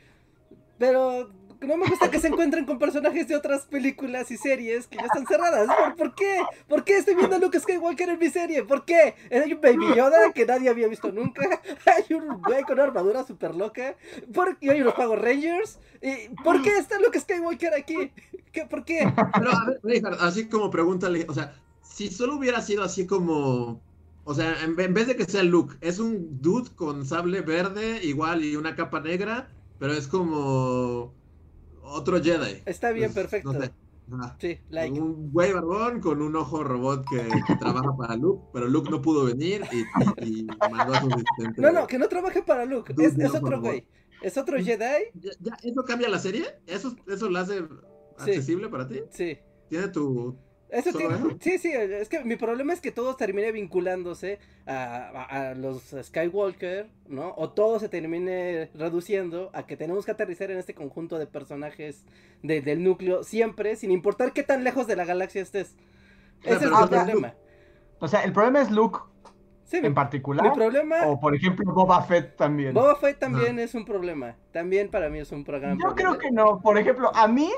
Pero 0.78 1.30
no 1.66 1.76
me 1.76 1.86
gusta 1.86 2.10
que 2.10 2.20
se 2.20 2.28
encuentren 2.28 2.64
con 2.64 2.78
personajes 2.78 3.28
de 3.28 3.36
otras 3.36 3.66
películas 3.66 4.30
y 4.30 4.36
series 4.36 4.86
que 4.86 4.96
ya 4.96 5.04
están 5.04 5.26
cerradas. 5.26 5.68
¿Por, 5.96 6.14
qué? 6.14 6.40
¿Por 6.68 6.84
qué 6.84 6.98
estoy 6.98 7.14
viendo 7.14 7.36
a 7.36 7.38
Luke 7.38 7.58
Skywalker 7.58 8.10
en 8.10 8.18
mi 8.18 8.28
serie? 8.30 8.62
¿Por 8.64 8.84
qué? 8.84 9.14
Hay 9.30 9.52
un 9.52 9.60
Baby 9.60 9.96
Yoda 9.96 10.32
que 10.32 10.46
nadie 10.46 10.68
había 10.68 10.88
visto 10.88 11.10
nunca. 11.12 11.42
Hay 11.86 12.14
un 12.14 12.40
güey 12.42 12.62
con 12.62 12.80
armadura 12.80 13.24
súper 13.24 13.54
loca. 13.54 13.96
¿Por 14.32 14.58
qué 14.58 14.70
hay 14.70 14.80
unos 14.80 14.94
Power 14.94 15.20
Rangers? 15.20 15.78
¿Y 16.00 16.28
¿Por 16.42 16.62
qué 16.62 16.78
está 16.78 16.98
Luke 16.98 17.18
Skywalker 17.18 17.74
aquí? 17.74 18.10
¿Qué, 18.52 18.66
¿Por 18.66 18.84
qué? 18.84 19.12
Pero 19.34 19.50
a 19.50 19.64
ver, 19.66 19.80
Richard, 19.82 20.16
así 20.20 20.48
como 20.48 20.70
pregúntale, 20.70 21.26
o 21.28 21.34
sea, 21.34 21.54
si 21.82 22.10
solo 22.10 22.36
hubiera 22.36 22.60
sido 22.60 22.82
así 22.82 23.06
como, 23.06 23.80
o 24.24 24.34
sea, 24.34 24.62
en, 24.64 24.78
en 24.78 24.94
vez 24.94 25.06
de 25.06 25.16
que 25.16 25.24
sea 25.24 25.42
Luke, 25.42 25.76
es 25.80 25.98
un 25.98 26.40
dude 26.40 26.70
con 26.74 27.04
sable 27.04 27.40
verde 27.40 28.00
igual 28.02 28.44
y 28.44 28.56
una 28.56 28.74
capa 28.74 29.00
negra, 29.00 29.48
pero 29.78 29.92
es 29.92 30.06
como 30.06 31.12
otro 31.84 32.22
Jedi. 32.22 32.62
Está 32.66 32.90
bien, 32.92 33.12
Pues, 33.12 33.24
perfecto. 33.24 33.52
No 33.52 33.60
sé. 33.60 33.72
Ajá. 34.12 34.36
Sí, 34.38 34.58
like. 34.68 35.00
Un 35.00 35.32
güey 35.32 35.52
barbón 35.54 36.00
con 36.00 36.20
un 36.20 36.36
ojo 36.36 36.62
robot 36.62 37.06
que, 37.08 37.26
que 37.46 37.56
trabaja 37.56 37.96
para 37.96 38.16
Luke, 38.16 38.48
pero 38.52 38.68
Luke 38.68 38.90
no 38.90 39.00
pudo 39.00 39.24
venir 39.24 39.62
y, 39.72 39.78
y- 40.26 40.40
y 40.40 40.46
mandó 40.70 40.92
a 40.92 41.00
su 41.00 41.06
asistente. 41.08 41.62
No, 41.62 41.72
no, 41.72 41.86
que 41.86 41.96
no 41.98 42.06
trabaje 42.08 42.42
para 42.42 42.66
Luke. 42.66 42.92
Dude, 42.92 43.24
Es, 43.24 43.34
otro 43.34 43.60
güey. 43.62 43.86
Es 44.20 44.36
otro 44.36 44.58
Jedi. 44.58 45.04
¿Ya, 45.14 45.30
ya 45.40 45.56
eso 45.62 45.84
cambia 45.84 46.08
la 46.10 46.18
serie? 46.18 46.44
¿Eso, 46.66 46.94
¿Eso 47.06 47.30
la 47.30 47.40
hace 47.40 47.64
accesible 48.18 48.68
para 48.68 48.86
ti? 48.86 49.00
Sí. 49.10 49.38
¿Tiene 49.70 49.88
tu, 49.88 50.36
Eso 50.74 50.90
¿Solo 50.92 51.08
tiene-? 51.16 51.36
Sí, 51.40 51.58
sí, 51.58 51.70
es 51.72 52.08
que 52.08 52.24
mi 52.24 52.36
problema 52.36 52.72
es 52.72 52.80
que 52.80 52.90
todo 52.90 53.14
termine 53.16 53.52
vinculándose 53.52 54.38
a, 54.66 54.74
a- 54.74 55.50
a 55.50 55.54
los 55.54 55.94
Skywalker, 56.02 56.88
¿no? 57.08 57.32
O 57.36 57.50
todo 57.50 57.78
se 57.78 57.88
termine 57.88 58.70
reduciendo 58.74 59.50
a 59.54 59.66
que 59.66 59.76
tenemos 59.76 60.04
que 60.04 60.10
aterrizar 60.10 60.50
en 60.50 60.58
este 60.58 60.74
conjunto 60.74 61.18
de 61.18 61.26
personajes 61.26 62.04
de- 62.42 62.60
del 62.60 62.82
núcleo 62.82 63.22
siempre, 63.22 63.76
sin 63.76 63.90
importar 63.92 64.32
qué 64.32 64.42
tan 64.42 64.64
lejos 64.64 64.86
de 64.86 64.96
la 64.96 65.04
galaxia 65.04 65.42
estés. 65.42 65.76
Ese 66.42 66.54
es 66.54 66.58
pero 66.58 66.76
mi 66.76 66.82
es 66.82 66.88
problema. 66.90 67.34
O 68.00 68.08
sea, 68.08 68.22
el 68.24 68.32
problema 68.32 68.60
es 68.60 68.70
Luke 68.70 68.98
Sí, 69.66 69.78
en 69.78 69.82
mi 69.84 69.90
particular, 69.90 70.52
problema... 70.52 71.06
o 71.06 71.18
por 71.18 71.34
ejemplo 71.34 71.72
Boba 71.72 72.02
Fett 72.02 72.36
también. 72.36 72.74
Boba 72.74 72.96
Fett 72.96 73.18
también 73.18 73.58
es 73.58 73.74
un 73.74 73.86
problema. 73.86 74.36
También 74.52 74.90
para 74.90 75.08
mí 75.08 75.20
es 75.20 75.32
un 75.32 75.42
programa. 75.42 75.78
Yo 75.82 75.94
creo 75.94 76.18
que 76.18 76.30
no, 76.30 76.60
por 76.60 76.76
ejemplo, 76.76 77.10
a 77.14 77.26
mí 77.28 77.50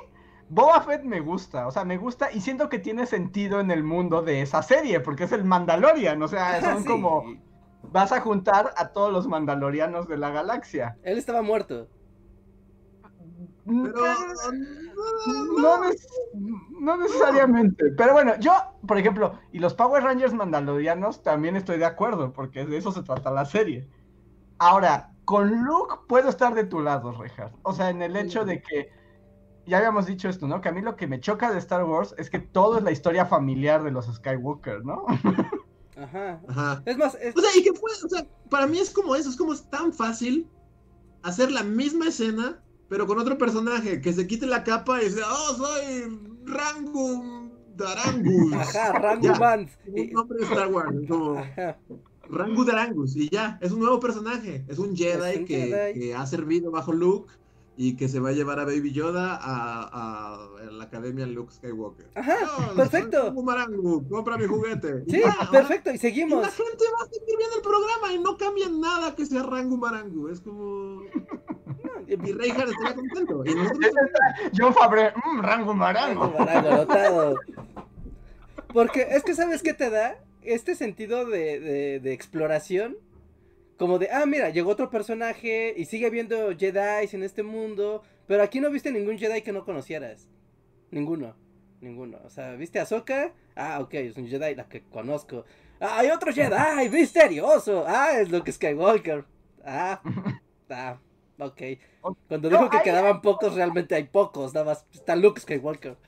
Boba 0.48 0.80
Fett 0.80 1.02
me 1.02 1.20
gusta, 1.20 1.66
o 1.66 1.70
sea, 1.70 1.84
me 1.84 1.96
gusta 1.96 2.30
y 2.32 2.40
siento 2.40 2.68
que 2.68 2.78
tiene 2.78 3.06
sentido 3.06 3.60
en 3.60 3.70
el 3.70 3.82
mundo 3.82 4.22
de 4.22 4.42
esa 4.42 4.62
serie, 4.62 5.00
porque 5.00 5.24
es 5.24 5.32
el 5.32 5.44
Mandalorian, 5.44 6.22
o 6.22 6.28
sea, 6.28 6.60
son 6.62 6.84
como 6.84 7.24
vas 7.92 8.12
a 8.12 8.20
juntar 8.20 8.72
a 8.76 8.88
todos 8.88 9.12
los 9.12 9.26
mandalorianos 9.28 10.08
de 10.08 10.16
la 10.16 10.30
galaxia. 10.30 10.96
Él 11.02 11.18
estaba 11.18 11.42
muerto. 11.42 11.88
Pero... 13.64 13.92
No, 15.58 15.82
neces- 15.82 16.06
no 16.80 16.96
necesariamente. 16.96 17.90
Pero 17.96 18.12
bueno, 18.12 18.34
yo, 18.38 18.52
por 18.86 18.98
ejemplo, 18.98 19.38
y 19.52 19.58
los 19.58 19.74
Power 19.74 20.02
Rangers 20.02 20.32
mandalorianos 20.34 21.22
también 21.22 21.56
estoy 21.56 21.78
de 21.78 21.84
acuerdo, 21.84 22.32
porque 22.32 22.64
de 22.64 22.76
eso 22.76 22.92
se 22.92 23.02
trata 23.02 23.30
la 23.30 23.44
serie. 23.44 23.88
Ahora, 24.58 25.12
con 25.24 25.64
Luke 25.64 25.96
puedo 26.08 26.28
estar 26.28 26.54
de 26.54 26.64
tu 26.64 26.80
lado, 26.80 27.12
Reinhardt. 27.12 27.54
O 27.62 27.72
sea, 27.72 27.90
en 27.90 28.02
el 28.02 28.16
hecho 28.16 28.44
de 28.44 28.62
que, 28.62 28.90
ya 29.66 29.78
habíamos 29.78 30.06
dicho 30.06 30.28
esto, 30.28 30.46
¿no? 30.46 30.60
Que 30.60 30.68
a 30.68 30.72
mí 30.72 30.80
lo 30.80 30.96
que 30.96 31.06
me 31.06 31.20
choca 31.20 31.50
de 31.52 31.58
Star 31.58 31.84
Wars 31.84 32.14
es 32.18 32.30
que 32.30 32.38
todo 32.38 32.78
es 32.78 32.84
la 32.84 32.92
historia 32.92 33.26
familiar 33.26 33.82
de 33.82 33.90
los 33.90 34.06
Skywalker, 34.06 34.84
¿no? 34.84 35.04
Ajá. 35.96 36.40
Ajá. 36.48 36.82
Es 36.84 36.96
más, 36.98 37.14
es- 37.20 37.36
O 37.36 37.40
sea, 37.40 37.50
y 37.56 37.62
que 37.62 37.72
fue, 37.72 37.90
o 38.04 38.08
sea, 38.08 38.26
para 38.50 38.66
mí 38.66 38.78
es 38.78 38.90
como 38.90 39.16
eso, 39.16 39.30
es 39.30 39.36
como 39.36 39.52
es 39.52 39.68
tan 39.70 39.92
fácil 39.92 40.46
hacer 41.22 41.50
la 41.50 41.62
misma 41.62 42.08
escena, 42.08 42.62
pero 42.88 43.06
con 43.06 43.18
otro 43.18 43.36
personaje, 43.38 44.00
que 44.00 44.12
se 44.12 44.26
quite 44.26 44.46
la 44.46 44.62
capa 44.62 45.00
y 45.02 45.06
dice, 45.06 45.22
oh, 45.28 45.54
soy 45.54 46.36
Rango 46.44 47.50
Darangus. 47.76 48.52
ajá, 48.54 48.92
Rango. 48.92 49.38
Band. 49.38 49.68
Un 49.86 50.10
nombre 50.12 50.38
de 50.38 50.44
Star 50.44 50.68
Wars, 50.72 50.94
como 51.08 51.38
Ajá. 51.38 51.78
Rango 52.28 52.64
Darangus, 52.64 53.16
y 53.16 53.28
ya, 53.30 53.58
es 53.60 53.72
un 53.72 53.80
nuevo 53.80 53.98
personaje, 53.98 54.64
es 54.68 54.78
un 54.78 54.94
Jedi, 54.96 55.30
Es 55.30 55.36
un 55.38 55.44
que, 55.46 55.56
Jedi. 55.68 55.98
que 56.00 56.14
ha 56.14 56.26
servido 56.26 56.70
bajo 56.70 56.92
Luke 56.92 57.32
y 57.78 57.94
que 57.96 58.08
se 58.08 58.20
va 58.20 58.30
a 58.30 58.32
llevar 58.32 58.58
a 58.58 58.64
Baby 58.64 58.92
Yoda 58.92 59.36
a, 59.36 59.82
a- 59.82 60.34
a 60.66 60.70
la 60.70 60.84
academia 60.84 61.26
Luke 61.26 61.52
Skywalker. 61.52 62.06
Ajá, 62.14 62.36
Oh, 62.70 62.74
perfecto. 62.74 63.24
Rango 63.24 63.42
Marangu, 63.42 64.08
compra 64.08 64.38
mi 64.38 64.46
juguete. 64.46 65.04
Sí, 65.08 65.22
perfecto, 65.52 65.90
y 65.90 65.94
y 65.94 65.98
seguimos. 65.98 66.40
la 66.42 66.50
gente 66.50 66.84
va 66.98 67.04
a 67.04 67.08
seguir 67.08 67.36
viendo 67.38 67.56
el 67.56 67.62
programa 67.62 68.12
y 68.14 68.18
no 68.18 68.36
cambia 68.38 68.68
nada 68.70 69.14
que 69.14 69.26
sea 69.26 69.42
Rango 69.42 69.76
Marangu. 69.76 70.28
Es 70.28 70.40
como. 70.40 71.02
Mi 72.06 72.30
Reinhardt 72.32 72.70
estaría 72.70 72.94
contento. 72.94 73.42
Y 73.44 73.54
nosotros. 73.54 73.90
John 74.56 74.72
Fabre, 74.74 75.12
mmm, 75.16 75.36
Marango. 75.40 75.74
Marango, 75.74 76.24
anotado. 76.38 77.34
Porque 78.72 79.06
es 79.10 79.22
que, 79.22 79.34
¿sabes 79.34 79.62
qué 79.62 79.74
te 79.74 79.90
da? 79.90 80.16
Este 80.42 80.74
sentido 80.76 81.26
de, 81.26 81.58
de, 81.60 82.00
de 82.00 82.12
exploración. 82.12 82.96
Como 83.78 83.98
de, 83.98 84.08
ah, 84.10 84.24
mira, 84.26 84.48
llegó 84.50 84.70
otro 84.70 84.88
personaje 84.90 85.74
y 85.76 85.84
sigue 85.84 86.06
habiendo 86.06 86.56
Jedi 86.56 87.08
en 87.12 87.22
este 87.22 87.42
mundo. 87.42 88.02
Pero 88.26 88.42
aquí 88.42 88.60
no 88.60 88.70
viste 88.70 88.90
ningún 88.90 89.18
Jedi 89.18 89.42
que 89.42 89.52
no 89.52 89.64
conocieras. 89.64 90.28
Ninguno. 90.90 91.36
Ninguno. 91.80 92.18
O 92.24 92.30
sea, 92.30 92.54
¿viste 92.54 92.78
a 92.78 92.82
Ahsoka? 92.82 93.32
Ah, 93.54 93.80
ok, 93.80 93.94
es 93.94 94.16
un 94.16 94.26
Jedi 94.28 94.54
la 94.54 94.68
que 94.68 94.82
conozco. 94.84 95.44
Ah, 95.78 95.98
hay 95.98 96.10
otro 96.10 96.32
Jedi, 96.32 96.88
misterioso. 96.90 97.84
Ah, 97.86 98.18
es 98.18 98.30
Luke 98.30 98.50
Skywalker. 98.50 99.24
Ah, 99.64 100.00
ah. 100.70 100.98
Ok. 101.38 101.60
Cuando 102.28 102.48
No, 102.48 102.56
dijo 102.58 102.70
que 102.70 102.78
hay- 102.78 102.82
quedaban 102.84 103.20
pocos, 103.20 103.54
realmente 103.54 103.94
hay 103.94 104.04
pocos. 104.04 104.54
Nada 104.54 104.64
más 104.64 104.86
está 104.94 105.16
Luke 105.16 105.38
Skywalker. 105.40 105.98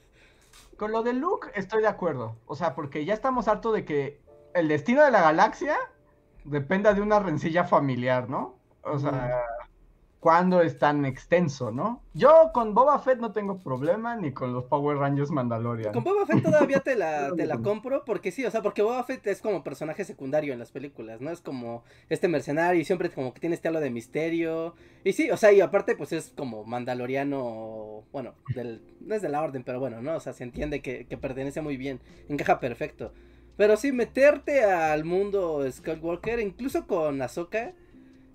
Con 0.79 0.91
lo 0.93 1.03
de 1.03 1.13
Luke 1.13 1.49
estoy 1.55 1.83
de 1.83 1.89
acuerdo. 1.89 2.37
O 2.47 2.57
sea, 2.57 2.75
porque 2.75 3.05
ya 3.05 3.13
estamos 3.13 3.47
hartos 3.47 3.75
de 3.75 3.85
que 3.85 4.21
el 4.55 4.69
destino 4.69 5.05
de 5.05 5.11
la 5.11 5.21
galaxia 5.21 5.77
dependa 6.45 6.95
de 6.95 7.01
una 7.01 7.19
rencilla 7.19 7.65
familiar, 7.65 8.29
¿no? 8.29 8.57
O 8.83 8.99
sea, 8.99 9.45
cuando 10.21 10.63
es 10.63 10.79
tan 10.79 11.05
extenso, 11.05 11.71
¿no? 11.71 12.03
Yo 12.13 12.51
con 12.53 12.75
Boba 12.75 12.99
Fett 12.99 13.21
no 13.21 13.33
tengo 13.33 13.59
problema 13.59 14.17
ni 14.17 14.33
con 14.33 14.53
los 14.53 14.65
Power 14.65 14.97
Rangers 14.97 15.31
Mandalorian. 15.31 15.93
Con 15.93 16.03
Boba 16.03 16.27
Fett 16.27 16.43
todavía 16.43 16.81
te 16.81 16.97
la, 16.97 17.33
te 17.37 17.47
la 17.47 17.59
compro 17.59 18.05
porque 18.05 18.33
sí, 18.33 18.45
o 18.45 18.51
sea, 18.51 18.61
porque 18.61 18.83
Boba 18.83 19.05
Fett 19.05 19.25
es 19.29 19.41
como 19.41 19.63
personaje 19.63 20.05
secundario 20.05 20.53
en 20.53 20.59
las 20.59 20.73
películas, 20.73 21.21
¿no? 21.21 21.31
Es 21.31 21.41
como 21.41 21.85
este 22.09 22.27
mercenario 22.27 22.81
y 22.81 22.85
siempre 22.85 23.11
como 23.11 23.33
que 23.33 23.41
tiene 23.41 23.55
este 23.55 23.69
halo 23.69 23.79
de 23.79 23.91
misterio. 23.91 24.75
Y 25.05 25.13
sí, 25.13 25.31
o 25.31 25.37
sea, 25.37 25.53
y 25.53 25.61
aparte 25.61 25.95
pues 25.95 26.13
es 26.13 26.33
como 26.37 26.65
mandaloriano, 26.65 28.03
bueno, 28.11 28.35
del, 28.57 28.83
no 29.01 29.15
es 29.15 29.23
de 29.23 29.29
la 29.29 29.41
orden, 29.41 29.63
pero 29.63 29.79
bueno, 29.79 30.03
¿no? 30.03 30.17
O 30.17 30.21
sea, 30.21 30.33
se 30.33 30.43
entiende 30.43 30.83
que, 30.83 31.07
que 31.07 31.17
pertenece 31.17 31.61
muy 31.61 31.77
bien, 31.77 32.01
encaja 32.29 32.59
perfecto. 32.59 33.13
Pero 33.59 33.77
sí, 33.77 33.93
meterte 33.93 34.65
al 34.65 35.05
mundo 35.05 35.63
Skywalker, 35.71 36.41
incluso 36.41 36.87
con 36.87 37.21
Ahsoka, 37.21 37.73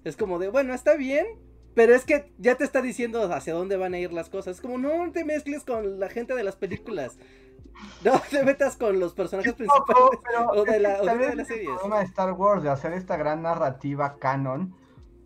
es 0.04 0.16
como 0.18 0.38
de, 0.38 0.50
bueno, 0.50 0.74
está 0.76 0.96
bien, 0.96 1.26
pero 1.74 1.96
es 1.96 2.04
que 2.06 2.32
ya 2.38 2.56
te 2.56 2.66
está 2.66 2.82
diciendo 2.82 3.34
hacia 3.34 3.54
dónde 3.54 3.78
van 3.78 3.94
a 3.96 4.00
ir 4.00 4.14
las 4.14 4.30
cosas. 4.30 4.58
Es 4.58 4.62
como, 4.62 4.78
no 4.78 5.12
te 5.12 5.24
mezcles 5.26 5.64
con 5.64 6.00
la 6.00 6.10
gente 6.10 6.36
de 6.36 6.44
las 6.44 6.56
películas. 6.58 7.18
No 8.04 8.22
te 8.30 8.44
metas 8.44 8.76
con 8.76 9.00
los 9.00 9.14
personajes 9.14 9.54
principales. 9.54 10.20
pero 10.24 10.50
o 10.52 10.64
de 10.64 10.80
la- 10.80 11.02
o 11.02 11.06
de 11.06 11.20
las 11.20 11.40
el 11.40 11.46
series. 11.48 11.70
problema 11.72 12.00
de 12.00 12.06
Star 12.06 12.34
Wars 12.34 12.62
de 12.62 12.70
hacer 12.70 12.94
esta 12.94 13.18
gran 13.18 13.42
narrativa 13.42 14.18
canon. 14.20 14.76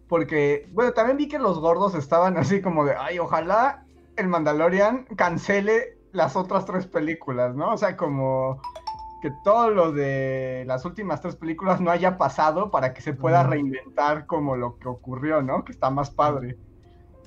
Porque, 0.08 0.70
bueno, 0.72 0.94
también 0.94 1.18
vi 1.18 1.28
que 1.28 1.40
los 1.40 1.60
gordos 1.60 1.94
estaban 1.96 2.38
así 2.38 2.62
como 2.62 2.86
de, 2.86 2.94
ay, 2.98 3.20
ojalá 3.20 3.84
el 4.16 4.28
Mandalorian 4.30 5.06
cancele 5.18 5.98
las 6.14 6.38
otras 6.38 6.66
tres 6.66 6.88
películas, 6.88 7.54
¿no? 7.56 7.74
O 7.74 7.78
sea, 7.78 7.98
como 7.98 8.62
que 9.22 9.32
todo 9.44 9.70
lo 9.70 9.92
de 9.92 10.64
las 10.68 10.86
últimas 10.86 11.22
tres 11.22 11.36
películas 11.36 11.82
no 11.82 11.92
haya 11.92 12.18
pasado 12.18 12.70
para 12.72 12.94
que 12.94 13.02
se 13.02 13.14
pueda 13.14 13.44
reinventar 13.44 14.26
como 14.26 14.56
lo 14.56 14.78
que 14.78 14.88
ocurrió, 14.88 15.42
¿no? 15.42 15.64
Que 15.66 15.72
está 15.72 15.90
más 15.90 16.10
padre. 16.12 16.58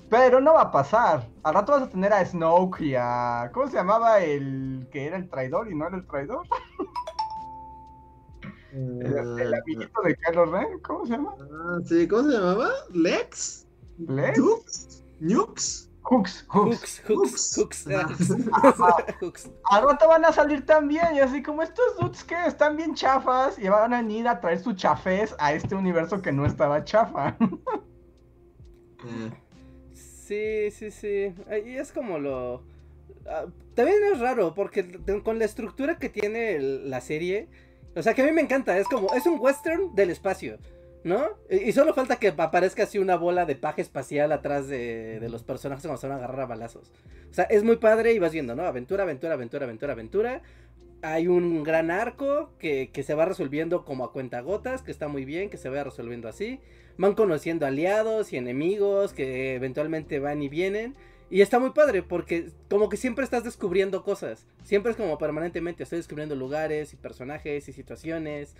Pero 0.08 0.40
no 0.40 0.54
va 0.54 0.62
a 0.62 0.70
pasar. 0.72 1.28
Al 1.44 1.54
rato 1.54 1.72
vas 1.72 1.82
a 1.82 1.88
tener 1.88 2.12
a 2.12 2.24
Snoke 2.24 2.80
y 2.80 2.94
a. 2.96 3.50
¿Cómo 3.52 3.68
se 3.68 3.76
llamaba 3.76 4.20
el 4.20 4.88
que 4.90 5.06
era 5.06 5.16
el 5.16 5.28
traidor 5.28 5.70
y 5.70 5.74
no 5.74 5.86
era 5.86 5.96
el 5.96 6.06
traidor? 6.06 6.46
El, 8.72 9.40
el 9.40 9.52
amiguito 9.52 10.00
de 10.02 10.14
Kylo 10.14 10.44
Ren, 10.46 10.78
¿cómo 10.84 11.04
se 11.04 11.14
llama? 11.14 11.34
Ah, 11.40 11.78
sí, 11.84 12.06
¿cómo 12.06 12.22
se 12.22 12.38
llamaba? 12.38 12.68
¿Lex? 12.92 13.66
¿Lex? 13.98 15.02
¿Nukes? 15.18 15.89
Hooks, 16.10 16.44
Hooks. 16.48 17.02
Hooks, 17.06 17.56
hooks, 17.56 17.86
ah, 17.86 18.08
hooks. 19.20 19.48
Al 19.70 19.84
rato 19.84 20.08
van 20.08 20.24
a 20.24 20.32
salir 20.32 20.66
también, 20.66 21.14
y 21.14 21.20
así 21.20 21.40
como 21.40 21.62
estos 21.62 21.96
dudes 22.00 22.24
que 22.24 22.34
están 22.46 22.76
bien 22.76 22.96
chafas 22.96 23.56
y 23.60 23.68
van 23.68 23.94
a 23.94 24.02
ir 24.02 24.26
a 24.26 24.40
traer 24.40 24.58
su 24.58 24.72
chafez 24.72 25.36
a 25.38 25.52
este 25.52 25.76
universo 25.76 26.20
que 26.20 26.32
no 26.32 26.44
estaba 26.46 26.84
chafa. 26.84 27.36
Eh, 29.04 29.30
Sí, 29.92 30.70
sí, 30.70 30.92
sí. 30.92 31.34
Y 31.66 31.76
es 31.76 31.90
como 31.90 32.18
lo... 32.18 32.62
ah, 33.26 33.46
también 33.74 33.98
es 34.12 34.20
raro 34.20 34.54
porque 34.54 34.84
con 35.24 35.40
la 35.40 35.44
estructura 35.44 35.98
que 35.98 36.08
tiene 36.08 36.58
la 36.60 37.00
serie, 37.00 37.48
o 37.96 38.02
sea 38.02 38.14
que 38.14 38.22
a 38.22 38.26
mí 38.26 38.30
me 38.30 38.40
encanta, 38.40 38.78
es 38.78 38.86
como, 38.86 39.12
es 39.14 39.26
un 39.26 39.40
western 39.40 39.92
del 39.96 40.10
espacio, 40.10 40.58
¿no? 41.04 41.28
Y, 41.48 41.72
solo 41.72 41.94
falta 41.94 42.16
que 42.16 42.28
aparezca 42.28 42.84
así 42.84 42.98
una 42.98 43.16
bola 43.16 43.46
de 43.46 43.56
paja 43.56 43.80
espacial 43.80 44.32
atrás 44.32 44.68
de, 44.68 45.18
de 45.20 45.28
los 45.28 45.42
personajes 45.42 45.84
cuando 45.84 46.00
se 46.00 46.08
van 46.08 46.16
a 46.16 46.24
agarrar 46.24 46.42
a 46.42 46.46
balazos. 46.46 46.92
O 47.30 47.34
sea, 47.34 47.44
es 47.44 47.62
muy 47.62 47.76
padre 47.76 48.12
y 48.12 48.18
vas 48.18 48.32
viendo, 48.32 48.54
¿no? 48.54 48.64
Aventura, 48.64 49.04
aventura, 49.04 49.34
aventura, 49.34 49.64
aventura, 49.64 49.92
aventura. 49.92 50.42
Hay 51.02 51.28
un 51.28 51.62
gran 51.62 51.90
arco 51.90 52.52
que, 52.58 52.90
que 52.92 53.02
se 53.02 53.14
va 53.14 53.24
resolviendo 53.24 53.84
como 53.84 54.04
a 54.04 54.12
cuentagotas, 54.12 54.82
que 54.82 54.90
está 54.90 55.08
muy 55.08 55.24
bien, 55.24 55.48
que 55.48 55.56
se 55.56 55.68
vaya 55.70 55.84
resolviendo 55.84 56.28
así. 56.28 56.60
Van 56.98 57.14
conociendo 57.14 57.64
aliados 57.66 58.32
y 58.32 58.36
enemigos 58.36 59.14
que 59.14 59.54
eventualmente 59.54 60.18
van 60.18 60.42
y 60.42 60.48
vienen. 60.48 60.94
Y 61.30 61.42
está 61.42 61.60
muy 61.60 61.70
padre 61.70 62.02
porque 62.02 62.50
como 62.68 62.88
que 62.88 62.96
siempre 62.96 63.24
estás 63.24 63.44
descubriendo 63.44 64.02
cosas. 64.02 64.46
Siempre 64.64 64.90
es 64.90 64.96
como 64.96 65.16
permanentemente 65.16 65.84
estoy 65.84 65.98
descubriendo 65.98 66.34
lugares 66.34 66.92
y 66.92 66.96
personajes 66.96 67.68
y 67.68 67.72
situaciones, 67.72 68.56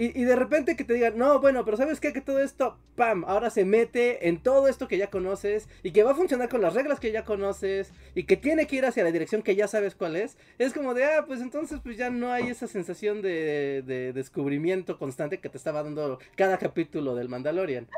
Y, 0.00 0.22
de 0.22 0.36
repente 0.36 0.76
que 0.76 0.84
te 0.84 0.94
digan, 0.94 1.18
no, 1.18 1.40
bueno, 1.40 1.64
pero 1.64 1.76
¿sabes 1.76 1.98
qué? 1.98 2.12
Que 2.12 2.20
todo 2.20 2.38
esto, 2.38 2.78
¡pam! 2.94 3.24
Ahora 3.26 3.50
se 3.50 3.64
mete 3.64 4.28
en 4.28 4.40
todo 4.40 4.68
esto 4.68 4.86
que 4.86 4.96
ya 4.96 5.10
conoces 5.10 5.68
y 5.82 5.90
que 5.90 6.04
va 6.04 6.12
a 6.12 6.14
funcionar 6.14 6.48
con 6.48 6.60
las 6.62 6.74
reglas 6.74 7.00
que 7.00 7.10
ya 7.10 7.24
conoces 7.24 7.92
y 8.14 8.22
que 8.22 8.36
tiene 8.36 8.68
que 8.68 8.76
ir 8.76 8.86
hacia 8.86 9.02
la 9.02 9.10
dirección 9.10 9.42
que 9.42 9.56
ya 9.56 9.66
sabes 9.66 9.96
cuál 9.96 10.14
es. 10.14 10.38
Es 10.58 10.72
como 10.72 10.94
de, 10.94 11.04
ah, 11.04 11.24
pues 11.26 11.40
entonces 11.40 11.80
pues 11.82 11.96
ya 11.96 12.10
no 12.10 12.30
hay 12.30 12.46
esa 12.46 12.68
sensación 12.68 13.22
de, 13.22 13.82
de 13.84 14.12
descubrimiento 14.12 14.98
constante 15.00 15.40
que 15.40 15.48
te 15.48 15.56
estaba 15.58 15.82
dando 15.82 16.20
cada 16.36 16.58
capítulo 16.58 17.16
del 17.16 17.28
Mandalorian. 17.28 17.88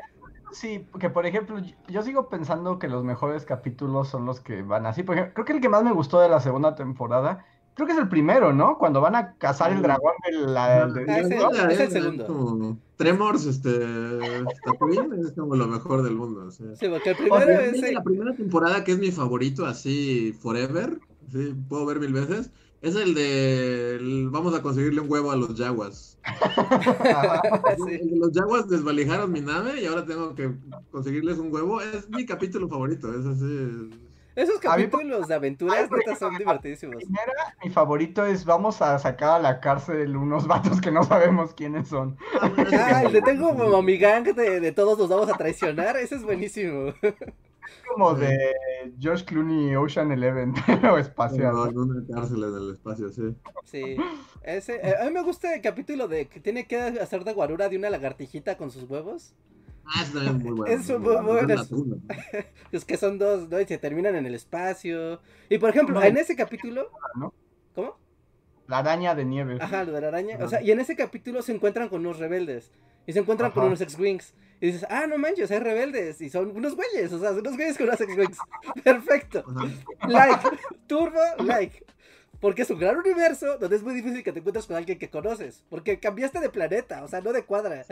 Sí, 0.51 0.87
que 0.99 1.11
por 1.11 1.27
ejemplo, 1.27 1.59
yo- 1.59 1.75
yo 1.87 2.01
sigo 2.01 2.29
pensando 2.29 2.79
que 2.79 2.87
los 2.87 3.03
mejores 3.03 3.45
capítulos 3.45 4.09
son 4.09 4.25
los 4.25 4.39
que 4.41 4.63
van 4.63 4.87
así. 4.87 5.03
Por 5.03 5.15
ejemplo, 5.17 5.35
creo 5.35 5.45
que 5.45 5.53
el 5.53 5.61
que 5.61 5.69
más 5.69 5.83
me 5.83 5.91
gustó 5.93 6.19
de 6.19 6.29
la 6.29 6.39
segunda 6.39 6.73
temporada, 6.73 7.45
creo 7.81 7.87
que 7.87 7.93
es 7.93 7.99
el 7.99 8.09
primero, 8.09 8.53
¿no? 8.53 8.77
Cuando 8.77 9.01
van 9.01 9.15
a 9.15 9.33
cazar 9.35 9.71
el 9.71 9.81
dragón 9.81 10.13
de 10.25 10.37
la... 10.47 10.87
de- 10.87 11.05
Ah, 11.11 11.67
es 11.71 11.79
el 11.79 11.91
segundo. 11.91 12.25
como 12.27 12.77
Tremors, 12.95 13.45
este, 13.45 13.71
Tatooine, 14.65 15.13
es 15.25 15.31
como 15.33 15.55
lo 15.55 15.67
mejor 15.67 16.03
del 16.03 16.15
mundo. 16.15 16.45
o 16.47 16.51
sea. 16.51 16.75
Sí, 16.75 16.87
porque 16.87 17.09
el 17.11 17.15
O 17.31 17.37
sea, 17.37 17.45
primero 17.45 17.61
es... 17.61 17.83
el- 17.83 17.93
la 17.95 18.03
primera 18.03 18.33
temporada, 18.35 18.83
que 18.83 18.91
es 18.93 18.99
mi 18.99 19.11
favorito, 19.11 19.65
así, 19.65 20.33
forever, 20.39 20.99
sí, 21.31 21.55
puedo 21.67 21.85
ver 21.85 21.99
mil 21.99 22.13
veces, 22.13 22.51
es 22.81 22.95
el 22.95 23.13
de 23.13 23.95
el- 23.95 24.29
vamos 24.29 24.53
a 24.55 24.61
conseguirle 24.61 25.01
un 25.01 25.11
huevo 25.11 25.31
a 25.31 25.35
los 25.35 25.55
Yaguas. 25.55 26.17
Sí. 27.85 27.93
El 28.01 28.09
de 28.11 28.15
los 28.17 28.31
Yaguas 28.31 28.67
desvalijaron 28.67 29.31
mi 29.31 29.41
nave 29.41 29.81
y 29.81 29.85
ahora 29.85 30.05
tengo 30.05 30.35
que 30.35 30.51
conseguirles 30.91 31.37
un 31.39 31.51
huevo. 31.53 31.81
Es 31.81 32.09
mi 32.09 32.25
capítulo 32.25 32.67
favorito, 32.67 33.11
es 33.13 33.25
así. 33.25 33.89
Esos 34.35 34.59
capítulos 34.59 35.27
de 35.27 35.35
aventuras 35.35 35.89
neta 35.91 36.15
son 36.15 36.37
divertidísimos. 36.37 37.03
primera, 37.03 37.55
mi 37.63 37.69
favorito 37.69 38.25
es 38.25 38.45
vamos 38.45 38.81
a 38.81 38.97
sacar 38.97 39.31
a 39.31 39.39
la 39.39 39.59
cárcel 39.59 40.15
unos 40.15 40.47
vatos 40.47 40.79
que 40.79 40.91
no 40.91 41.03
sabemos 41.03 41.53
quiénes 41.53 41.89
son. 41.89 42.17
Ah, 42.41 43.03
el 43.05 43.11
de 43.11 43.21
tengo 43.23 43.55
como 43.55 43.81
mi 43.81 43.97
gang 43.97 44.23
de, 44.23 44.59
de 44.59 44.71
todos 44.71 44.97
nos 44.97 45.09
vamos 45.09 45.29
a 45.29 45.33
traicionar, 45.33 45.97
ese 45.97 46.15
es 46.15 46.23
buenísimo. 46.23 46.93
Como 47.87 48.13
de 48.15 48.53
George 48.99 49.25
Clooney 49.25 49.75
Ocean 49.75 50.11
Eleven, 50.11 50.53
pero 50.65 50.97
espacial. 50.97 51.51
Como 51.51 51.65
en 51.67 51.77
una 51.77 52.15
cárcel 52.15 52.43
en 52.43 52.55
el 52.55 52.71
espacio, 52.73 53.09
sí. 53.09 53.35
Sí, 53.65 53.97
ese, 54.43 54.75
eh, 54.75 54.95
a 54.99 55.05
mí 55.05 55.11
me 55.11 55.23
gusta 55.23 55.53
el 55.53 55.61
capítulo 55.61 56.07
de 56.07 56.27
que 56.27 56.39
tiene 56.39 56.65
que 56.67 56.79
hacer 56.79 57.23
de 57.23 57.33
guarura 57.33 57.69
de 57.69 57.77
una 57.77 57.89
lagartijita 57.89 58.57
con 58.57 58.71
sus 58.71 58.89
huevos. 58.89 59.33
Ah, 59.85 60.03
es 60.03 60.13
también 60.13 60.37
muy 60.37 60.51
bueno. 60.51 60.73
Es 60.73 60.89
muy 60.89 61.15
bueno. 61.15 61.53
Es. 61.53 61.69
Es 62.71 62.85
que 62.85 62.95
son 62.97 63.17
dos, 63.17 63.49
¿no? 63.49 63.59
Y 63.59 63.65
se 63.65 63.77
terminan 63.77 64.15
en 64.15 64.25
el 64.25 64.35
espacio. 64.35 65.19
Y 65.49 65.57
por 65.57 65.71
ejemplo, 65.71 65.99
No. 65.99 66.05
en 66.05 66.17
ese 66.17 66.35
capítulo, 66.35 66.89
¿no? 67.15 67.33
¿cómo? 67.75 67.97
La 68.67 68.77
araña 68.79 69.13
de 69.15 69.25
nieve. 69.25 69.57
Ajá, 69.59 69.83
lo 69.83 69.91
de 69.91 70.01
la 70.01 70.07
araña. 70.07 70.37
O 70.41 70.47
sea, 70.47 70.61
y 70.61 70.71
en 70.71 70.79
ese 70.79 70.95
capítulo 70.95 71.41
se 71.41 71.53
encuentran 71.53 71.89
con 71.89 71.99
unos 72.01 72.19
rebeldes. 72.19 72.71
Y 73.05 73.13
se 73.13 73.19
encuentran 73.19 73.51
con 73.51 73.65
unos 73.65 73.81
X-Wings. 73.81 74.33
Y 74.61 74.67
dices, 74.67 74.85
ah, 74.89 75.07
no 75.07 75.17
manches, 75.17 75.49
hay 75.51 75.59
rebeldes. 75.59 76.21
Y 76.21 76.29
son 76.29 76.51
unos 76.55 76.75
güeyes, 76.75 77.11
o 77.11 77.19
sea, 77.19 77.29
son 77.29 77.39
unos 77.39 77.55
güeyes 77.55 77.75
con 77.77 77.87
unos 77.87 77.99
X-Wings. 77.99 78.37
Perfecto. 78.83 79.43
Like, 80.07 80.47
turbo, 80.87 81.19
like. 81.43 81.83
Porque 82.39 82.61
es 82.61 82.69
un 82.69 82.79
gran 82.79 82.95
universo 82.97 83.57
donde 83.57 83.75
es 83.75 83.83
muy 83.83 83.93
difícil 83.95 84.23
que 84.23 84.31
te 84.31 84.39
encuentres 84.39 84.67
con 84.67 84.75
alguien 84.77 84.97
que 84.99 85.09
conoces. 85.09 85.65
Porque 85.69 85.99
cambiaste 85.99 86.39
de 86.39 86.49
planeta, 86.49 87.03
o 87.03 87.07
sea, 87.07 87.21
no 87.21 87.33
de 87.33 87.43
cuadra. 87.43 87.85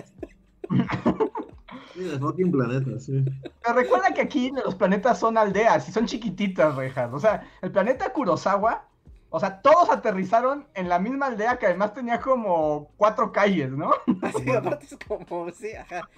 Sí, 2.00 2.06
de 2.06 2.18
fucking 2.18 2.50
planeta, 2.50 2.97
sí. 2.97 3.26
Pero 3.62 3.76
recuerda 3.76 4.14
que 4.14 4.22
aquí 4.22 4.54
los 4.64 4.76
planetas 4.76 5.20
son 5.20 5.38
aldeas 5.38 5.89
y 5.89 5.91
son 5.91 6.06
chiquititas, 6.06 6.74
Rejas. 6.78 7.14
O 7.14 7.20
sea, 7.20 7.45
el 7.62 7.74
planeta 7.74 8.14
Kurosawa, 8.14 8.88
o 9.30 9.38
sea, 9.38 9.62
todos 9.62 9.89
aterrizaron 9.89 10.66
en 10.76 10.88
la 10.88 10.97
misma 10.97 11.26
aldea 11.26 11.60
que 11.60 11.66
además 11.66 11.93
tenía 11.93 12.22
como 12.22 12.89
cuatro 12.95 13.34
calles, 13.34 13.72
¿no? 13.72 13.91
Así, 14.22 14.50
aparte 14.50 14.86
es 14.86 14.97
como, 15.06 15.52
sí, 15.52 15.74
ajá. 15.74 16.10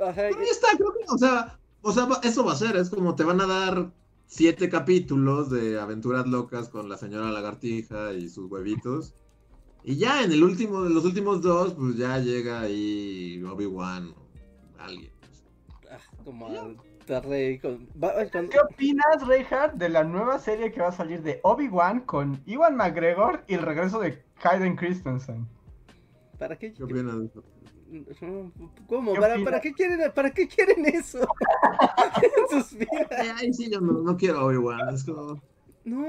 Ajá, 0.00 0.12
Pero 0.16 0.40
ahí 0.40 0.48
está, 0.50 0.66
creo 0.76 0.92
que, 0.94 1.04
o 1.14 1.18
sea, 1.18 1.56
o 1.82 1.92
sea, 1.92 2.08
eso 2.24 2.44
va 2.44 2.54
a 2.54 2.56
ser, 2.56 2.74
es 2.74 2.90
como 2.90 3.14
te 3.14 3.22
van 3.22 3.40
a 3.40 3.46
dar 3.46 3.92
siete 4.26 4.68
capítulos 4.68 5.48
de 5.48 5.78
aventuras 5.80 6.26
locas 6.26 6.68
con 6.68 6.88
la 6.88 6.96
señora 6.96 7.30
lagartija 7.30 8.14
y 8.14 8.28
sus 8.28 8.50
huevitos. 8.50 9.14
Y 9.88 9.96
ya 9.96 10.22
en 10.22 10.32
el 10.32 10.44
último, 10.44 10.82
de 10.82 10.90
los 10.90 11.02
últimos 11.06 11.40
dos, 11.40 11.72
pues 11.72 11.96
ya 11.96 12.18
llega 12.18 12.60
ahí 12.60 13.42
Obi-Wan 13.42 14.08
o 14.10 14.82
alguien. 14.82 15.10
ah, 15.90 15.96
como 16.26 16.46
con, 16.46 16.76
¿Qué 17.06 18.58
opinas, 18.60 19.26
Reinhardt, 19.26 19.76
de 19.76 19.88
la 19.88 20.04
nueva 20.04 20.38
serie 20.40 20.70
que 20.72 20.82
va 20.82 20.88
a 20.88 20.92
salir 20.92 21.22
de 21.22 21.40
Obi-Wan 21.42 22.00
con 22.00 22.38
Iwan 22.44 22.76
McGregor 22.76 23.44
y 23.48 23.54
el 23.54 23.62
regreso 23.62 23.98
de 24.00 24.22
Hayden 24.42 24.76
Christensen? 24.76 25.48
¿Para 26.38 26.58
qué? 26.58 26.74
¿Qué 26.74 26.84
opinas 26.84 27.18
de 27.20 27.24
eso? 27.24 27.42
¿Cómo? 28.88 29.14
¿Qué 29.14 29.20
¿Para, 29.42 29.60
qué 29.62 29.72
quieren, 29.72 30.12
para 30.14 30.30
qué 30.34 30.46
quieren 30.46 30.84
eso? 30.84 31.20
en 32.52 32.62
sus 32.62 32.78
vidas. 32.78 33.08
Ay, 33.10 33.30
Ahí 33.38 33.54
sí 33.54 33.70
yo 33.70 33.80
no, 33.80 34.02
no 34.02 34.18
quiero 34.18 34.44
Obi-Wan. 34.44 34.94
Es 34.94 35.04
como. 35.04 35.40
No, 35.86 36.04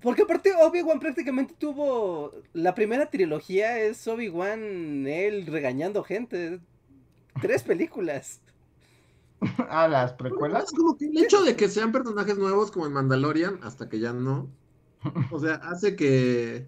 porque 0.00 0.22
aparte 0.22 0.52
Obi-Wan 0.54 1.00
prácticamente 1.00 1.54
tuvo 1.58 2.32
la 2.52 2.74
primera 2.74 3.10
trilogía 3.10 3.78
es 3.78 4.06
Obi-Wan 4.06 5.06
él 5.06 5.46
regañando 5.46 6.02
gente. 6.04 6.60
Tres 7.40 7.62
películas. 7.62 8.40
Ah, 9.70 9.86
las 9.86 10.14
precuelas. 10.14 10.64
Es 10.64 10.72
como 10.72 10.96
que 10.96 11.06
el 11.06 11.16
hecho 11.16 11.44
de 11.44 11.54
que 11.54 11.68
sean 11.68 11.92
personajes 11.92 12.36
nuevos 12.38 12.72
como 12.72 12.86
en 12.86 12.92
Mandalorian, 12.92 13.60
hasta 13.62 13.88
que 13.88 14.00
ya 14.00 14.12
no. 14.12 14.50
O 15.30 15.38
sea, 15.38 15.54
hace 15.56 15.94
que. 15.94 16.66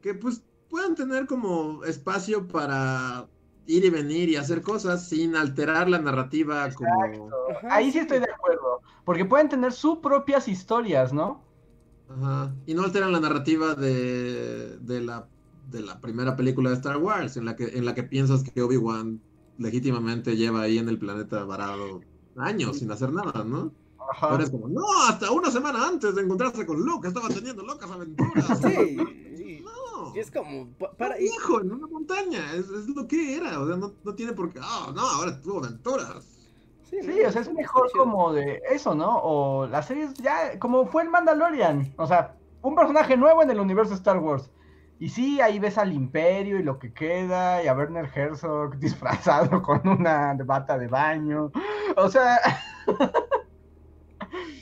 Que 0.00 0.14
pues 0.14 0.42
puedan 0.70 0.94
tener 0.94 1.26
como 1.26 1.84
espacio 1.84 2.48
para 2.48 3.28
ir 3.66 3.84
y 3.84 3.90
venir 3.90 4.30
y 4.30 4.36
hacer 4.36 4.62
cosas 4.62 5.08
sin 5.08 5.36
alterar 5.36 5.90
la 5.90 5.98
narrativa 5.98 6.70
como. 6.72 7.30
Ahí 7.68 7.92
sí 7.92 7.98
estoy 7.98 8.20
de 8.20 8.30
acuerdo. 8.30 8.80
Porque 9.04 9.26
pueden 9.26 9.50
tener 9.50 9.72
sus 9.72 9.98
propias 9.98 10.48
historias, 10.48 11.12
¿no? 11.12 11.45
Ajá. 12.08 12.54
Y 12.66 12.74
no 12.74 12.84
alteran 12.84 13.12
la 13.12 13.20
narrativa 13.20 13.74
de, 13.74 14.76
de 14.78 15.00
la 15.00 15.28
de 15.70 15.80
la 15.80 16.00
primera 16.00 16.36
película 16.36 16.70
de 16.70 16.76
Star 16.76 16.96
Wars, 16.98 17.36
en 17.36 17.44
la 17.44 17.56
que, 17.56 17.64
en 17.76 17.84
la 17.84 17.92
que 17.92 18.04
piensas 18.04 18.44
que 18.44 18.62
Obi-Wan 18.62 19.20
legítimamente 19.58 20.36
lleva 20.36 20.60
ahí 20.62 20.78
en 20.78 20.88
el 20.88 20.96
planeta 20.98 21.42
varado 21.44 22.00
años 22.36 22.78
sin 22.78 22.92
hacer 22.92 23.12
nada, 23.12 23.42
¿no? 23.42 23.72
Ajá. 23.98 24.28
Ahora 24.28 24.44
es 24.44 24.50
como, 24.50 24.68
no, 24.68 24.84
hasta 25.08 25.32
una 25.32 25.50
semana 25.50 25.88
antes 25.88 26.14
de 26.14 26.22
encontrarse 26.22 26.64
con 26.64 26.80
Luke, 26.80 27.08
estaba 27.08 27.28
teniendo 27.28 27.64
locas 27.64 27.90
aventuras. 27.90 28.60
Sí, 28.60 28.96
y- 29.38 29.62
No, 29.96 30.14
y 30.14 30.18
es 30.20 30.30
como 30.30 30.68
pa- 30.78 30.92
para 30.92 31.20
hijo 31.20 31.60
en 31.62 31.72
una 31.72 31.86
montaña, 31.88 32.52
es, 32.54 32.68
es 32.68 32.86
lo 32.88 33.08
que 33.08 33.34
era, 33.36 33.60
o 33.60 33.66
sea, 33.66 33.76
no, 33.76 33.92
no 34.04 34.14
tiene 34.14 34.34
por 34.34 34.52
qué, 34.52 34.60
ah, 34.62 34.92
no, 34.94 35.00
ahora 35.00 35.40
tuvo 35.40 35.64
aventuras. 35.64 36.35
Sí, 37.02 37.20
o 37.22 37.32
sea, 37.32 37.42
es 37.42 37.52
mejor 37.52 37.90
como 37.92 38.32
de 38.32 38.62
eso, 38.70 38.94
¿no? 38.94 39.18
O 39.22 39.66
las 39.66 39.86
series 39.86 40.14
ya, 40.14 40.58
como 40.58 40.86
fue 40.86 41.02
el 41.02 41.10
Mandalorian. 41.10 41.94
O 41.96 42.06
sea, 42.06 42.36
un 42.62 42.74
personaje 42.74 43.16
nuevo 43.16 43.42
en 43.42 43.50
el 43.50 43.60
universo 43.60 43.90
de 43.90 43.96
Star 43.96 44.18
Wars. 44.18 44.50
Y 44.98 45.10
sí, 45.10 45.40
ahí 45.40 45.58
ves 45.58 45.76
al 45.76 45.92
Imperio 45.92 46.58
y 46.58 46.62
lo 46.62 46.78
que 46.78 46.92
queda, 46.92 47.62
y 47.62 47.68
a 47.68 47.74
Werner 47.74 48.10
Herzog 48.14 48.76
disfrazado 48.78 49.60
con 49.62 49.86
una 49.86 50.34
bata 50.44 50.78
de 50.78 50.88
baño. 50.88 51.52
O 51.96 52.08
sea, 52.08 52.38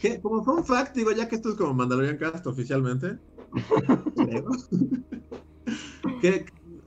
Que, 0.00 0.20
como 0.20 0.44
fun 0.44 0.64
fact, 0.64 0.94
digo, 0.94 1.12
ya 1.12 1.28
que 1.28 1.36
esto 1.36 1.50
es 1.50 1.54
como 1.54 1.72
Mandalorian 1.72 2.18
Cast 2.18 2.46
oficialmente, 2.46 3.18
creo, 4.16 4.50
que 6.20 6.44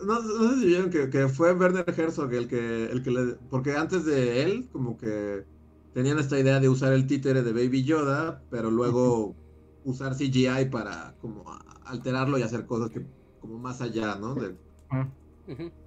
no, 0.07 0.21
no 0.21 0.49
sé 0.53 0.59
si 0.61 0.65
vieron 0.67 0.89
que, 0.89 1.09
que 1.09 1.27
fue 1.29 1.53
Werner 1.53 1.85
Herzog 1.87 2.33
el 2.33 2.47
que, 2.47 2.85
el 2.85 3.03
que 3.03 3.11
le, 3.11 3.35
porque 3.49 3.73
antes 3.75 4.05
de 4.05 4.43
él, 4.43 4.69
como 4.71 4.97
que 4.97 5.47
tenían 5.91 6.19
esta 6.19 6.39
idea 6.39 6.59
de 6.59 6.69
usar 6.69 6.93
el 6.93 7.07
títere 7.07 7.43
de 7.43 7.53
Baby 7.53 7.83
Yoda, 7.83 8.45
pero 8.49 8.71
luego 8.71 9.39
usar 9.83 10.15
CGI 10.15 10.65
para 10.69 11.15
como 11.17 11.45
alterarlo 11.83 12.37
y 12.37 12.43
hacer 12.43 12.65
cosas 12.65 12.91
que 12.91 13.07
como 13.39 13.59
más 13.59 13.81
allá, 13.81 14.15
¿no? 14.15 14.35
De- 14.35 14.53
o 14.53 14.59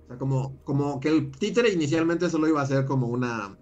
sea, 0.07 0.19
como, 0.19 0.61
como 0.65 1.01
que 1.01 1.09
el 1.09 1.31
títere 1.33 1.71
inicialmente 1.73 2.29
solo 2.31 2.49
iba 2.49 2.61
a 2.63 2.67
ser 2.67 2.85
como 2.87 3.09
una. 3.09 3.59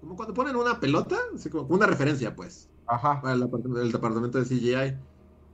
Como 0.00 0.16
cuando 0.16 0.34
ponen 0.34 0.56
una 0.56 0.80
pelota, 0.80 1.16
así 1.34 1.50
como 1.50 1.66
una 1.74 1.86
referencia, 1.86 2.34
pues, 2.34 2.70
ajá. 2.86 3.14
para 3.20 3.34
el 3.34 3.92
departamento 3.92 4.38
de 4.38 4.44
CGI. 4.46 5.07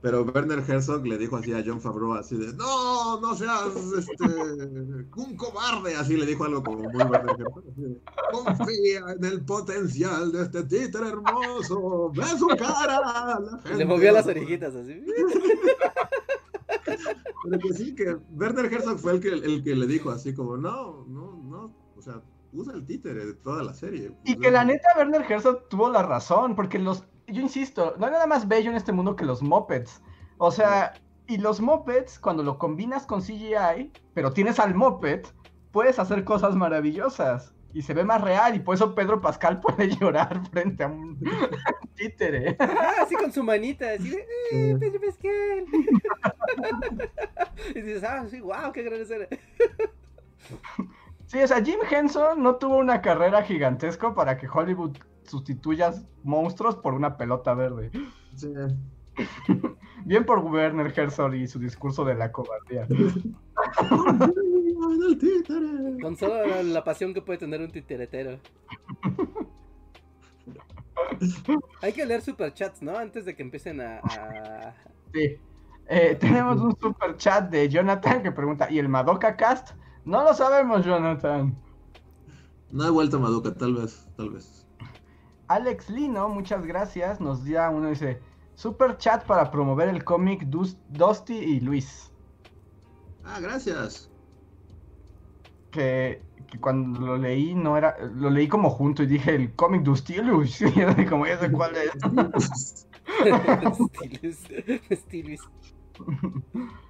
Pero 0.05 0.21
Werner 0.21 0.59
Herzog 0.59 1.03
le 1.07 1.17
dijo 1.17 1.35
así 1.35 1.51
a 1.51 1.63
John 1.65 1.81
Favreau, 1.81 2.13
así 2.13 2.37
de: 2.37 2.53
No, 2.53 3.19
no 3.19 3.33
seas 3.33 3.75
este, 3.97 4.23
un 5.15 5.35
cobarde. 5.35 5.95
Así 5.95 6.15
le 6.15 6.27
dijo 6.27 6.43
algo 6.43 6.61
como 6.61 6.83
muy 6.83 7.03
Werner 7.05 7.35
Herzog. 7.39 7.63
de, 7.73 7.99
Confía 8.31 8.99
en 9.17 9.25
el 9.25 9.43
potencial 9.43 10.31
de 10.31 10.43
este 10.43 10.61
títere 10.65 11.07
hermoso. 11.07 12.11
Ve 12.11 12.23
su 12.37 12.45
cara. 12.49 13.01
la 13.01 13.75
le 13.75 13.83
movió 13.83 14.11
las 14.11 14.27
orejitas 14.27 14.75
así. 14.75 15.03
Pero 16.85 17.59
que 17.59 17.73
sí, 17.73 17.95
que 17.95 18.15
Werner 18.29 18.71
Herzog 18.71 18.99
fue 18.99 19.13
el 19.13 19.19
que, 19.19 19.29
el 19.29 19.63
que 19.63 19.75
le 19.75 19.87
dijo 19.87 20.11
así 20.11 20.35
como, 20.35 20.55
no, 20.55 21.03
no, 21.07 21.41
no, 21.43 21.75
o 21.97 22.01
sea, 22.03 22.21
usa 22.53 22.75
el 22.75 22.85
títere 22.85 23.25
de 23.25 23.33
toda 23.33 23.63
la 23.63 23.73
serie. 23.73 24.15
Y 24.23 24.37
que 24.37 24.51
la 24.51 24.65
neta 24.65 24.87
Werner 24.97 25.25
Herzog 25.27 25.67
tuvo 25.67 25.89
la 25.89 26.03
razón, 26.03 26.55
porque 26.55 26.77
los, 26.77 27.07
yo 27.35 27.41
insisto, 27.41 27.95
no 27.99 28.05
hay 28.05 28.11
nada 28.13 28.27
más 28.27 28.47
bello 28.47 28.71
en 28.71 28.77
este 28.77 28.91
mundo 28.91 29.15
que 29.15 29.25
los 29.25 29.43
mopeds. 29.43 30.01
O 30.37 30.51
sea, 30.51 30.93
y 31.27 31.37
los 31.37 31.59
mopeds, 31.61 32.17
cuando 32.19 32.43
lo 32.43 32.57
combinas 32.57 33.05
con 33.05 33.21
CGI, 33.21 33.91
pero 34.13 34.31
tienes 34.31 34.59
al 34.59 34.73
moped, 34.73 35.25
puedes 35.71 35.99
hacer 35.99 36.23
cosas 36.23 36.55
maravillosas. 36.55 37.53
Y 37.73 37.81
se 37.81 37.93
ve 37.93 38.05
más 38.05 38.21
real, 38.21 38.55
y 38.55 38.59
por 38.59 38.75
eso 38.75 38.95
Pedro 38.95 39.19
Pascal 39.19 39.59
puede 39.61 39.89
llorar 39.89 40.41
frente 40.49 40.83
a 40.83 40.87
un 40.87 41.19
títere. 41.95 42.55
Ajá, 42.57 43.03
así 43.03 43.15
con 43.15 43.31
su 43.33 43.43
manita, 43.43 43.91
así 43.91 44.09
de, 44.09 44.25
¡eh, 44.51 44.77
Pedro 44.79 45.01
Pascal! 45.01 45.65
y 47.75 47.81
dices, 47.81 48.03
ah, 48.05 48.25
sí, 48.29 48.39
wow, 48.39 48.71
qué 48.73 48.83
gran 48.83 49.01
escena. 49.01 49.27
Sí, 51.25 51.41
o 51.41 51.47
sea, 51.47 51.61
Jim 51.61 51.79
Henson 51.89 52.41
no 52.41 52.55
tuvo 52.55 52.77
una 52.77 53.01
carrera 53.01 53.41
gigantesca 53.41 54.13
para 54.13 54.37
que 54.37 54.47
Hollywood 54.47 54.95
sustituya 55.25 55.93
monstruos 56.23 56.75
por 56.75 56.93
una 56.93 57.17
pelota 57.17 57.53
verde. 57.53 57.91
sí. 58.35 58.53
Bien 60.05 60.25
por 60.25 60.39
Werner 60.39 60.93
Herzog 60.95 61.33
y 61.35 61.47
su 61.47 61.57
discurso 61.57 62.03
de 62.05 62.15
la 62.15 62.31
cobardía. 62.31 62.85
Con 66.01 66.17
solo 66.17 66.45
la, 66.45 66.61
la 66.61 66.83
pasión 66.83 67.13
que 67.13 67.21
puede 67.21 67.39
tener 67.39 67.61
un 67.61 67.71
titeretero. 67.71 68.37
Hay 71.81 71.93
que 71.93 72.05
leer 72.05 72.21
superchats, 72.21 72.81
¿no? 72.81 72.97
Antes 72.97 73.25
de 73.25 73.35
que 73.35 73.43
empiecen 73.43 73.81
a... 73.81 73.99
a- 73.99 74.73
Sí. 75.13 75.37
Eh, 75.87 76.17
tenemos 76.19 76.59
un 76.61 76.77
super 76.79 77.15
chat 77.15 77.49
de 77.49 77.69
Jonathan 77.69 78.21
que 78.21 78.31
pregunta, 78.31 78.69
¿y 78.69 78.79
el 78.79 78.89
Madoka 78.89 79.35
Cast? 79.37 79.75
No 80.03 80.23
lo 80.23 80.33
sabemos, 80.33 80.85
Jonathan. 80.85 81.55
No 82.71 82.85
he 82.85 82.89
vuelto 82.89 83.17
a 83.17 83.19
Maduka, 83.21 83.53
tal 83.53 83.75
vez, 83.75 84.07
tal 84.17 84.31
vez. 84.31 84.64
Alex 85.47 85.89
Lino, 85.89 86.29
muchas 86.29 86.65
gracias. 86.65 87.19
Nos 87.19 87.47
da 87.47 87.69
uno, 87.69 87.89
dice, 87.89 88.19
super 88.55 88.97
chat 88.97 89.25
para 89.25 89.51
promover 89.51 89.89
el 89.89 90.03
cómic 90.03 90.43
Dus- 90.45 90.77
Dusty 90.89 91.35
y 91.35 91.59
Luis. 91.59 92.11
Ah, 93.23 93.39
gracias. 93.39 94.09
Que, 95.71 96.21
que 96.47 96.59
cuando 96.59 96.99
lo 97.01 97.17
leí 97.17 97.53
no 97.53 97.77
era, 97.77 97.97
lo 97.99 98.29
leí 98.29 98.47
como 98.47 98.69
junto 98.69 99.03
y 99.03 99.07
dije 99.07 99.35
el 99.35 99.53
cómic 99.55 99.83
Dusty 99.83 100.15
y 100.15 100.21
Luis. 100.21 100.61
Y 100.97 101.05
como, 101.05 101.25
ya 101.27 101.39
sé 101.39 101.51
cuál 101.51 101.73
es. 101.75 101.91
Estilis. 103.65 104.47
Estilis. 104.89 105.41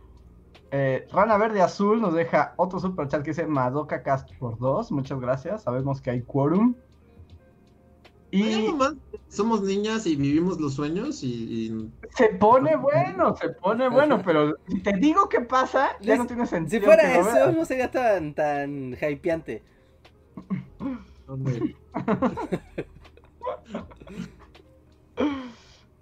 Eh, 0.72 1.08
Rana 1.14 1.38
Verde 1.38 1.62
Azul 1.62 2.02
nos 2.02 2.14
deja 2.14 2.54
otro 2.58 2.80
super 2.80 3.08
chat 3.08 3.22
que 3.22 3.30
dice 3.30 3.46
Madoka 3.48 4.04
Cast 4.04 4.30
por 4.38 4.58
dos. 4.58 4.92
Muchas 4.92 5.20
gracias. 5.22 5.64
Sabemos 5.64 6.02
que 6.02 6.10
hay 6.10 6.22
quórum. 6.24 6.76
¿Hay 8.44 8.68
Y 8.68 8.74
más? 8.74 8.94
Somos 9.30 9.62
niñas 9.62 10.06
y 10.06 10.16
vivimos 10.16 10.60
los 10.60 10.76
sueños 10.76 11.24
y... 11.24 11.68
y- 11.68 11.92
se 12.16 12.30
pone 12.30 12.76
bueno, 12.76 13.36
se 13.36 13.50
pone 13.50 13.90
bueno, 13.90 14.22
pero 14.24 14.56
si 14.68 14.82
te 14.82 14.94
digo 14.94 15.28
qué 15.30 15.42
pasa, 15.42 15.90
ya 16.02 16.16
no 16.16 16.26
tiene 16.28 16.46
sentido. 16.46 16.82
Si 16.82 16.86
fuera 16.86 17.16
eso, 17.16 17.52
no 17.52 17.66
sería 17.66 17.92
tan, 17.92 18.34
tan 18.34 18.94
hypeante. 18.94 19.64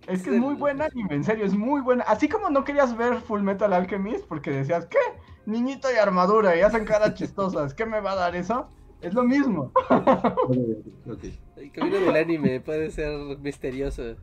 Es 0.07 0.21
que 0.23 0.31
es 0.31 0.35
muy 0.35 0.55
buen 0.55 0.81
anime, 0.81 1.15
en 1.15 1.23
serio, 1.23 1.45
es 1.45 1.53
muy 1.53 1.81
buena. 1.81 2.03
Así 2.03 2.27
como 2.27 2.49
no 2.49 2.63
querías 2.63 2.97
ver 2.97 3.21
Full 3.21 3.41
Metal 3.41 3.71
Alchemist 3.71 4.27
porque 4.27 4.51
decías, 4.51 4.85
¿qué? 4.87 4.97
Niñito 5.45 5.89
y 5.91 5.95
armadura 5.95 6.55
y 6.57 6.61
hacen 6.61 6.85
caras 6.85 7.13
chistosas, 7.13 7.73
¿qué 7.73 7.85
me 7.85 8.01
va 8.01 8.11
a 8.11 8.15
dar 8.15 8.35
eso? 8.35 8.69
Es 9.03 9.13
lo 9.13 9.23
mismo. 9.23 9.71
ok. 9.89 11.23
El 11.57 11.71
camino 11.71 11.99
del 11.99 12.15
anime 12.15 12.59
puede 12.61 12.89
ser 12.89 13.37
misterioso. 13.39 14.15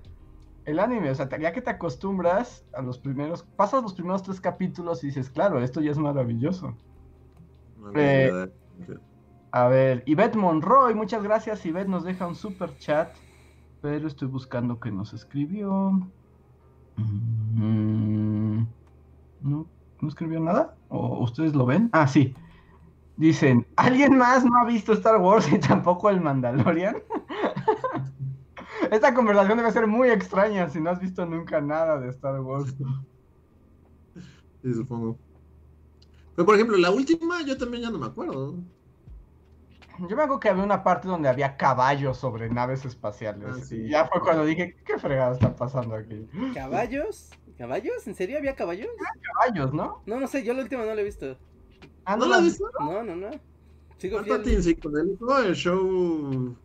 El 0.65 0.79
anime, 0.79 1.11
o 1.11 1.15
sea, 1.15 1.29
ya 1.39 1.53
que 1.53 1.63
te 1.63 1.71
acostumbras 1.71 2.65
a 2.73 2.83
los 2.83 2.99
primeros, 2.99 3.43
pasas 3.57 3.83
los 3.83 3.95
primeros 3.95 4.23
tres 4.23 4.41
capítulos 4.41 5.03
y 5.05 5.09
dices, 5.09 5.31
claro, 5.31 5.63
esto 5.63 5.81
ya 5.81 5.91
es 5.91 5.99
maravilloso. 5.99 6.77
No, 7.79 7.93
Eh, 7.95 8.31
no, 8.33 8.47
no, 8.47 9.01
A 9.53 9.69
ver, 9.69 10.03
Ivette 10.07 10.37
Monroy, 10.37 10.95
muchas 10.95 11.23
gracias. 11.23 11.65
Ivette 11.67 11.89
nos 11.89 12.05
deja 12.05 12.27
un 12.27 12.35
super 12.35 12.77
chat, 12.79 13.15
pero 13.81 14.07
estoy 14.07 14.29
buscando 14.29 14.81
que 14.81 14.91
nos 14.91 15.13
escribió. 15.13 15.93
Mm, 16.97 18.63
¿No, 19.41 19.67
¿No 20.01 20.09
escribió 20.09 20.41
nada? 20.41 20.75
¿O 20.89 21.23
ustedes 21.25 21.55
lo 21.55 21.67
ven? 21.67 21.89
Ah, 21.93 22.07
sí. 22.07 22.35
Dicen, 23.21 23.67
¿alguien 23.77 24.17
más 24.17 24.47
no 24.47 24.57
ha 24.57 24.65
visto 24.65 24.95
Star 24.95 25.19
Wars 25.19 25.53
y 25.53 25.59
tampoco 25.59 26.09
el 26.09 26.23
Mandalorian? 26.23 26.97
Esta 28.91 29.13
conversación 29.13 29.59
debe 29.59 29.71
ser 29.73 29.87
muy 29.87 30.09
extraña 30.09 30.71
si 30.71 30.81
no 30.81 30.89
has 30.89 31.01
visto 31.01 31.27
nunca 31.27 31.61
nada 31.61 32.01
de 32.01 32.09
Star 32.09 32.41
Wars. 32.41 32.75
Sí, 34.63 34.73
supongo. 34.73 35.19
Pero 36.35 36.47
por 36.47 36.55
ejemplo, 36.55 36.79
la 36.79 36.91
última 36.91 37.43
yo 37.43 37.59
también 37.59 37.83
ya 37.83 37.91
no 37.91 37.99
me 37.99 38.07
acuerdo. 38.07 38.55
Yo 39.99 40.17
me 40.17 40.23
acuerdo 40.23 40.41
que 40.41 40.49
había 40.49 40.65
una 40.65 40.83
parte 40.83 41.07
donde 41.07 41.29
había 41.29 41.59
caballos 41.59 42.17
sobre 42.17 42.49
naves 42.49 42.87
espaciales. 42.87 43.51
Ah, 43.51 43.61
sí. 43.63 43.83
Y 43.83 43.91
ya 43.91 44.07
fue 44.07 44.23
cuando 44.23 44.47
dije, 44.47 44.77
¿qué 44.83 44.99
fregado 44.99 45.35
está 45.35 45.55
pasando 45.55 45.95
aquí? 45.95 46.27
¿Caballos? 46.55 47.29
¿Caballos? 47.59 48.07
¿En 48.07 48.15
serio 48.15 48.39
había 48.39 48.57
caballos? 48.57 48.89
Caballos, 49.35 49.75
¿no? 49.75 50.03
No, 50.07 50.19
no 50.19 50.27
sé, 50.27 50.43
yo 50.43 50.55
la 50.55 50.63
última 50.63 50.87
no 50.87 50.95
la 50.95 51.03
he 51.03 51.05
visto. 51.05 51.37
¿No 52.17 52.27
la 52.27 52.37
has 52.37 52.43
visto? 52.45 52.65
No, 52.81 53.03
no, 53.03 53.17
no. 53.17 53.31
Sigo. 53.99 54.19
Palpatine 54.19 54.63
psicodélico, 54.63 55.39
el 55.39 55.55
show 55.55 56.57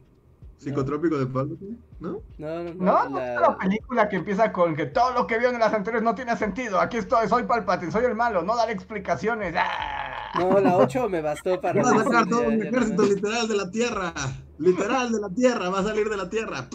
psicotrópico 0.57 1.17
de 1.17 1.25
Palpatine, 1.27 1.77
¿no? 1.99 2.21
No, 2.37 2.63
no, 2.63 2.73
no. 2.73 2.73
¿No? 2.73 3.09
¿No 3.09 3.19
la- 3.19 3.33
es 3.35 3.41
la 3.41 3.57
película 3.57 4.09
que 4.09 4.15
empieza 4.15 4.51
con 4.51 4.75
que 4.75 4.85
todo 4.85 5.11
lo 5.11 5.27
que 5.27 5.37
vio 5.37 5.49
en 5.49 5.59
las 5.59 5.73
anteriores 5.73 6.03
no 6.03 6.15
tiene 6.15 6.35
sentido? 6.37 6.79
Aquí 6.79 6.97
estoy, 6.97 7.27
soy 7.27 7.43
Palpatine, 7.43 7.91
soy 7.91 8.05
el 8.05 8.15
malo, 8.15 8.41
no 8.43 8.55
daré 8.55 8.71
explicaciones. 8.71 9.53
¡Ah! 9.57 10.31
No, 10.39 10.59
la 10.59 10.77
8 10.77 11.09
me 11.09 11.21
bastó 11.21 11.59
para. 11.61 11.81
Va 11.83 11.91
a 11.91 12.03
sacar 12.03 12.27
todo 12.27 12.41
un 12.47 12.57
ya 12.59 12.69
ejército 12.69 13.03
literal 13.03 13.47
de 13.47 13.55
la 13.55 13.69
Tierra. 13.71 14.13
Literal 14.57 15.11
de 15.11 15.19
la 15.19 15.29
Tierra, 15.29 15.69
va 15.69 15.79
a 15.79 15.83
salir 15.83 16.09
de 16.09 16.17
la 16.17 16.29
Tierra. 16.29 16.67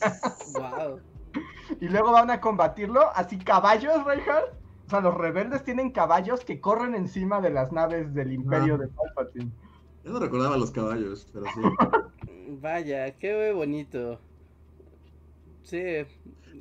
Wow. 0.54 1.00
Y 1.80 1.88
luego 1.88 2.12
van 2.12 2.30
a 2.30 2.40
combatirlo, 2.40 3.00
así 3.14 3.36
caballos, 3.36 4.04
Reinhardt. 4.04 4.54
O 4.88 4.90
sea, 4.90 5.00
los 5.02 5.14
rebeldes 5.14 5.64
tienen 5.64 5.90
caballos 5.90 6.46
que 6.46 6.60
corren 6.62 6.94
encima 6.94 7.42
de 7.42 7.50
las 7.50 7.72
naves 7.72 8.14
del 8.14 8.32
imperio 8.32 8.76
Ah. 8.76 8.78
de 8.78 8.88
Palpatine. 8.88 9.50
Yo 10.02 10.12
no 10.12 10.18
recordaba 10.18 10.56
los 10.56 10.70
caballos, 10.70 11.28
pero 11.30 11.44
sí. 11.44 11.60
Vaya, 12.62 13.14
qué 13.18 13.52
bonito. 13.52 14.18
Sí. 15.62 15.82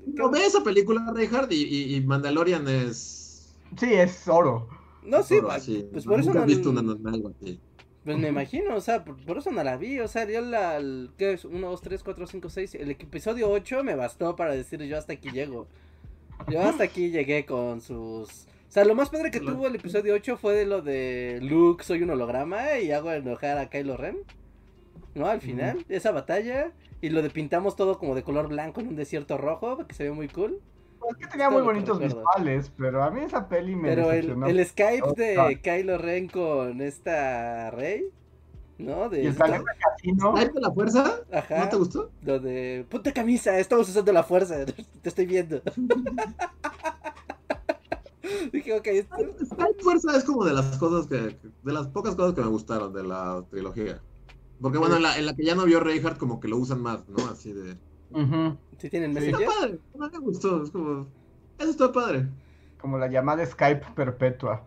No, 0.08 0.30
ve 0.30 0.46
esa 0.46 0.62
película, 0.62 1.10
Reinhardt, 1.16 1.54
y, 1.54 1.64
y, 1.64 1.96
y 1.96 2.02
Mandalorian 2.02 2.68
es. 2.68 3.56
Sí, 3.78 3.94
es 3.94 4.28
oro. 4.28 4.68
No, 5.04 5.24
sí, 5.24 5.38
oro 5.38 5.52
así. 5.52 5.88
pues 5.90 6.04
por 6.04 6.20
eso 6.20 6.28
Nunca 6.32 6.40
no. 6.40 6.44
he 6.46 6.48
visto 6.50 6.70
una, 6.70 6.82
una- 6.82 7.12
algo 7.12 7.30
así. 7.40 7.62
Pues 8.04 8.18
me 8.18 8.28
imagino, 8.28 8.76
o 8.76 8.82
sea, 8.82 9.06
por, 9.06 9.16
por 9.26 9.38
eso 9.38 9.52
no 9.52 9.64
la 9.64 9.78
vi. 9.78 10.00
O 10.02 10.08
sea, 10.10 10.30
yo 10.30 10.42
la. 10.42 10.76
el- 10.76 11.12
¿Qué 11.18 11.32
es? 11.32 11.46
1, 11.46 11.66
2, 11.70 11.82
3, 11.82 12.04
4, 12.04 12.28
5, 12.28 12.50
6. 12.50 12.76
El 12.76 12.92
episodio 12.92 13.50
8 13.50 13.86
me 13.86 13.96
bastó 13.96 14.36
para 14.36 14.52
decir 14.54 14.82
yo 14.84 14.98
hasta 14.98 15.14
aquí 15.14 15.30
llego. 15.32 15.68
Yo 16.48 16.62
hasta 16.62 16.84
aquí 16.84 17.10
llegué 17.10 17.46
con 17.46 17.82
sus. 17.82 18.30
O 18.30 18.72
sea, 18.72 18.86
lo 18.86 18.96
más 18.96 19.10
padre 19.10 19.32
que 19.32 19.40
tuvo 19.40 19.68
el 19.68 19.76
episodio 19.76 20.14
8 20.14 20.38
fue 20.38 20.54
de 20.54 20.66
lo 20.66 20.82
de 20.82 21.40
Luke, 21.42 21.84
soy 21.84 22.04
un 22.04 22.10
holograma 22.12 22.78
y 22.80 22.92
hago 22.92 23.12
enojar 23.12 23.58
a 23.58 23.70
Kylo 23.70 23.98
Ren. 23.98 24.18
¿No? 25.16 25.28
Al 25.28 25.42
final, 25.42 25.86
esa 25.90 26.12
batalla. 26.12 26.72
Y 27.02 27.10
lo 27.10 27.22
de 27.22 27.30
pintamos 27.30 27.76
todo 27.76 28.00
como 28.00 28.16
de 28.16 28.24
color 28.24 28.48
blanco 28.48 28.82
en 28.82 28.88
un 28.88 28.96
desierto 28.96 29.38
rojo, 29.38 29.86
que 29.88 29.94
se 29.94 30.04
ve 30.04 30.12
muy 30.12 30.28
cool. 30.28 30.62
Es 31.10 31.16
que 31.16 31.28
tenía 31.28 31.50
Todo 31.50 31.60
muy 31.60 31.66
bonitos 31.66 32.00
visuales, 32.00 32.72
pero 32.78 33.04
a 33.04 33.12
mí 33.12 33.22
esa 33.22 33.48
peli 33.48 33.76
me 33.76 33.90
Pero 33.90 34.12
el, 34.12 34.66
Skype 34.66 35.14
de. 35.16 35.60
Kylo 35.62 35.98
Ren 35.98 36.28
con 36.28 36.82
esta 36.82 37.72
Rey, 37.72 38.10
¿no? 38.78 39.10
De 39.10 39.24
Y 39.24 39.28
el 39.28 39.36
planeta 39.36 39.64
casino. 39.80 40.34
¿Skype 40.36 40.54
de 40.54 40.62
la 40.62 40.72
fuerza? 40.72 41.22
Ajá. 41.32 41.60
¿No 41.60 41.70
te 41.70 41.76
gustó? 41.78 42.12
Lo 42.24 42.40
de 42.40 42.86
ponte 42.90 43.14
camisa, 43.14 43.58
estamos 43.60 43.90
usando 43.90 44.12
la 44.14 44.24
fuerza, 44.24 44.66
te 45.02 45.10
estoy 45.10 45.26
viendo. 45.26 45.62
Dije, 48.52 48.74
ok, 48.74 48.88
Skype 49.46 49.82
fuerza 49.82 50.18
es 50.18 50.24
como 50.24 50.44
de 50.46 50.54
las 50.54 50.78
cosas 50.78 51.08
que. 51.08 51.38
De 51.64 51.74
las 51.74 51.88
pocas 51.88 52.16
cosas 52.16 52.34
que 52.34 52.42
me 52.42 52.48
gustaron 52.48 52.94
de 52.94 53.04
la 53.04 53.44
trilogía. 53.50 54.02
Porque 54.62 54.78
bueno, 54.78 54.98
en 54.98 55.04
la, 55.04 55.18
en 55.18 55.26
la 55.26 55.36
que 55.36 55.46
ya 55.46 55.56
no 55.56 55.66
vio 55.66 55.80
Reinhardt, 55.80 56.18
como 56.18 56.40
que 56.40 56.48
lo 56.48 56.58
usan 56.58 56.82
más, 56.82 57.08
¿no? 57.08 57.26
Así 57.28 57.54
de. 57.54 57.78
Ujú. 58.12 58.58
si 58.78 58.90
tienen 58.90 59.12
Está 59.18 59.22
Messenger. 59.38 59.48
padre, 59.48 59.80
a 59.94 59.98
mí 59.98 60.10
me 60.12 60.20
gustó. 60.20 60.64
Es 60.64 60.72
como. 60.72 61.08
Eso 61.58 61.70
está 61.72 61.92
padre. 61.92 62.28
Como 62.80 62.98
la 62.98 63.08
llamada 63.08 63.46
Skype 63.46 63.86
perpetua. 63.96 64.64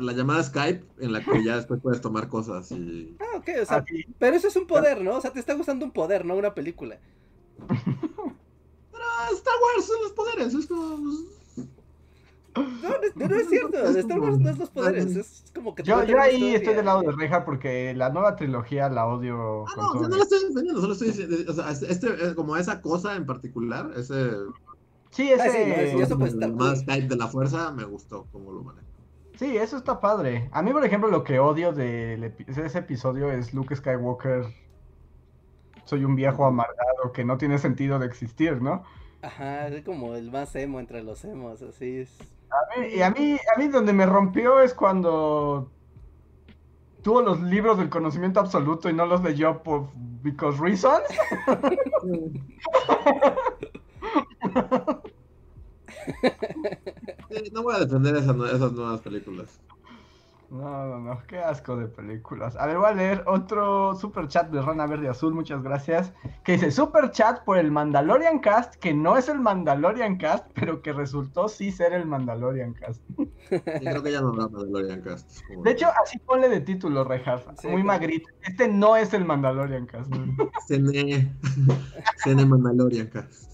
La 0.00 0.12
llamada 0.12 0.42
Skype, 0.42 0.84
en 1.00 1.12
la 1.12 1.24
que 1.24 1.42
ya 1.42 1.56
después 1.56 1.80
puedes 1.82 2.00
tomar 2.00 2.28
cosas 2.28 2.70
y. 2.72 3.16
Ah, 3.20 3.38
ok, 3.38 3.48
o 3.62 3.64
sea, 3.66 3.84
pero 4.18 4.36
eso 4.36 4.48
es 4.48 4.56
un 4.56 4.66
poder, 4.66 5.00
¿no? 5.02 5.16
O 5.16 5.20
sea, 5.20 5.32
te 5.32 5.40
está 5.40 5.54
gustando 5.54 5.84
un 5.84 5.92
poder, 5.92 6.24
no 6.26 6.36
una 6.36 6.54
película. 6.54 6.98
Pero 7.66 9.04
Star 9.32 9.54
Wars 9.62 9.86
son 9.86 10.02
los 10.02 10.12
poderes, 10.12 10.54
es 10.54 10.66
como. 10.66 10.96
pues, 10.96 12.66
No, 12.82 12.88
no, 12.90 13.28
no 13.28 13.36
es 13.36 13.48
cierto, 13.48 13.78
Star 13.98 14.20
Wars 14.20 14.38
no 14.38 14.50
es 14.50 14.58
los 14.58 14.70
poderes, 14.70 15.16
es 15.16 15.44
como 15.54 15.74
que 15.74 15.82
te 15.82 15.88
Yo, 15.88 16.04
yo 16.04 16.20
ahí 16.20 16.34
historia. 16.34 16.56
estoy 16.58 16.74
del 16.74 16.84
lado 16.86 17.02
de 17.02 17.12
Reja 17.12 17.44
porque 17.44 17.94
la 17.94 18.10
nueva 18.10 18.36
trilogía 18.36 18.88
la 18.88 19.06
odio 19.06 19.64
Ah, 19.68 19.72
no, 19.76 19.88
o 19.90 19.98
sea, 20.00 20.08
no 20.08 20.16
lo 20.16 20.22
estoy 20.22 20.38
defendiendo, 20.40 20.80
solo 20.80 20.92
estoy 20.92 21.08
diciendo. 21.08 21.36
O 21.50 21.54
sea, 21.54 21.70
este, 21.70 22.34
como 22.34 22.56
esa 22.56 22.80
cosa 22.82 23.16
en 23.16 23.26
particular, 23.26 23.90
ese. 23.96 24.32
Sí, 25.10 25.30
ese... 25.32 25.42
Ah, 25.42 25.50
sí, 25.50 25.58
no, 25.66 25.74
es- 25.76 25.90
sí, 25.92 26.00
eso 26.00 26.18
puede 26.18 26.30
la 26.32 26.34
estar 26.36 26.50
llamada 26.50 26.70
cool. 26.74 26.80
Skype 26.82 27.06
de 27.08 27.16
la 27.16 27.28
fuerza 27.28 27.72
me 27.72 27.84
gustó 27.84 28.26
como 28.32 28.52
lo 28.52 28.62
maneja. 28.62 28.87
Eso 29.40 29.76
está 29.76 30.00
padre. 30.00 30.48
A 30.52 30.62
mí, 30.62 30.72
por 30.72 30.84
ejemplo, 30.84 31.08
lo 31.10 31.22
que 31.24 31.38
odio 31.38 31.72
de 31.72 32.32
ese 32.48 32.78
episodio 32.78 33.30
es 33.30 33.54
Luke 33.54 33.74
Skywalker. 33.76 34.44
Soy 35.84 36.04
un 36.04 36.16
viejo 36.16 36.44
amargado 36.44 37.12
que 37.12 37.24
no 37.24 37.38
tiene 37.38 37.58
sentido 37.58 37.98
de 37.98 38.06
existir, 38.06 38.60
¿no? 38.60 38.82
Ajá, 39.22 39.68
es 39.68 39.84
como 39.84 40.14
el 40.14 40.30
más 40.30 40.54
emo 40.54 40.80
entre 40.80 41.02
los 41.02 41.24
emos, 41.24 41.62
así 41.62 41.98
es. 41.98 42.18
A 42.50 42.80
mí- 42.80 42.86
Y 42.94 43.02
a 43.02 43.10
mí, 43.10 43.36
a 43.54 43.58
mí 43.58 43.68
donde 43.68 43.92
me 43.92 44.06
rompió 44.06 44.60
es 44.60 44.74
cuando 44.74 45.70
tuvo 47.02 47.22
los 47.22 47.40
libros 47.42 47.78
del 47.78 47.88
conocimiento 47.90 48.40
absoluto 48.40 48.88
y 48.90 48.92
no 48.92 49.06
los 49.06 49.22
leyó 49.22 49.62
por 49.62 49.88
because 50.22 50.60
reasons. 50.60 51.02
Sí, 57.30 57.50
no 57.52 57.62
voy 57.62 57.74
a 57.76 57.80
defender 57.80 58.16
esas, 58.16 58.34
nue- 58.34 58.48
esas 58.54 58.72
nuevas 58.72 59.00
películas. 59.02 59.60
No, 60.50 60.86
no, 60.86 60.98
no, 60.98 61.22
qué 61.28 61.40
asco 61.40 61.76
de 61.76 61.88
películas. 61.88 62.56
A 62.56 62.64
ver, 62.64 62.78
voy 62.78 62.86
a 62.86 62.94
leer 62.94 63.22
otro 63.26 63.94
super 63.96 64.28
chat 64.28 64.48
de 64.50 64.62
Rana 64.62 64.86
Verde 64.86 65.10
Azul, 65.10 65.34
muchas 65.34 65.62
gracias. 65.62 66.14
Que 66.42 66.52
dice 66.52 66.70
super 66.70 67.10
chat 67.10 67.44
por 67.44 67.58
el 67.58 67.70
Mandalorian 67.70 68.38
Cast, 68.38 68.76
que 68.76 68.94
no 68.94 69.18
es 69.18 69.28
el 69.28 69.40
Mandalorian 69.40 70.16
Cast, 70.16 70.46
pero 70.54 70.80
que 70.80 70.94
resultó 70.94 71.50
sí 71.50 71.70
ser 71.70 71.92
el 71.92 72.06
Mandalorian 72.06 72.72
Cast. 72.72 73.02
Y 73.50 73.84
creo 73.84 74.02
que 74.02 74.12
ya 74.12 74.22
no 74.22 74.28
hablamos 74.28 74.64
de 74.64 74.70
Lorian 74.70 75.02
Cast. 75.02 75.42
como- 75.48 75.62
De 75.64 75.70
hecho, 75.72 75.86
así 76.02 76.18
ponle 76.18 76.48
de 76.48 76.60
título, 76.62 77.04
Rejas. 77.04 77.42
Sí, 77.60 77.66
Muy 77.68 77.82
claro. 77.82 77.98
magrito. 78.00 78.30
Este 78.42 78.68
no 78.68 78.96
es 78.96 79.12
el 79.12 79.26
Mandalorian 79.26 79.84
Cast. 79.86 80.10
Cene. 80.66 81.30
Cene 82.24 82.46
Mandalorian 82.46 83.08
Cast. 83.08 83.50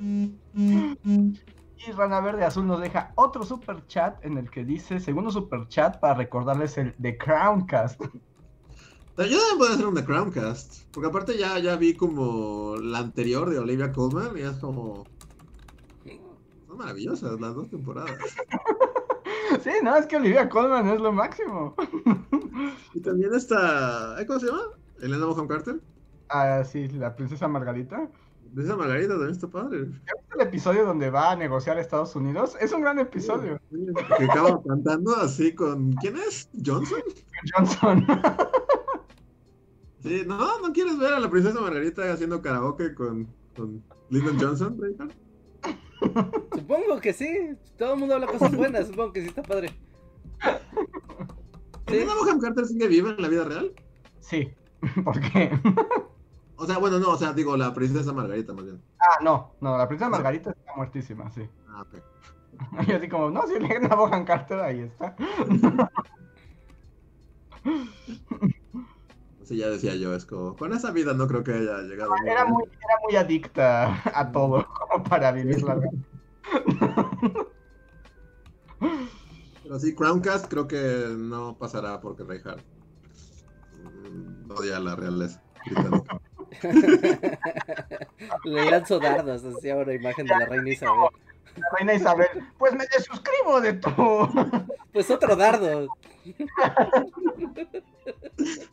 Y 0.00 1.92
Rana 1.92 2.20
Verde 2.20 2.44
Azul 2.44 2.66
nos 2.66 2.80
deja 2.80 3.12
otro 3.16 3.44
super 3.44 3.86
chat 3.86 4.24
en 4.24 4.38
el 4.38 4.50
que 4.50 4.64
dice, 4.64 4.98
segundo 4.98 5.30
super 5.30 5.68
chat 5.68 6.00
para 6.00 6.14
recordarles 6.14 6.78
el 6.78 6.94
The 7.00 7.18
Crown 7.18 7.66
Cast. 7.66 8.00
Pero 9.16 9.28
Yo 9.28 9.38
también 9.38 9.58
puedo 9.58 9.72
hacer 9.74 9.86
un 9.86 9.94
The 9.94 10.04
Crown 10.04 10.30
Cast. 10.30 10.84
Porque 10.92 11.08
aparte 11.08 11.38
ya, 11.38 11.58
ya 11.58 11.76
vi 11.76 11.94
como 11.94 12.76
la 12.76 12.98
anterior 12.98 13.50
de 13.50 13.58
Olivia 13.58 13.92
Colman 13.92 14.36
y 14.36 14.42
es 14.42 14.56
como. 14.58 15.06
Son 16.66 16.76
maravillosas 16.76 17.40
las 17.40 17.54
dos 17.54 17.68
temporadas. 17.70 18.16
Sí, 19.62 19.70
no, 19.82 19.96
es 19.96 20.06
que 20.06 20.16
Olivia 20.16 20.48
Colman 20.48 20.88
es 20.88 21.00
lo 21.00 21.12
máximo. 21.12 21.74
Y 22.94 23.00
también 23.00 23.34
está. 23.34 24.20
¿eh, 24.20 24.26
¿Cómo 24.26 24.40
se 24.40 24.46
llama? 24.46 24.62
Elena 25.00 25.26
Bonham 25.26 25.46
Carter. 25.46 25.80
Ah, 26.28 26.64
sí, 26.64 26.88
la 26.88 27.14
princesa 27.14 27.46
Margarita. 27.46 28.10
Esa 28.56 28.76
Margarita 28.76 29.10
también 29.14 29.30
está 29.32 29.48
padre. 29.48 29.78
el 30.34 30.40
episodio 30.40 30.84
donde 30.86 31.10
va 31.10 31.32
a 31.32 31.36
negociar 31.36 31.76
a 31.78 31.80
Estados 31.80 32.14
Unidos? 32.16 32.56
Es 32.60 32.72
un 32.72 32.82
gran 32.82 32.98
episodio. 32.98 33.60
Que 34.18 34.24
acaba 34.24 34.62
cantando 34.62 35.16
así 35.16 35.54
con. 35.54 35.92
¿Quién 35.94 36.16
es? 36.16 36.48
¿Johnson? 36.64 37.02
Johnson. 37.54 38.06
Sí, 40.00 40.22
no, 40.24 40.60
¿no 40.60 40.72
quieres 40.72 40.96
ver 40.98 41.14
a 41.14 41.20
la 41.20 41.28
princesa 41.28 41.60
Margarita 41.60 42.12
haciendo 42.12 42.40
karaoke 42.40 42.94
con, 42.94 43.26
con 43.56 43.82
Lyndon 44.10 44.38
Johnson? 44.38 44.80
Supongo 46.54 47.00
que 47.00 47.12
sí, 47.12 47.56
todo 47.76 47.94
el 47.94 48.00
mundo 48.00 48.14
habla 48.14 48.26
cosas 48.26 48.54
buenas, 48.54 48.86
supongo 48.86 49.12
que 49.12 49.22
sí 49.22 49.28
está 49.28 49.42
padre. 49.42 49.70
Sí, 51.88 51.94
¿Elena 51.94 52.14
Bonham 52.14 52.40
Carter 52.40 52.66
sigue 52.66 52.88
viva 52.88 53.10
en 53.10 53.22
la 53.22 53.28
vida 53.28 53.44
real? 53.44 53.72
Sí, 54.20 54.50
¿por 55.04 55.20
qué? 55.20 55.50
O 56.58 56.66
sea, 56.66 56.78
bueno, 56.78 56.98
no, 56.98 57.10
o 57.10 57.16
sea, 57.16 57.32
digo, 57.32 57.56
la 57.56 57.74
princesa 57.74 58.12
Margarita 58.12 58.52
más 58.52 58.64
bien. 58.64 58.82
Ah, 58.98 59.18
no, 59.22 59.52
no, 59.60 59.76
la 59.76 59.86
princesa 59.86 60.08
Margarita 60.08 60.50
está 60.50 60.74
muertísima, 60.74 61.30
sí. 61.30 61.48
Ah, 61.68 61.82
ok. 61.82 62.02
Y 62.88 62.92
así 62.92 63.08
como, 63.08 63.30
no, 63.30 63.46
si 63.46 63.54
Elena 63.54 63.94
Bohan 63.94 64.24
Carter 64.24 64.60
ahí 64.60 64.80
está. 64.80 65.14
Sí, 69.44 69.58
ya 69.58 69.68
decía 69.68 69.94
yo, 69.94 70.12
es 70.12 70.26
como, 70.26 70.56
con 70.56 70.72
esa 70.72 70.90
vida 70.90 71.14
no 71.14 71.28
creo 71.28 71.44
que 71.44 71.52
haya 71.52 71.78
llegado. 71.82 72.10
Era 72.26 72.44
muy, 72.46 72.64
era 72.64 72.98
muy 73.04 73.14
adicta 73.14 74.02
a 74.12 74.32
todo, 74.32 74.66
como 74.66 75.04
para 75.04 75.30
vivirla. 75.30 75.78
Pero 79.62 79.78
sí, 79.78 79.94
Crowncast 79.94 80.48
creo 80.48 80.66
que 80.66 81.14
no 81.16 81.56
pasará 81.56 82.00
porque 82.00 82.24
Reinhardt 82.24 82.64
mm, 83.72 84.50
odia 84.50 84.80
la 84.80 84.96
realeza 84.96 85.40
británica. 85.64 86.20
Le 88.44 88.70
lanzo 88.70 88.98
dardos, 88.98 89.44
así 89.44 89.70
una 89.70 89.92
imagen 89.94 90.26
de 90.26 90.34
la 90.38 90.46
reina 90.46 90.70
Isabel. 90.70 91.10
la 91.56 91.68
reina 91.76 91.94
Isabel, 91.94 92.28
pues 92.58 92.72
me 92.74 92.84
desuscribo 92.86 93.60
de 93.60 93.74
tu. 93.74 93.90
Pues 94.92 95.10
otro 95.10 95.36
dardo. 95.36 95.88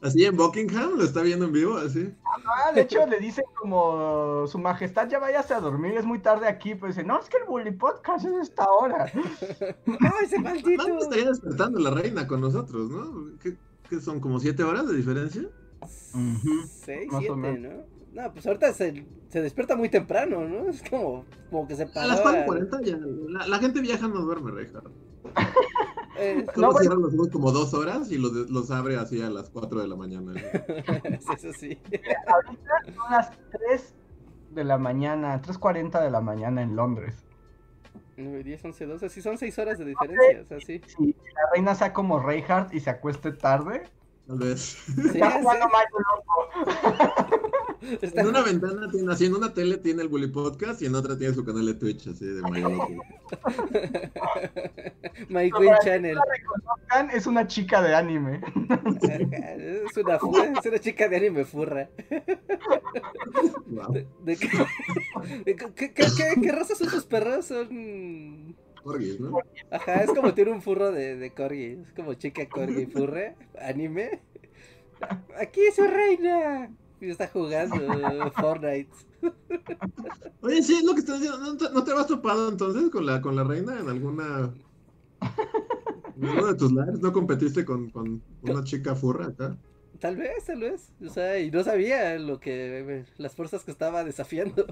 Así 0.02 0.26
en 0.26 0.38
Buckingham, 0.38 0.98
lo 0.98 1.04
está 1.04 1.22
viendo 1.22 1.46
en 1.46 1.52
vivo, 1.52 1.78
así. 1.78 2.14
Ah, 2.26 2.72
de 2.72 2.82
hecho 2.82 3.06
le 3.06 3.20
dice 3.20 3.44
como 3.56 4.46
su 4.48 4.58
majestad 4.58 5.10
ya 5.10 5.20
váyase 5.20 5.54
a 5.54 5.60
dormir, 5.60 5.98
es 5.98 6.06
muy 6.06 6.20
tarde 6.20 6.48
aquí, 6.48 6.76
pero 6.76 6.88
dice, 6.88 7.04
no, 7.04 7.20
es 7.20 7.28
que 7.28 7.38
el 7.38 7.44
Bully 7.46 7.72
Podcast 7.72 8.26
es 8.26 8.34
esta 8.50 8.68
hora. 8.70 9.12
¡Ay, 9.86 10.24
ese 10.24 10.40
maldito! 10.40 10.84
¿Cuándo 10.84 11.04
estaría 11.04 11.28
despertando 11.30 11.80
la 11.80 11.92
reina 11.92 12.28
con 12.28 12.42
nosotros, 12.42 12.90
no? 12.90 13.38
¿Qué, 13.42 13.58
qué 13.90 14.00
son, 14.00 14.20
como 14.20 14.40
siete 14.40 14.64
horas 14.64 14.88
de 14.88 14.96
diferencia? 14.96 15.50
Seis, 15.88 17.08
Más 17.08 17.16
o 17.16 17.20
siete, 17.20 17.36
menos. 17.36 17.74
¿no? 18.14 18.22
No, 18.24 18.32
pues 18.34 18.46
ahorita 18.46 18.72
se, 18.74 19.06
se 19.30 19.42
despierta 19.42 19.76
muy 19.76 19.90
temprano, 19.90 20.48
¿no? 20.48 20.70
Es 20.70 20.84
como, 20.88 21.26
como 21.50 21.68
que 21.68 21.76
se 21.76 21.84
A 21.84 21.88
para. 21.92 22.08
las 22.08 22.22
4.40 22.22 22.84
ya. 22.84 22.98
La, 23.30 23.48
la 23.48 23.60
gente 23.60 23.82
viaja 23.82 24.08
no 24.08 24.22
duerme, 24.22 24.52
Reja. 24.52 24.82
Eh, 26.20 26.46
No, 26.56 26.68
bueno. 26.68 26.78
cierra 26.80 26.96
los 26.96 27.14
ojos 27.16 27.30
como 27.30 27.52
dos 27.52 27.74
horas 27.74 28.12
y 28.12 28.20
los, 28.20 28.32
los 28.52 28.70
abre 28.70 28.98
así 28.98 29.20
a 29.22 29.32
las 29.32 29.50
4 29.50 29.82
de 29.82 29.88
la 29.88 29.96
mañana. 29.96 30.34
eso 31.36 31.52
sí. 31.58 31.80
Ahorita 32.28 32.72
son 32.94 33.12
las 33.12 33.32
3 33.70 33.96
de 34.52 34.64
la 34.64 34.78
mañana, 34.78 35.42
3.40 35.42 36.04
de 36.04 36.12
la 36.12 36.22
mañana 36.22 36.62
en 36.62 36.76
Londres. 36.76 37.26
9, 38.16 38.44
10, 38.44 38.66
11, 38.66 38.86
12. 38.86 39.10
Sí, 39.10 39.22
son 39.24 39.40
6 39.40 39.58
horas 39.58 39.80
de 39.80 39.86
diferencia. 39.86 40.42
O 40.42 40.46
sea, 40.46 40.60
sí. 40.60 40.82
Si 40.86 41.08
la 41.08 41.42
reina 41.52 41.74
sea 41.74 41.94
como 41.94 42.20
Reinhardt 42.20 42.72
y 42.76 42.80
se 42.80 42.92
acueste 42.92 43.32
tarde, 43.32 43.84
Tal 44.28 44.38
vez. 44.40 44.78
Sí, 44.86 44.94
está 45.06 45.32
sí. 45.32 45.38
jugando 45.42 45.66
Loco. 45.68 46.50
Está- 48.02 48.22
En 48.22 48.28
una 48.28 48.42
ventana 48.42 48.90
tiene, 48.90 49.12
así 49.12 49.26
en 49.26 49.36
una 49.36 49.54
tele 49.54 49.76
tiene 49.78 50.04
el 50.04 50.08
Bully 50.08 50.28
Podcast 50.28 50.82
y 50.82 50.86
en 50.86 50.96
otra 50.96 51.18
tiene 51.18 51.34
su 51.34 51.44
canal 51.44 51.66
de 51.66 51.74
Twitch, 51.74 52.08
así 52.08 52.26
de. 52.26 52.42
My 55.28 55.50
Para 55.50 55.60
Queen 55.60 55.76
que 55.82 55.84
Channel. 55.84 56.18
es 57.14 57.28
una 57.28 57.46
chica 57.48 57.82
de 57.82 57.94
anime. 57.96 58.40
Es 59.04 59.98
una, 59.98 60.18
fu- 60.18 60.36
es 60.38 60.66
una 60.66 60.80
chica 60.80 61.08
de 61.10 61.18
anime 61.18 61.44
furra. 61.46 61.90
Wow. 63.68 63.92
¿De, 63.94 64.08
de 64.24 64.38
qué, 64.38 64.48
de 65.46 65.56
qué, 65.56 65.74
qué, 65.76 65.94
qué- 65.94 66.42
qué 66.42 66.52
raza 66.52 66.74
son 66.76 66.90
tus 66.90 67.06
perros? 67.06 67.46
Son. 67.48 68.56
Corgis, 68.84 69.20
¿no? 69.20 69.40
Ajá, 69.72 70.04
es 70.04 70.12
como 70.12 70.34
tiene 70.34 70.52
un 70.52 70.62
furro 70.62 70.92
de, 70.92 71.16
de 71.16 71.34
corgi. 71.34 71.80
Es 71.88 71.94
como 71.96 72.14
chica 72.14 72.48
corgi 72.48 72.86
furra. 72.86 73.36
Anime. 73.60 74.22
Aquí 75.40 75.62
es 75.62 75.76
su 75.76 75.84
reina. 75.84 76.70
Y 77.02 77.10
está 77.10 77.28
jugando 77.28 78.32
Fortnite. 78.32 78.90
Oye, 80.42 80.64
sí, 80.64 80.76
es 80.76 80.84
lo 80.84 80.94
que 80.94 81.00
estás 81.00 81.20
diciendo. 81.20 81.46
¿No 81.46 81.58
te, 81.58 81.70
no 81.74 81.84
te 81.84 81.92
habías 81.92 82.08
topado 82.08 82.50
entonces 82.50 82.90
con 82.90 83.06
la, 83.06 83.22
con 83.22 83.36
la 83.36 83.44
reina 83.44 83.80
en 83.80 83.90
alguna. 83.90 84.54
En 86.16 86.46
de 86.46 86.56
tus 86.56 86.72
lives? 86.72 87.00
¿No 87.02 87.12
competiste 87.12 87.66
con, 87.66 87.90
con 87.90 88.22
una 88.44 88.64
chica 88.64 88.96
furra 88.96 89.28
acá? 89.28 89.58
Tal 90.00 90.16
vez, 90.16 90.46
tal 90.46 90.60
vez. 90.60 90.92
O 91.06 91.10
sea, 91.10 91.40
y 91.40 91.52
no 91.52 91.64
sabía 91.64 92.18
lo 92.20 92.40
que. 92.40 93.06
las 93.18 93.36
fuerzas 93.36 93.64
que 93.64 93.72
estaba 93.72 94.04
desafiando. 94.04 94.66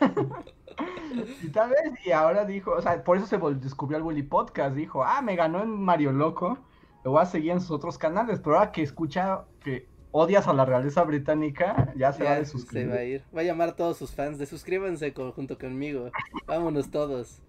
Y 1.42 1.48
tal 1.48 1.70
vez, 1.70 1.92
y 2.04 2.10
ahora 2.10 2.44
dijo, 2.44 2.72
o 2.72 2.82
sea, 2.82 3.02
por 3.04 3.16
eso 3.16 3.26
se 3.26 3.38
descubrió 3.60 3.98
el 3.98 4.02
Bully 4.02 4.22
Podcast. 4.22 4.74
Dijo, 4.76 5.04
ah, 5.04 5.22
me 5.22 5.36
ganó 5.36 5.62
en 5.62 5.70
Mario 5.70 6.12
Loco. 6.12 6.58
Lo 7.04 7.12
voy 7.12 7.22
a 7.22 7.26
seguir 7.26 7.52
en 7.52 7.60
sus 7.60 7.70
otros 7.70 7.98
canales. 7.98 8.40
Pero 8.40 8.56
ahora 8.56 8.72
que 8.72 8.82
escucha 8.82 9.44
que 9.60 9.86
odias 10.10 10.46
a 10.46 10.52
la 10.52 10.64
realeza 10.64 11.02
británica, 11.04 11.92
ya 11.96 12.12
se 12.12 12.24
va 12.24 12.34
a 12.34 12.36
se 12.38 12.46
suscribir. 12.46 12.90
va 12.90 12.96
a 12.96 13.04
ir. 13.04 13.22
Va 13.36 13.40
a 13.40 13.44
llamar 13.44 13.70
a 13.70 13.76
todos 13.76 13.96
sus 13.96 14.12
fans 14.14 14.38
de 14.38 14.46
suscríbanse 14.46 15.12
junto 15.12 15.58
conmigo. 15.58 16.10
Vámonos 16.46 16.90
todos. 16.90 17.42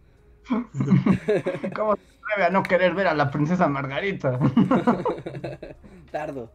¿Cómo 1.76 1.96
se 1.96 2.02
atreve 2.02 2.46
a 2.46 2.50
no 2.52 2.64
querer 2.64 2.94
ver 2.94 3.08
a 3.08 3.14
la 3.14 3.32
princesa 3.32 3.68
Margarita? 3.68 4.40
Tardo. 6.12 6.52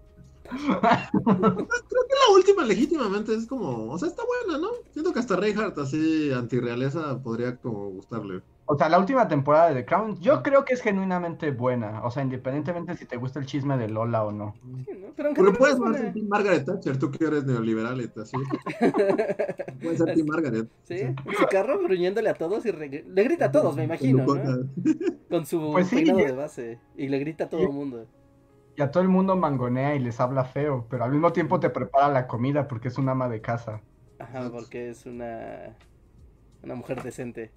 Creo 0.51 1.66
que 2.09 2.14
la 2.28 2.34
última 2.36 2.64
legítimamente 2.64 3.34
es 3.34 3.46
como. 3.46 3.90
O 3.92 3.98
sea, 3.98 4.09
está 4.09 4.22
buena, 4.46 4.59
¿no? 4.61 4.68
Siento 4.92 5.12
que 5.12 5.18
hasta 5.20 5.36
Reinhardt 5.36 5.78
así 5.78 6.32
antirrealeza 6.32 7.22
podría 7.22 7.57
como 7.57 7.90
gustarle. 7.90 8.42
O 8.66 8.76
sea, 8.78 8.88
la 8.88 9.01
última 9.01 9.26
temporada 9.26 9.68
de 9.70 9.74
The 9.80 9.84
Crown, 9.84 10.20
yo 10.20 10.44
creo 10.44 10.64
que 10.64 10.74
es 10.74 10.80
genuinamente 10.80 11.51
buena. 11.51 12.05
O 12.05 12.11
sea, 12.12 12.22
independientemente 12.22 12.96
si 12.96 13.05
te 13.05 13.16
gusta 13.16 13.40
el 13.40 13.46
chisme 13.46 13.76
de 13.76 13.88
Lola 13.88 14.22
o 14.24 14.30
no. 14.30 14.55
Sí, 14.84 14.92
¿no? 14.96 15.09
Pero 15.16 15.53
puedes 15.55 15.74
ser 15.76 15.82
suene- 15.84 16.12
Team 16.12 16.28
Margaret 16.28 16.64
Thatcher, 16.64 16.96
tú 16.96 17.11
que 17.11 17.24
eres 17.24 17.44
neoliberal 17.44 18.01
y 18.01 18.20
así. 18.20 18.36
Puedes 19.82 19.98
ser 19.98 20.14
Team 20.14 20.26
Margaret. 20.28 20.68
Sí, 20.84 20.98
su 21.36 21.46
carro 21.51 21.80
gruñéndole 21.82 22.28
a 22.30 22.34
todos 22.34 22.64
y 22.64 22.70
re- 22.70 23.05
le 23.09 23.24
grita 23.24 23.46
a 23.46 23.51
todos, 23.53 23.74
me 23.74 23.84
imagino, 23.84 24.24
Con 24.24 24.42
¿no? 24.44 24.68
Con 25.28 25.46
su 25.46 25.72
Pues 25.72 25.88
sí, 25.88 25.96
peinado 25.96 26.20
ya- 26.20 26.26
de 26.26 26.32
base. 26.32 26.78
Y 26.96 27.09
le 27.09 27.18
grita 27.18 27.44
a 27.44 27.48
todo 27.48 27.62
el 27.62 27.70
mundo. 27.70 28.07
Y 28.80 28.82
a 28.82 28.90
todo 28.90 29.02
el 29.02 29.10
mundo 29.10 29.36
mangonea 29.36 29.94
y 29.94 29.98
les 29.98 30.20
habla 30.20 30.42
feo, 30.42 30.86
pero 30.88 31.04
al 31.04 31.10
mismo 31.10 31.34
tiempo 31.34 31.60
te 31.60 31.68
prepara 31.68 32.08
la 32.08 32.26
comida 32.26 32.66
porque 32.66 32.88
es 32.88 32.96
un 32.96 33.10
ama 33.10 33.28
de 33.28 33.42
casa. 33.42 33.82
Ajá, 34.18 34.48
porque 34.50 34.88
es 34.88 35.04
una. 35.04 35.76
Una 36.62 36.76
mujer 36.76 37.02
decente. 37.02 37.50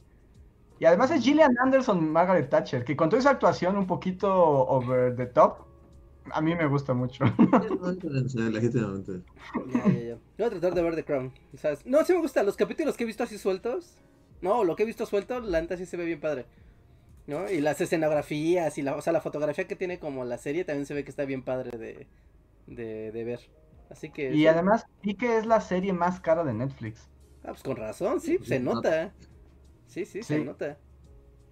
Y 0.80 0.86
además 0.86 1.12
es 1.12 1.24
Gillian 1.24 1.56
Anderson, 1.64 2.12
Margaret 2.12 2.50
Thatcher, 2.50 2.84
que 2.84 2.98
con 2.98 3.08
toda 3.08 3.22
esa 3.22 3.30
actuación 3.30 3.78
un 3.78 3.88
poquito 3.88 4.34
over 4.68 5.16
the 5.16 5.28
top, 5.28 5.60
a 6.30 6.42
mí 6.42 6.54
me 6.56 6.68
gusta 6.68 6.94
mucho. 6.94 7.24
Legítimamente. 8.36 9.22
Ya, 9.74 9.86
ya, 9.86 10.00
ya. 10.00 10.18
Voy 10.38 10.48
a 10.48 10.50
tratar 10.50 10.74
de 10.74 10.82
ver 10.82 10.96
The 10.96 11.06
Crown. 11.06 11.32
¿sabes? 11.56 11.86
No, 11.86 12.04
sí 12.04 12.12
me 12.12 12.20
gusta. 12.20 12.44
Los 12.44 12.58
capítulos 12.58 12.98
que 12.98 13.06
he 13.06 13.08
visto 13.08 13.24
así 13.24 13.38
sueltos. 13.38 13.96
No, 14.42 14.66
lo 14.66 14.76
que 14.76 14.84
he 14.84 14.86
visto 14.86 15.06
suelto, 15.06 15.40
la 15.40 15.62
neta 15.62 15.78
sí 15.78 15.86
se 15.86 15.96
ve 15.96 16.04
bien 16.04 16.20
padre. 16.20 16.48
¿No? 17.26 17.50
Y 17.50 17.62
las 17.62 17.80
escenografías 17.82 18.78
y 18.78 18.82
la, 18.82 18.96
o 18.96 19.02
sea, 19.02 19.14
la 19.14 19.22
fotografía 19.22 19.66
que 19.68 19.76
tiene 19.78 20.00
como 20.00 20.26
la 20.26 20.38
serie 20.38 20.66
también 20.66 20.86
se 20.86 20.94
ve 20.94 21.04
que 21.06 21.10
está 21.10 21.26
bien 21.26 21.44
padre 21.44 21.78
de, 21.78 22.08
de, 22.68 23.12
de 23.12 23.24
ver. 23.24 23.40
Así 23.90 24.12
que. 24.12 24.34
Y 24.34 24.48
sí. 24.48 24.48
además 24.48 24.86
vi 25.02 25.16
que 25.16 25.38
es 25.38 25.46
la 25.46 25.62
serie 25.62 25.94
más 25.94 26.20
cara 26.20 26.44
de 26.44 26.54
Netflix, 26.54 27.10
Ah, 27.44 27.50
pues 27.50 27.64
con 27.64 27.76
razón, 27.76 28.22
sí, 28.22 28.38
se 28.44 28.60
nota. 28.60 29.14
Sí, 29.88 30.06
sí, 30.06 30.24
se 30.24 30.40
nota. 30.40 30.80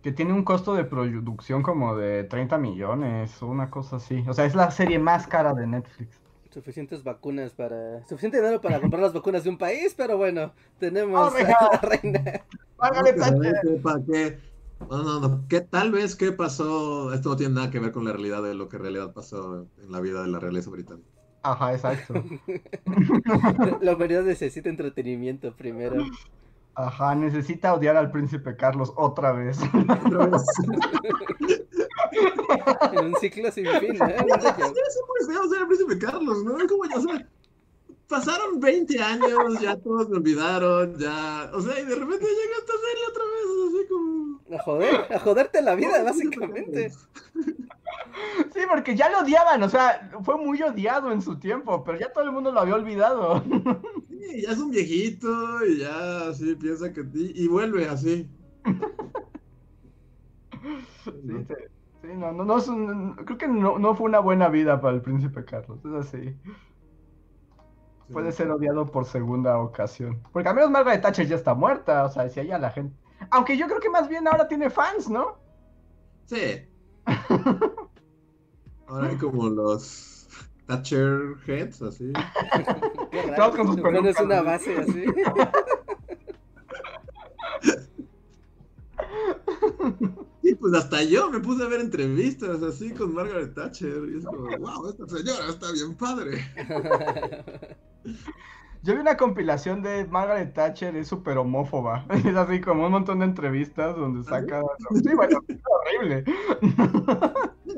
que 0.02 0.12
tiene 0.12 0.34
un 0.34 0.44
costo 0.44 0.74
de 0.74 0.84
producción 0.86 1.62
como 1.64 1.96
de 1.96 2.24
30 2.24 2.58
millones 2.58 3.42
o 3.42 3.48
una 3.48 3.70
cosa 3.70 3.98
así. 3.98 4.24
O 4.28 4.34
sea, 4.34 4.46
es 4.46 4.56
la 4.56 4.72
serie 4.72 5.00
más 5.00 5.28
cara 5.28 5.54
de 5.54 5.68
Netflix. 5.68 6.20
Suficientes 6.50 7.04
vacunas 7.04 7.54
para. 7.54 8.06
Suficiente 8.08 8.38
dinero 8.38 8.62
para 8.62 8.80
comprar 8.82 9.02
las 9.02 9.14
vacunas 9.14 9.44
de 9.44 9.50
un 9.50 9.58
país, 9.58 9.94
pero 9.96 10.18
bueno, 10.18 10.54
tenemos 10.80 11.34
¡Oh, 11.34 11.38
a 11.38 11.70
la 11.74 11.82
reina. 11.82 12.46
No, 13.84 14.02
que 14.90 14.96
No, 14.96 15.04
no, 15.04 15.20
no. 15.20 15.48
¿Qué, 15.48 15.62
tal 15.62 15.92
vez 15.92 16.16
qué 16.16 16.32
pasó. 16.32 17.14
Esto 17.14 17.30
no 17.30 17.36
tiene 17.36 17.56
nada 17.56 17.72
que 17.72 17.80
ver 17.80 17.92
con 17.92 18.06
la 18.06 18.14
realidad 18.14 18.44
de 18.44 18.56
lo 18.56 18.70
que 18.70 18.78
en 18.78 18.84
realidad 18.84 19.14
pasó 19.14 19.68
en 19.78 19.92
la 19.92 20.02
vida 20.02 20.22
de 20.22 20.28
la 20.30 20.40
realeza 20.40 20.70
británica. 20.70 21.08
Ajá, 21.44 21.74
exacto. 21.74 22.14
La 23.82 23.96
humanidad 23.96 24.24
necesita 24.24 24.70
entretenimiento 24.70 25.56
primero. 25.56 26.04
Ajá, 26.76 27.16
necesita 27.16 27.74
odiar 27.74 27.98
al 27.98 28.12
príncipe 28.12 28.56
Carlos 28.56 28.94
otra 28.96 29.34
vez. 29.34 29.60
Otra 30.06 30.28
vez. 30.28 30.44
En 32.92 33.06
un 33.06 33.16
ciclo 33.16 33.50
sin 33.52 33.66
fin, 33.66 33.96
¿eh? 33.96 34.16
Ya 34.28 34.40
ya 34.40 34.54
feo 34.54 35.50
ser 35.50 35.62
el 35.62 35.68
príncipe 35.68 35.98
Carlos, 35.98 36.44
¿no? 36.44 36.58
Es 36.58 36.68
como 36.68 36.84
ya, 36.86 36.98
o 36.98 37.02
sea, 37.02 37.30
pasaron 38.08 38.60
20 38.60 39.02
años, 39.02 39.60
ya 39.62 39.78
todos 39.78 40.10
me 40.10 40.18
olvidaron, 40.18 40.98
ya. 40.98 41.50
O 41.54 41.62
sea, 41.62 41.80
y 41.80 41.86
de 41.86 41.96
repente 41.96 42.26
llega 42.26 42.58
esta 42.60 42.74
serie 42.74 43.04
otra 43.10 43.24
vez, 43.24 43.46
así 43.68 43.88
como. 43.88 44.31
A 44.52 44.60
joder, 44.60 45.08
a 45.14 45.20
joderte 45.20 45.62
la 45.62 45.76
vida, 45.76 46.04
básicamente. 46.04 46.92
Sí, 48.54 48.60
porque 48.70 48.96
ya 48.96 49.10
lo 49.10 49.20
odiaban, 49.20 49.62
o 49.64 49.70
sea, 49.70 50.12
fue 50.24 50.38
muy 50.38 50.62
odiado 50.62 51.12
en 51.12 51.22
su 51.22 51.40
tiempo, 51.40 51.84
pero 51.84 52.00
ya 52.00 52.12
todo 52.12 52.24
el 52.24 52.32
mundo 52.32 52.52
lo 52.52 52.60
había 52.60 52.76
olvidado. 52.76 53.44
Sí, 54.10 54.42
ya 54.44 54.52
es 54.52 54.60
un 54.60 54.70
viejito 54.72 55.30
y 55.66 55.80
ya 55.80 56.30
así 56.30 56.56
piensa 56.56 56.94
que. 56.94 57.02
Y, 57.14 57.44
y 57.46 57.48
vuelve 57.48 57.88
así. 57.88 58.30
Sí, 61.04 61.12
sí, 61.48 61.54
sí, 62.02 62.08
no, 62.16 62.32
no, 62.32 62.44
no 62.46 62.58
es 62.58 62.68
un- 62.68 63.16
creo 63.16 63.38
que 63.38 63.48
no, 63.48 63.80
no 63.80 63.96
fue 63.96 64.08
una 64.08 64.20
buena 64.20 64.50
vida 64.50 64.80
para 64.82 64.96
el 64.96 65.02
príncipe 65.02 65.44
Carlos, 65.46 65.80
es 65.86 65.94
así. 65.94 66.40
Puede 68.12 68.32
ser 68.32 68.52
odiado 68.52 68.86
por 68.86 69.06
segunda 69.06 69.58
ocasión. 69.60 70.22
Porque 70.32 70.50
al 70.50 70.56
menos 70.56 70.70
Margaret 70.72 71.02
Thatcher 71.02 71.26
ya 71.28 71.36
está 71.36 71.54
muerta, 71.56 72.06
o 72.06 72.10
sea, 72.10 72.30
si 72.30 72.40
ella 72.40 72.58
la 72.60 72.70
gente... 72.72 72.96
Aunque 73.30 73.58
yo 73.58 73.68
creo 73.68 73.80
que 73.80 73.90
más 73.90 74.10
bien 74.10 74.28
ahora 74.28 74.48
tiene 74.48 74.70
fans, 74.70 75.10
¿no? 75.10 75.38
Sí. 76.26 76.66
Ahora 78.88 79.10
hay 79.10 79.18
como 79.18 79.50
los 79.50 80.28
Thatcher 80.66 81.36
Heads, 81.46 81.82
así. 81.82 82.12
Todos 83.36 83.56
con 83.56 83.68
sus 83.68 83.82
pelucas, 83.82 84.20
una 84.20 84.42
base 84.42 84.78
así. 84.78 85.06
Y 90.44 90.56
pues 90.56 90.74
hasta 90.74 91.04
yo 91.04 91.30
me 91.30 91.40
puse 91.40 91.64
a 91.64 91.68
ver 91.68 91.82
entrevistas 91.82 92.64
así 92.64 92.92
con 92.92 93.14
Margaret 93.14 93.54
Thatcher. 93.54 94.04
Y 94.12 94.18
es 94.18 94.26
como, 94.26 94.50
wow, 94.58 94.90
esta 94.90 95.08
señora 95.08 95.50
está 95.50 95.72
bien 95.72 95.96
padre. 95.96 96.44
Yo 98.84 98.96
vi 98.96 99.00
una 99.00 99.16
compilación 99.16 99.84
de 99.84 100.06
Margaret 100.06 100.54
Thatcher, 100.54 100.96
es 100.96 101.08
súper 101.08 101.38
homófoba. 101.38 102.06
Es 102.26 102.36
así 102.36 102.60
como 102.62 102.86
un 102.86 102.92
montón 102.92 103.20
de 103.20 103.26
entrevistas 103.26 103.96
donde 103.96 104.22
¿Ah, 104.22 104.40
saca. 104.40 104.62
Sí, 105.04 105.14
bueno, 105.16 105.40
es 105.48 105.58
horrible. 105.66 106.24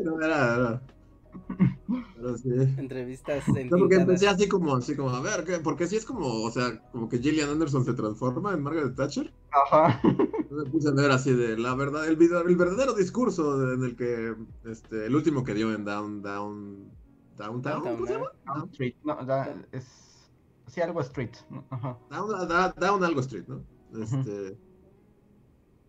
No, 0.03 0.21
era, 0.21 0.55
era. 0.55 0.81
Pero 2.15 2.37
sí. 2.37 2.49
Entrevistas 2.77 3.47
en 3.49 3.69
No, 3.69 3.77
porque 3.79 3.95
empecé 3.95 4.27
así 4.29 4.47
como, 4.47 4.75
así 4.75 4.95
como, 4.95 5.09
a 5.09 5.19
ver, 5.21 5.43
¿qué? 5.43 5.59
porque 5.59 5.87
sí 5.87 5.97
es 5.97 6.05
como, 6.05 6.25
o 6.43 6.51
sea, 6.51 6.81
como 6.91 7.09
que 7.09 7.19
Gillian 7.19 7.49
Anderson 7.49 7.83
se 7.83 7.93
transforma 7.93 8.53
en 8.53 8.63
Margaret 8.63 8.95
Thatcher. 8.95 9.31
Ajá. 9.51 9.99
Me 10.03 10.63
puse 10.71 10.87
a 10.89 10.91
ver 10.93 11.11
así 11.11 11.33
de 11.33 11.57
la 11.57 11.75
verdad, 11.75 12.07
el, 12.07 12.15
video- 12.15 12.47
el 12.47 12.55
verdadero 12.55 12.93
discurso 12.93 13.57
de- 13.57 13.73
en 13.75 13.83
el 13.83 13.95
que, 13.95 14.35
este, 14.69 15.05
el 15.07 15.15
último 15.15 15.43
que 15.43 15.53
dio 15.53 15.73
en 15.73 15.83
Down, 15.83 16.21
Down, 16.21 16.89
Downtown, 17.37 17.61
Downtown, 17.61 17.95
¿cómo 17.95 18.07
se 18.07 18.13
llama? 18.13 18.31
Down 18.45 18.69
Street. 18.71 18.95
No, 19.03 19.15
da- 19.25 19.53
es. 19.71 19.85
Sí, 20.73 20.81
algo 20.81 21.01
Street. 21.01 21.35
Ajá. 21.69 21.97
Down, 22.09 22.47
da- 22.47 22.73
Down 22.75 23.03
algo 23.03 23.19
street, 23.21 23.45
¿no? 23.47 23.63
Este, 24.01 24.57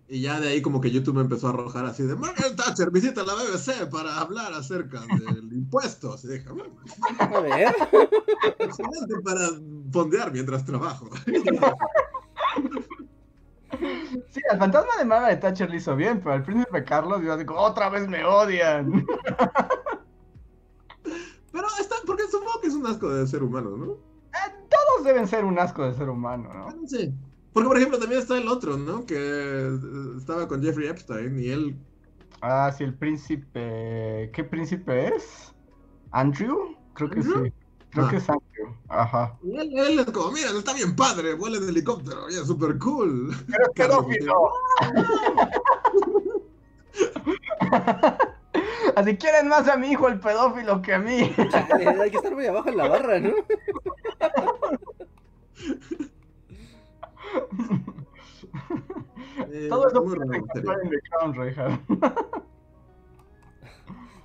y 0.09 0.21
ya 0.21 0.39
de 0.41 0.49
ahí 0.49 0.61
como 0.61 0.79
que 0.83 0.91
YouTube 0.91 1.15
me 1.15 1.23
empezó 1.23 1.47
a 1.47 1.51
arrojar 1.51 1.87
así 1.87 2.03
de 2.03 2.15
Margaret 2.15 2.55
Thatcher 2.55 2.91
visita 2.91 3.23
la 3.25 3.33
BBC 3.35 3.87
para 3.91 4.21
hablar 4.21 4.53
acerca 4.53 5.01
del 5.01 5.51
impuestos. 5.55 6.23
Y 6.25 6.29
dije, 6.29 6.53
"Mm, 6.53 6.61
A 7.19 7.41
ver. 7.41 7.75
excelente 8.59 9.15
para 9.25 9.49
fondear 9.91 10.31
mientras 10.33 10.67
trabajo. 10.67 11.09
Sí, 14.31 14.41
al 14.51 14.59
fantasma 14.59 14.97
de 14.99 15.05
Margaret 15.07 15.41
Thatcher 15.41 15.69
lo 15.71 15.77
hizo 15.77 15.97
bien, 15.97 16.21
pero 16.21 16.33
al 16.35 16.43
príncipe 16.43 16.85
Carlos, 16.85 17.23
yo 17.25 17.47
como, 17.47 17.61
otra 17.61 17.89
vez 17.89 18.07
me 18.07 18.23
odian. 18.25 19.07
Pero 21.53 21.67
está, 21.81 21.97
porque 22.07 22.25
supongo 22.31 22.61
que 22.61 22.69
es 22.69 22.75
un 22.75 22.87
asco 22.87 23.09
de 23.09 23.27
ser 23.27 23.43
humano, 23.43 23.77
¿no? 23.77 24.14
Todos 24.95 25.07
deben 25.07 25.27
ser 25.27 25.45
un 25.45 25.59
asco 25.59 25.85
de 25.85 25.95
ser 25.95 26.09
humano, 26.09 26.53
¿no? 26.55 26.65
Bueno, 26.65 26.83
sí. 26.87 27.13
Porque, 27.53 27.69
por 27.69 27.77
ejemplo, 27.77 27.99
también 27.99 28.21
está 28.21 28.37
el 28.39 28.49
otro, 28.49 28.77
¿no? 28.77 29.05
Que 29.07 29.17
eh, 29.17 29.79
estaba 30.19 30.47
con 30.49 30.63
Jeffrey 30.63 30.89
Epstein 30.89 31.39
y 31.41 31.49
él. 31.49 31.77
Ah, 32.41 32.73
sí, 32.77 32.85
el 32.85 32.95
príncipe. 32.95 34.31
¿Qué 34.33 34.45
príncipe 34.45 35.09
es? 35.15 35.55
¿Andrew? 36.11 36.77
Creo 36.95 37.11
que 37.11 37.21
¿Andrew? 37.21 37.45
sí. 37.47 37.53
Creo 37.91 38.07
Ah. 38.07 38.11
que 38.11 38.17
es 38.17 38.29
Andrew. 38.29 38.75
Ajá. 38.89 39.39
y 39.43 39.57
él, 39.57 39.73
él 39.79 39.99
es 40.01 40.07
como, 40.07 40.33
mira, 40.33 40.51
está 40.51 40.73
bien 40.75 40.95
padre, 40.97 41.35
vuela 41.35 41.59
en 41.59 41.69
helicóptero, 41.69 42.29
y 42.31 42.35
es 42.35 42.47
súper 42.47 42.79
cool. 42.79 43.35
Pero 43.47 43.65
es 43.65 43.71
pedófilo. 43.75 44.35
Así 48.97 49.17
quieren 49.17 49.49
más 49.49 49.69
a 49.69 49.77
mi 49.77 49.89
hijo 49.91 50.09
el 50.09 50.21
pedófilo 50.21 50.81
que 50.83 50.95
a 50.95 50.99
mí. 50.99 51.33
Chale, 51.51 51.89
hay 51.89 52.11
que 52.11 52.17
estar 52.17 52.35
muy 52.35 52.47
abajo 52.47 52.69
en 52.69 52.77
la 52.77 52.89
barra, 52.89 53.21
¿no? 53.21 53.35
Eh, 59.51 59.67
Todo 59.69 59.89
eso 59.89 60.05
puede 60.05 60.37
en 60.37 60.45
The 60.45 61.01
Crown, 61.11 61.35
Reinhardt. 61.35 61.81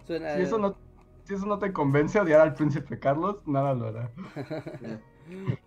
Suena. 0.05 0.35
Si 0.35 0.41
eso, 0.41 0.57
no, 0.57 0.77
si 1.23 1.33
eso 1.33 1.45
no 1.45 1.59
te 1.59 1.73
convence 1.73 2.19
a 2.19 2.23
odiar 2.23 2.41
al 2.41 2.53
príncipe 2.53 2.99
Carlos, 2.99 3.37
nada 3.45 3.73
lo 3.73 3.87
hará. 3.87 4.11
Eh, 4.81 4.99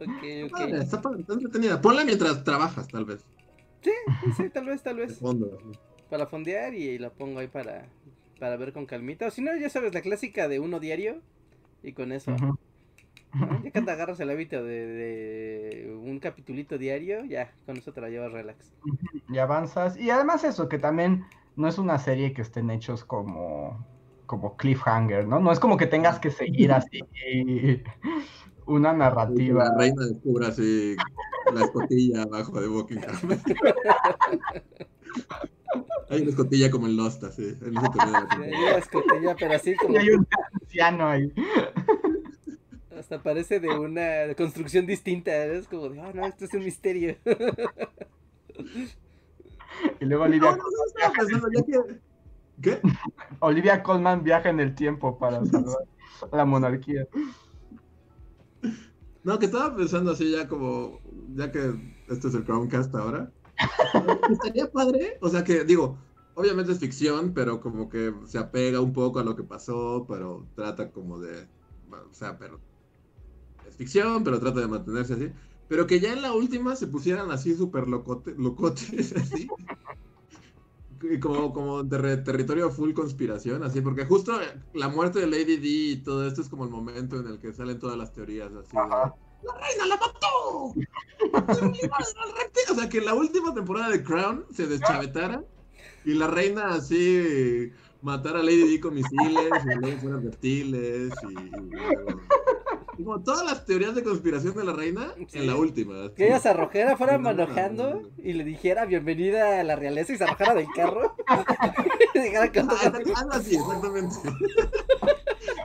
Ok, 0.00 0.22
Está 0.24 1.10
está 1.10 1.32
entretenida. 1.34 1.80
Ponla 1.80 2.04
mientras 2.04 2.42
trabajas, 2.42 2.88
tal 2.88 3.04
vez. 3.04 3.24
Sí, 3.80 4.50
tal 4.52 4.66
vez, 4.66 4.82
tal 4.82 4.96
vez. 4.96 5.18
fondo. 5.18 5.56
Para 6.10 6.26
fondear 6.26 6.74
y 6.74 6.98
la 6.98 7.10
pongo 7.10 7.38
ahí 7.38 7.46
para, 7.46 7.86
para 8.42 8.56
ver 8.56 8.72
con 8.72 8.86
calmita. 8.86 9.28
O 9.28 9.30
si 9.30 9.40
no, 9.40 9.56
ya 9.56 9.70
sabes, 9.70 9.94
la 9.94 10.00
clásica 10.00 10.48
de 10.48 10.58
uno 10.58 10.80
diario. 10.80 11.20
Y 11.80 11.92
con 11.92 12.10
eso. 12.10 12.34
Ya 13.62 13.70
que 13.70 13.80
te 13.80 13.88
agarras 13.88 14.18
el 14.18 14.30
hábito 14.30 14.64
de, 14.64 14.84
de 14.84 15.94
un 15.94 16.18
capitulito 16.18 16.76
diario, 16.76 17.24
ya, 17.24 17.52
con 17.66 17.76
eso 17.76 17.92
te 17.92 18.00
la 18.00 18.08
llevas 18.08 18.32
relax. 18.32 18.72
Y 19.28 19.38
avanzas. 19.38 19.96
Y 19.96 20.10
además 20.10 20.42
eso, 20.42 20.68
que 20.68 20.80
también 20.80 21.24
no 21.54 21.68
es 21.68 21.78
una 21.78 21.98
serie 21.98 22.32
que 22.32 22.42
estén 22.42 22.68
hechos 22.70 23.04
como, 23.04 23.86
como 24.26 24.56
cliffhanger, 24.56 25.28
¿no? 25.28 25.38
No 25.38 25.52
es 25.52 25.60
como 25.60 25.76
que 25.76 25.86
tengas 25.86 26.18
que 26.18 26.32
seguir 26.32 26.72
así 26.72 26.98
una 28.66 28.92
narrativa. 28.92 29.66
La 29.66 29.78
reina 29.78 30.04
descubra 30.04 30.48
así 30.48 30.96
la 31.54 31.64
escotilla 31.64 32.22
abajo 32.22 32.60
de 32.60 32.66
Buckingham. 32.66 33.14
Hay 36.10 36.20
una 36.22 36.30
escotilla 36.30 36.70
como 36.70 36.86
en 36.86 36.96
Lost, 36.96 37.24
así. 37.24 37.42
En 37.42 37.76
ese 37.76 37.88
termina 37.90 38.10
la 38.10 38.20
Y 38.20 38.28
temporada. 38.28 38.44
ahí 38.44 38.50
la 38.72 38.78
escotilla, 38.78 39.36
pero 39.38 39.54
así 39.54 39.74
como 39.76 39.94
Y 39.94 39.96
hay 39.98 40.10
un 40.10 40.26
anciano 40.60 41.08
ahí. 41.08 41.32
hasta 42.98 43.22
parece 43.22 43.58
de 43.60 43.68
una 43.68 44.34
construcción 44.36 44.86
distinta. 44.86 45.44
Es 45.44 45.66
como 45.66 45.88
de, 45.88 46.00
ah, 46.00 46.12
no, 46.14 46.26
esto 46.26 46.44
es 46.44 46.54
un 46.54 46.64
misterio. 46.64 47.16
Y 50.00 50.04
luego 50.04 50.24
No, 50.24 50.30
Olivia, 50.30 50.50
no, 50.50 51.38
no, 51.38 51.64
que... 51.64 52.00
¿Qué? 52.60 52.80
Olivia 53.40 53.82
Colman 53.82 54.22
viaja 54.22 54.50
en 54.50 54.60
el 54.60 54.74
tiempo 54.74 55.18
para 55.18 55.44
salvar 55.46 55.78
a 56.30 56.36
la 56.36 56.44
monarquía. 56.44 57.08
No, 59.24 59.38
que 59.38 59.46
estaba 59.46 59.74
pensando 59.74 60.12
así 60.12 60.30
ya 60.30 60.46
como, 60.46 61.00
ya 61.34 61.50
que 61.50 61.74
este 62.08 62.28
es 62.28 62.34
el 62.34 62.44
Chromecast 62.44 62.94
ahora. 62.94 63.32
Estaría 64.30 64.70
padre, 64.70 65.18
o 65.20 65.28
sea 65.28 65.44
que 65.44 65.64
digo, 65.64 65.98
obviamente 66.34 66.72
es 66.72 66.78
ficción, 66.78 67.32
pero 67.34 67.60
como 67.60 67.88
que 67.88 68.12
se 68.26 68.38
apega 68.38 68.80
un 68.80 68.92
poco 68.92 69.18
a 69.18 69.24
lo 69.24 69.36
que 69.36 69.42
pasó, 69.44 70.06
pero 70.08 70.46
trata 70.54 70.90
como 70.90 71.18
de, 71.20 71.46
o 71.90 72.12
sea, 72.14 72.38
pero 72.38 72.60
es 73.68 73.76
ficción, 73.76 74.24
pero 74.24 74.40
trata 74.40 74.60
de 74.60 74.68
mantenerse 74.68 75.14
así. 75.14 75.30
Pero 75.68 75.86
que 75.86 76.00
ya 76.00 76.12
en 76.12 76.22
la 76.22 76.32
última 76.32 76.76
se 76.76 76.86
pusieran 76.86 77.30
así 77.30 77.54
súper 77.54 77.88
locote, 77.88 78.34
locotes, 78.36 79.12
así. 79.16 79.48
Y 81.10 81.18
como, 81.18 81.52
como 81.52 81.88
terre- 81.88 82.18
territorio 82.18 82.70
full 82.70 82.92
conspiración, 82.92 83.64
así, 83.64 83.80
porque 83.80 84.04
justo 84.04 84.32
la 84.72 84.88
muerte 84.88 85.18
de 85.18 85.26
Lady 85.26 85.56
D 85.56 85.66
y 85.68 86.02
todo 86.02 86.26
esto 86.26 86.42
es 86.42 86.48
como 86.48 86.64
el 86.64 86.70
momento 86.70 87.18
en 87.18 87.26
el 87.26 87.38
que 87.40 87.52
salen 87.52 87.78
todas 87.78 87.98
las 87.98 88.12
teorías, 88.12 88.52
así. 88.52 88.76
de. 88.76 89.14
¡La 89.44 89.54
reina 89.54 89.86
la 89.86 89.96
mató! 89.96 90.74
O 92.70 92.74
sea, 92.74 92.88
que 92.88 92.98
en 92.98 93.04
la 93.04 93.14
última 93.14 93.54
temporada 93.54 93.90
de 93.90 94.02
Crown 94.02 94.44
se 94.54 94.66
deschavetara 94.66 95.44
y 96.04 96.14
la 96.14 96.26
reina 96.26 96.74
así 96.74 97.70
matara 98.00 98.40
a 98.40 98.42
Lady 98.42 98.72
D 98.72 98.80
con 98.80 98.94
misiles 98.94 99.50
y 99.64 99.74
luego 99.78 100.00
fueran 100.00 100.22
reptiles 100.24 101.12
y, 101.28 101.32
y 101.32 101.50
luego- 101.70 102.20
y 102.98 103.04
como 103.04 103.22
todas 103.22 103.44
las 103.46 103.64
teorías 103.64 103.94
de 103.94 104.02
conspiración 104.02 104.54
de 104.54 104.64
la 104.64 104.72
reina 104.72 105.14
Sí. 105.28 105.38
en 105.38 105.46
la 105.46 105.54
última. 105.56 106.04
así. 106.06 106.14
Que 106.16 106.26
ella 106.26 106.38
se 106.40 106.48
arrojara, 106.50 106.96
fuera 106.96 107.16
No, 107.18 107.32
no, 107.32 107.36
manejando 107.36 108.00
no. 108.02 108.08
y 108.18 108.32
le 108.34 108.44
dijera 108.44 108.84
bienvenida 108.84 109.60
a 109.60 109.64
la 109.64 109.76
realeza 109.76 110.12
y 110.12 110.18
se 110.18 110.24
arrojara 110.24 110.54
del 110.54 110.66
carro. 110.74 111.14
y 112.14 112.18
dijera 112.18 112.50
que 112.52 112.60
Ah, 112.60 112.66
Algo 113.16 113.32
así, 113.32 113.54
exactamente. 113.56 114.16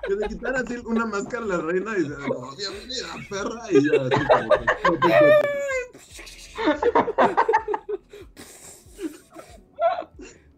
Que 0.07 0.15
se 0.17 0.27
quitara 0.29 0.59
así 0.59 0.75
una 0.85 1.05
máscara 1.05 1.43
a 1.43 1.47
la 1.47 1.57
reina 1.57 1.97
y 1.97 2.01
se 2.07 2.13
como, 2.15 2.55
bienvenida, 2.55 3.07
perra, 3.29 3.61
y 3.71 3.85
ya. 3.85 4.01
así 4.01 4.25
como 4.83 4.99
que- 4.99 5.13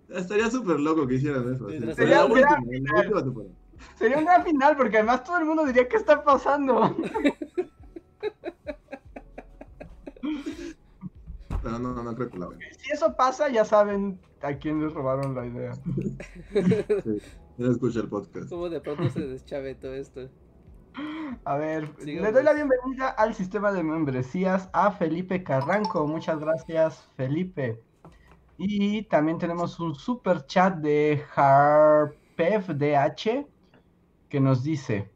Estaría 0.09 0.49
súper 0.49 0.79
loco 0.79 1.05
que 1.07 1.15
hicieran 1.15 1.53
eso. 1.53 1.67
así. 1.67 1.93
Sería 1.93 2.25
un 2.25 2.33
gran 2.33 2.59
última, 2.63 2.75
en 2.77 2.83
la 2.85 2.95
última 3.01 3.23
temporada. 3.23 3.53
Sería 3.97 4.17
un 4.17 4.25
gran 4.25 4.43
final 4.43 4.77
porque 4.77 4.97
además 4.97 5.23
todo 5.23 5.37
el 5.37 5.45
mundo 5.45 5.65
diría 5.65 5.87
¿qué 5.87 5.97
está 5.97 6.23
pasando? 6.23 6.95
Pero 11.61 11.79
no, 11.79 12.03
no 12.03 12.15
creo 12.15 12.29
que 12.29 12.37
la 12.37 12.47
vean. 12.47 12.61
Si 12.77 12.91
eso 12.91 13.15
pasa, 13.15 13.49
ya 13.49 13.65
saben 13.65 14.19
a 14.41 14.53
quién 14.53 14.81
les 14.81 14.93
robaron 14.93 15.35
la 15.35 15.45
idea. 15.45 15.73
Sí, 17.03 17.21
no 17.59 17.71
escucha 17.71 17.99
el 17.99 18.07
podcast. 18.07 18.49
Como 18.49 18.69
de 18.69 18.81
pronto 18.81 19.09
se 19.09 19.27
deschave 19.27 19.75
todo 19.75 19.93
esto. 19.93 20.29
A 21.43 21.57
ver, 21.57 21.89
Sigamos. 21.99 22.27
le 22.27 22.31
doy 22.31 22.43
la 22.43 22.53
bienvenida 22.53 23.09
al 23.09 23.33
sistema 23.33 23.71
de 23.71 23.83
membresías 23.83 24.69
a 24.73 24.91
Felipe 24.91 25.43
Carranco. 25.43 26.07
Muchas 26.07 26.39
gracias, 26.39 27.07
Felipe. 27.15 27.81
Y 28.57 29.03
también 29.03 29.37
tenemos 29.37 29.79
un 29.79 29.95
super 29.95 30.45
chat 30.45 30.77
de 30.77 31.21
HarpevDH 31.35 33.45
que 34.29 34.39
nos 34.39 34.63
dice: 34.63 35.09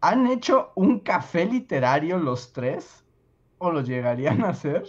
¿Han 0.00 0.26
hecho 0.26 0.72
un 0.74 1.00
café 1.00 1.46
literario 1.46 2.18
los 2.18 2.52
tres? 2.52 3.04
¿O 3.58 3.70
lo 3.70 3.80
llegarían 3.80 4.44
a 4.44 4.50
hacer? 4.50 4.84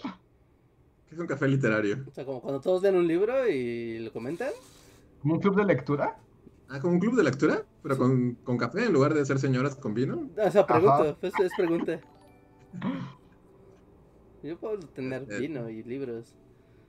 ¿Qué 1.07 1.15
es 1.15 1.19
un 1.19 1.27
café 1.27 1.47
literario? 1.47 2.03
O 2.07 2.11
sea, 2.11 2.25
como 2.25 2.41
cuando 2.41 2.61
todos 2.61 2.81
leen 2.83 2.95
un 2.95 3.07
libro 3.07 3.47
y 3.47 3.99
lo 3.99 4.11
comentan. 4.11 4.49
¿Como 5.21 5.35
un 5.35 5.39
club 5.39 5.55
de 5.55 5.65
lectura? 5.65 6.17
Ah, 6.69 6.79
como 6.79 6.93
un 6.93 6.99
club 6.99 7.15
de 7.15 7.23
lectura, 7.23 7.63
pero 7.83 7.97
con, 7.97 8.35
con 8.43 8.57
café 8.57 8.85
en 8.85 8.93
lugar 8.93 9.13
de 9.13 9.25
ser 9.25 9.37
señoras 9.39 9.75
con 9.75 9.93
vino. 9.93 10.29
O 10.37 10.51
sea, 10.51 10.65
pregunto, 10.65 10.93
Ajá. 10.93 11.15
pues 11.19 11.33
es 11.39 11.51
pregunta. 11.55 11.99
Yo 14.43 14.57
puedo 14.59 14.79
tener 14.79 15.25
Eh, 15.29 15.39
vino 15.39 15.69
y 15.69 15.83
libros. 15.83 16.33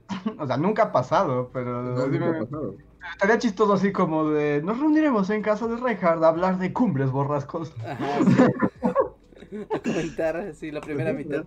O 0.39 0.47
sea, 0.47 0.57
nunca 0.57 0.83
ha 0.83 0.91
pasado, 0.91 1.49
pero 1.53 1.81
No, 1.83 2.07
dime- 2.07 2.25
nunca 2.27 2.37
ha 2.39 2.43
pasado. 2.45 2.75
estaría 3.13 3.37
chistoso 3.39 3.73
así 3.73 3.91
como 3.91 4.29
de 4.29 4.61
nos 4.63 4.79
reuniremos 4.79 5.29
en 5.29 5.41
casa 5.41 5.67
de 5.67 5.77
Reinhardt 5.77 6.23
a 6.23 6.27
hablar 6.29 6.57
de 6.59 6.71
cumbres 6.73 7.11
borrascos. 7.11 7.73
Ajá, 7.85 8.07
sí. 8.25 8.35
a 9.73 9.79
comentar 9.79 10.37
así 10.37 10.71
la 10.71 10.81
primera 10.81 11.13
mitad. 11.13 11.43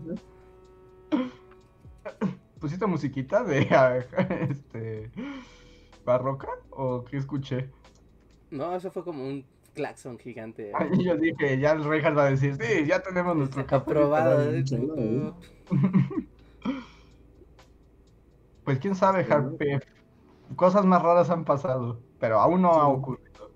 ¿Pusiste 2.60 2.86
musiquita 2.86 3.42
de 3.42 3.66
este 4.50 5.10
barroca 6.04 6.48
o 6.70 7.04
qué 7.04 7.16
escuché? 7.16 7.70
No, 8.50 8.74
eso 8.74 8.90
fue 8.90 9.04
como 9.04 9.26
un 9.26 9.44
claxon 9.74 10.18
gigante. 10.18 10.72
Ay, 10.74 11.04
yo 11.04 11.16
dije, 11.16 11.58
ya 11.58 11.72
el 11.72 11.84
Reinhardt 11.84 12.18
va 12.18 12.26
a 12.26 12.30
decir, 12.30 12.56
sí, 12.60 12.86
ya 12.86 13.02
tenemos 13.02 13.36
nuestro 13.36 13.66
café. 13.66 13.90
Aprobado. 13.90 14.52
Pues 18.62 18.78
quién 18.78 18.94
sabe, 18.94 19.26
Harpe. 19.28 19.80
Cosas 20.54 20.84
más 20.84 21.02
raras 21.02 21.30
han 21.30 21.44
pasado, 21.44 22.00
pero 22.20 22.38
aún 22.38 22.62
no 22.62 22.70
ha 22.70 22.86
ocurrido. 22.86 23.50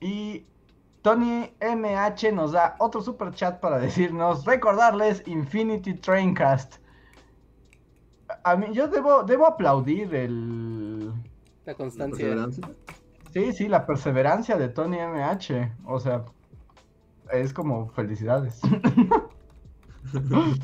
Y 0.00 0.46
Tony 1.02 1.54
MH 1.60 2.32
nos 2.32 2.52
da 2.52 2.76
otro 2.80 3.00
super 3.00 3.32
chat 3.32 3.60
para 3.60 3.78
decirnos, 3.78 4.44
recordarles 4.44 5.22
Infinity 5.26 5.94
Traincast. 5.94 6.76
A 8.44 8.56
mí, 8.56 8.66
yo 8.72 8.88
debo, 8.88 9.22
debo 9.22 9.46
aplaudir 9.46 10.14
el... 10.14 11.12
La 11.64 11.74
constancia. 11.74 12.48
Sí, 13.32 13.52
sí, 13.52 13.68
la 13.68 13.86
perseverancia 13.86 14.56
de 14.56 14.68
Tony 14.68 14.98
MH. 14.98 15.72
O 15.84 16.00
sea, 16.00 16.24
es 17.32 17.52
como 17.52 17.88
felicidades. 17.90 18.60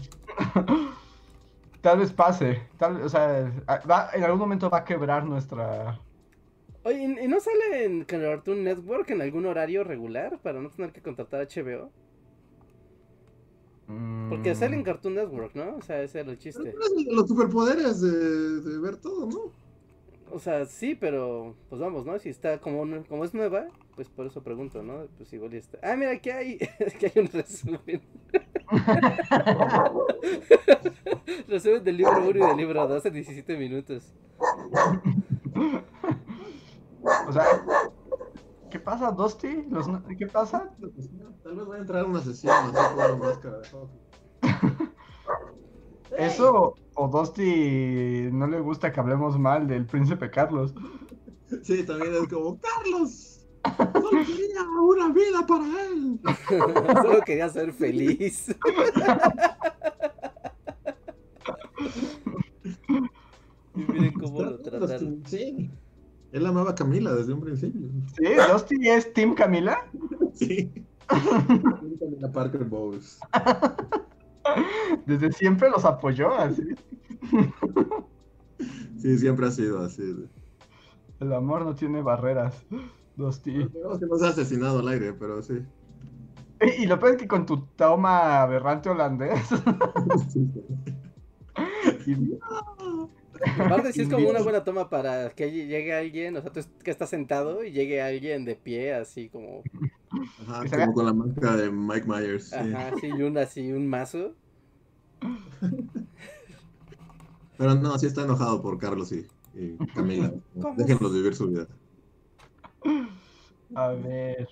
tal 1.80 1.99
vez 1.99 2.12
pase. 2.12 2.62
Tal, 2.78 3.03
o 3.03 3.09
sea, 3.09 3.51
va, 3.90 4.11
en 4.12 4.24
algún 4.24 4.40
momento 4.40 4.68
va 4.68 4.78
a 4.78 4.84
quebrar 4.84 5.24
nuestra. 5.24 6.01
Oye, 6.84 7.16
¿y 7.22 7.28
no 7.28 7.40
sale 7.40 7.84
en 7.84 8.05
Cartoon 8.05 8.64
Network 8.64 9.11
en 9.11 9.22
algún 9.22 9.46
horario 9.46 9.84
regular 9.84 10.38
para 10.42 10.61
no 10.61 10.70
tener 10.70 10.92
que 10.92 11.01
contratar 11.01 11.46
HBO? 11.46 11.90
Porque 14.28 14.55
sale 14.55 14.74
en 14.74 14.82
mm. 14.82 14.84
Cartoon 14.84 15.14
Network, 15.14 15.55
¿no? 15.55 15.76
O 15.76 15.82
sea, 15.82 16.03
ese 16.03 16.20
era 16.20 16.30
el 16.30 16.38
chiste. 16.38 16.74
Los 17.11 17.26
superpoderes 17.26 18.03
de, 18.03 18.61
de 18.61 18.78
ver 18.80 18.99
todo, 18.99 19.26
¿no? 19.26 19.68
O 20.33 20.39
sea, 20.39 20.66
sí, 20.66 20.95
pero 20.95 21.55
pues 21.68 21.81
vamos, 21.81 22.07
¿no? 22.07 22.18
Si 22.18 22.29
está 22.29 22.59
como, 22.59 23.05
como 23.07 23.24
es 23.24 23.35
nueva, 23.35 23.66
pues 23.95 24.09
por 24.09 24.26
eso 24.26 24.43
pregunto, 24.43 24.83
¿no? 24.83 25.07
Pues 25.16 25.33
igual 25.33 25.55
está. 25.55 25.79
Ah, 25.83 25.97
mira, 25.97 26.12
aquí 26.12 26.31
hay, 26.31 26.59
aquí 26.87 27.07
hay 27.07 27.22
un 27.22 27.29
resumen. 27.29 28.03
resumen 31.49 31.85
del 31.85 31.97
libro 31.97 32.18
1 32.18 32.31
y 32.31 32.47
del 32.47 32.57
libro 32.57 32.87
2 32.87 33.07
en 33.07 33.12
17 33.12 33.57
minutos. 33.57 34.12
O 37.29 37.33
sea, 37.33 37.45
¿qué 38.70 38.79
pasa, 38.79 39.11
Dusty? 39.11 39.66
¿Qué 40.18 40.26
pasa? 40.26 40.70
Tal 41.43 41.57
vez 41.57 41.66
voy 41.66 41.76
a 41.76 41.81
entrar 41.81 42.05
a 42.05 42.07
una 42.07 42.20
sesión, 42.20 42.55
así 42.55 42.95
con 42.95 42.99
la 42.99 43.16
máscara 43.16 43.59
de 43.59 43.64
Eso 46.16 46.74
o 46.94 47.09
Dosti 47.09 48.28
no 48.32 48.46
le 48.46 48.61
gusta 48.61 48.92
que 48.92 49.00
hablemos 49.00 49.38
mal 49.38 49.68
del 49.68 49.86
príncipe 49.86 50.30
Carlos. 50.30 50.74
Sí, 51.62 51.84
también 51.84 52.12
es 52.14 52.28
como, 52.28 52.59
Carlos, 52.61 53.46
solo 53.92 54.24
quería 54.26 54.62
una 54.82 55.12
vida 55.12 55.46
para 55.46 55.64
él. 55.64 56.20
solo 57.02 57.20
quería 57.24 57.48
ser 57.48 57.72
feliz. 57.72 58.54
y 63.74 63.92
miren 63.92 64.12
cómo 64.14 64.42
lo 64.42 64.59
trataron. 64.59 65.22
Sí. 65.26 65.70
Él 66.32 66.46
amaba 66.46 66.72
a 66.72 66.74
Camila 66.74 67.14
desde 67.14 67.32
un 67.32 67.40
principio. 67.40 67.88
¿Sí? 68.16 68.24
¿Dosti 68.34 68.88
es 68.88 69.12
Team 69.14 69.34
Camila? 69.34 69.88
Sí. 70.34 70.70
Camila 71.09 72.32
Parker 72.32 72.64
Bowles. 72.64 73.18
Desde 75.07 75.32
siempre 75.32 75.70
los 75.70 75.84
apoyó 75.84 76.34
así. 76.34 76.62
Sí, 78.99 79.18
siempre 79.18 79.46
ha 79.46 79.51
sido 79.51 79.84
así. 79.84 80.14
El 81.20 81.32
amor 81.32 81.64
no 81.64 81.74
tiene 81.74 82.03
barreras. 82.03 82.64
Dos 83.16 83.42
tíos. 83.42 83.70
que 83.72 84.07
no 84.07 84.16
se 84.16 84.26
ha 84.26 84.30
asesinado 84.30 84.80
al 84.80 84.88
aire, 84.88 85.12
pero 85.12 85.42
sí. 85.42 85.62
Y, 86.78 86.86
lo 86.86 86.99
peor 86.99 87.12
es 87.12 87.18
que 87.18 87.28
con 87.28 87.46
tu 87.46 87.66
toma 87.76 88.42
aberrante 88.42 88.90
holandés. 88.90 89.49
Aparte, 93.59 93.92
sí 93.92 94.03
es 94.03 94.09
como 94.09 94.28
una 94.28 94.42
buena 94.42 94.64
toma 94.64 94.90
para 94.90 95.30
que 95.30 95.53
llegue 95.53 95.94
alguien, 95.94 96.36
o 96.36 96.42
sea, 96.42 96.53
tú 96.53 96.61
que 96.82 96.90
estás 96.90 97.11
sentado 97.11 97.62
y 97.62 97.70
llegue 97.70 98.03
alguien 98.03 98.44
de 98.44 98.57
pie, 98.57 98.94
así 98.94 99.28
como. 99.28 99.62
Ajá, 100.11 100.64
como 100.70 100.94
con 100.94 101.06
la 101.06 101.12
marca 101.12 101.56
de 101.56 101.70
Mike 101.70 102.06
Myers. 102.06 102.52
Ajá, 102.52 102.92
sí, 103.00 103.09
y 103.09 103.22
un 103.22 103.36
así, 103.38 103.72
un 103.72 103.86
mazo. 103.86 104.34
Pero 107.56 107.74
no, 107.74 107.98
sí 107.98 108.06
está 108.06 108.22
enojado 108.22 108.62
por 108.62 108.78
Carlos 108.78 109.12
y, 109.12 109.26
Camila. 109.94 110.32
Déjenlos 110.76 111.12
vivir 111.12 111.34
su 111.34 111.48
vida. 111.48 111.66
A 113.74 113.88
ver. 113.88 114.48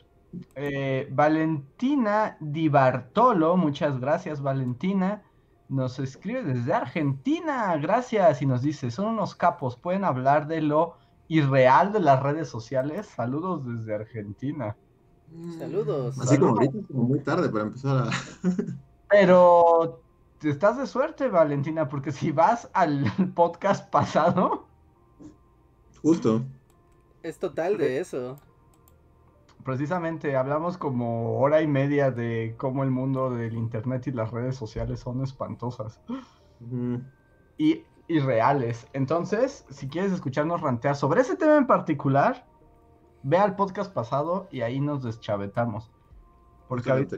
Eh, 0.54 1.08
Valentina 1.12 2.36
Di 2.40 2.68
Bartolo, 2.68 3.56
muchas 3.56 3.98
gracias, 4.00 4.42
Valentina. 4.42 5.22
Nos 5.68 5.98
escribe 5.98 6.42
desde 6.42 6.74
Argentina, 6.74 7.76
gracias, 7.76 8.42
y 8.42 8.46
nos 8.46 8.62
dice, 8.62 8.90
son 8.90 9.06
unos 9.06 9.34
capos, 9.34 9.76
pueden 9.76 10.04
hablar 10.04 10.46
de 10.46 10.60
lo 10.60 10.96
irreal 11.28 11.92
de 11.92 12.00
las 12.00 12.22
redes 12.22 12.48
sociales. 12.48 13.06
Saludos 13.06 13.64
desde 13.66 13.94
Argentina. 13.94 14.76
Saludos. 15.58 16.18
Así 16.20 16.38
como 16.38 16.52
ahorita, 16.52 16.78
como 16.86 17.04
muy 17.04 17.20
tarde 17.20 17.48
para 17.48 17.64
empezar 17.64 18.08
a... 18.08 18.10
Pero 19.10 20.00
estás 20.42 20.78
de 20.78 20.86
suerte, 20.86 21.28
Valentina, 21.28 21.88
porque 21.88 22.12
si 22.12 22.32
vas 22.32 22.68
al 22.72 23.04
podcast 23.34 23.90
pasado. 23.90 24.66
Justo. 26.02 26.44
Es 27.22 27.38
total 27.38 27.78
de 27.78 27.98
eso. 28.00 28.36
Precisamente 29.64 30.36
hablamos 30.36 30.78
como 30.78 31.40
hora 31.40 31.60
y 31.60 31.66
media 31.66 32.12
de 32.12 32.54
cómo 32.56 32.84
el 32.84 32.90
mundo 32.90 33.30
del 33.30 33.54
internet 33.54 34.06
y 34.06 34.12
las 34.12 34.30
redes 34.30 34.54
sociales 34.54 35.00
son 35.00 35.24
espantosas. 35.24 36.00
Y 37.58 37.82
irreales. 38.06 38.86
Entonces, 38.92 39.64
si 39.70 39.88
quieres 39.88 40.12
escucharnos 40.12 40.60
rantear 40.60 40.94
sobre 40.94 41.22
ese 41.22 41.34
tema 41.34 41.56
en 41.56 41.66
particular, 41.66 42.46
ve 43.26 43.38
al 43.38 43.56
podcast 43.56 43.92
pasado 43.92 44.46
y 44.52 44.60
ahí 44.60 44.80
nos 44.80 45.02
deschavetamos. 45.02 45.90
Porque 46.68 46.90
ahorita, 46.90 47.16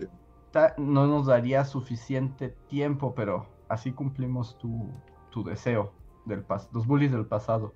no 0.79 1.07
nos 1.07 1.27
daría 1.27 1.65
suficiente 1.65 2.49
tiempo, 2.69 3.15
pero 3.15 3.47
así 3.69 3.93
cumplimos 3.93 4.59
tu, 4.59 4.91
deseo 5.45 5.93
del 6.25 6.45
los 6.73 6.87
bullies 6.87 7.13
del 7.13 7.27
pasado. 7.27 7.73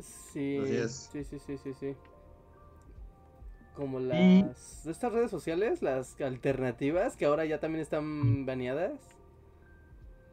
Sí, 0.00 0.60
sí, 0.88 1.22
sí, 1.22 1.38
sí, 1.38 1.74
sí, 1.74 1.96
Como 3.74 4.00
las 4.00 4.84
estas 4.86 5.12
redes 5.12 5.30
sociales, 5.30 5.82
las 5.82 6.20
alternativas 6.20 7.16
que 7.16 7.26
ahora 7.26 7.44
ya 7.44 7.60
también 7.60 7.82
están 7.82 8.46
baneadas. 8.46 8.98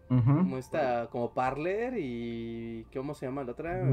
Como 0.08 0.58
esta, 0.58 1.08
como 1.10 1.34
Parler 1.34 1.96
y 1.98 2.86
¿cómo 2.94 3.16
se 3.16 3.26
llama 3.26 3.44
la 3.44 3.52
otra? 3.52 3.84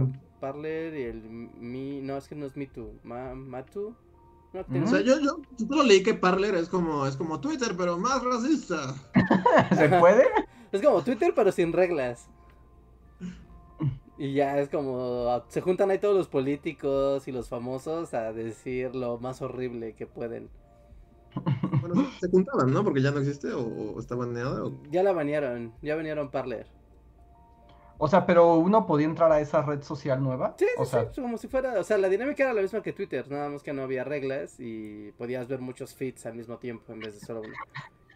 Parler 0.40 0.94
y 0.94 1.02
el 1.02 1.22
Mi, 1.22 2.00
no 2.00 2.16
es 2.16 2.28
que 2.28 2.34
no 2.34 2.46
es 2.46 2.56
MeToo, 2.56 2.94
Ma, 3.04 3.34
Matu. 3.34 3.94
O 4.52 4.86
sea, 4.88 5.00
yo, 5.00 5.20
yo, 5.20 5.40
solo 5.68 5.84
leí 5.84 6.02
que 6.02 6.14
Parler 6.14 6.56
es 6.56 6.68
como, 6.68 7.06
es 7.06 7.16
como 7.16 7.40
Twitter, 7.40 7.74
pero 7.76 7.96
más 7.98 8.24
racista. 8.24 8.94
¿Se 9.76 9.88
puede? 9.88 10.24
es 10.72 10.82
como 10.82 11.02
Twitter, 11.02 11.32
pero 11.36 11.52
sin 11.52 11.72
reglas. 11.72 12.28
Y 14.18 14.34
ya 14.34 14.58
es 14.58 14.68
como, 14.68 15.42
se 15.48 15.60
juntan 15.60 15.90
ahí 15.90 15.98
todos 15.98 16.16
los 16.16 16.28
políticos 16.28 17.26
y 17.28 17.32
los 17.32 17.48
famosos 17.48 18.12
a 18.12 18.32
decir 18.32 18.94
lo 18.94 19.18
más 19.18 19.40
horrible 19.40 19.94
que 19.94 20.06
pueden. 20.06 20.50
Bueno, 21.80 22.06
se 22.20 22.28
juntaban, 22.28 22.72
¿no? 22.72 22.84
Porque 22.84 23.00
ya 23.00 23.12
no 23.12 23.20
existe 23.20 23.52
o, 23.52 23.98
está 23.98 24.16
baneada. 24.16 24.64
Ya 24.90 25.02
la 25.02 25.12
banearon, 25.12 25.72
ya 25.80 25.96
banearon 25.96 26.30
Parler. 26.30 26.66
O 28.02 28.08
sea, 28.08 28.24
pero 28.24 28.54
uno 28.54 28.86
podía 28.86 29.04
entrar 29.04 29.30
a 29.30 29.40
esa 29.40 29.60
red 29.60 29.82
social 29.82 30.22
nueva. 30.22 30.54
Sí, 30.58 30.64
o 30.78 30.86
sí, 30.86 30.96
sí, 31.12 31.20
como 31.20 31.36
si 31.36 31.48
fuera, 31.48 31.78
o 31.78 31.84
sea, 31.84 31.98
la 31.98 32.08
dinámica 32.08 32.44
era 32.44 32.54
la 32.54 32.62
misma 32.62 32.82
que 32.82 32.94
Twitter, 32.94 33.30
nada 33.30 33.50
más 33.50 33.62
que 33.62 33.74
no 33.74 33.82
había 33.82 34.04
reglas 34.04 34.58
y 34.58 35.12
podías 35.18 35.46
ver 35.48 35.60
muchos 35.60 35.94
feeds 35.94 36.24
al 36.24 36.34
mismo 36.34 36.56
tiempo 36.56 36.94
en 36.94 37.00
vez 37.00 37.20
de 37.20 37.26
solo 37.26 37.42
uno. 37.42 37.52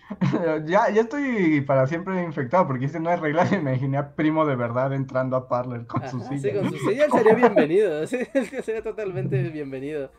ya, 0.66 0.89
ya 0.89 1.02
estoy 1.02 1.61
para 1.61 1.86
siempre 1.86 2.23
infectado 2.24 2.66
porque 2.66 2.89
si 2.89 2.98
no 2.98 3.11
hay 3.11 3.16
reglas 3.16 3.52
y 3.52 3.59
me 3.59 3.73
imaginé 3.73 3.98
a 3.98 4.15
Primo 4.15 4.47
de 4.47 4.56
verdad 4.56 4.94
entrando 4.94 5.36
a 5.36 5.48
Parler 5.48 5.86
con 5.86 6.09
su 6.09 6.19
silla. 6.20 6.40
Sí, 6.40 6.59
con 6.59 6.70
su 6.70 6.78
silla 6.78 7.05
él 7.05 7.12
sería 7.12 7.35
bienvenido, 7.35 8.06
sí, 8.06 8.20
sería 8.62 8.82
totalmente 8.82 9.51
bienvenido. 9.51 10.11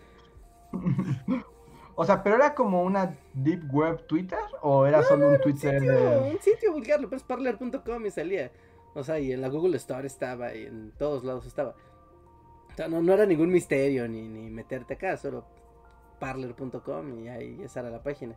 O 1.95 2.05
sea, 2.05 2.21
pero 2.21 2.35
era 2.35 2.53
como 2.53 2.83
una 2.83 3.15
deep 3.33 3.63
web 3.73 4.05
Twitter 4.05 4.37
o 4.61 4.85
era 4.85 5.01
solo 5.01 5.29
un 5.29 5.41
Twitter. 5.41 5.81
Un 5.81 5.81
sitio, 5.81 6.23
un 6.33 6.39
sitio 6.39 6.71
vulgar, 6.71 7.01
lo 7.01 7.09
pones 7.09 7.23
parler.com 7.23 8.05
y 8.05 8.11
salía. 8.11 8.51
O 8.95 9.03
sea, 9.03 9.19
y 9.19 9.31
en 9.31 9.41
la 9.41 9.49
Google 9.49 9.77
Store 9.77 10.07
estaba, 10.07 10.55
y 10.55 10.65
en 10.65 10.91
todos 10.97 11.23
lados 11.23 11.45
estaba. 11.45 11.75
O 12.71 12.75
sea, 12.75 12.87
no, 12.87 13.01
no 13.01 13.13
era 13.13 13.25
ningún 13.25 13.49
misterio 13.51 14.07
ni, 14.07 14.27
ni 14.27 14.49
meterte 14.49 14.95
acá, 14.95 15.15
solo 15.17 15.45
parler.com 16.19 17.19
y 17.19 17.27
ahí 17.27 17.61
esa 17.61 17.81
era 17.81 17.89
la 17.89 18.01
página. 18.01 18.35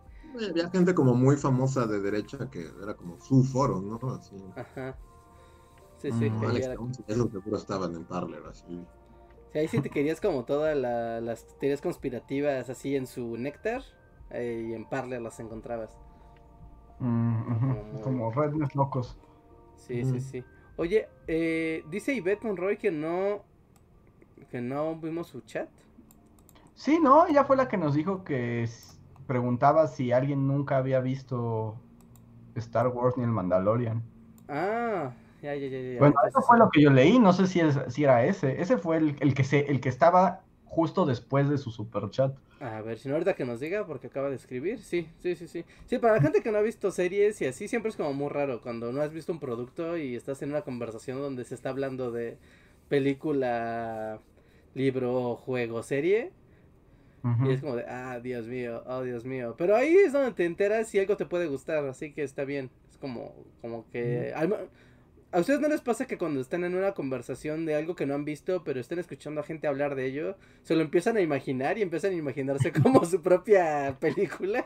Había 0.50 0.68
gente 0.70 0.94
como 0.94 1.14
muy 1.14 1.36
famosa 1.36 1.86
de 1.86 2.00
derecha 2.00 2.50
que 2.50 2.68
era 2.82 2.94
como 2.94 3.20
su 3.20 3.42
foro, 3.44 3.80
¿no? 3.80 3.98
Así. 4.14 4.36
Ajá. 4.56 4.96
Sí, 5.98 6.10
sí. 6.12 6.30
Mm, 6.30 6.40
que 6.40 6.46
Alex 6.46 6.66
era- 6.66 6.76
seguro 7.32 7.56
estaban 7.56 7.94
en 7.94 8.04
Parler, 8.04 8.42
así. 8.48 8.64
Sí, 9.52 9.58
ahí 9.58 9.68
sí 9.68 9.80
te 9.80 9.90
querías 9.90 10.20
como 10.20 10.44
todas 10.44 10.76
la- 10.76 11.20
las 11.20 11.46
teorías 11.58 11.80
conspirativas 11.80 12.68
así 12.68 12.94
en 12.96 13.06
su 13.06 13.36
néctar 13.36 13.82
eh, 14.30 14.66
y 14.70 14.74
en 14.74 14.84
Parler 14.88 15.22
las 15.22 15.40
encontrabas. 15.40 15.98
Mm, 17.00 18.00
Como 18.02 18.30
redness 18.32 18.74
locos. 18.74 19.16
Sí, 19.78 20.04
sí, 20.04 20.20
sí. 20.20 20.44
Oye, 20.76 21.08
eh, 21.26 21.82
dice 21.90 22.14
Ivette 22.14 22.44
Monroy 22.44 22.76
que 22.76 22.90
no 22.90 23.42
que 24.50 24.60
no 24.60 24.96
vimos 24.96 25.28
su 25.28 25.40
chat. 25.42 25.68
Sí, 26.74 26.98
no, 27.02 27.26
ella 27.26 27.44
fue 27.44 27.56
la 27.56 27.68
que 27.68 27.76
nos 27.76 27.94
dijo 27.94 28.22
que 28.22 28.68
preguntaba 29.26 29.88
si 29.88 30.12
alguien 30.12 30.46
nunca 30.46 30.76
había 30.78 31.00
visto 31.00 31.74
Star 32.54 32.88
Wars 32.88 33.16
ni 33.16 33.24
el 33.24 33.30
Mandalorian. 33.30 34.02
Ah, 34.48 35.12
ya, 35.42 35.54
ya, 35.54 35.66
ya, 35.68 35.80
ya. 35.80 35.98
Bueno, 35.98 36.14
eso 36.26 36.40
fue 36.42 36.58
lo 36.58 36.70
que 36.70 36.82
yo 36.82 36.90
leí, 36.90 37.18
no 37.18 37.32
sé 37.32 37.46
si, 37.46 37.60
es, 37.60 37.78
si 37.88 38.04
era 38.04 38.24
ese. 38.24 38.60
Ese 38.60 38.78
fue 38.78 38.96
el, 38.98 39.16
el 39.20 39.34
que 39.34 39.44
se, 39.44 39.70
el 39.70 39.80
que 39.80 39.88
estaba 39.88 40.44
justo 40.68 41.06
después 41.06 41.48
de 41.48 41.58
su 41.58 41.70
super 41.70 42.10
chat. 42.10 42.36
A 42.60 42.80
ver, 42.82 42.98
si 42.98 43.08
no 43.08 43.14
ahorita 43.14 43.34
que 43.36 43.44
nos 43.44 43.60
diga 43.60 43.86
porque 43.86 44.08
acaba 44.08 44.28
de 44.30 44.34
escribir. 44.36 44.82
Sí, 44.82 45.08
sí, 45.18 45.36
sí, 45.36 45.46
sí. 45.46 45.64
Sí, 45.86 45.98
para 45.98 46.14
la 46.14 46.20
gente 46.20 46.42
que 46.42 46.50
no 46.50 46.58
ha 46.58 46.62
visto 46.62 46.90
series 46.90 47.40
y 47.40 47.46
así 47.46 47.68
siempre 47.68 47.90
es 47.90 47.96
como 47.96 48.12
muy 48.12 48.28
raro 48.28 48.60
cuando 48.60 48.92
no 48.92 49.00
has 49.00 49.12
visto 49.12 49.30
un 49.32 49.38
producto 49.38 49.96
y 49.96 50.16
estás 50.16 50.42
en 50.42 50.50
una 50.50 50.62
conversación 50.62 51.18
donde 51.20 51.44
se 51.44 51.54
está 51.54 51.68
hablando 51.70 52.10
de 52.10 52.36
película, 52.88 54.20
libro, 54.74 55.36
juego, 55.36 55.82
serie. 55.84 56.32
Y 57.42 57.50
es 57.52 57.60
como 57.60 57.76
de, 57.76 57.84
ah, 57.88 58.18
Dios 58.20 58.46
mío, 58.46 58.82
oh, 58.86 59.02
Dios 59.02 59.24
mío. 59.24 59.54
Pero 59.56 59.76
ahí 59.76 59.94
es 59.96 60.12
donde 60.12 60.32
te 60.32 60.44
enteras 60.44 60.88
si 60.88 60.98
algo 60.98 61.16
te 61.16 61.26
puede 61.26 61.46
gustar, 61.46 61.84
así 61.86 62.12
que 62.12 62.22
está 62.24 62.44
bien. 62.44 62.70
Es 62.90 62.98
como, 62.98 63.32
como 63.60 63.88
que... 63.90 64.32
al 64.34 64.48
ma- 64.48 64.58
¿A 65.30 65.40
ustedes 65.40 65.60
no 65.60 65.68
les 65.68 65.82
pasa 65.82 66.06
que 66.06 66.16
cuando 66.16 66.40
están 66.40 66.64
en 66.64 66.74
una 66.74 66.92
conversación 66.92 67.66
de 67.66 67.74
algo 67.74 67.94
que 67.94 68.06
no 68.06 68.14
han 68.14 68.24
visto, 68.24 68.64
pero 68.64 68.80
están 68.80 68.98
escuchando 68.98 69.42
a 69.42 69.44
gente 69.44 69.66
hablar 69.66 69.94
de 69.94 70.06
ello, 70.06 70.36
se 70.62 70.74
lo 70.74 70.80
empiezan 70.80 71.18
a 71.18 71.20
imaginar 71.20 71.76
y 71.76 71.82
empiezan 71.82 72.12
a 72.12 72.14
imaginarse 72.14 72.72
como 72.82 73.04
su 73.04 73.20
propia 73.20 73.98
película? 74.00 74.64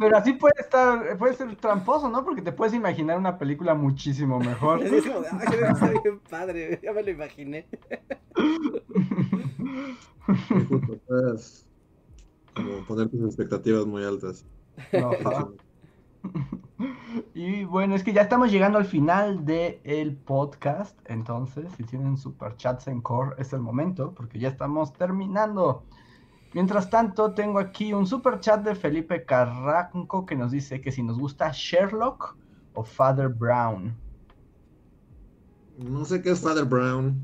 Pero 0.00 0.16
así 0.16 0.32
puede 0.32 0.54
estar, 0.58 1.16
puede 1.16 1.34
ser 1.34 1.54
tramposo, 1.56 2.10
¿no? 2.10 2.24
Porque 2.24 2.42
te 2.42 2.50
puedes 2.50 2.74
imaginar 2.74 3.18
una 3.18 3.38
película 3.38 3.74
muchísimo 3.74 4.40
mejor. 4.40 4.82
Así 4.82 4.96
es 4.96 5.06
como 5.06 5.20
de, 5.20 5.28
ah, 5.30 5.38
que 5.48 5.56
está 5.56 5.90
bien 6.02 6.18
padre, 6.28 6.80
ya 6.82 6.92
me 6.92 7.02
lo 7.04 7.10
imaginé. 7.10 7.66
Puedes 11.06 11.66
como 12.52 12.84
poner 12.84 13.08
tus 13.10 13.24
expectativas 13.26 13.86
muy 13.86 14.02
altas. 14.02 14.44
Ajá. 14.92 15.48
Y 17.34 17.64
bueno, 17.64 17.94
es 17.94 18.04
que 18.04 18.12
ya 18.12 18.22
estamos 18.22 18.50
llegando 18.50 18.78
al 18.78 18.84
final 18.84 19.44
del 19.44 20.16
podcast, 20.16 20.98
entonces 21.06 21.70
si 21.76 21.84
tienen 21.84 22.16
superchats 22.16 22.86
en 22.88 23.00
core 23.00 23.34
es 23.38 23.52
el 23.52 23.60
momento, 23.60 24.12
porque 24.14 24.38
ya 24.38 24.48
estamos 24.48 24.92
terminando. 24.92 25.84
Mientras 26.54 26.88
tanto, 26.88 27.34
tengo 27.34 27.58
aquí 27.58 27.92
un 27.92 28.06
superchat 28.06 28.64
de 28.64 28.74
Felipe 28.74 29.24
Carranco 29.24 30.24
que 30.24 30.36
nos 30.36 30.50
dice 30.50 30.80
que 30.80 30.92
si 30.92 31.02
nos 31.02 31.18
gusta 31.18 31.50
Sherlock 31.52 32.36
o 32.74 32.84
Father 32.84 33.28
Brown. 33.28 33.94
No 35.78 36.04
sé 36.04 36.22
qué 36.22 36.30
es 36.30 36.40
Father 36.40 36.64
Brown. 36.64 37.20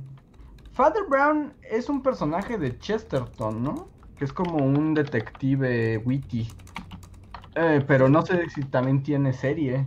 Father 0.72 1.04
Brown 1.08 1.54
es 1.70 1.88
un 1.88 2.02
personaje 2.02 2.58
de 2.58 2.78
Chesterton, 2.78 3.62
¿no? 3.62 3.88
Que 4.16 4.24
es 4.24 4.32
como 4.32 4.56
un 4.56 4.94
detective 4.94 5.98
witty. 5.98 6.48
Eh, 7.56 7.84
pero 7.86 8.08
no 8.08 8.24
sé 8.24 8.48
si 8.50 8.62
también 8.64 9.02
tiene 9.02 9.32
serie. 9.32 9.86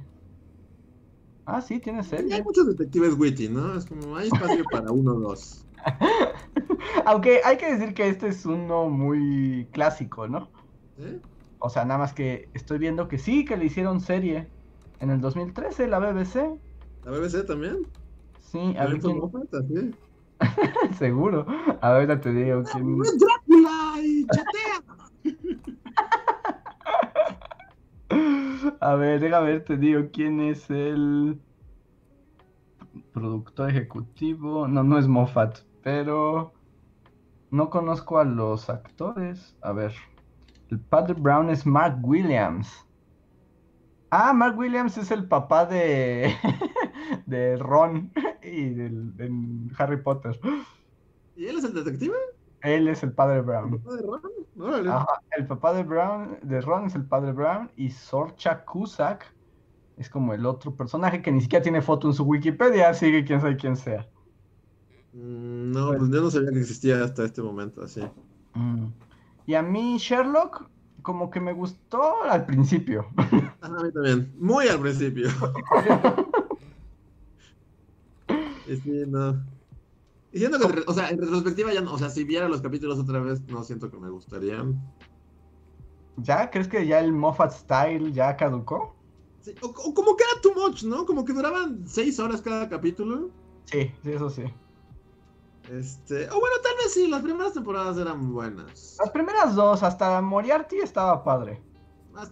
Ah, 1.46 1.62
sí, 1.62 1.80
tiene 1.80 2.00
Hay 2.00 2.06
serie. 2.06 2.44
muchos 2.44 2.68
detectives 2.68 3.14
witty, 3.18 3.50
¿no? 3.50 3.76
Es 3.76 3.86
como, 3.86 4.16
hay 4.18 4.28
espacio 4.28 4.64
para 4.72 4.92
uno 4.92 5.14
o 5.14 5.20
dos. 5.20 5.66
Aunque 7.06 7.42
hay 7.44 7.58
que 7.58 7.74
decir 7.74 7.94
que 7.94 8.10
este 8.10 8.28
es 8.28 8.46
uno 8.46 8.90
muy 8.90 9.68
clásico, 9.72 10.28
¿no? 10.28 10.50
¿Eh? 10.98 11.20
O 11.60 11.70
sea, 11.70 11.86
nada 11.86 12.00
más 12.00 12.14
que 12.14 12.50
estoy 12.54 12.78
viendo 12.78 13.08
que 13.08 13.18
sí, 13.18 13.46
que 13.46 13.58
le 13.58 13.66
hicieron 13.66 14.02
serie 14.02 14.48
en 15.00 15.10
el 15.10 15.22
2013, 15.22 15.88
la 15.88 16.00
BBC. 16.00 16.60
¿La 17.06 17.12
BBC 17.12 17.46
también? 17.46 17.88
Sí, 18.42 18.76
a 18.78 18.86
ver 18.86 19.00
¿También 19.00 19.30
fue 19.30 19.42
quién... 19.68 19.96
Seguro. 20.98 21.46
A 21.82 21.92
ver, 21.94 22.22
te 22.22 22.32
digo 22.32 22.64
quién... 22.72 23.02
¡Es 23.02 23.18
Drácula! 23.18 24.02
¡Y 24.02 24.26
chatea! 24.28 24.84
A 28.80 28.96
ver, 28.96 29.20
déjame 29.20 29.48
ver, 29.48 29.66
te 29.66 29.78
digo 29.78 30.10
quién 30.12 30.40
es 30.42 30.70
el 30.70 31.40
productor 33.14 33.70
ejecutivo. 33.70 34.68
No, 34.68 34.84
no 34.84 34.98
es 34.98 35.08
Moffat, 35.08 35.60
pero 35.84 36.54
no 37.52 37.70
conozco 37.70 38.20
a 38.20 38.24
los 38.24 38.70
actores. 38.70 39.56
A 39.62 39.72
ver, 39.72 39.94
el 40.70 40.80
padre 40.80 41.14
Brown 41.14 41.50
es 41.50 41.66
Mark 41.66 42.00
Williams. 42.02 42.86
Ah, 44.10 44.34
Mark 44.34 44.58
Williams 44.58 44.98
es 44.98 45.12
el 45.12 45.28
papá 45.28 45.66
de, 45.66 46.34
de 47.26 47.58
Ron 47.58 48.12
y 48.44 48.70
del, 48.70 49.16
de 49.18 49.30
Harry 49.78 50.02
Potter. 50.02 50.40
¿Y 51.36 51.46
él 51.46 51.58
es 51.58 51.64
el 51.66 51.74
detective? 51.74 52.16
Él 52.62 52.88
es 52.88 53.04
el 53.04 53.12
padre 53.12 53.42
Brown. 53.42 53.72
¿Papá 53.80 53.96
de 53.96 54.02
Ron? 54.02 54.22
Órale. 54.60 54.90
Ajá, 54.90 55.22
el 55.38 55.48
papá 55.48 55.74
de 55.74 55.84
Brown, 55.84 56.40
de 56.42 56.62
Ron 56.62 56.86
es 56.86 56.96
el 56.96 57.06
padre 57.06 57.32
Brown 57.32 57.70
y 57.76 57.92
Sorcha 57.92 58.66
Cusack 58.66 59.34
es 59.98 60.10
como 60.10 60.34
el 60.34 60.46
otro 60.46 60.76
personaje 60.76 61.22
que 61.22 61.32
ni 61.32 61.42
siquiera 61.42 61.64
tiene 61.64 61.82
foto 61.82 62.08
en 62.08 62.14
su 62.14 62.24
Wikipedia, 62.24 62.90
así 62.90 63.12
que 63.12 63.26
quién 63.26 63.42
sabe 63.42 63.58
quién 63.58 63.76
sea. 63.76 64.08
Mm, 65.14 65.72
No, 65.72 65.90
pues 65.90 66.10
yo 66.12 66.22
no 66.22 66.30
sabía 66.30 66.52
que 66.52 66.60
existía 66.60 67.04
hasta 67.04 67.26
este 67.26 67.42
momento, 67.42 67.84
así. 67.84 68.02
Mm. 68.54 68.88
Y 69.48 69.56
a 69.56 69.62
mí 69.64 69.98
Sherlock 69.98 70.70
como 71.02 71.30
que 71.30 71.40
me 71.40 71.54
gustó 71.54 72.24
al 72.24 72.46
principio. 72.46 73.08
A 73.62 73.70
mí 73.70 73.92
también. 73.92 74.32
Muy 74.38 74.68
al 74.68 74.80
principio. 74.80 75.30
Sí, 78.84 79.04
no. 79.08 79.42
Y 80.38 80.40
siento 80.40 80.60
que, 80.60 80.84
o 80.86 80.94
sea, 80.94 81.10
en 81.10 81.20
retrospectiva 81.20 81.74
ya 81.74 81.82
no, 81.82 81.94
o 81.94 81.98
sea, 81.98 82.12
si 82.12 82.24
viera 82.24 82.48
los 82.48 82.62
capítulos 82.62 83.00
otra 83.00 83.20
vez, 83.20 83.42
no 83.48 83.64
siento 83.64 83.90
que 83.90 83.98
me 83.98 84.12
gustarían. 84.12 84.80
¿Ya? 86.18 86.52
¿Crees 86.52 86.68
que 86.68 86.86
ya 86.86 87.00
el 87.00 87.12
Moffat 87.12 87.52
Style 87.52 88.14
ya 88.14 88.38
caducó? 88.38 88.96
Sí, 89.42 89.56
o, 89.64 89.66
o 89.66 89.94
como 89.96 90.16
que 90.16 90.24
era 90.24 90.40
too 90.44 90.54
much, 90.54 90.84
¿no? 90.84 91.08
Como 91.08 91.26
que 91.26 91.34
duraban 91.34 91.88
seis 91.88 92.20
horas 92.20 92.40
cada 92.44 92.70
capítulo. 92.70 93.32
Sí, 93.66 93.92
sí, 94.04 94.12
eso 94.12 94.30
sí. 94.30 94.44
Este, 95.72 96.30
o 96.30 96.40
bueno, 96.40 96.56
tal 96.62 96.76
vez 96.84 96.94
sí, 96.94 97.08
las 97.08 97.24
primeras 97.24 97.54
temporadas 97.54 97.98
eran 97.98 98.32
buenas. 98.32 98.96
Las 99.00 99.10
primeras 99.10 99.56
dos, 99.56 99.82
hasta 99.82 100.22
Moriarty 100.22 100.78
estaba 100.78 101.24
padre. 101.24 101.64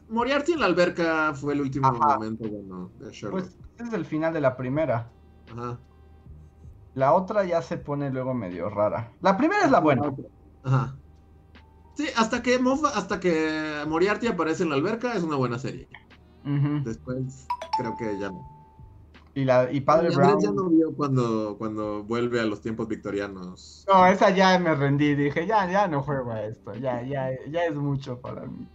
Moriarty 0.10 0.54
en 0.54 0.60
la 0.60 0.68
alberca 0.68 1.34
fue 1.34 1.54
el 1.54 1.62
último 1.62 1.88
Ajá. 1.88 2.20
momento 2.20 2.48
bueno 2.48 2.92
de 3.00 3.12
Sherlock. 3.12 3.42
Pues 3.42 3.58
ese 3.80 3.88
es 3.88 3.94
el 3.94 4.06
final 4.06 4.32
de 4.32 4.42
la 4.42 4.56
primera. 4.56 5.12
Ajá. 5.52 5.80
La 6.96 7.14
otra 7.14 7.46
ya 7.46 7.62
se 7.62 7.78
pone 7.78 8.10
luego 8.10 8.34
medio 8.34 8.70
rara. 8.70 9.14
La 9.22 9.38
primera 9.38 9.66
es 9.66 9.72
la 9.72 9.80
buena. 9.82 10.14
Ajá. 10.64 10.98
Sí, 11.94 12.08
hasta 12.16 12.42
que 12.42 12.60
Moff- 12.60 12.92
hasta 12.94 13.20
que 13.20 13.84
Moriarty 13.88 14.28
aparece 14.28 14.64
en 14.64 14.70
la 14.70 14.76
alberca 14.76 15.16
es 15.16 15.24
una 15.24 15.36
buena 15.38 15.60
serie. 15.60 15.88
Después 16.84 17.48
creo 17.78 17.96
que 17.98 18.18
ya 18.20 18.30
no. 18.32 18.46
Y, 19.34 19.44
la, 19.44 19.70
y 19.72 19.82
Padre 19.82 20.12
Y 20.12 20.16
Brown. 20.16 20.42
ya 20.42 20.52
no 20.52 20.70
vio 20.70 20.96
cuando, 20.96 21.56
cuando 21.58 22.04
vuelve 22.04 22.40
a 22.40 22.46
los 22.46 22.62
tiempos 22.62 22.88
victorianos. 22.88 23.86
No, 23.88 24.06
esa 24.08 24.30
ya 24.32 24.58
me 24.60 24.74
rendí, 24.76 25.14
dije, 25.16 25.46
ya, 25.46 25.70
ya 25.72 25.88
no 25.88 26.02
juego 26.04 26.32
a 26.32 26.44
esto, 26.46 26.74
ya, 26.76 27.02
ya, 27.04 27.30
ya 27.50 27.66
es 27.66 27.76
mucho 27.76 28.20
para 28.20 28.46
mí. 28.48 28.68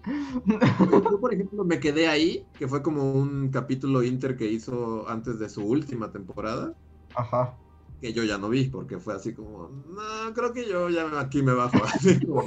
Yo, 1.10 1.20
por 1.20 1.32
ejemplo, 1.34 1.64
me 1.64 1.80
quedé 1.80 2.08
ahí, 2.08 2.48
que 2.58 2.68
fue 2.68 2.82
como 2.82 3.12
un 3.12 3.50
capítulo 3.50 4.02
inter 4.02 4.36
que 4.36 4.46
hizo 4.46 5.08
antes 5.08 5.38
de 5.38 5.48
su 5.48 5.64
última 5.66 6.10
temporada, 6.12 6.76
Ajá. 7.14 7.60
Que 8.00 8.12
yo 8.12 8.24
ya 8.24 8.38
no 8.38 8.48
vi, 8.48 8.64
porque 8.68 8.98
fue 8.98 9.14
así 9.14 9.34
como, 9.34 9.68
no, 9.88 10.32
creo 10.34 10.52
que 10.52 10.66
yo 10.66 10.88
ya 10.88 11.20
aquí 11.20 11.42
me 11.42 11.52
bajo. 11.52 11.76
Así 11.94 12.18
como. 12.24 12.44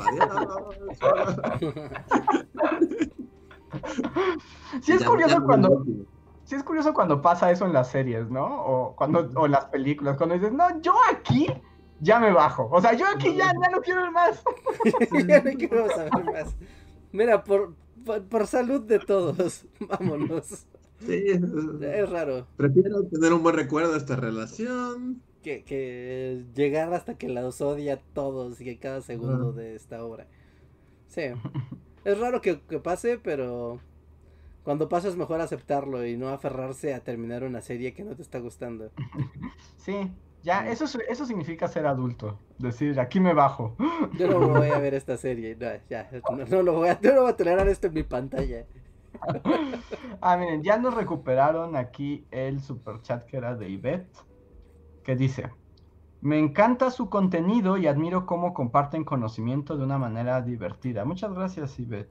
Sí 4.81 4.91
es 4.93 4.99
Ya- 4.99 5.05
curioso 5.07 5.35
ya 5.35 5.41
cuando, 5.41 5.85
sí 6.45 6.55
es 6.55 6.63
curioso 6.63 6.93
cuando 6.93 7.21
pasa 7.21 7.51
eso 7.51 7.65
en 7.65 7.73
las 7.73 7.89
series, 7.89 8.29
¿no? 8.29 8.45
O 8.45 8.95
cuando, 8.95 9.29
o 9.35 9.45
en 9.45 9.51
las 9.51 9.65
películas, 9.65 10.17
cuando 10.17 10.35
dices, 10.35 10.51
no, 10.53 10.81
yo 10.81 10.93
aquí 11.11 11.47
ya 11.99 12.19
me 12.19 12.31
bajo. 12.31 12.69
O 12.71 12.81
sea, 12.81 12.93
yo 12.93 13.05
aquí 13.07 13.35
ya, 13.35 13.51
ya 13.61 13.69
no 13.71 13.81
quiero 13.81 14.01
ver 14.03 14.11
más. 14.11 14.43
ya 15.27 15.41
no 15.41 15.51
quiero 15.57 15.87
saber 15.89 16.23
más. 16.25 16.55
Mira, 17.11 17.43
por, 17.43 17.75
por, 18.05 18.23
por 18.23 18.47
salud 18.47 18.81
de 18.81 18.99
todos, 18.99 19.65
vámonos. 19.79 20.65
Sí, 21.05 21.25
Es 21.81 22.09
raro 22.09 22.47
prefiero 22.55 23.03
tener 23.07 23.33
un 23.33 23.43
buen 23.43 23.55
recuerdo 23.55 23.91
de 23.91 23.97
esta 23.97 24.15
relación. 24.15 25.21
Que, 25.43 25.63
que 25.65 26.45
llegar 26.55 26.93
hasta 26.93 27.17
que 27.19 27.29
los 27.29 27.61
odia 27.61 27.95
a 27.95 27.97
todos 28.15 28.61
y 28.61 28.65
que 28.65 28.79
cada 28.79 29.01
segundo 29.01 29.53
de 29.53 29.75
esta 29.75 30.03
obra. 30.05 30.27
Sí. 31.07 31.23
Es 32.05 32.19
raro 32.19 32.41
que, 32.41 32.61
que 32.61 32.79
pase, 32.79 33.17
pero 33.19 33.79
Cuando 34.63 34.89
pasa 34.89 35.07
es 35.09 35.15
mejor 35.17 35.41
aceptarlo 35.41 36.05
y 36.07 36.17
no 36.17 36.29
aferrarse 36.29 36.93
a 36.93 37.01
terminar 37.03 37.43
una 37.45 37.61
serie 37.61 37.93
que 37.93 38.03
no 38.05 38.15
te 38.15 38.21
está 38.23 38.39
gustando. 38.39 38.91
Sí, 39.77 40.11
ya, 40.43 40.69
eso, 40.69 40.85
es- 40.85 40.97
eso 41.09 41.25
significa 41.25 41.67
ser 41.67 41.85
adulto. 41.87 42.39
Decir, 42.57 42.99
aquí 42.99 43.19
me 43.19 43.33
bajo. 43.33 43.75
Yo 44.19 44.27
no 44.29 44.39
voy 44.49 44.69
a 44.69 44.79
ver 44.79 44.93
esta 44.95 45.17
serie, 45.17 45.55
no, 45.59 45.67
ya, 45.89 46.09
no, 46.29 46.45
no 46.45 46.63
lo 46.63 46.73
voy 46.73 46.89
a, 46.89 46.99
no 47.01 47.13
lo 47.13 47.21
voy 47.23 47.31
a 47.31 47.37
tolerar 47.37 47.67
esto 47.69 47.87
en 47.87 47.93
mi 47.93 48.03
pantalla. 48.03 48.65
Ah, 50.21 50.37
miren, 50.37 50.63
ya 50.63 50.77
nos 50.77 50.93
recuperaron 50.93 51.75
aquí 51.75 52.25
el 52.31 52.59
super 52.61 53.01
chat 53.01 53.23
que 53.25 53.37
era 53.37 53.55
de 53.55 53.69
Ivette, 53.69 54.07
que 55.03 55.15
dice, 55.15 55.51
me 56.23 56.39
encanta 56.39 56.89
su 56.89 57.09
contenido 57.09 57.77
y 57.77 57.85
admiro 57.85 58.25
cómo 58.25 58.53
comparten 58.53 59.03
conocimiento 59.03 59.77
de 59.77 59.83
una 59.83 59.97
manera 59.97 60.41
divertida. 60.41 61.03
Muchas 61.03 61.33
gracias, 61.33 61.77
Ivette. 61.79 62.09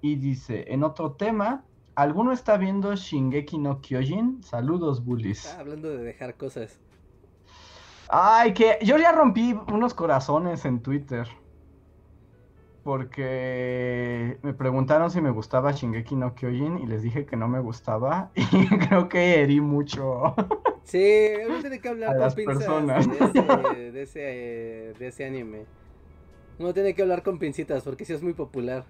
Y 0.00 0.16
dice, 0.16 0.64
en 0.68 0.82
otro 0.82 1.12
tema, 1.12 1.64
¿alguno 1.94 2.32
está 2.32 2.56
viendo 2.56 2.94
Shingeki 2.94 3.58
no 3.58 3.82
Kyojin? 3.82 4.42
Saludos, 4.42 5.04
bullies. 5.04 5.54
Ah, 5.54 5.60
hablando 5.60 5.90
de 5.90 6.02
dejar 6.02 6.36
cosas. 6.36 6.80
Ay, 8.08 8.54
que 8.54 8.78
yo 8.82 8.96
ya 8.96 9.12
rompí 9.12 9.54
unos 9.70 9.92
corazones 9.92 10.64
en 10.64 10.80
Twitter. 10.80 11.28
Porque 12.82 14.38
me 14.42 14.54
preguntaron 14.54 15.10
si 15.10 15.20
me 15.20 15.30
gustaba 15.30 15.72
Shingeki 15.72 16.16
no 16.16 16.34
Kyojin 16.34 16.78
y 16.78 16.86
les 16.86 17.02
dije 17.02 17.26
que 17.26 17.36
no 17.36 17.46
me 17.46 17.60
gustaba. 17.60 18.30
Y 18.52 18.68
creo 18.68 19.10
que 19.10 19.42
herí 19.42 19.60
mucho. 19.60 20.34
Sí, 20.88 20.98
uno 21.46 21.60
tiene 21.60 21.80
que 21.80 21.88
hablar 21.90 22.16
A 22.16 22.16
con 22.16 22.20
las 22.22 22.34
pinzas 22.34 22.56
personas. 22.56 23.06
de 23.06 23.18
ese, 23.26 23.42
de, 23.92 24.02
ese, 24.02 24.20
de 24.98 25.06
ese 25.08 25.24
anime. 25.26 25.66
Uno 26.58 26.72
tiene 26.72 26.94
que 26.94 27.02
hablar 27.02 27.22
con 27.22 27.38
pincitas 27.38 27.82
porque 27.84 28.04
sí 28.06 28.14
es 28.14 28.22
muy 28.22 28.32
popular. 28.32 28.84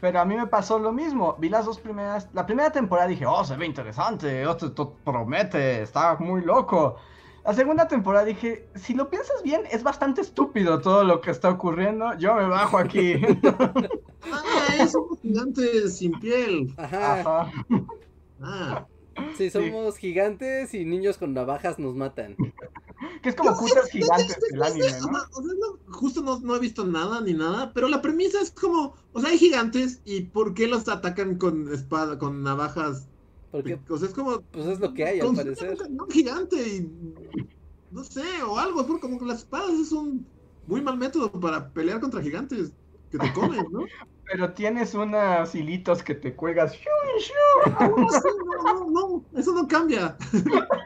Pero 0.00 0.20
a 0.20 0.24
mí 0.24 0.36
me 0.36 0.46
pasó 0.46 0.78
lo 0.78 0.92
mismo. 0.92 1.36
Vi 1.38 1.48
las 1.50 1.66
dos 1.66 1.78
primeras. 1.80 2.28
La 2.32 2.46
primera 2.46 2.70
temporada 2.70 3.08
dije, 3.08 3.26
oh, 3.26 3.44
se 3.44 3.56
ve 3.56 3.66
interesante. 3.66 4.42
Esto, 4.42 4.66
esto 4.66 4.94
promete. 5.04 5.82
Está 5.82 6.16
muy 6.16 6.40
loco. 6.42 6.96
La 7.44 7.52
segunda 7.54 7.88
temporada 7.88 8.24
dije, 8.24 8.68
si 8.74 8.94
lo 8.94 9.10
piensas 9.10 9.42
bien, 9.42 9.62
es 9.70 9.82
bastante 9.82 10.20
estúpido 10.20 10.80
todo 10.80 11.04
lo 11.04 11.20
que 11.20 11.30
está 11.30 11.50
ocurriendo. 11.50 12.16
Yo 12.18 12.34
me 12.34 12.46
bajo 12.46 12.78
aquí. 12.78 13.14
Ah, 14.30 14.74
es 14.80 14.94
un 14.96 15.16
gigante 15.22 15.88
sin 15.88 16.18
piel. 16.18 16.74
Ajá. 16.76 17.20
Ajá. 17.20 17.52
Ah. 18.40 18.86
Sí, 19.36 19.50
somos 19.50 19.96
gigantes 19.96 20.74
y 20.74 20.84
niños 20.84 21.18
con 21.18 21.34
navajas 21.34 21.78
nos 21.78 21.94
matan. 21.94 22.36
Que 23.22 23.28
es 23.28 23.36
como 23.36 23.56
cutas 23.56 23.88
gigantes 23.90 24.36
del 24.50 24.60
anime, 24.60 24.86
o 24.86 24.90
sea, 24.90 25.54
no- 25.54 25.92
justo 25.92 26.20
no, 26.20 26.40
no 26.40 26.56
he 26.56 26.58
visto 26.58 26.84
nada 26.84 27.20
ni 27.20 27.32
nada, 27.32 27.72
pero 27.72 27.86
la 27.88 28.02
premisa 28.02 28.40
es 28.40 28.50
como, 28.50 28.94
o 29.12 29.20
sea, 29.20 29.30
hay 29.30 29.38
gigantes 29.38 30.00
y 30.04 30.22
¿por 30.22 30.52
qué 30.52 30.66
los 30.66 30.88
atacan 30.88 31.36
con 31.38 31.72
espada, 31.72 32.18
con 32.18 32.42
navajas? 32.42 33.06
Porque 33.52 33.78
O 33.88 33.98
sea, 33.98 34.08
es 34.08 34.14
como 34.14 34.40
pues 34.50 34.66
es 34.66 34.80
lo 34.80 34.94
que 34.94 35.04
hay 35.04 35.20
al 35.20 35.32
parecer. 35.34 35.76
un 35.88 36.10
gigante 36.10 36.56
y 36.56 36.90
no 37.92 38.02
sé, 38.02 38.24
o 38.46 38.58
algo, 38.58 38.80
es 38.80 38.86
porque 38.88 39.02
como 39.02 39.18
que 39.20 39.26
las 39.26 39.38
espadas 39.38 39.70
es 39.74 39.92
un 39.92 40.26
muy 40.66 40.80
mal 40.82 40.98
método 40.98 41.30
para 41.30 41.70
pelear 41.70 42.00
contra 42.00 42.20
gigantes 42.20 42.72
que 43.12 43.18
te 43.18 43.32
comen, 43.32 43.64
¿no? 43.70 43.80
Pero 44.30 44.52
tienes 44.52 44.94
unos 44.94 45.54
hilitos 45.54 46.02
que 46.02 46.14
te 46.14 46.34
cuelgas. 46.34 46.78
no, 47.80 48.62
no, 48.62 48.90
no, 48.90 49.38
eso 49.38 49.52
no 49.52 49.66
cambia. 49.66 50.16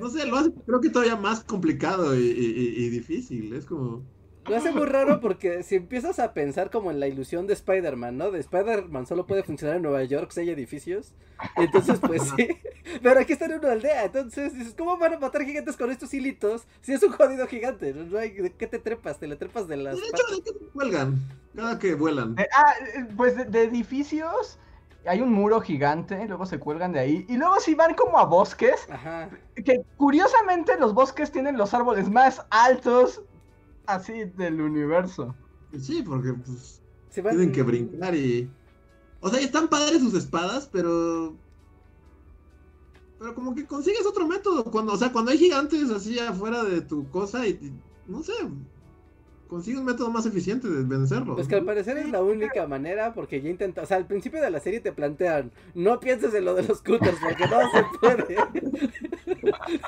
No 0.00 0.08
sé, 0.08 0.26
lo 0.26 0.36
hace 0.38 0.50
creo 0.66 0.80
que 0.80 0.88
todavía 0.88 1.14
más 1.14 1.44
complicado 1.44 2.16
y 2.16 2.88
difícil. 2.88 3.52
Es 3.54 3.66
como. 3.66 4.02
Lo 4.48 4.56
hace 4.56 4.72
muy 4.72 4.86
raro 4.86 5.20
porque 5.20 5.62
si 5.62 5.76
empiezas 5.76 6.18
a 6.18 6.34
pensar 6.34 6.70
como 6.70 6.90
en 6.90 6.98
la 6.98 7.06
ilusión 7.06 7.46
de 7.46 7.52
Spider-Man, 7.52 8.18
¿no? 8.18 8.30
De 8.30 8.40
Spider-Man 8.40 9.06
solo 9.06 9.26
puede 9.26 9.44
funcionar 9.44 9.76
en 9.76 9.82
Nueva 9.82 10.02
York 10.04 10.30
si 10.32 10.40
hay 10.40 10.50
edificios. 10.50 11.14
Entonces, 11.56 12.00
pues 12.00 12.22
sí. 12.36 12.48
Pero 13.02 13.20
aquí 13.20 13.32
está 13.34 13.44
en 13.46 13.54
una 13.54 13.72
aldea. 13.72 14.04
Entonces 14.04 14.54
dices, 14.54 14.74
¿cómo 14.76 14.96
van 14.98 15.14
a 15.14 15.18
matar 15.18 15.44
gigantes 15.44 15.76
con 15.76 15.90
estos 15.90 16.12
hilitos 16.12 16.66
si 16.80 16.92
es 16.92 17.02
un 17.02 17.12
jodido 17.12 17.46
gigante? 17.46 17.94
No 17.94 18.18
hay, 18.18 18.30
¿De 18.32 18.52
qué 18.52 18.66
te 18.66 18.78
trepas? 18.78 19.18
Te 19.18 19.28
le 19.28 19.36
trepas 19.36 19.68
de 19.68 19.76
las 19.76 19.96
De 19.96 20.02
hecho, 20.02 20.10
patas. 20.12 20.44
¿de 20.44 20.52
qué 20.58 20.66
cuelgan? 20.72 21.20
Cada 21.54 21.78
que 21.78 21.94
vuelan. 21.94 22.34
Eh, 22.38 22.46
ah, 22.56 22.74
eh, 22.96 23.06
pues 23.16 23.36
de, 23.36 23.44
de 23.44 23.62
edificios 23.62 24.58
hay 25.04 25.20
un 25.20 25.32
muro 25.32 25.60
gigante, 25.60 26.26
luego 26.28 26.46
se 26.46 26.58
cuelgan 26.58 26.92
de 26.92 27.00
ahí. 27.00 27.26
Y 27.28 27.36
luego 27.36 27.58
si 27.60 27.74
van 27.74 27.94
como 27.94 28.18
a 28.18 28.24
bosques, 28.24 28.86
Ajá. 28.90 29.30
que 29.64 29.82
curiosamente 29.96 30.78
los 30.78 30.94
bosques 30.94 31.32
tienen 31.32 31.56
los 31.56 31.74
árboles 31.74 32.08
más 32.10 32.44
altos 32.50 33.22
así 33.86 34.24
del 34.36 34.60
universo. 34.60 35.34
Sí, 35.78 36.02
porque 36.02 36.32
pues, 36.34 36.82
Se 37.10 37.22
van- 37.22 37.34
tienen 37.36 37.52
que 37.52 37.62
brincar 37.62 38.14
y. 38.14 38.50
O 39.20 39.28
sea, 39.28 39.40
están 39.40 39.68
padres 39.68 40.00
sus 40.02 40.14
espadas, 40.14 40.68
pero. 40.72 41.34
Pero 43.18 43.34
como 43.34 43.54
que 43.54 43.66
consigues 43.66 44.04
otro 44.06 44.26
método. 44.26 44.64
Cuando, 44.64 44.92
o 44.92 44.96
sea, 44.96 45.12
cuando 45.12 45.30
hay 45.30 45.38
gigantes 45.38 45.90
así 45.90 46.18
afuera 46.18 46.64
de 46.64 46.80
tu 46.80 47.08
cosa 47.10 47.46
y- 47.46 47.72
no 48.08 48.22
sé. 48.22 48.32
Consigues 49.52 49.80
un 49.80 49.84
método 49.84 50.10
más 50.10 50.24
eficiente 50.24 50.66
de 50.66 50.82
vencerlos. 50.82 51.36
Pues 51.36 51.46
que 51.46 51.56
al 51.56 51.64
parecer 51.66 51.98
es 51.98 52.08
la 52.10 52.22
única 52.22 52.66
manera 52.66 53.12
porque 53.12 53.42
ya 53.42 53.50
intenta, 53.50 53.82
o 53.82 53.86
sea, 53.86 53.98
al 53.98 54.06
principio 54.06 54.40
de 54.40 54.48
la 54.50 54.60
serie 54.60 54.80
te 54.80 54.92
plantean, 54.92 55.50
no 55.74 56.00
pienses 56.00 56.32
en 56.32 56.46
lo 56.46 56.54
de 56.54 56.62
los 56.62 56.78
scooters 56.78 57.18
porque 57.22 57.44
no 57.46 57.60
se 57.70 57.84
puede. 58.00 58.36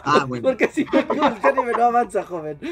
Ah, 0.05 0.27
bueno. 0.29 0.43
Porque 0.49 0.69
si 0.69 0.85
no, 0.85 1.27
el 1.29 1.39
anime 1.43 1.73
no 1.79 1.85
avanza, 1.85 2.23
joven. 2.25 2.59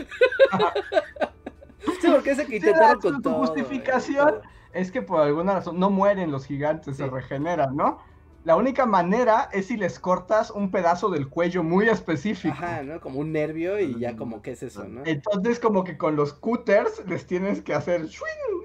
Sí, 2.00 2.08
porque 2.12 2.32
ese 2.32 2.42
que 2.44 2.50
Sí, 2.50 2.56
intentaron 2.56 2.88
la- 2.96 3.00
con 3.00 3.14
su 3.14 3.22
todo. 3.22 3.34
justificación. 3.38 4.34
Es 4.74 4.90
que 4.92 5.00
por 5.00 5.20
alguna 5.22 5.54
razón 5.54 5.78
no 5.80 5.88
mueren 5.88 6.30
los 6.30 6.44
gigantes, 6.44 6.96
se 6.98 7.04
Sí. 7.04 7.10
regeneran, 7.10 7.74
¿no? 7.74 7.98
La 8.44 8.56
única 8.56 8.86
manera 8.86 9.48
es 9.52 9.66
si 9.66 9.76
les 9.76 10.00
cortas 10.00 10.50
un 10.50 10.70
pedazo 10.72 11.10
del 11.10 11.28
cuello 11.28 11.62
muy 11.62 11.88
específico. 11.88 12.54
Ajá, 12.54 12.82
¿no? 12.82 13.00
Como 13.00 13.20
un 13.20 13.30
nervio 13.32 13.78
y 13.78 13.98
ya 14.00 14.16
como 14.16 14.42
que 14.42 14.52
es 14.52 14.62
eso, 14.64 14.84
¿no? 14.84 15.02
Entonces 15.04 15.60
como 15.60 15.84
que 15.84 15.96
con 15.96 16.16
los 16.16 16.32
cutters 16.32 17.06
les 17.06 17.26
tienes 17.26 17.62
que 17.62 17.72
hacer. 17.74 18.08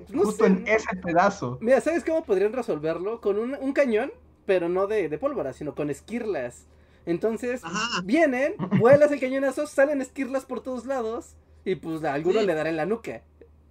No 0.09 0.23
justo 0.23 0.45
sé. 0.45 0.49
en 0.51 0.67
ese 0.67 0.95
pedazo. 1.03 1.59
Mira, 1.61 1.79
¿sabes 1.81 2.03
cómo 2.03 2.23
podrían 2.23 2.53
resolverlo? 2.53 3.21
Con 3.21 3.37
un, 3.37 3.55
un 3.59 3.73
cañón, 3.73 4.11
pero 4.47 4.67
no 4.67 4.87
de, 4.87 5.09
de 5.09 5.17
pólvora, 5.19 5.53
sino 5.53 5.75
con 5.75 5.89
esquirlas. 5.91 6.65
Entonces, 7.05 7.63
Ajá. 7.63 8.01
vienen, 8.03 8.55
vuelas 8.79 9.11
el 9.11 9.19
cañonazo, 9.19 9.67
salen 9.67 10.01
esquirlas 10.01 10.45
por 10.45 10.61
todos 10.61 10.85
lados 10.85 11.35
y 11.65 11.75
pues 11.75 12.03
a 12.03 12.13
alguno 12.13 12.39
Sí. 12.39 12.45
le 12.47 12.53
dará 12.55 12.69
en 12.69 12.77
la 12.77 12.85
nuca. 12.85 13.21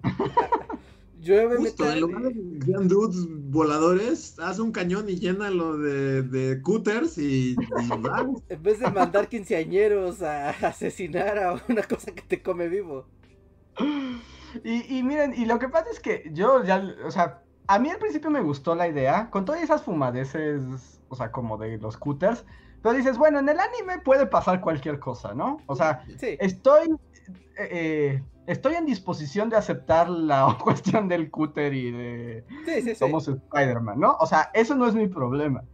Llueve 1.27 1.57
Justo, 1.57 1.83
metal. 1.85 1.95
en 1.97 2.01
lugar 2.01 2.23
de 2.23 2.89
dudes 2.89 3.27
voladores, 3.51 4.39
haz 4.39 4.59
un 4.59 4.71
cañón 4.73 5.09
y 5.09 5.17
llénalo 5.19 5.77
de, 5.79 6.23
de 6.23 6.63
cutters 6.63 7.19
y, 7.19 7.53
y 7.55 7.89
va. 8.01 8.27
En 8.49 8.63
vez 8.63 8.79
de 8.81 8.91
mandar 8.91 9.29
quinceañeros 9.29 10.23
a 10.23 10.51
asesinar 10.51 11.39
a 11.39 11.61
una 11.69 11.83
cosa 11.83 12.13
que 12.13 12.23
te 12.23 12.43
come 12.43 12.69
vivo. 12.69 13.07
Y, 14.65 14.99
y 14.99 15.03
miren, 15.03 15.35
y 15.37 15.45
lo 15.45 15.59
que 15.59 15.69
pasa 15.69 15.87
es 15.91 16.01
que 16.01 16.31
yo 16.33 16.65
ya, 16.65 16.83
o 17.05 17.11
sea, 17.11 17.43
a 17.67 17.79
mí 17.79 17.91
al 17.91 17.99
principio 17.99 18.31
me 18.31 18.41
gustó 18.41 18.75
la 18.75 18.89
idea, 18.89 19.29
con 19.31 19.45
todas 19.45 19.61
esas 19.63 19.83
fumadeces, 19.83 21.01
o 21.09 21.17
sea, 21.17 21.31
como 21.31 21.59
de 21.59 21.77
los 21.79 21.97
cutters, 21.97 22.45
pero 22.83 22.95
dices, 22.97 23.19
bueno, 23.19 23.39
en 23.41 23.49
el 23.49 23.59
anime 23.59 23.99
puede 24.05 24.27
pasar 24.27 24.61
cualquier 24.61 24.99
cosa, 24.99 25.35
¿no? 25.35 25.59
O 25.67 25.75
sea, 25.77 26.05
Sí. 26.19 26.37
estoy, 26.41 26.89
eh, 27.59 28.23
estoy 28.47 28.75
en 28.75 28.87
disposición 28.87 29.49
de 29.51 29.57
aceptar 29.57 30.09
la 30.09 30.57
cuestión 30.63 31.09
del 31.09 31.31
cúter 31.31 31.75
y 31.75 31.91
de 31.91 32.45
Sí, 32.65 32.75
sí, 32.83 32.83
sí. 32.91 32.95
somos 32.95 33.29
Spider-Man, 33.29 33.99
¿no? 34.01 34.17
O 34.21 34.27
sea, 34.27 34.51
eso 34.55 34.75
no 34.75 34.87
es 34.87 34.95
mi 34.95 35.09
problema. 35.09 35.65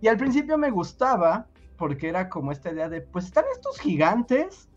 Y 0.00 0.08
al 0.08 0.16
principio 0.16 0.58
me 0.58 0.70
gustaba 0.70 1.46
porque 1.76 2.08
era 2.08 2.28
como 2.28 2.52
esta 2.52 2.70
idea 2.72 2.88
de, 2.88 3.00
pues 3.02 3.26
están 3.26 3.44
estos 3.52 3.78
gigantes 3.80 4.68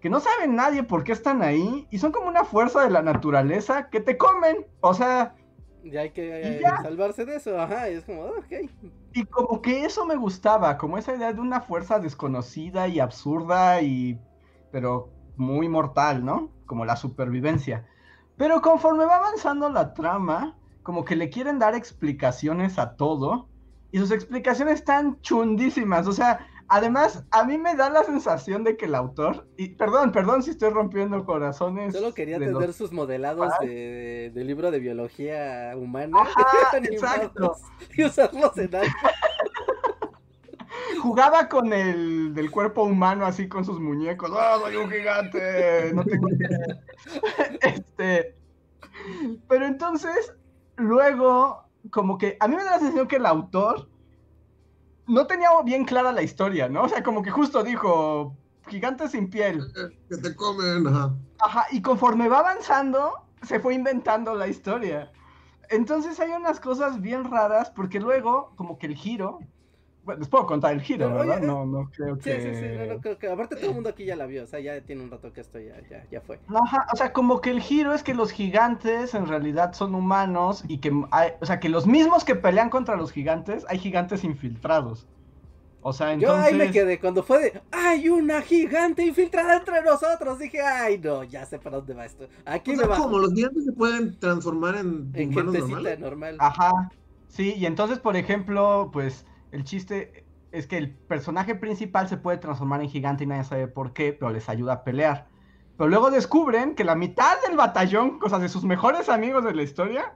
que 0.00 0.10
no 0.10 0.20
saben 0.20 0.54
nadie 0.54 0.82
por 0.82 1.02
qué 1.02 1.12
están 1.12 1.42
ahí 1.42 1.86
y 1.90 1.98
son 1.98 2.12
como 2.12 2.28
una 2.28 2.44
fuerza 2.44 2.82
de 2.84 2.90
la 2.90 3.02
naturaleza 3.02 3.88
que 3.88 4.00
te 4.00 4.16
comen. 4.18 4.66
O 4.80 4.92
sea, 4.94 5.34
Ya 5.82 6.00
hay 6.02 6.10
que 6.10 6.24
Y 6.26 6.30
eh, 6.30 6.60
ya. 6.62 6.82
salvarse 6.82 7.24
de 7.24 7.36
eso, 7.36 7.58
ajá, 7.60 7.90
y 7.90 7.94
es 7.94 8.04
como, 8.04 8.24
"Ah, 8.24 8.30
ok. 8.38 8.70
y 9.14 9.24
como 9.24 9.62
que 9.62 9.84
eso 9.84 10.04
me 10.06 10.16
gustaba, 10.16 10.76
como 10.76 10.98
esa 10.98 11.14
idea 11.14 11.32
de 11.32 11.40
una 11.40 11.60
fuerza 11.60 11.98
desconocida 12.00 12.88
y 12.88 13.00
absurda 13.00 13.80
y 13.80 14.18
pero 14.72 15.13
muy 15.36 15.68
mortal, 15.68 16.24
¿no? 16.24 16.50
Como 16.66 16.84
la 16.84 16.96
supervivencia. 16.96 17.86
Pero 18.36 18.60
conforme 18.60 19.04
va 19.04 19.16
avanzando 19.16 19.68
la 19.68 19.94
trama, 19.94 20.56
como 20.82 21.04
que 21.04 21.16
le 21.16 21.30
quieren 21.30 21.58
dar 21.58 21.74
explicaciones 21.74 22.78
a 22.78 22.96
todo 22.96 23.48
y 23.92 23.98
sus 23.98 24.10
explicaciones 24.10 24.74
están 24.74 25.20
chundísimas, 25.20 26.06
o 26.08 26.12
sea, 26.12 26.46
además 26.68 27.24
a 27.30 27.44
mí 27.44 27.58
me 27.58 27.76
da 27.76 27.90
la 27.90 28.02
sensación 28.02 28.64
de 28.64 28.76
que 28.76 28.86
el 28.86 28.94
autor 28.96 29.46
y 29.56 29.68
perdón, 29.70 30.10
perdón 30.12 30.42
si 30.42 30.50
estoy 30.50 30.70
rompiendo 30.70 31.24
corazones. 31.24 31.94
Solo 31.94 32.12
quería 32.12 32.38
de 32.38 32.46
los- 32.50 32.58
tener 32.60 32.72
sus 32.74 32.90
modelados 32.92 33.52
de, 33.60 34.32
de 34.34 34.44
libro 34.44 34.70
de 34.70 34.80
biología 34.80 35.72
humana 35.76 36.18
Ajá, 36.22 36.76
exacto. 36.82 37.54
y 37.96 38.04
usarlos 38.04 38.56
en 38.58 38.74
algo. 38.74 38.92
Jugaba 41.00 41.48
con 41.48 41.72
el 41.72 42.34
del 42.34 42.50
cuerpo 42.50 42.84
humano 42.84 43.26
así 43.26 43.48
con 43.48 43.64
sus 43.64 43.80
muñecos. 43.80 44.30
¡Ah, 44.34 44.58
soy 44.60 44.76
un 44.76 44.90
gigante! 44.90 45.92
No 45.94 46.04
tengo 46.04 46.28
que... 46.28 46.48
Este. 47.68 48.36
Pero 49.48 49.66
entonces, 49.66 50.34
luego 50.76 51.64
como 51.90 52.18
que 52.18 52.36
a 52.40 52.48
mí 52.48 52.56
me 52.56 52.64
da 52.64 52.72
la 52.72 52.78
sensación 52.78 53.08
que 53.08 53.16
el 53.16 53.26
autor 53.26 53.88
no 55.06 55.26
tenía 55.26 55.48
bien 55.64 55.84
clara 55.84 56.12
la 56.12 56.22
historia, 56.22 56.68
¿no? 56.68 56.84
O 56.84 56.88
sea, 56.88 57.02
como 57.02 57.22
que 57.22 57.30
justo 57.30 57.62
dijo, 57.62 58.36
gigantes 58.68 59.10
sin 59.10 59.28
piel. 59.28 59.70
Que 60.08 60.16
te 60.16 60.34
comen, 60.34 60.86
ajá. 60.86 61.14
Ajá, 61.40 61.66
y 61.70 61.82
conforme 61.82 62.28
va 62.28 62.38
avanzando, 62.38 63.12
se 63.42 63.60
fue 63.60 63.74
inventando 63.74 64.34
la 64.34 64.48
historia. 64.48 65.12
Entonces 65.70 66.18
hay 66.20 66.30
unas 66.30 66.60
cosas 66.60 67.00
bien 67.00 67.30
raras, 67.30 67.70
porque 67.70 68.00
luego, 68.00 68.52
como 68.56 68.78
que 68.78 68.86
el 68.86 68.96
giro. 68.96 69.40
Bueno, 70.04 70.20
les 70.20 70.28
puedo 70.28 70.46
contar 70.46 70.72
el 70.74 70.82
giro, 70.82 71.10
Pero, 71.10 71.14
¿verdad? 71.14 71.40
oye, 71.40 71.40
No, 71.42 71.66
no 71.66 71.90
creo 71.90 72.18
Sí, 72.18 72.22
que. 72.22 72.40
sí, 72.40 72.54
sí, 72.54 72.70
no, 72.72 72.86
no, 72.86 73.00
creo 73.00 73.18
que 73.18 73.28
aparte 73.28 73.56
todo 73.56 73.68
el 73.68 73.74
mundo 73.74 73.90
aquí 73.90 74.04
ya 74.06 74.16
la 74.16 74.26
vio, 74.26 74.44
o 74.44 74.46
sea, 74.46 74.60
ya 74.60 74.80
tiene 74.84 75.02
un 75.02 75.10
rato 75.10 75.32
que 75.32 75.40
esto 75.42 75.58
ya, 75.60 75.80
ya, 75.88 76.06
ya 76.10 76.20
fue. 76.22 76.40
Ajá, 76.46 76.86
o 76.92 76.96
sea, 76.96 77.12
como 77.12 77.40
que 77.40 77.50
el 77.50 77.60
giro 77.60 77.92
es 77.94 78.02
que 78.02 78.14
los 78.14 78.30
gigantes 78.30 79.14
en 79.14 79.26
realidad 79.26 79.72
son 79.74 79.94
humanos 79.94 80.64
y 80.68 80.78
que 80.78 80.92
hay, 81.10 81.32
o 81.40 81.46
sea, 81.46 81.58
que 81.60 81.68
los 81.70 81.86
mismos 81.86 82.24
que 82.24 82.34
pelean 82.36 82.70
contra 82.70 82.96
los 82.96 83.12
gigantes, 83.12 83.64
hay 83.68 83.78
gigantes 83.78 84.24
infiltrados. 84.24 85.06
O 85.82 85.92
sea, 85.94 86.12
Yo 86.16 86.28
entonces... 86.28 86.38
ahí 86.38 86.54
me 86.54 86.70
quedé, 86.70 86.98
cuando 87.00 87.22
fue 87.22 87.40
de, 87.40 87.62
hay 87.70 88.08
una 88.08 88.40
gigante 88.42 89.04
infiltrada 89.04 89.56
entre 89.56 89.82
nosotros, 89.82 90.38
dije, 90.38 90.60
ay 90.62 90.98
no, 90.98 91.24
ya 91.24 91.44
sé 91.46 91.58
para 91.58 91.76
dónde 91.78 91.94
va 91.94 92.06
esto. 92.06 92.28
Aquí 92.44 92.72
O 92.72 92.76
me 92.76 92.84
sea, 92.84 92.88
bajo 92.88 93.04
como 93.04 93.18
los 93.18 93.32
gigantes 93.34 93.64
se 93.64 93.72
pueden 93.72 94.18
transformar 94.18 94.76
en, 94.76 95.10
en 95.14 95.28
humanos 95.28 95.56
gentecita 95.56 95.58
normales. 95.58 95.98
normal. 95.98 96.36
Ajá, 96.38 96.70
sí, 97.28 97.54
y 97.56 97.66
entonces, 97.66 97.98
por 98.00 98.16
ejemplo, 98.16 98.90
pues 98.92 99.26
el 99.54 99.62
chiste 99.62 100.24
es 100.50 100.66
que 100.66 100.76
el 100.76 100.90
personaje 100.90 101.54
principal 101.54 102.08
se 102.08 102.16
puede 102.16 102.38
transformar 102.38 102.80
en 102.80 102.88
gigante 102.88 103.22
y 103.22 103.26
nadie 103.28 103.44
sabe 103.44 103.68
por 103.68 103.92
qué, 103.92 104.12
pero 104.12 104.32
les 104.32 104.48
ayuda 104.48 104.72
a 104.74 104.84
pelear. 104.84 105.28
Pero 105.76 105.88
luego 105.88 106.10
descubren 106.10 106.74
que 106.74 106.82
la 106.82 106.96
mitad 106.96 107.40
del 107.46 107.56
batallón, 107.56 108.18
o 108.22 108.28
sea, 108.28 108.40
de 108.40 108.48
sus 108.48 108.64
mejores 108.64 109.08
amigos 109.08 109.44
de 109.44 109.54
la 109.54 109.62
historia, 109.62 110.14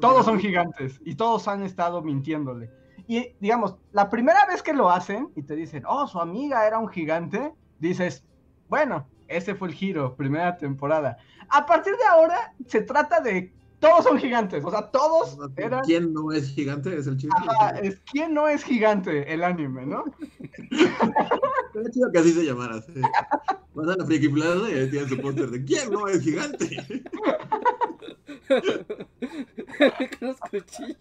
todos 0.00 0.24
son 0.24 0.38
gigantes 0.38 0.98
y 1.04 1.14
todos 1.14 1.46
han 1.46 1.62
estado 1.62 2.00
mintiéndole. 2.00 2.70
Y 3.06 3.34
digamos, 3.40 3.76
la 3.92 4.08
primera 4.08 4.46
vez 4.46 4.62
que 4.62 4.72
lo 4.72 4.90
hacen 4.90 5.28
y 5.36 5.42
te 5.42 5.56
dicen, 5.56 5.84
oh, 5.86 6.06
su 6.06 6.18
amiga 6.18 6.66
era 6.66 6.78
un 6.78 6.88
gigante, 6.88 7.52
dices, 7.80 8.24
bueno, 8.68 9.06
ese 9.28 9.54
fue 9.54 9.68
el 9.68 9.74
giro, 9.74 10.16
primera 10.16 10.56
temporada. 10.56 11.18
A 11.50 11.66
partir 11.66 11.96
de 11.96 12.04
ahora 12.04 12.54
se 12.66 12.80
trata 12.80 13.20
de 13.20 13.52
todos 13.80 14.04
son 14.04 14.18
gigantes, 14.18 14.64
o 14.64 14.70
sea, 14.70 14.90
todos 14.90 15.38
eran. 15.56 15.82
¿Quién 15.84 16.12
no 16.12 16.32
es 16.32 16.50
gigante? 16.50 16.96
Es 16.96 17.06
el 17.06 17.16
chiste. 17.16 17.36
Ajá, 17.48 17.70
es 17.80 17.98
quién 18.10 18.34
no 18.34 18.46
es 18.48 18.62
gigante 18.62 19.32
el 19.32 19.42
anime, 19.42 19.86
¿no? 19.86 20.04
Estaría 20.70 21.90
chido 21.90 22.12
que 22.12 22.18
así 22.18 22.32
se 22.32 22.44
llamara. 22.44 22.80
Sí. 22.82 23.00
Vas 23.74 23.88
a 23.88 23.96
la 23.96 24.04
Friki 24.04 24.28
Plaza 24.28 24.68
y 24.70 24.74
ahí 24.74 24.90
tienen 24.90 25.08
su 25.08 25.18
póster 25.20 25.50
de 25.50 25.64
¿Quién 25.64 25.90
no 25.90 26.06
es 26.08 26.20
gigante? 26.20 26.84
Con 30.18 30.28
los 30.28 30.40
cuchillos. 30.40 30.96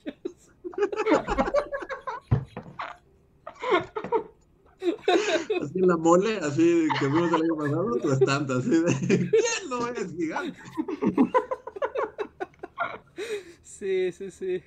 Así 5.61 5.79
en 5.79 5.87
la 5.87 5.97
mole, 5.97 6.37
así 6.37 6.87
que 6.99 7.07
vimos 7.07 7.31
el 7.33 7.41
año 7.41 7.55
pasado, 7.57 7.95
tu 7.97 8.11
estante, 8.11 8.53
así 8.53 8.69
de 8.69 8.95
¿Quién 9.29 9.69
no 9.69 9.87
es 9.87 10.15
gigante? 10.15 10.59
Sí, 13.63 14.11
sí, 14.11 14.31
sí. 14.31 14.63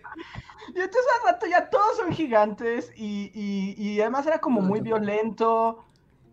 Y 0.74 0.80
entonces 0.80 1.10
al 1.20 1.32
rato 1.32 1.46
ya 1.46 1.68
todos 1.70 1.96
son 1.96 2.12
gigantes 2.12 2.92
y, 2.96 3.30
y, 3.34 3.74
y 3.78 4.00
además 4.00 4.26
era 4.26 4.40
como 4.40 4.60
muy 4.62 4.80
violento, 4.80 5.84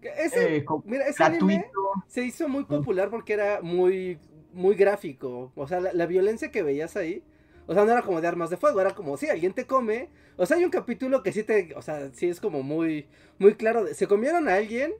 Ese, 0.01 0.39
eh, 0.47 0.65
mira, 0.85 1.07
ese 1.07 1.23
anime 1.23 1.65
se 2.07 2.23
hizo 2.23 2.47
muy 2.47 2.63
popular 2.65 3.09
porque 3.09 3.33
era 3.33 3.61
muy, 3.61 4.19
muy 4.53 4.75
gráfico. 4.75 5.51
O 5.55 5.67
sea, 5.67 5.79
la, 5.79 5.93
la 5.93 6.05
violencia 6.05 6.51
que 6.51 6.63
veías 6.63 6.95
ahí, 6.95 7.23
o 7.67 7.73
sea, 7.73 7.85
no 7.85 7.91
era 7.91 8.01
como 8.01 8.21
de 8.21 8.27
armas 8.27 8.49
de 8.49 8.57
fuego, 8.57 8.81
era 8.81 8.95
como, 8.95 9.17
si 9.17 9.29
alguien 9.29 9.53
te 9.53 9.65
come. 9.67 10.09
O 10.37 10.45
sea, 10.45 10.57
hay 10.57 10.63
un 10.65 10.71
capítulo 10.71 11.21
que 11.23 11.31
sí 11.33 11.43
te, 11.43 11.73
o 11.75 11.81
sea, 11.81 12.09
sí 12.13 12.29
es 12.29 12.39
como 12.39 12.63
muy, 12.63 13.07
muy 13.39 13.55
claro. 13.55 13.83
de- 13.83 13.93
se 13.93 14.07
comieron 14.07 14.47
a 14.49 14.55
alguien 14.55 14.93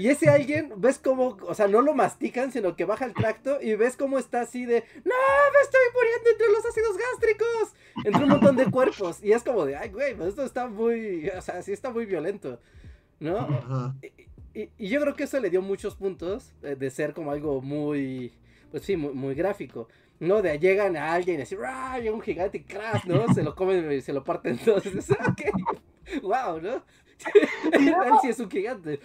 y 0.00 0.08
ese 0.08 0.30
alguien, 0.30 0.72
ves 0.78 0.98
como, 0.98 1.36
o 1.46 1.54
sea, 1.54 1.68
no 1.68 1.82
lo 1.82 1.92
mastican, 1.92 2.50
sino 2.52 2.74
que 2.74 2.86
baja 2.86 3.04
el 3.04 3.12
tracto 3.12 3.60
y 3.60 3.74
ves 3.74 3.98
cómo 3.98 4.18
está 4.18 4.40
así 4.40 4.64
de, 4.64 4.82
no, 5.04 5.14
me 5.52 5.60
estoy 5.62 5.80
muriendo 5.94 6.30
entre 6.30 6.46
los 6.48 6.64
ácidos 6.64 6.96
gástricos, 6.96 7.74
entre 8.06 8.22
un 8.22 8.30
montón 8.30 8.56
de 8.56 8.70
cuerpos. 8.70 9.22
Y 9.22 9.32
es 9.32 9.42
como 9.42 9.66
de, 9.66 9.76
ay, 9.76 9.90
güey, 9.90 10.14
pues 10.14 10.30
esto 10.30 10.42
está 10.42 10.68
muy, 10.68 11.28
o 11.28 11.42
sea, 11.42 11.60
sí 11.62 11.72
está 11.72 11.90
muy 11.90 12.06
violento, 12.06 12.58
¿no? 13.18 13.40
Ajá. 13.40 13.94
Y, 14.54 14.70
y 14.78 14.88
yo 14.88 15.02
creo 15.02 15.14
que 15.14 15.24
eso 15.24 15.38
le 15.38 15.50
dio 15.50 15.60
muchos 15.60 15.96
puntos 15.96 16.54
eh, 16.62 16.76
de 16.76 16.90
ser 16.90 17.12
como 17.12 17.30
algo 17.30 17.60
muy, 17.60 18.32
pues 18.70 18.84
sí, 18.84 18.96
muy, 18.96 19.12
muy 19.12 19.34
gráfico. 19.34 19.88
¿No? 20.18 20.42
De 20.42 20.58
llegan 20.58 20.98
a 20.98 21.14
alguien 21.14 21.40
y 21.40 21.42
así, 21.44 21.56
¡ah! 21.64 21.98
Llega 21.98 22.14
un 22.14 22.20
gigante 22.20 22.58
y 22.58 22.64
crash, 22.64 23.06
¿no? 23.06 23.32
Se 23.32 23.42
lo 23.42 23.54
comen 23.54 23.90
y 23.90 24.02
se 24.02 24.12
lo 24.12 24.22
parten 24.22 24.58
dices, 24.84 25.12
ok, 25.12 26.20
wow, 26.22 26.60
¿no? 26.60 26.84
Él 27.72 27.94
sí 28.20 28.28
es 28.28 28.38
un 28.38 28.50
gigante. 28.50 29.00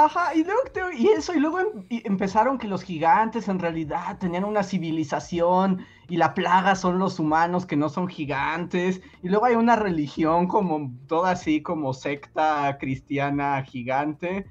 Ajá, 0.00 0.32
y 0.32 0.44
luego 0.44 0.60
te- 0.72 0.96
y 0.96 1.08
eso, 1.08 1.34
y 1.34 1.40
luego 1.40 1.58
em- 1.58 1.84
y 1.88 2.06
empezaron 2.06 2.56
que 2.56 2.68
los 2.68 2.84
gigantes 2.84 3.48
en 3.48 3.58
realidad 3.58 4.16
tenían 4.20 4.44
una 4.44 4.62
civilización 4.62 5.84
y 6.08 6.18
la 6.18 6.34
plaga 6.34 6.76
son 6.76 7.00
los 7.00 7.18
humanos 7.18 7.66
que 7.66 7.74
no 7.76 7.88
son 7.88 8.06
gigantes, 8.06 9.00
y 9.24 9.28
luego 9.28 9.46
hay 9.46 9.56
una 9.56 9.74
religión 9.74 10.46
como 10.46 10.92
toda 11.08 11.32
así 11.32 11.62
como 11.62 11.92
secta 11.94 12.78
cristiana 12.78 13.60
gigante, 13.64 14.46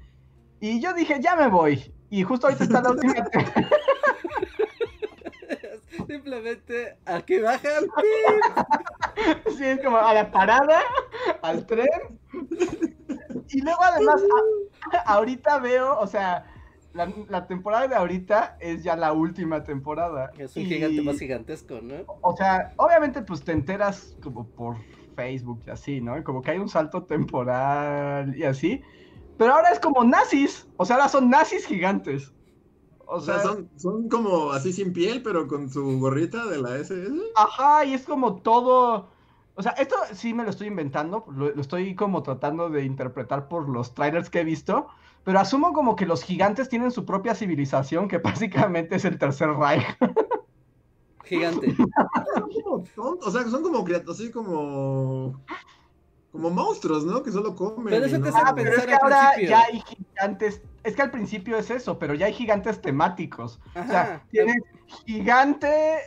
y 0.60 0.80
yo 0.80 0.92
dije, 0.92 1.18
ya 1.18 1.34
me 1.34 1.48
voy, 1.48 1.94
y 2.10 2.24
justo 2.24 2.48
ahorita 2.48 2.64
está 2.64 2.82
la 2.82 2.90
última, 2.90 3.14
te- 3.14 3.22
Simplemente 6.06 6.98
aquí 7.06 7.38
bajan. 7.40 7.84
¡pim! 7.96 9.56
sí, 9.56 9.64
es 9.64 9.80
como 9.82 9.96
a 9.96 10.12
la 10.12 10.30
parada, 10.30 10.80
al 11.42 11.64
tren, 11.66 11.88
y 13.48 13.62
luego 13.62 13.82
además, 13.82 14.20
a- 14.22 14.67
ahorita 15.06 15.58
veo, 15.58 15.98
o 15.98 16.06
sea, 16.06 16.46
la, 16.92 17.12
la 17.28 17.46
temporada 17.46 17.88
de 17.88 17.94
ahorita 17.94 18.56
es 18.60 18.82
ya 18.82 18.96
la 18.96 19.12
última 19.12 19.62
temporada. 19.64 20.30
Es 20.38 20.56
un 20.56 20.62
y- 20.62 20.66
gigante 20.66 21.02
más 21.02 21.18
gigantesco, 21.18 21.80
¿no? 21.80 21.96
O 22.22 22.36
sea, 22.36 22.74
obviamente 22.76 23.22
pues 23.22 23.44
te 23.44 23.52
enteras 23.52 24.16
como 24.22 24.48
por 24.54 24.76
Facebook 25.14 25.62
y 25.66 25.70
así, 25.70 26.00
¿no? 26.00 26.22
Como 26.24 26.42
que 26.42 26.52
hay 26.52 26.58
un 26.58 26.68
salto 26.68 27.04
temporal 27.04 28.36
y 28.36 28.44
así. 28.44 28.82
Pero 29.36 29.54
ahora 29.54 29.70
es 29.70 29.80
como 29.80 30.04
nazis. 30.04 30.66
O 30.76 30.84
sea, 30.84 30.96
ahora 30.96 31.08
son 31.08 31.30
nazis 31.30 31.66
gigantes. 31.66 32.32
O 33.06 33.20
sea, 33.20 33.40
son, 33.40 33.70
son 33.76 34.08
como 34.08 34.52
así 34.52 34.72
sin 34.72 34.92
piel, 34.92 35.22
pero 35.22 35.46
con 35.48 35.70
su 35.70 35.98
gorrita 35.98 36.46
de 36.46 36.58
la 36.60 36.76
SS. 36.76 37.10
ajá, 37.34 37.84
y 37.84 37.94
es 37.94 38.04
como 38.04 38.42
todo. 38.42 39.10
O 39.58 39.62
sea, 39.62 39.72
esto 39.72 39.96
sí 40.12 40.32
me 40.32 40.44
lo 40.44 40.50
estoy 40.50 40.68
inventando. 40.68 41.24
Lo, 41.34 41.50
lo 41.52 41.60
estoy 41.60 41.96
como 41.96 42.22
tratando 42.22 42.70
de 42.70 42.84
interpretar 42.84 43.48
por 43.48 43.68
los 43.68 43.92
trailers 43.92 44.30
que 44.30 44.40
he 44.40 44.44
visto. 44.44 44.86
Pero 45.24 45.40
asumo 45.40 45.72
como 45.72 45.96
que 45.96 46.06
los 46.06 46.22
gigantes 46.22 46.68
tienen 46.68 46.92
su 46.92 47.04
propia 47.04 47.34
civilización, 47.34 48.06
que 48.08 48.18
básicamente 48.18 48.94
es 48.96 49.04
el 49.04 49.18
tercer 49.18 49.50
Reich. 49.50 49.84
Gigante. 51.24 51.74
Son 52.34 52.50
como 52.62 52.84
tontos, 52.94 53.26
O 53.26 53.30
sea, 53.30 53.42
son 53.50 53.62
como 53.62 53.84
criaturas, 53.84 54.18
así 54.20 54.30
como. 54.30 55.42
Como 56.30 56.50
monstruos, 56.50 57.04
¿no? 57.04 57.22
Que 57.22 57.32
solo 57.32 57.54
comen. 57.56 57.86
Pero 57.86 58.06
eso 58.06 58.20
te 58.22 58.30
no- 58.30 58.36
Ah, 58.36 58.52
pero 58.54 58.70
es 58.72 58.84
que 58.86 58.92
al 58.94 59.02
ahora 59.02 59.30
principio. 59.34 59.50
ya 59.50 59.62
hay 59.64 59.80
gigantes. 59.80 60.62
Es 60.84 60.94
que 60.94 61.02
al 61.02 61.10
principio 61.10 61.56
es 61.58 61.70
eso, 61.70 61.98
pero 61.98 62.14
ya 62.14 62.26
hay 62.26 62.32
gigantes 62.32 62.80
temáticos. 62.80 63.58
O 63.74 63.84
sea, 63.86 64.22
tienes 64.30 64.56
gigante 65.06 65.98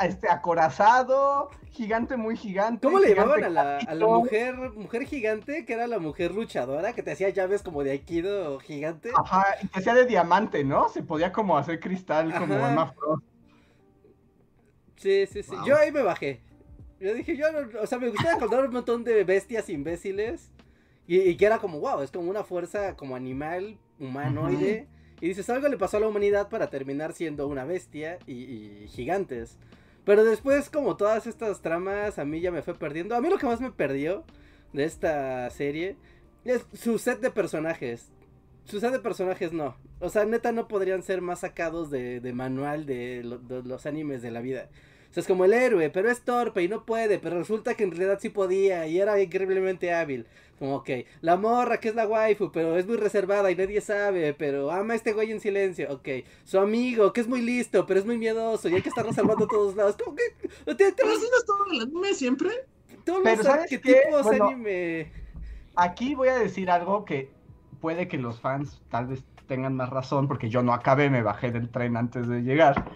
este, 0.00 0.28
acorazado, 0.28 1.50
gigante 1.70 2.16
muy 2.16 2.36
gigante. 2.36 2.86
¿Cómo 2.86 2.98
le 2.98 3.08
gigante 3.08 3.40
llamaban 3.40 3.44
a 3.44 3.48
la, 3.50 3.78
a 3.78 3.94
la 3.94 4.06
mujer, 4.06 4.54
mujer 4.74 5.04
gigante, 5.04 5.64
que 5.64 5.72
era 5.72 5.86
la 5.86 5.98
mujer 5.98 6.34
luchadora, 6.34 6.92
que 6.92 7.02
te 7.02 7.12
hacía 7.12 7.28
llaves 7.30 7.62
como 7.62 7.84
de 7.84 7.92
Aikido 7.92 8.58
gigante? 8.60 9.10
Ajá, 9.14 9.44
y 9.62 9.68
que 9.68 9.80
sea 9.80 9.94
de 9.94 10.06
diamante, 10.06 10.64
¿no? 10.64 10.88
Se 10.88 11.02
podía 11.02 11.32
como 11.32 11.56
hacer 11.56 11.80
cristal 11.80 12.34
como. 12.34 12.54
Emma 12.54 12.92
Frost. 12.92 13.24
Sí, 14.96 15.26
sí, 15.26 15.42
sí. 15.42 15.54
Wow. 15.54 15.66
Yo 15.66 15.76
ahí 15.76 15.92
me 15.92 16.02
bajé. 16.02 16.40
Yo 17.00 17.14
dije, 17.14 17.36
yo 17.36 17.50
no, 17.52 17.80
o 17.80 17.86
sea, 17.86 17.98
me 17.98 18.08
gustaba 18.08 18.38
contar 18.40 18.64
un 18.64 18.72
montón 18.72 19.04
de 19.04 19.24
bestias 19.24 19.68
imbéciles. 19.68 20.50
Y, 21.06 21.20
y 21.20 21.36
que 21.36 21.46
era 21.46 21.58
como, 21.58 21.80
wow, 21.80 22.02
es 22.02 22.10
como 22.10 22.28
una 22.28 22.44
fuerza 22.44 22.96
como 22.96 23.16
animal, 23.16 23.78
humanoide. 23.98 24.88
Y 25.20 25.28
dices, 25.28 25.48
algo 25.50 25.68
le 25.68 25.78
pasó 25.78 25.96
a 25.96 26.00
la 26.00 26.08
humanidad 26.08 26.48
para 26.48 26.70
terminar 26.70 27.12
siendo 27.12 27.46
una 27.48 27.64
bestia 27.64 28.18
y, 28.26 28.34
y 28.34 28.88
gigantes. 28.88 29.56
Pero 30.08 30.24
después, 30.24 30.70
como 30.70 30.96
todas 30.96 31.26
estas 31.26 31.60
tramas, 31.60 32.18
a 32.18 32.24
mí 32.24 32.40
ya 32.40 32.50
me 32.50 32.62
fue 32.62 32.72
perdiendo. 32.72 33.14
A 33.14 33.20
mí 33.20 33.28
lo 33.28 33.36
que 33.36 33.44
más 33.44 33.60
me 33.60 33.70
perdió 33.70 34.24
de 34.72 34.84
esta 34.84 35.50
serie 35.50 35.98
es 36.46 36.64
su 36.72 36.98
set 36.98 37.20
de 37.20 37.30
personajes. 37.30 38.10
Su 38.64 38.80
set 38.80 38.92
de 38.92 39.00
personajes 39.00 39.52
no. 39.52 39.76
O 40.00 40.08
sea, 40.08 40.24
neta 40.24 40.50
no 40.50 40.66
podrían 40.66 41.02
ser 41.02 41.20
más 41.20 41.40
sacados 41.40 41.90
de, 41.90 42.20
de 42.20 42.32
manual 42.32 42.86
de, 42.86 43.38
de 43.42 43.62
los 43.64 43.84
animes 43.84 44.22
de 44.22 44.30
la 44.30 44.40
vida. 44.40 44.70
O 45.10 45.12
sea, 45.12 45.20
es 45.20 45.26
como 45.26 45.44
el 45.44 45.52
héroe, 45.52 45.90
pero 45.90 46.10
es 46.10 46.22
torpe 46.22 46.62
y 46.62 46.68
no 46.68 46.86
puede, 46.86 47.18
pero 47.18 47.38
resulta 47.38 47.74
que 47.74 47.84
en 47.84 47.90
realidad 47.90 48.18
sí 48.18 48.30
podía 48.30 48.86
y 48.86 48.98
era 49.00 49.20
increíblemente 49.20 49.92
hábil. 49.92 50.26
Como, 50.58 50.76
ok, 50.76 50.90
la 51.20 51.36
morra 51.36 51.78
que 51.78 51.88
es 51.88 51.94
la 51.94 52.06
waifu, 52.06 52.50
pero 52.50 52.76
es 52.76 52.86
muy 52.86 52.96
reservada 52.96 53.50
y 53.50 53.54
nadie 53.56 53.80
sabe, 53.80 54.34
pero 54.34 54.70
ama 54.72 54.94
a 54.94 54.96
este 54.96 55.12
güey 55.12 55.30
en 55.30 55.40
silencio, 55.40 55.92
ok. 55.92 56.08
Su 56.44 56.58
amigo, 56.58 57.12
que 57.12 57.20
es 57.20 57.28
muy 57.28 57.42
listo, 57.42 57.86
pero 57.86 58.00
es 58.00 58.06
muy 58.06 58.18
miedoso 58.18 58.68
y 58.68 58.74
hay 58.74 58.82
que 58.82 58.88
estarlo 58.88 59.12
salvando 59.12 59.44
a 59.44 59.48
todos 59.48 59.76
lados. 59.76 59.96
¿Cómo 60.02 60.16
que? 60.16 60.48
¿Te, 60.74 60.74
te 60.74 60.92
¿Pero 60.92 61.08
no 61.08 61.14
es 61.14 61.44
todo 61.46 61.64
el 61.72 61.80
anime 61.82 62.12
siempre? 62.14 62.50
todos 63.04 63.20
Pero 63.22 63.36
los 63.36 63.46
¿sabes 63.46 63.66
qué? 63.70 63.76
arquetipos 63.76 64.22
Bueno, 64.24 64.46
anime. 64.48 65.12
Aquí 65.76 66.14
voy 66.16 66.28
a 66.28 66.36
decir 66.38 66.70
algo 66.70 67.04
que 67.04 67.30
puede 67.80 68.08
que 68.08 68.18
los 68.18 68.40
fans 68.40 68.82
tal 68.90 69.06
vez 69.06 69.22
tengan 69.46 69.76
más 69.76 69.88
razón, 69.90 70.26
porque 70.26 70.50
yo 70.50 70.62
no 70.62 70.74
acabé, 70.74 71.08
me 71.08 71.22
bajé 71.22 71.52
del 71.52 71.70
tren 71.70 71.96
antes 71.96 72.26
de 72.28 72.42
llegar. 72.42 72.90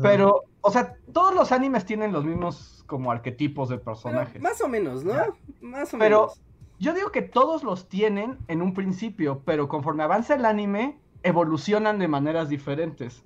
Pero, 0.00 0.44
o 0.60 0.70
sea, 0.70 0.94
todos 1.12 1.34
los 1.34 1.50
animes 1.50 1.84
tienen 1.84 2.12
los 2.12 2.24
mismos 2.24 2.84
como 2.86 3.10
arquetipos 3.10 3.68
de 3.68 3.76
Pero 3.78 3.84
personajes. 3.84 4.40
más 4.40 4.60
o 4.60 4.68
menos, 4.68 5.04
¿no? 5.04 5.12
Ya. 5.14 5.28
Más 5.60 5.92
o 5.92 5.98
Pero- 5.98 6.20
menos. 6.28 6.40
Yo 6.80 6.94
digo 6.94 7.12
que 7.12 7.20
todos 7.20 7.62
los 7.62 7.90
tienen 7.90 8.38
en 8.48 8.62
un 8.62 8.72
principio, 8.72 9.42
pero 9.44 9.68
conforme 9.68 10.02
avanza 10.02 10.34
el 10.34 10.46
anime, 10.46 10.98
evolucionan 11.22 11.98
de 11.98 12.08
maneras 12.08 12.48
diferentes. 12.48 13.22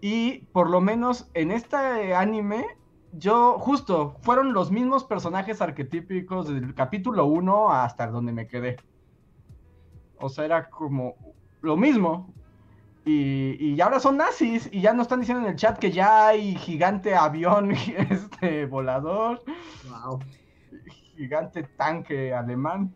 Y 0.00 0.44
por 0.52 0.70
lo 0.70 0.80
menos 0.80 1.28
en 1.34 1.50
este 1.50 2.14
anime, 2.14 2.64
yo 3.12 3.58
justo 3.58 4.16
fueron 4.22 4.52
los 4.52 4.70
mismos 4.70 5.02
personajes 5.02 5.60
arquetípicos 5.60 6.46
desde 6.46 6.64
el 6.64 6.74
capítulo 6.74 7.26
1 7.26 7.72
hasta 7.72 8.06
donde 8.06 8.30
me 8.30 8.46
quedé. 8.46 8.76
O 10.20 10.28
sea, 10.28 10.44
era 10.44 10.70
como 10.70 11.16
lo 11.60 11.76
mismo. 11.76 12.32
Y, 13.04 13.56
y 13.58 13.80
ahora 13.80 13.98
son 13.98 14.18
nazis 14.18 14.68
y 14.70 14.80
ya 14.80 14.92
nos 14.92 15.06
están 15.06 15.18
diciendo 15.18 15.42
en 15.44 15.50
el 15.50 15.56
chat 15.56 15.76
que 15.76 15.90
ya 15.90 16.28
hay 16.28 16.54
gigante 16.54 17.16
avión 17.16 17.72
este 18.10 18.66
volador, 18.66 19.42
Wow. 19.90 20.20
Gigante 21.16 21.62
tanque 21.76 22.32
alemán. 22.32 22.94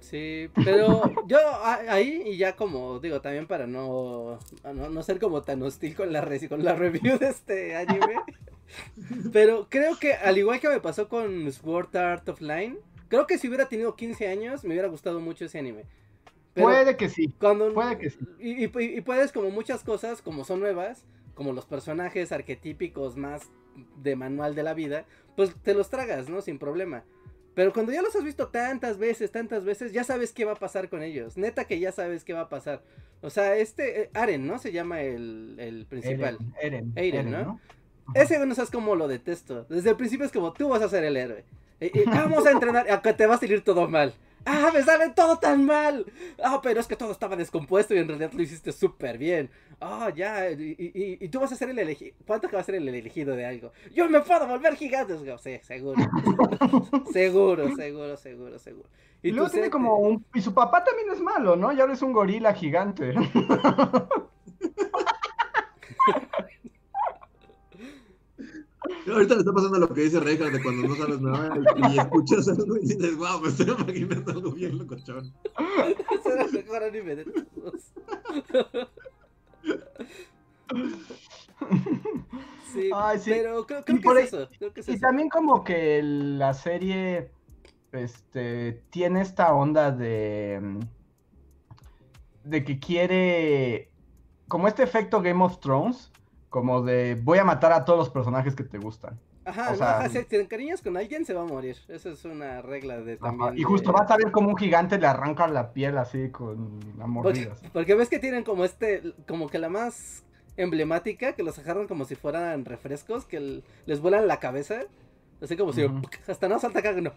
Sí, 0.00 0.48
pero 0.64 1.02
yo 1.26 1.38
ahí 1.62 2.22
y 2.24 2.38
ya 2.38 2.56
como 2.56 3.00
digo 3.00 3.20
también 3.20 3.46
para 3.46 3.66
no 3.66 4.38
no, 4.64 4.88
no 4.88 5.02
ser 5.02 5.18
como 5.20 5.42
tan 5.42 5.62
hostil 5.62 5.94
con 5.94 6.10
la 6.12 6.22
re- 6.22 6.48
con 6.48 6.64
la 6.64 6.74
review 6.74 7.18
de 7.18 7.28
este 7.28 7.76
anime. 7.76 8.16
Pero 9.32 9.66
creo 9.68 9.98
que 9.98 10.14
al 10.14 10.38
igual 10.38 10.60
que 10.60 10.68
me 10.68 10.80
pasó 10.80 11.08
con 11.08 11.50
Sword 11.52 11.94
Art 11.96 12.28
Offline, 12.28 12.78
creo 13.08 13.26
que 13.26 13.36
si 13.38 13.48
hubiera 13.48 13.68
tenido 13.68 13.94
15 13.96 14.28
años 14.28 14.64
me 14.64 14.70
hubiera 14.70 14.88
gustado 14.88 15.20
mucho 15.20 15.44
ese 15.44 15.58
anime. 15.58 15.84
Pero 16.54 16.66
Puede 16.66 16.96
que 16.96 17.08
sí. 17.08 17.28
cuando 17.38 17.72
puede 17.74 17.98
que 17.98 18.10
sí. 18.10 18.18
y, 18.40 18.64
y- 18.64 18.96
y 18.96 19.00
puedes 19.02 19.32
como 19.32 19.50
muchas 19.50 19.84
cosas 19.84 20.22
como 20.22 20.44
son 20.44 20.60
nuevas, 20.60 21.04
como 21.34 21.52
los 21.52 21.66
personajes 21.66 22.32
arquetípicos 22.32 23.16
más 23.16 23.42
de 24.02 24.16
manual 24.16 24.54
de 24.54 24.62
la 24.62 24.74
vida, 24.74 25.04
pues 25.36 25.54
te 25.62 25.74
los 25.74 25.90
tragas, 25.90 26.28
¿no? 26.28 26.40
Sin 26.40 26.58
problema. 26.58 27.04
Pero 27.54 27.72
cuando 27.72 27.92
ya 27.92 28.02
los 28.02 28.14
has 28.14 28.24
visto 28.24 28.48
tantas 28.48 28.98
veces, 28.98 29.32
tantas 29.32 29.64
veces, 29.64 29.92
ya 29.92 30.04
sabes 30.04 30.32
qué 30.32 30.44
va 30.44 30.52
a 30.52 30.56
pasar 30.56 30.88
con 30.88 31.02
ellos. 31.02 31.36
Neta 31.36 31.64
que 31.64 31.78
ya 31.78 31.92
sabes 31.92 32.24
qué 32.24 32.32
va 32.32 32.42
a 32.42 32.48
pasar. 32.48 32.82
O 33.22 33.30
sea, 33.30 33.56
este, 33.56 34.02
eh, 34.02 34.10
Aren, 34.14 34.46
¿no? 34.46 34.58
Se 34.58 34.72
llama 34.72 35.02
el, 35.02 35.56
el 35.58 35.86
principal. 35.86 36.38
Eren, 36.60 36.92
Eren, 36.92 36.92
Eren, 36.96 37.28
Eren, 37.28 37.30
¿no? 37.30 37.60
Ese 38.14 38.44
no 38.44 38.54
sabes 38.54 38.70
cómo 38.70 38.94
lo 38.96 39.08
detesto. 39.08 39.64
Desde 39.68 39.90
el 39.90 39.96
principio 39.96 40.26
es 40.26 40.32
como, 40.32 40.52
tú 40.52 40.68
vas 40.68 40.82
a 40.82 40.88
ser 40.88 41.04
el 41.04 41.16
héroe. 41.16 41.44
Vamos 42.06 42.46
a 42.46 42.50
entrenar, 42.50 42.90
a 42.90 43.00
que 43.00 43.12
te 43.12 43.26
va 43.26 43.34
a 43.34 43.38
salir 43.38 43.62
todo 43.62 43.88
mal. 43.88 44.14
Ah, 44.46 44.70
me 44.72 44.82
sale 44.82 45.10
todo 45.10 45.38
tan 45.38 45.64
mal. 45.66 46.06
Ah, 46.42 46.60
pero 46.62 46.80
es 46.80 46.86
que 46.86 46.96
todo 46.96 47.12
estaba 47.12 47.36
descompuesto 47.36 47.94
y 47.94 47.98
en 47.98 48.08
realidad 48.08 48.32
lo 48.32 48.42
hiciste 48.42 48.72
súper 48.72 49.18
bien. 49.18 49.50
Ah, 49.80 50.10
ya, 50.14 50.50
y, 50.50 50.74
y- 50.78 51.18
y- 51.24 51.28
tú 51.28 51.40
vas 51.40 51.52
a 51.52 51.56
ser 51.56 51.70
el 51.70 51.78
elegido. 51.78 52.14
¿Cuánto 52.26 52.48
que 52.48 52.56
va 52.56 52.62
a 52.62 52.64
ser 52.64 52.74
el 52.76 52.88
elegido 52.88 53.36
de 53.36 53.46
algo? 53.46 53.72
Yo 53.94 54.08
me 54.08 54.20
puedo 54.20 54.46
volver 54.46 54.76
gigante. 54.76 55.14
Sí, 55.38 55.58
seguro. 55.62 56.00
seguro, 57.12 57.74
seguro, 57.76 58.16
seguro, 58.16 58.58
seguro. 58.58 58.88
Y 59.22 59.32
luego 59.32 59.50
tiene 59.50 59.68
como 59.70 59.96
un... 59.98 60.24
Y 60.34 60.40
su 60.40 60.54
papá 60.54 60.82
también 60.84 61.10
es 61.10 61.20
malo, 61.20 61.54
¿no? 61.56 61.72
Y 61.72 61.80
ahora 61.80 61.92
es 61.92 62.02
un 62.02 62.12
gorila 62.12 62.54
gigante. 62.54 63.14
Ahorita 69.10 69.34
me 69.34 69.40
está 69.40 69.52
pasando 69.52 69.78
lo 69.78 69.88
que 69.94 70.02
dice 70.02 70.20
Reinhardt 70.20 70.52
de 70.52 70.62
cuando 70.62 70.88
no 70.88 70.94
sabes 70.96 71.20
nada 71.20 71.56
y, 71.76 71.94
y 71.94 71.98
escuchas 71.98 72.48
algo 72.48 72.76
y 72.76 72.80
dices, 72.80 73.16
wow, 73.16 73.40
me 73.40 73.48
estoy 73.48 73.68
imaginando 73.70 74.32
algo 74.32 74.52
bien 74.52 74.78
locochón. 74.78 75.32
Ese 76.10 76.28
era 76.32 76.44
el 76.44 76.52
mejor 76.52 76.82
anime 76.84 77.16
de 77.16 77.24
todos. 77.24 77.92
Sí, 82.72 82.90
Ay, 82.94 83.18
sí. 83.18 83.30
pero 83.30 83.66
creo, 83.66 83.84
creo 83.84 83.96
Y 83.96 84.00
que 84.00 84.08
es 84.08 84.32
eso. 84.32 84.48
Creo 84.58 84.72
que 84.72 84.80
es 84.80 84.88
Y 84.88 84.92
eso. 84.92 85.00
también 85.00 85.28
como 85.28 85.64
que 85.64 86.00
la 86.02 86.54
serie 86.54 87.30
este 87.92 88.84
tiene 88.90 89.20
esta 89.22 89.52
onda 89.54 89.90
de 89.90 90.60
mm, 90.62 90.80
de 92.44 92.64
que 92.64 92.78
quiere 92.78 93.90
como 94.48 94.68
este 94.68 94.82
efecto 94.82 95.20
Game 95.22 95.42
of 95.44 95.58
Thrones, 95.60 96.10
como 96.50 96.82
de 96.82 97.14
voy 97.22 97.38
a 97.38 97.44
matar 97.44 97.72
a 97.72 97.84
todos 97.84 97.98
los 97.98 98.10
personajes 98.10 98.54
que 98.54 98.64
te 98.64 98.76
gustan. 98.78 99.18
Ajá, 99.44 99.70
o 99.72 99.76
sea- 99.76 99.98
ajá, 100.00 100.08
si 100.10 100.22
te 100.24 100.38
encariñas 100.40 100.82
con 100.82 100.96
alguien 100.96 101.24
se 101.24 101.32
va 101.32 101.40
a 101.42 101.46
morir. 101.46 101.76
Eso 101.88 102.10
es 102.10 102.24
una 102.26 102.60
regla 102.60 103.00
de 103.00 103.14
Ajá, 103.14 103.22
también. 103.30 103.58
Y 103.58 103.62
justo 103.62 103.90
de- 103.92 103.98
vas 103.98 104.10
a 104.10 104.16
ver 104.16 104.30
como 104.30 104.50
un 104.50 104.56
gigante 104.56 104.98
le 104.98 105.06
arranca 105.06 105.48
la 105.48 105.72
piel 105.72 105.96
así 105.96 106.28
con 106.30 106.78
la 106.98 107.06
mordida. 107.06 107.54
porque 107.72 107.94
ves 107.94 108.08
que 108.10 108.18
tienen 108.18 108.44
como 108.44 108.64
este, 108.64 109.14
como 109.26 109.48
que 109.48 109.58
la 109.58 109.70
más 109.70 110.24
emblemática, 110.56 111.32
que 111.34 111.42
los 111.42 111.58
agarran 111.58 111.86
como 111.88 112.04
si 112.04 112.16
fueran 112.16 112.64
refrescos, 112.66 113.24
que 113.24 113.38
el- 113.38 113.64
les 113.86 114.00
vuelan 114.00 114.26
la 114.28 114.38
cabeza. 114.40 114.82
Así 115.40 115.56
como 115.56 115.72
si 115.72 115.84
Ujú. 115.84 116.02
hasta 116.28 116.48
no 116.48 116.58
salta 116.58 116.80
acá, 116.80 116.92
no. 116.92 117.12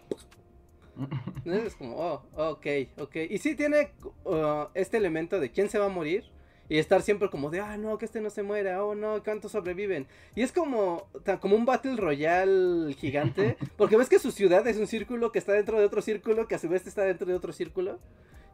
¿no? 1.44 1.54
Es 1.66 1.74
como, 1.76 1.96
oh, 1.96 2.22
ok, 2.36 2.66
ok. 2.98 3.16
Y 3.28 3.38
sí 3.38 3.54
tiene 3.54 3.92
uh, 4.24 4.68
este 4.74 4.96
elemento 4.96 5.40
de 5.40 5.50
quién 5.50 5.68
se 5.68 5.78
va 5.78 5.86
a 5.86 5.90
morir. 5.90 6.24
Y 6.68 6.78
estar 6.78 7.02
siempre 7.02 7.28
como 7.28 7.50
de, 7.50 7.60
ah, 7.60 7.76
no, 7.76 7.98
que 7.98 8.06
este 8.06 8.20
no 8.20 8.30
se 8.30 8.42
muera, 8.42 8.82
oh, 8.84 8.94
no, 8.94 9.22
¿cuántos 9.22 9.52
sobreviven? 9.52 10.06
Y 10.34 10.42
es 10.42 10.50
como, 10.50 11.08
como 11.40 11.56
un 11.56 11.66
Battle 11.66 11.96
Royale 11.96 12.94
gigante, 12.94 13.56
porque 13.76 13.96
ves 13.96 14.08
que 14.08 14.18
su 14.18 14.30
ciudad 14.30 14.66
es 14.66 14.78
un 14.78 14.86
círculo 14.86 15.30
que 15.30 15.38
está 15.38 15.52
dentro 15.52 15.78
de 15.78 15.84
otro 15.84 16.00
círculo, 16.00 16.48
que 16.48 16.54
a 16.54 16.58
su 16.58 16.68
vez 16.68 16.86
está 16.86 17.02
dentro 17.02 17.26
de 17.26 17.34
otro 17.34 17.52
círculo. 17.52 17.98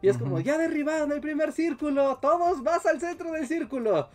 Y 0.01 0.09
es 0.09 0.17
como, 0.17 0.39
ya 0.39 0.57
derribaron 0.57 1.11
el 1.11 1.21
primer 1.21 1.51
círculo, 1.51 2.17
todos 2.21 2.63
vas 2.63 2.85
al 2.85 2.99
centro 2.99 3.31
del 3.31 3.47
círculo. 3.47 4.09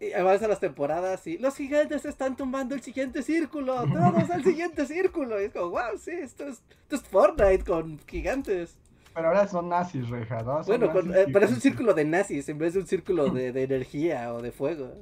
Y 0.00 0.12
avanzan 0.12 0.48
las 0.48 0.60
temporadas 0.60 1.26
y 1.26 1.38
los 1.38 1.56
gigantes 1.56 2.04
están 2.04 2.36
tumbando 2.36 2.76
el 2.76 2.82
siguiente 2.82 3.22
círculo, 3.22 3.74
todos 3.82 4.30
al 4.30 4.44
siguiente 4.44 4.86
círculo. 4.86 5.40
Y 5.40 5.46
es 5.46 5.52
como, 5.52 5.70
wow, 5.70 5.98
sí, 5.98 6.12
esto 6.12 6.44
es, 6.44 6.62
esto 6.82 6.96
es 6.96 7.02
Fortnite 7.02 7.64
con 7.64 7.98
gigantes. 8.06 8.78
Pero 9.18 9.30
ahora 9.30 9.48
son 9.48 9.68
nazis, 9.68 10.08
reja, 10.08 10.44
¿no? 10.44 10.62
Son 10.62 10.78
Bueno, 10.78 10.92
con- 10.92 11.08
nazis 11.08 11.26
eh, 11.26 11.30
pero 11.32 11.44
es 11.44 11.50
un 11.50 11.60
círculo 11.60 11.92
de 11.92 12.04
nazis 12.04 12.48
en 12.48 12.56
vez 12.56 12.74
de 12.74 12.78
un 12.78 12.86
círculo 12.86 13.30
de, 13.30 13.50
de 13.50 13.64
energía 13.64 14.32
o 14.32 14.40
de 14.40 14.52
fuego. 14.52 14.92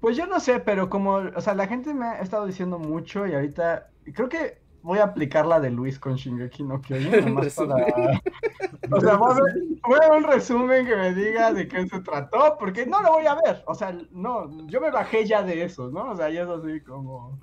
Pues 0.00 0.16
yo 0.16 0.26
no 0.26 0.40
sé, 0.40 0.58
pero 0.58 0.90
como, 0.90 1.12
o 1.12 1.40
sea, 1.40 1.54
la 1.54 1.68
gente 1.68 1.94
me 1.94 2.06
ha 2.06 2.18
estado 2.18 2.44
diciendo 2.44 2.80
mucho 2.80 3.24
y 3.24 3.34
ahorita 3.34 3.88
creo 4.14 4.28
que 4.28 4.58
voy 4.82 4.98
a 4.98 5.04
aplicar 5.04 5.46
la 5.46 5.60
de 5.60 5.70
Luis 5.70 6.00
con 6.00 6.16
Shingeki 6.16 6.64
no 6.64 6.80
Kyojin, 6.80 7.36
para... 7.36 7.46
O 8.90 9.00
sea, 9.00 9.14
voy 9.14 9.30
a, 9.30 9.34
ver, 9.34 9.54
voy 9.86 9.98
a 10.02 10.08
ver 10.10 10.18
un 10.18 10.24
resumen 10.24 10.84
que 10.84 10.96
me 10.96 11.14
diga 11.14 11.52
de 11.52 11.68
qué 11.68 11.86
se 11.86 12.00
trató, 12.00 12.56
porque 12.58 12.84
no 12.84 13.00
lo 13.00 13.12
voy 13.12 13.26
a 13.26 13.36
ver, 13.36 13.62
o 13.68 13.76
sea, 13.76 13.96
no, 14.10 14.66
yo 14.66 14.80
me 14.80 14.90
bajé 14.90 15.24
ya 15.24 15.44
de 15.44 15.62
eso, 15.62 15.88
¿no? 15.88 16.10
O 16.10 16.16
sea, 16.16 16.30
ya 16.30 16.42
es 16.42 16.48
así 16.48 16.80
como... 16.80 17.38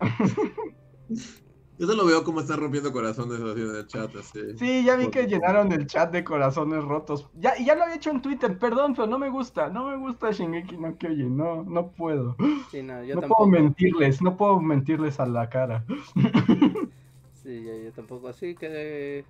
Yo 1.78 1.86
te 1.86 1.94
lo 1.94 2.06
veo 2.06 2.24
como 2.24 2.40
están 2.40 2.58
rompiendo 2.58 2.90
corazones 2.90 3.38
así 3.40 3.60
en 3.60 3.76
el 3.76 3.86
chat, 3.86 4.16
así. 4.16 4.40
Sí, 4.58 4.84
ya 4.84 4.96
vi 4.96 5.08
que 5.08 5.26
llenaron 5.26 5.70
el 5.72 5.86
chat 5.86 6.10
de 6.10 6.24
corazones 6.24 6.82
rotos. 6.82 7.28
Ya, 7.34 7.54
ya 7.58 7.74
lo 7.74 7.82
había 7.82 7.96
hecho 7.96 8.10
en 8.10 8.22
Twitter, 8.22 8.58
perdón, 8.58 8.94
pero 8.94 9.06
no 9.06 9.18
me 9.18 9.28
gusta, 9.28 9.68
no 9.68 9.88
me 9.90 9.96
gusta 9.96 10.30
Shingeki 10.30 10.78
no 10.78 10.96
Kyojin, 10.96 11.36
no, 11.36 11.64
no 11.64 11.88
puedo. 11.88 12.36
Sí, 12.70 12.82
no, 12.82 13.04
yo 13.04 13.14
no 13.14 13.20
tampoco. 13.20 13.44
puedo 13.44 13.62
mentirles, 13.62 14.22
no 14.22 14.36
puedo 14.36 14.58
mentirles 14.60 15.20
a 15.20 15.26
la 15.26 15.48
cara. 15.50 15.84
Sí, 17.42 17.62
yo, 17.64 17.76
yo 17.76 17.92
tampoco. 17.92 18.26
Así 18.26 18.56
que, 18.56 19.24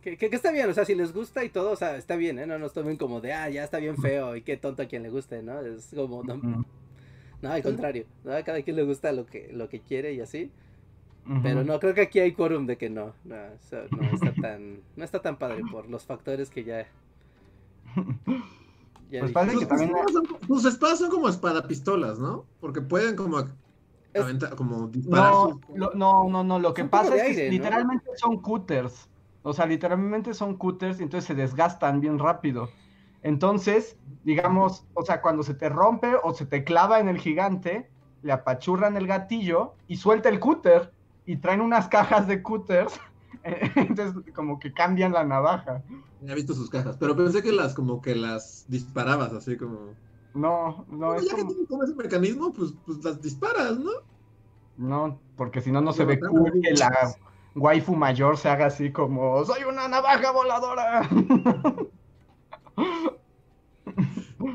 que, 0.00 0.16
que. 0.16 0.30
que 0.30 0.36
está 0.36 0.50
bien, 0.50 0.70
o 0.70 0.72
sea, 0.72 0.86
si 0.86 0.94
les 0.94 1.12
gusta 1.12 1.44
y 1.44 1.50
todo, 1.50 1.72
o 1.72 1.76
sea, 1.76 1.96
está 1.98 2.16
bien, 2.16 2.38
¿eh? 2.38 2.46
No 2.46 2.58
nos 2.58 2.72
tomen 2.72 2.96
como 2.96 3.20
de, 3.20 3.34
ah, 3.34 3.50
ya 3.50 3.64
está 3.64 3.78
bien 3.78 3.98
feo 3.98 4.34
y 4.34 4.40
qué 4.40 4.56
tonto 4.56 4.82
a 4.82 4.86
quien 4.86 5.02
le 5.02 5.10
guste, 5.10 5.42
¿no? 5.42 5.60
Es 5.60 5.92
como, 5.94 6.22
no, 6.24 6.64
no 7.42 7.52
al 7.52 7.62
contrario, 7.62 8.06
¿no? 8.24 8.32
A 8.32 8.42
cada 8.44 8.62
quien 8.62 8.76
le 8.76 8.84
gusta 8.84 9.12
lo 9.12 9.26
que, 9.26 9.50
lo 9.52 9.68
que 9.68 9.80
quiere 9.80 10.14
y 10.14 10.20
así. 10.20 10.50
Pero 11.42 11.64
no, 11.64 11.80
creo 11.80 11.92
que 11.94 12.02
aquí 12.02 12.20
hay 12.20 12.32
quórum 12.32 12.66
de 12.66 12.76
que 12.76 12.88
no, 12.88 13.12
no, 13.24 13.34
o 13.34 13.58
sea, 13.60 13.84
no 13.90 14.02
está 14.02 14.32
tan, 14.32 14.80
no 14.94 15.04
está 15.04 15.20
tan 15.20 15.36
padre 15.36 15.62
por 15.70 15.88
los 15.88 16.04
factores 16.04 16.50
que 16.50 16.62
ya. 16.64 16.86
ya 19.10 19.20
Pues 19.20 19.32
parece 19.32 19.54
Sus, 19.54 19.60
que 19.62 19.66
también- 19.66 19.90
espadas 19.90 20.12
son, 20.12 20.26
sus 20.46 20.64
espadas 20.64 20.98
son 20.98 21.10
como 21.10 21.28
espadapistolas, 21.28 22.18
¿no? 22.18 22.44
Porque 22.60 22.80
pueden 22.80 23.16
como 23.16 23.44
como 24.56 24.88
disparar. 24.88 25.30
No, 25.32 25.60
lo- 25.74 25.92
no, 25.94 26.28
no, 26.30 26.42
no, 26.44 26.58
lo 26.58 26.72
que 26.72 26.84
pasa 26.84 27.14
es 27.16 27.36
que 27.36 27.50
literalmente 27.50 28.06
son 28.16 28.40
cutters. 28.40 29.08
O 29.42 29.52
sea, 29.52 29.66
literalmente 29.66 30.32
son 30.34 30.56
cutters 30.56 30.98
y 31.00 31.02
entonces 31.02 31.26
se 31.28 31.34
desgastan 31.34 32.00
bien 32.00 32.18
rápido. 32.18 32.68
Entonces, 33.22 33.96
digamos, 34.24 34.86
o 34.94 35.02
sea, 35.02 35.20
cuando 35.20 35.42
se 35.42 35.54
te 35.54 35.68
rompe 35.68 36.14
o 36.22 36.32
se 36.32 36.46
te 36.46 36.64
clava 36.64 36.98
en 37.00 37.08
el 37.08 37.18
gigante, 37.18 37.88
le 38.22 38.32
apachurran 38.32 38.96
el 38.96 39.06
gatillo 39.06 39.74
y 39.86 39.96
suelta 39.96 40.28
el 40.30 40.40
cúter 40.40 40.92
y 41.26 41.36
traen 41.36 41.60
unas 41.60 41.88
cajas 41.88 42.26
de 42.26 42.42
cúters, 42.42 42.98
entonces 43.42 44.32
como 44.34 44.58
que 44.58 44.72
cambian 44.72 45.12
la 45.12 45.24
navaja. 45.24 45.82
Ya 46.22 46.32
he 46.32 46.36
visto 46.36 46.54
sus 46.54 46.70
cajas, 46.70 46.96
pero 46.98 47.16
pensé 47.16 47.42
que 47.42 47.52
las 47.52 47.74
como 47.74 48.00
que 48.00 48.14
las 48.14 48.64
disparabas 48.68 49.32
así 49.32 49.56
como... 49.56 49.94
No, 50.34 50.84
no 50.88 51.08
Bueno, 51.08 51.14
es 51.14 51.26
ya 51.26 51.32
como... 51.32 51.42
que 51.42 51.48
tienen 51.48 51.66
como 51.66 51.84
ese 51.84 51.94
mecanismo, 51.94 52.52
pues, 52.52 52.72
pues 52.84 53.04
las 53.04 53.20
disparas, 53.20 53.78
¿no? 53.78 53.90
No, 54.76 55.20
porque 55.36 55.60
si 55.60 55.70
no, 55.70 55.80
no 55.80 55.92
se 55.92 56.04
ve 56.04 56.20
cool 56.20 56.52
que 56.62 56.74
la 56.74 57.14
waifu 57.54 57.94
mayor 57.96 58.36
se 58.36 58.50
haga 58.50 58.66
así 58.66 58.92
como 58.92 59.42
¡Soy 59.44 59.64
una 59.64 59.88
navaja 59.88 60.30
voladora! 60.32 61.08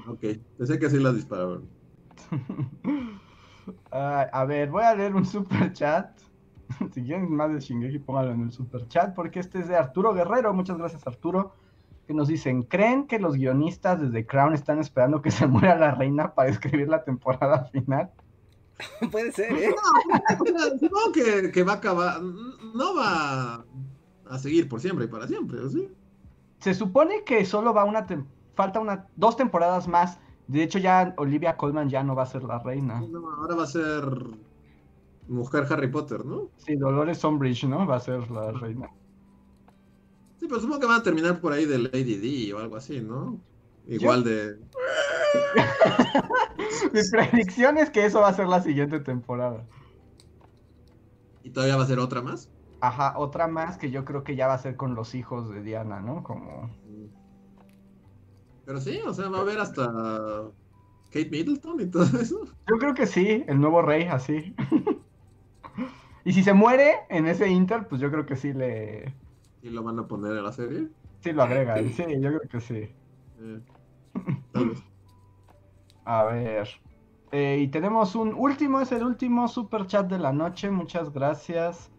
Ok, 0.07 0.23
pensé 0.57 0.79
que 0.79 0.89
sí 0.89 0.99
las 0.99 1.15
disparaban. 1.15 1.69
Ah, 3.91 4.27
a 4.33 4.45
ver, 4.45 4.69
voy 4.69 4.83
a 4.83 4.95
leer 4.95 5.13
un 5.15 5.25
super 5.25 5.71
chat. 5.73 6.19
Si 6.93 7.03
quieren 7.03 7.33
más 7.33 7.51
de 7.53 7.59
Shingeki, 7.59 7.99
pónganlo 7.99 8.31
en 8.33 8.41
el 8.43 8.51
super 8.51 8.87
chat, 8.87 9.13
porque 9.15 9.39
este 9.39 9.59
es 9.59 9.67
de 9.67 9.75
Arturo 9.75 10.13
Guerrero. 10.13 10.53
Muchas 10.53 10.77
gracias, 10.77 11.05
Arturo. 11.07 11.53
Que 12.07 12.13
nos 12.13 12.27
dicen: 12.27 12.63
¿Creen 12.63 13.07
que 13.07 13.19
los 13.19 13.35
guionistas 13.35 14.01
desde 14.01 14.25
Crown 14.25 14.53
están 14.53 14.79
esperando 14.79 15.21
que 15.21 15.31
se 15.31 15.47
muera 15.47 15.75
la 15.77 15.91
reina 15.95 16.33
para 16.33 16.49
escribir 16.49 16.87
la 16.89 17.03
temporada 17.03 17.65
final? 17.65 18.09
Puede 19.11 19.31
ser, 19.31 19.51
¿eh? 19.53 19.69
O 20.39 20.45
sea, 20.45 20.77
Supongo 20.79 21.11
que, 21.13 21.51
que 21.51 21.63
va 21.63 21.73
a 21.73 21.75
acabar, 21.75 22.21
no 22.21 22.95
va 22.95 23.63
a 24.29 24.37
seguir 24.39 24.67
por 24.67 24.79
siempre 24.81 25.05
y 25.05 25.07
para 25.07 25.27
siempre, 25.27 25.59
¿o 25.59 25.69
¿sí? 25.69 25.87
Se 26.59 26.73
supone 26.73 27.23
que 27.23 27.45
solo 27.45 27.73
va 27.73 27.83
una. 27.85 28.07
tem- 28.07 28.25
Falta 28.55 28.79
una, 28.79 29.07
dos 29.15 29.37
temporadas 29.37 29.87
más. 29.87 30.19
De 30.47 30.61
hecho, 30.63 30.77
ya 30.79 31.13
Olivia 31.17 31.55
Colman 31.57 31.89
ya 31.89 32.03
no 32.03 32.15
va 32.15 32.23
a 32.23 32.25
ser 32.25 32.43
la 32.43 32.59
reina. 32.59 32.99
No, 33.09 33.19
ahora 33.29 33.55
va 33.55 33.63
a 33.63 33.67
ser 33.67 34.03
mujer 35.31 35.65
Harry 35.69 35.87
Potter, 35.87 36.25
¿no? 36.25 36.49
Sí, 36.57 36.75
Dolores 36.75 37.23
Umbridge, 37.23 37.63
¿no? 37.63 37.87
Va 37.87 37.95
a 37.95 37.99
ser 37.99 38.29
la 38.29 38.51
reina. 38.51 38.89
Sí, 40.37 40.47
pero 40.47 40.59
supongo 40.59 40.81
que 40.81 40.87
van 40.87 40.99
a 40.99 41.03
terminar 41.03 41.39
por 41.39 41.53
ahí 41.53 41.65
de 41.65 41.77
Lady 41.77 42.17
D 42.17 42.53
o 42.53 42.59
algo 42.59 42.75
así, 42.75 42.99
¿no? 42.99 43.39
Igual 43.87 44.23
de... 44.23 44.59
Mi 46.93 46.99
predicción 47.09 47.77
es 47.77 47.89
que 47.89 48.05
eso 48.05 48.19
va 48.19 48.29
a 48.29 48.33
ser 48.33 48.47
la 48.47 48.61
siguiente 48.61 48.99
temporada. 48.99 49.65
¿Y 51.43 51.51
todavía 51.51 51.77
va 51.77 51.83
a 51.83 51.87
ser 51.87 51.99
otra 51.99 52.21
más? 52.21 52.51
Ajá, 52.81 53.17
otra 53.17 53.47
más 53.47 53.77
que 53.77 53.91
yo 53.91 54.03
creo 54.05 54.23
que 54.23 54.35
ya 54.35 54.47
va 54.47 54.55
a 54.55 54.59
ser 54.59 54.75
con 54.75 54.95
los 54.95 55.15
hijos 55.15 55.49
de 55.49 55.61
Diana, 55.61 56.01
¿no? 56.01 56.23
Como. 56.23 56.69
Pero 58.65 58.81
sí, 58.81 58.99
o 59.05 59.13
sea, 59.13 59.29
va 59.29 59.39
a 59.39 59.41
haber 59.41 59.59
hasta 59.59 59.85
Kate 61.11 61.29
Middleton 61.29 61.79
y 61.81 61.85
todo 61.87 62.03
eso. 62.19 62.45
Yo 62.67 62.77
creo 62.77 62.93
que 62.93 63.05
sí, 63.05 63.43
el 63.47 63.59
nuevo 63.61 63.81
rey, 63.81 64.03
así. 64.03 64.55
y 66.23 66.33
si 66.33 66.43
se 66.43 66.53
muere 66.53 67.01
en 67.09 67.27
ese 67.27 67.47
Inter, 67.49 67.87
pues 67.87 68.01
yo 68.01 68.11
creo 68.11 68.25
que 68.25 68.35
sí 68.35 68.53
le. 68.53 69.13
Y 69.61 69.69
lo 69.69 69.83
van 69.83 69.99
a 69.99 70.07
poner 70.07 70.37
en 70.37 70.43
la 70.43 70.51
serie. 70.51 70.87
Sí 71.21 71.31
lo 71.31 71.43
agregan. 71.43 71.89
Sí, 71.93 72.03
yo 72.19 72.29
creo 72.29 72.49
que 72.49 72.61
sí. 72.61 72.89
Eh, 73.39 73.59
tal 74.51 74.69
vez. 74.69 74.83
A 76.05 76.23
ver. 76.25 76.67
Eh, 77.31 77.59
y 77.61 77.67
tenemos 77.69 78.15
un 78.15 78.33
último, 78.33 78.81
es 78.81 78.91
el 78.91 79.03
último 79.03 79.47
super 79.47 79.85
chat 79.87 80.07
de 80.07 80.19
la 80.19 80.33
noche. 80.33 80.69
Muchas 80.69 81.13
gracias. 81.13 81.91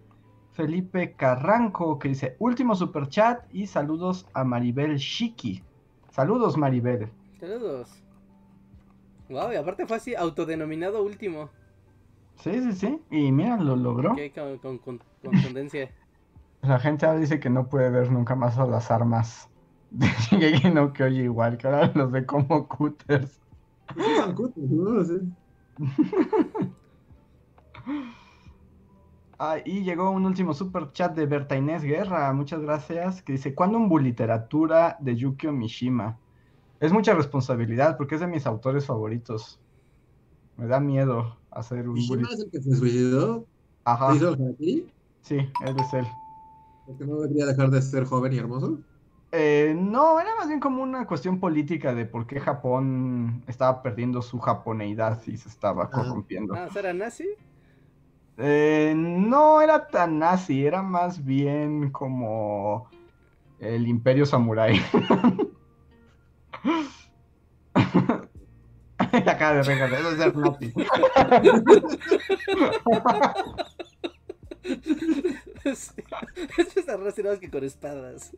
Felipe 0.52 1.14
Carranco, 1.14 1.98
que 1.98 2.08
dice 2.08 2.36
último 2.38 2.74
super 2.74 3.08
chat 3.08 3.42
y 3.52 3.66
saludos 3.66 4.28
a 4.34 4.44
Maribel 4.44 4.96
Shiki. 4.96 5.62
Saludos, 6.10 6.58
Maribel. 6.58 7.10
Saludos. 7.40 8.02
Wow, 9.30 9.52
y 9.52 9.56
aparte 9.56 9.86
fue 9.86 9.96
así, 9.96 10.14
autodenominado 10.14 11.02
último. 11.02 11.48
Sí, 12.36 12.60
sí, 12.62 12.72
sí. 12.72 13.02
Y 13.10 13.32
mira, 13.32 13.56
lo 13.56 13.76
logró. 13.76 14.14
Que 14.14 14.32
con, 14.32 14.58
con, 14.58 14.78
con 14.78 15.00
contundencia. 15.22 15.90
La 16.62 16.78
gente 16.78 17.06
ahora 17.06 17.18
dice 17.18 17.40
que 17.40 17.50
no 17.50 17.68
puede 17.68 17.90
ver 17.90 18.10
nunca 18.10 18.36
más 18.36 18.56
a 18.56 18.66
las 18.66 18.90
armas 18.90 19.50
de 19.90 20.06
Shingeki 20.30 20.70
no 20.70 20.92
que 20.92 21.04
oye 21.04 21.24
igual, 21.24 21.58
que 21.58 21.66
ahora 21.66 21.90
los 21.94 22.10
ve 22.10 22.24
como 22.24 22.68
cutters. 22.68 23.40
Sí, 23.94 24.02
son 24.16 24.34
cutos, 24.34 24.64
¿no? 24.70 25.04
Sí. 25.04 25.32
Ah, 29.44 29.56
y 29.64 29.82
llegó 29.82 30.10
un 30.10 30.24
último 30.24 30.54
super 30.54 30.92
chat 30.92 31.16
de 31.16 31.26
Berta 31.26 31.56
Inés 31.56 31.82
Guerra, 31.82 32.32
muchas 32.32 32.60
gracias, 32.60 33.22
que 33.22 33.32
dice, 33.32 33.56
¿cuándo 33.56 33.76
un 33.76 33.88
bu 33.88 33.98
literatura 33.98 34.96
de 35.00 35.16
Yukio 35.16 35.50
Mishima? 35.52 36.20
Es 36.78 36.92
mucha 36.92 37.12
responsabilidad 37.14 37.96
porque 37.96 38.14
es 38.14 38.20
de 38.20 38.28
mis 38.28 38.46
autores 38.46 38.86
favoritos. 38.86 39.60
Me 40.56 40.68
da 40.68 40.78
miedo 40.78 41.41
hacer 41.52 41.88
un 41.88 41.94
Mishima 41.94 42.28
es 42.30 42.40
el 42.40 42.50
que 42.50 42.60
se 42.60 42.76
suicidó. 42.76 43.46
Ajá, 43.84 44.10
¿Se 44.10 44.16
hizo 44.16 44.28
el 44.30 44.42
harakiri? 44.42 44.92
sí, 45.22 45.36
él 45.36 45.76
es 45.78 45.94
él. 45.94 46.06
Porque 46.86 47.04
no 47.04 47.20
debería 47.20 47.46
dejar 47.46 47.70
de 47.70 47.82
ser 47.82 48.04
joven 48.04 48.32
y 48.32 48.38
hermoso. 48.38 48.78
Eh, 49.34 49.74
no, 49.76 50.20
era 50.20 50.34
más 50.36 50.48
bien 50.48 50.60
como 50.60 50.82
una 50.82 51.06
cuestión 51.06 51.40
política 51.40 51.94
de 51.94 52.04
por 52.04 52.26
qué 52.26 52.38
Japón 52.38 53.42
estaba 53.46 53.82
perdiendo 53.82 54.20
su 54.20 54.38
japoneidad 54.38 55.22
y 55.26 55.38
se 55.38 55.48
estaba 55.48 55.90
corrompiendo. 55.90 56.54
Ah, 56.54 56.68
¿será 56.70 56.92
nazi? 56.92 57.28
Eh, 58.36 58.92
no 58.96 59.60
era 59.62 59.88
tan 59.88 60.18
nazi, 60.18 60.66
era 60.66 60.82
más 60.82 61.24
bien 61.24 61.90
como 61.90 62.88
el 63.58 63.86
imperio 63.86 64.26
samurái. 64.26 64.80
La 69.24 69.36
cara 69.36 69.56
de 69.56 69.62
Regan, 69.62 69.92
eso 69.92 70.10
es 70.10 70.18
ser 70.18 70.36
nazi. 70.36 70.72
Sí. 75.74 76.02
Estos 76.58 76.86
relacionados 76.86 77.38
que 77.38 77.50
con 77.50 77.64
espadas. 77.64 78.32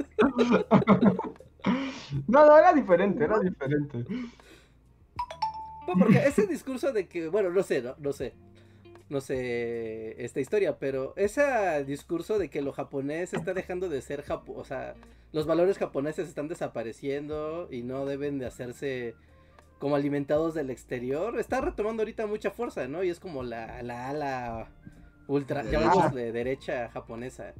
No, 2.29 2.45
no, 2.47 2.59
era 2.59 2.73
diferente, 2.73 3.25
era 3.25 3.39
diferente. 3.41 4.05
No, 5.87 5.95
porque 5.99 6.19
ese 6.27 6.47
discurso 6.47 6.93
de 6.93 7.09
que, 7.09 7.29
bueno, 7.29 7.51
no 7.51 7.63
sé, 7.63 7.83
no, 7.83 7.95
no 7.99 8.13
sé. 8.13 8.35
No 9.09 9.21
sé 9.21 10.23
esta 10.25 10.41
historia, 10.41 10.79
pero 10.79 11.13
ese 11.17 11.85
discurso 11.85 12.39
de 12.39 12.49
que 12.49 12.63
lo 12.63 12.73
japonés 12.73 13.35
está 13.35 13.53
dejando 13.53 13.89
de 13.89 14.01
ser 14.01 14.23
japo, 14.23 14.55
o 14.55 14.65
sea, 14.65 14.95
los 15.33 15.47
valores 15.47 15.77
japoneses 15.79 16.27
están 16.27 16.49
desapareciendo 16.49 17.69
y 17.71 17.83
no 17.83 18.07
deben 18.07 18.39
de 18.39 18.47
hacerse 18.47 19.15
como 19.85 19.97
alimentados 19.97 20.55
del 20.55 20.71
exterior, 20.71 21.39
está 21.39 21.61
retomando 21.61 22.01
ahorita 22.01 22.27
mucha 22.27 22.51
fuerza, 22.51 22.89
¿no? 22.89 23.05
Y 23.05 23.11
es 23.11 23.21
como 23.21 23.43
la, 23.43 23.83
la 23.83 24.09
ala 24.09 24.69
ultra, 25.27 25.63
Derecha. 25.63 25.79
llamémosle 25.85 26.33
derecha 26.33 26.89
japonesa. 26.89 27.53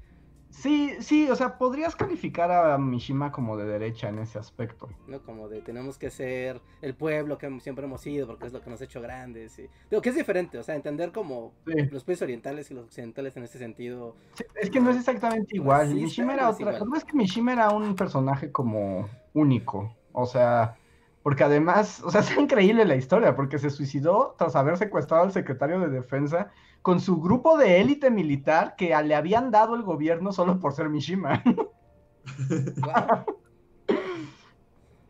Sí, 0.49 0.95
sí, 1.01 1.29
o 1.29 1.37
sea, 1.37 1.59
podrías 1.59 1.95
calificar 1.95 2.51
a 2.51 2.79
Mishima 2.79 3.31
como 3.31 3.59
de 3.59 3.67
derecha 3.67 4.09
en 4.09 4.21
ese 4.21 4.39
aspecto. 4.39 4.89
¿no? 5.07 5.21
Como 5.21 5.51
de 5.51 5.61
tenemos 5.61 5.99
que 5.99 6.09
ser 6.09 6.63
el 6.81 6.95
pueblo 6.95 7.37
que 7.37 7.61
siempre 7.61 7.85
hemos 7.85 8.01
sido 8.01 8.27
porque 8.27 8.47
es 8.47 8.55
lo 8.55 8.63
que 8.63 8.71
nos 8.71 8.81
ha 8.81 8.85
hecho 8.85 9.03
grandes. 9.03 9.59
Y... 9.59 9.69
Digo 9.91 10.01
que 10.01 10.09
es 10.09 10.15
diferente, 10.17 10.57
o 10.57 10.63
sea, 10.63 10.77
entender 10.77 11.13
como 11.13 11.53
Sí. 11.67 11.75
los 11.91 12.05
países 12.05 12.23
orientales 12.23 12.71
y 12.71 12.75
los 12.75 12.87
occidentales 12.87 13.37
en 13.37 13.43
ese 13.43 13.59
sentido. 13.59 14.17
Sí, 14.33 14.45
Es 14.63 14.71
que 14.71 14.81
no 14.81 14.89
es 14.89 14.97
exactamente 14.97 15.57
igual. 15.57 15.95
Mishima 15.95 16.33
era 16.33 16.49
otra. 16.49 16.73
igual. 16.75 16.97
Es 16.97 17.05
que 17.05 17.13
Mishima 17.13 17.53
era 17.53 17.69
un 17.69 17.95
personaje 17.95 18.51
como 18.51 19.11
único. 19.35 19.95
O 20.13 20.25
sea, 20.25 20.79
porque 21.25 21.43
además, 21.43 22.03
o 22.05 22.11
sea, 22.11 22.21
es 22.21 22.37
increíble 22.37 22.85
la 22.85 22.95
historia, 22.95 23.35
porque 23.35 23.59
se 23.59 23.71
suicidó 23.71 24.37
tras 24.39 24.55
haber 24.55 24.77
secuestrado 24.77 25.25
al 25.25 25.33
secretario 25.33 25.81
de 25.81 25.89
defensa 25.89 26.53
con 26.83 27.01
su 27.01 27.21
grupo 27.21 27.57
de 27.57 27.81
élite 27.81 28.11
militar 28.11 28.77
que 28.77 28.95
le 29.03 29.15
habían 29.15 29.51
dado 29.51 29.75
el 29.75 29.83
gobierno 29.83 30.33
solo 30.33 30.61
por 30.61 30.75
ser 30.75 30.89
Mishima. 30.91 31.43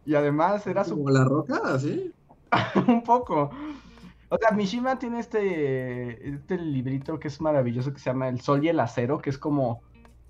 Y 0.06 0.14
además 0.14 0.66
era 0.66 0.84
su 0.84 0.98
Como 0.98 1.08
la 1.08 1.24
roca, 1.24 1.62
así. 1.64 2.12
un 2.86 3.02
poco. 3.02 3.48
O 4.28 4.36
sea, 4.36 4.50
Mishima 4.50 4.98
tiene 4.98 5.18
este, 5.18 6.28
este 6.28 6.58
librito 6.58 7.18
que 7.18 7.28
es 7.28 7.40
maravilloso 7.40 7.90
que 7.90 8.00
se 8.00 8.10
llama 8.10 8.28
El 8.28 8.42
Sol 8.42 8.62
y 8.62 8.68
el 8.68 8.80
Acero, 8.80 9.16
que 9.16 9.30
es 9.30 9.38
como 9.38 9.80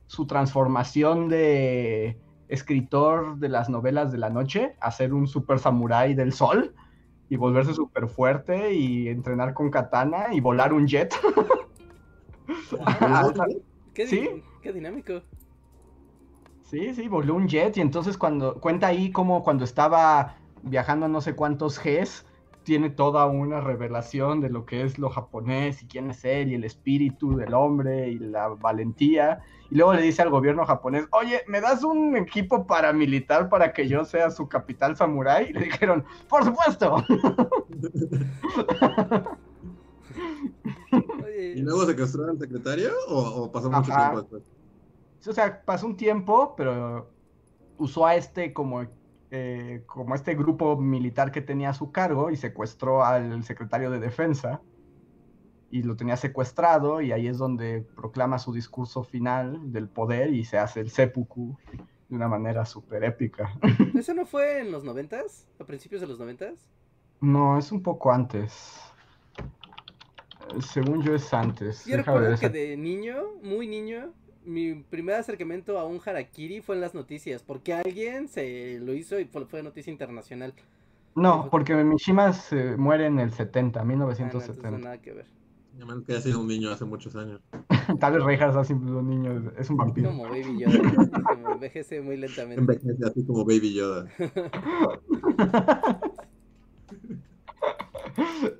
su 0.07 0.29
transformación 0.29 1.29
de 1.29 2.21
escritor 2.49 3.39
de 3.39 3.49
las 3.49 3.69
novelas 3.69 4.13
de 4.13 4.19
la 4.19 4.31
noche 4.31 4.77
a 4.81 4.91
ser 4.91 5.15
un 5.15 5.27
super 5.27 5.59
samurái 5.59 6.15
del 6.15 6.33
sol 6.33 6.75
y 7.29 7.37
volverse 7.37 7.75
súper 7.75 8.09
fuerte 8.09 8.75
y 8.75 9.09
entrenar 9.09 9.55
con 9.55 9.71
katana 9.71 10.33
y 10.33 10.41
volar 10.41 10.73
un 10.73 10.87
jet. 10.87 11.15
Ah, 12.87 13.33
¿Qué, 13.95 14.07
¿Sí? 14.07 14.29
qué 14.61 14.73
dinámico. 14.73 15.23
Sí, 16.63 16.95
sí, 16.95 17.09
voló 17.09 17.35
un 17.35 17.47
jet 17.47 17.77
y 17.77 17.81
entonces 17.81 18.19
cuando 18.19 18.61
cuenta 18.61 18.89
ahí 18.89 19.13
como 19.13 19.43
cuando 19.45 19.65
estaba 19.65 20.37
viajando 20.63 21.07
a 21.07 21.09
no 21.09 21.21
sé 21.21 21.35
cuántos 21.35 21.79
Gs, 21.83 22.27
tiene 22.65 22.91
toda 22.91 23.27
una 23.27 23.61
revelación 23.61 24.41
de 24.41 24.49
lo 24.51 24.65
que 24.67 24.83
es 24.83 24.99
lo 24.99 25.11
japonés 25.11 25.83
y 25.83 25.87
quién 25.87 26.11
es 26.11 26.25
él 26.25 26.51
y 26.51 26.55
el 26.55 26.65
espíritu 26.65 27.37
del 27.37 27.55
hombre 27.55 28.09
y 28.09 28.19
la 28.19 28.49
valentía. 28.49 29.43
Y 29.71 29.77
luego 29.77 29.95
le 29.95 30.03
dice 30.03 30.23
al 30.23 30.31
gobierno 30.31 30.65
japonés, 30.65 31.07
oye, 31.13 31.43
¿me 31.47 31.61
das 31.61 31.85
un 31.85 32.17
equipo 32.17 32.67
paramilitar 32.67 33.49
para 33.49 33.73
que 33.73 33.87
yo 33.87 34.05
sea 34.05 34.31
su 34.31 34.49
capital 34.49 34.97
samurái? 34.97 35.51
Y 35.51 35.53
le 35.53 35.61
dijeron, 35.67 36.05
por 36.29 36.45
supuesto. 36.45 36.97
¿Y 41.55 41.61
luego 41.61 41.87
secuestró 41.87 42.31
al 42.31 42.39
secretario 42.39 42.91
o, 43.09 43.51
pasó 43.53 43.71
mucho 43.71 43.93
tiempo 43.93 44.21
después? 44.23 44.43
O 45.27 45.33
sea, 45.33 45.63
pasó 45.65 45.87
un 45.87 45.97
tiempo, 45.97 46.55
pero 46.57 47.09
usó 47.79 48.07
a 48.07 48.17
este 48.17 48.53
como, 48.53 48.87
eh, 49.37 49.83
como 49.87 50.15
este 50.15 50.37
grupo 50.37 50.77
militar 50.77 51.33
que 51.33 51.41
tenía 51.41 51.71
a 51.71 51.75
su 51.75 51.91
cargo 51.91 52.31
y 52.31 52.37
secuestró 52.37 53.05
al 53.05 53.43
secretario 53.43 53.91
de 53.91 53.99
defensa 53.99 54.61
y 55.73 55.83
lo 55.83 55.97
tenía 55.97 56.17
secuestrado 56.17 57.01
y 57.01 57.11
ahí 57.11 57.27
es 57.27 57.37
donde 57.37 57.85
proclama 57.97 58.39
su 58.39 58.53
discurso 58.53 59.03
final 59.03 59.73
del 59.73 59.89
poder 59.89 60.33
y 60.33 60.45
se 60.45 60.57
hace 60.59 60.79
el 60.79 60.91
seppuku 60.91 61.57
de 62.09 62.15
una 62.15 62.29
manera 62.29 62.65
súper 62.65 63.03
épica. 63.03 63.53
¿Eso 63.99 64.15
no 64.15 64.25
fue 64.25 64.61
en 64.61 64.71
los 64.71 64.85
noventas? 64.85 65.49
¿A 65.59 65.65
principios 65.65 66.01
de 66.01 66.07
los 66.07 66.21
noventas? 66.21 66.71
No, 67.21 67.59
es 67.59 67.73
un 67.73 67.83
poco 67.83 68.13
antes. 68.13 68.79
Según 70.61 71.03
yo 71.03 71.13
es 71.13 71.35
antes. 71.35 71.85
Yo 71.87 71.97
recuerdo 71.97 72.39
que 72.39 72.51
de 72.51 72.77
niño, 72.77 73.17
muy 73.43 73.67
niño, 73.67 74.13
mi 74.45 74.75
primer 74.75 75.17
acercamiento 75.17 75.79
a 75.79 75.85
un 75.85 76.01
harakiri 76.05 76.61
fue 76.61 76.77
en 76.77 76.81
las 76.81 76.95
noticias, 76.95 77.43
porque 77.43 77.75
alguien 77.75 78.29
se 78.29 78.79
lo 78.81 78.95
hizo 78.95 79.19
y 79.19 79.25
fue, 79.25 79.63
noticia 79.63 79.91
internacional. 79.91 80.55
No, 81.15 81.49
porque 81.51 81.75
Mishima 81.75 82.33
se 82.33 82.77
muere 82.77 83.07
en 83.07 83.19
el 83.19 83.33
70, 83.33 83.85
1970. 83.85 84.67
Ah, 84.67 84.71
no, 84.71 84.79
nada 84.79 84.99
que 84.99 85.13
ver. 85.13 85.27
Yo 85.79 85.87
menos 85.87 86.05
que 86.05 86.13
haya 86.13 86.21
sido 86.21 86.41
un 86.41 86.47
niño 86.47 86.71
hace 86.71 86.85
muchos 86.85 87.17
años. 87.17 87.41
Tal 88.01 88.13
vez 88.13 88.23
Reinhardt 88.23 88.57
ha 88.57 88.65
sido 88.65 88.99
un 88.99 89.09
niño, 89.09 89.53
es 89.59 89.71
un 89.71 89.77
vampiro. 89.77 90.11
Como 90.11 90.25
Baby 90.25 90.59
Yoda, 90.59 91.11
como 91.29 91.53
envejece 91.53 92.01
muy 92.01 92.17
lentamente. 92.17 92.61
Envejece 92.61 93.05
así 93.05 93.25
como 93.25 93.45
Baby 93.45 93.75
Yoda. 93.75 94.09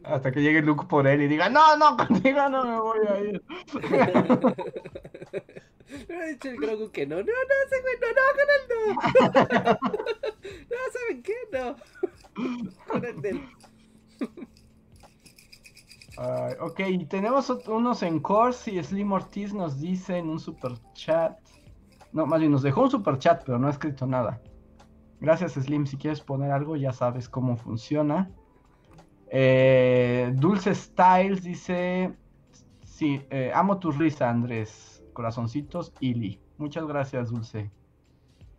Hasta 0.03 0.33
que 0.33 0.43
llegue 0.43 0.63
Luke 0.63 0.87
por 0.89 1.07
él 1.07 1.23
y 1.23 1.29
diga, 1.29 1.49
no, 1.49 1.77
no, 1.77 1.97
contigo 1.97 2.49
no 2.49 2.65
me 2.65 2.81
voy 2.81 2.99
a 3.07 3.21
ir. 3.21 3.41
Me 6.09 6.17
ha 6.17 6.27
dicho 6.27 6.49
el 6.49 6.57
Grogu 6.57 6.91
que 6.91 7.07
no, 7.07 7.17
no, 7.17 7.23
no, 7.23 7.33
ese 7.67 7.81
güey, 7.83 7.95
no, 8.01 8.25
con 8.35 8.49
él 8.55 8.63
no. 8.71 9.79
No, 10.71 10.77
¿saben 10.93 11.23
qué? 11.23 11.35
No. 11.53 11.77
Con 12.89 13.05
el 13.05 13.23
del. 13.23 13.41
ok, 16.61 17.09
tenemos 17.09 17.51
unos 17.67 18.03
en 18.03 18.21
course 18.21 18.73
y 18.73 18.83
Slim 18.83 19.13
Ortiz 19.13 19.55
nos 19.55 19.81
dice 19.81 20.19
en 20.19 20.29
un 20.29 20.39
super 20.39 20.73
chat. 20.93 21.39
No, 22.13 22.27
más 22.27 22.41
bien 22.41 22.53
nos 22.53 22.63
dejó 22.63 22.83
un 22.83 22.91
super 22.91 23.19
chat, 23.19 23.43
pero 23.45 23.59
no 23.59 23.69
ha 23.69 23.71
escrito 23.71 24.07
nada. 24.07 24.41
Gracias 25.21 25.53
Slim, 25.53 25.87
si 25.87 25.97
quieres 25.97 26.21
poner 26.21 26.51
algo 26.51 26.77
ya 26.77 26.93
sabes 26.93 27.29
cómo 27.29 27.57
funciona. 27.57 28.31
Eh, 29.31 30.33
Dulce 30.35 30.75
Styles 30.75 31.43
dice, 31.43 32.15
sí, 32.85 33.21
eh, 33.31 33.51
amo 33.55 33.79
tu 33.79 33.91
risa, 33.91 34.31
Andrés. 34.31 34.94
Corazoncitos, 35.15 35.95
Ili. 36.01 36.41
Muchas 36.59 36.87
gracias, 36.87 37.31
Dulce. 37.31 37.71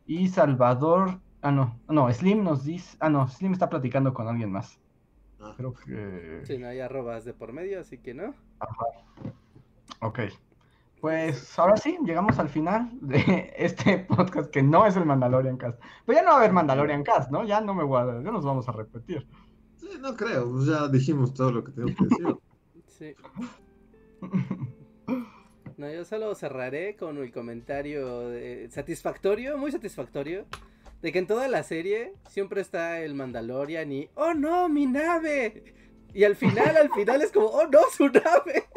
Y 0.07 0.27
Salvador, 0.29 1.19
ah, 1.41 1.51
no, 1.51 1.79
no, 1.87 2.11
Slim 2.11 2.43
nos 2.43 2.63
dice, 2.63 2.97
ah, 2.99 3.09
no, 3.09 3.27
Slim 3.27 3.53
está 3.53 3.69
platicando 3.69 4.13
con 4.13 4.27
alguien 4.27 4.51
más. 4.51 4.79
Ah. 5.39 5.53
Creo 5.55 5.73
que... 5.73 6.41
Sí, 6.45 6.57
no 6.57 6.67
hay 6.67 6.79
arrobas 6.79 7.23
de 7.25 7.33
por 7.33 7.53
medio, 7.53 7.79
así 7.79 7.99
que 7.99 8.15
no. 8.15 8.33
Ajá. 8.59 8.85
Ok. 10.01 10.19
Pues 10.99 11.59
ahora 11.59 11.77
sí, 11.77 11.99
llegamos 12.03 12.39
al 12.39 12.49
final 12.49 12.89
de 13.01 13.53
este 13.57 13.99
podcast 13.99 14.49
que 14.49 14.63
no 14.63 14.87
es 14.87 14.95
el 14.95 15.05
Mandalorian 15.05 15.57
Cast. 15.57 15.79
Pero 16.05 16.17
ya 16.17 16.23
no 16.23 16.31
va 16.31 16.35
a 16.37 16.39
haber 16.39 16.53
Mandalorian 16.53 17.03
Cast, 17.03 17.29
¿no? 17.29 17.43
Ya 17.43 17.61
no 17.61 17.75
me 17.75 17.83
voy 17.83 18.01
a, 18.01 18.23
ya 18.23 18.31
nos 18.31 18.43
vamos 18.43 18.67
a 18.67 18.71
repetir 18.71 19.27
no 19.99 20.15
creo, 20.15 20.51
pues 20.51 20.65
ya 20.65 20.87
dijimos 20.87 21.33
todo 21.33 21.51
lo 21.51 21.63
que 21.63 21.71
tengo 21.71 21.87
que 21.87 22.05
decir. 22.05 22.37
Sí. 22.87 23.15
No, 25.77 25.91
yo 25.91 26.05
solo 26.05 26.33
cerraré 26.35 26.95
con 26.95 27.17
el 27.17 27.33
comentario 27.33 28.31
satisfactorio, 28.69 29.57
muy 29.57 29.71
satisfactorio, 29.73 30.45
de 31.01 31.11
que 31.11 31.19
en 31.19 31.27
toda 31.27 31.49
la 31.49 31.63
serie 31.63 32.13
siempre 32.29 32.61
está 32.61 33.01
el 33.01 33.13
Mandalorian 33.13 33.91
y 33.91 34.09
¡Oh 34.15 34.33
no, 34.33 34.69
mi 34.69 34.85
nave! 34.85 35.73
Y 36.13 36.23
al 36.23 36.37
final, 36.37 36.77
al 36.77 36.89
final 36.93 37.21
es 37.21 37.31
como, 37.33 37.47
¡Oh 37.47 37.67
no, 37.67 37.81
su 37.91 38.07
nave! 38.07 38.69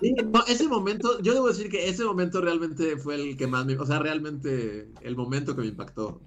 Sí, 0.00 0.12
no, 0.12 0.44
ese 0.46 0.68
momento, 0.68 1.20
yo 1.22 1.34
debo 1.34 1.48
decir 1.48 1.68
que 1.68 1.88
ese 1.88 2.04
momento 2.04 2.40
realmente 2.40 2.96
fue 2.96 3.16
el 3.16 3.36
que 3.36 3.48
más 3.48 3.66
me, 3.66 3.76
o 3.76 3.84
sea, 3.84 3.98
realmente 3.98 4.86
el 5.00 5.16
momento 5.16 5.56
que 5.56 5.62
me 5.62 5.68
impactó. 5.68 6.20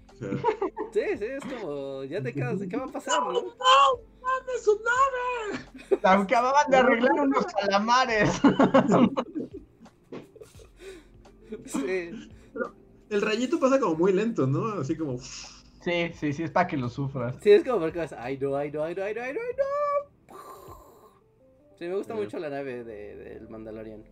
Sí, 0.91 1.02
sí, 1.18 1.26
es 1.26 1.44
como, 1.45 2.03
ya 2.03 2.22
te 2.22 2.34
quedas, 2.34 2.60
¿qué 2.69 2.76
va 2.76 2.84
a 2.84 2.91
pasar? 2.91 3.22
¡No, 3.23 3.31
no! 3.31 3.41
¡Mande 4.22 4.60
su 4.61 4.77
nave! 4.84 5.99
Acababan 6.03 6.69
de 6.69 6.77
arreglar 6.77 7.11
unos 7.14 7.45
calamares. 7.45 8.41
Sí. 11.65 12.30
Pero 12.53 12.75
el 13.09 13.21
rayito 13.21 13.59
pasa 13.59 13.80
como 13.80 13.95
muy 13.95 14.13
lento, 14.13 14.47
¿no? 14.47 14.80
Así 14.80 14.95
como. 14.95 15.17
Sí, 15.17 16.11
sí, 16.13 16.34
sí, 16.34 16.43
es 16.43 16.51
para 16.51 16.67
que 16.67 16.77
lo 16.77 16.89
sufras. 16.89 17.35
Sí, 17.41 17.51
es 17.51 17.63
como 17.63 17.80
porque 17.80 17.99
vas, 17.99 18.13
ay 18.13 18.38
no, 18.38 18.55
ay 18.55 18.71
no, 18.71 18.84
ay 18.84 18.95
no, 18.95 19.03
ay 19.03 19.13
no, 19.13 19.21
ay 19.21 19.34
no. 19.34 19.43
Sí, 21.77 21.85
me 21.85 21.95
gusta 21.95 22.15
mucho 22.15 22.39
la 22.39 22.49
nave 22.49 22.84
del 22.84 23.39
de, 23.41 23.47
Mandalorian. 23.49 24.03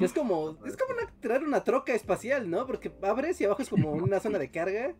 es 0.00 0.12
como, 0.12 0.58
es 0.66 0.76
como 0.76 0.94
una, 0.94 1.12
traer 1.20 1.44
una 1.44 1.62
troca 1.62 1.94
espacial, 1.94 2.50
¿no? 2.50 2.66
Porque 2.66 2.92
abres 3.02 3.40
y 3.40 3.44
abajo 3.44 3.62
es 3.62 3.68
como 3.68 3.92
una 3.92 4.18
zona 4.20 4.38
de 4.38 4.50
carga. 4.50 4.94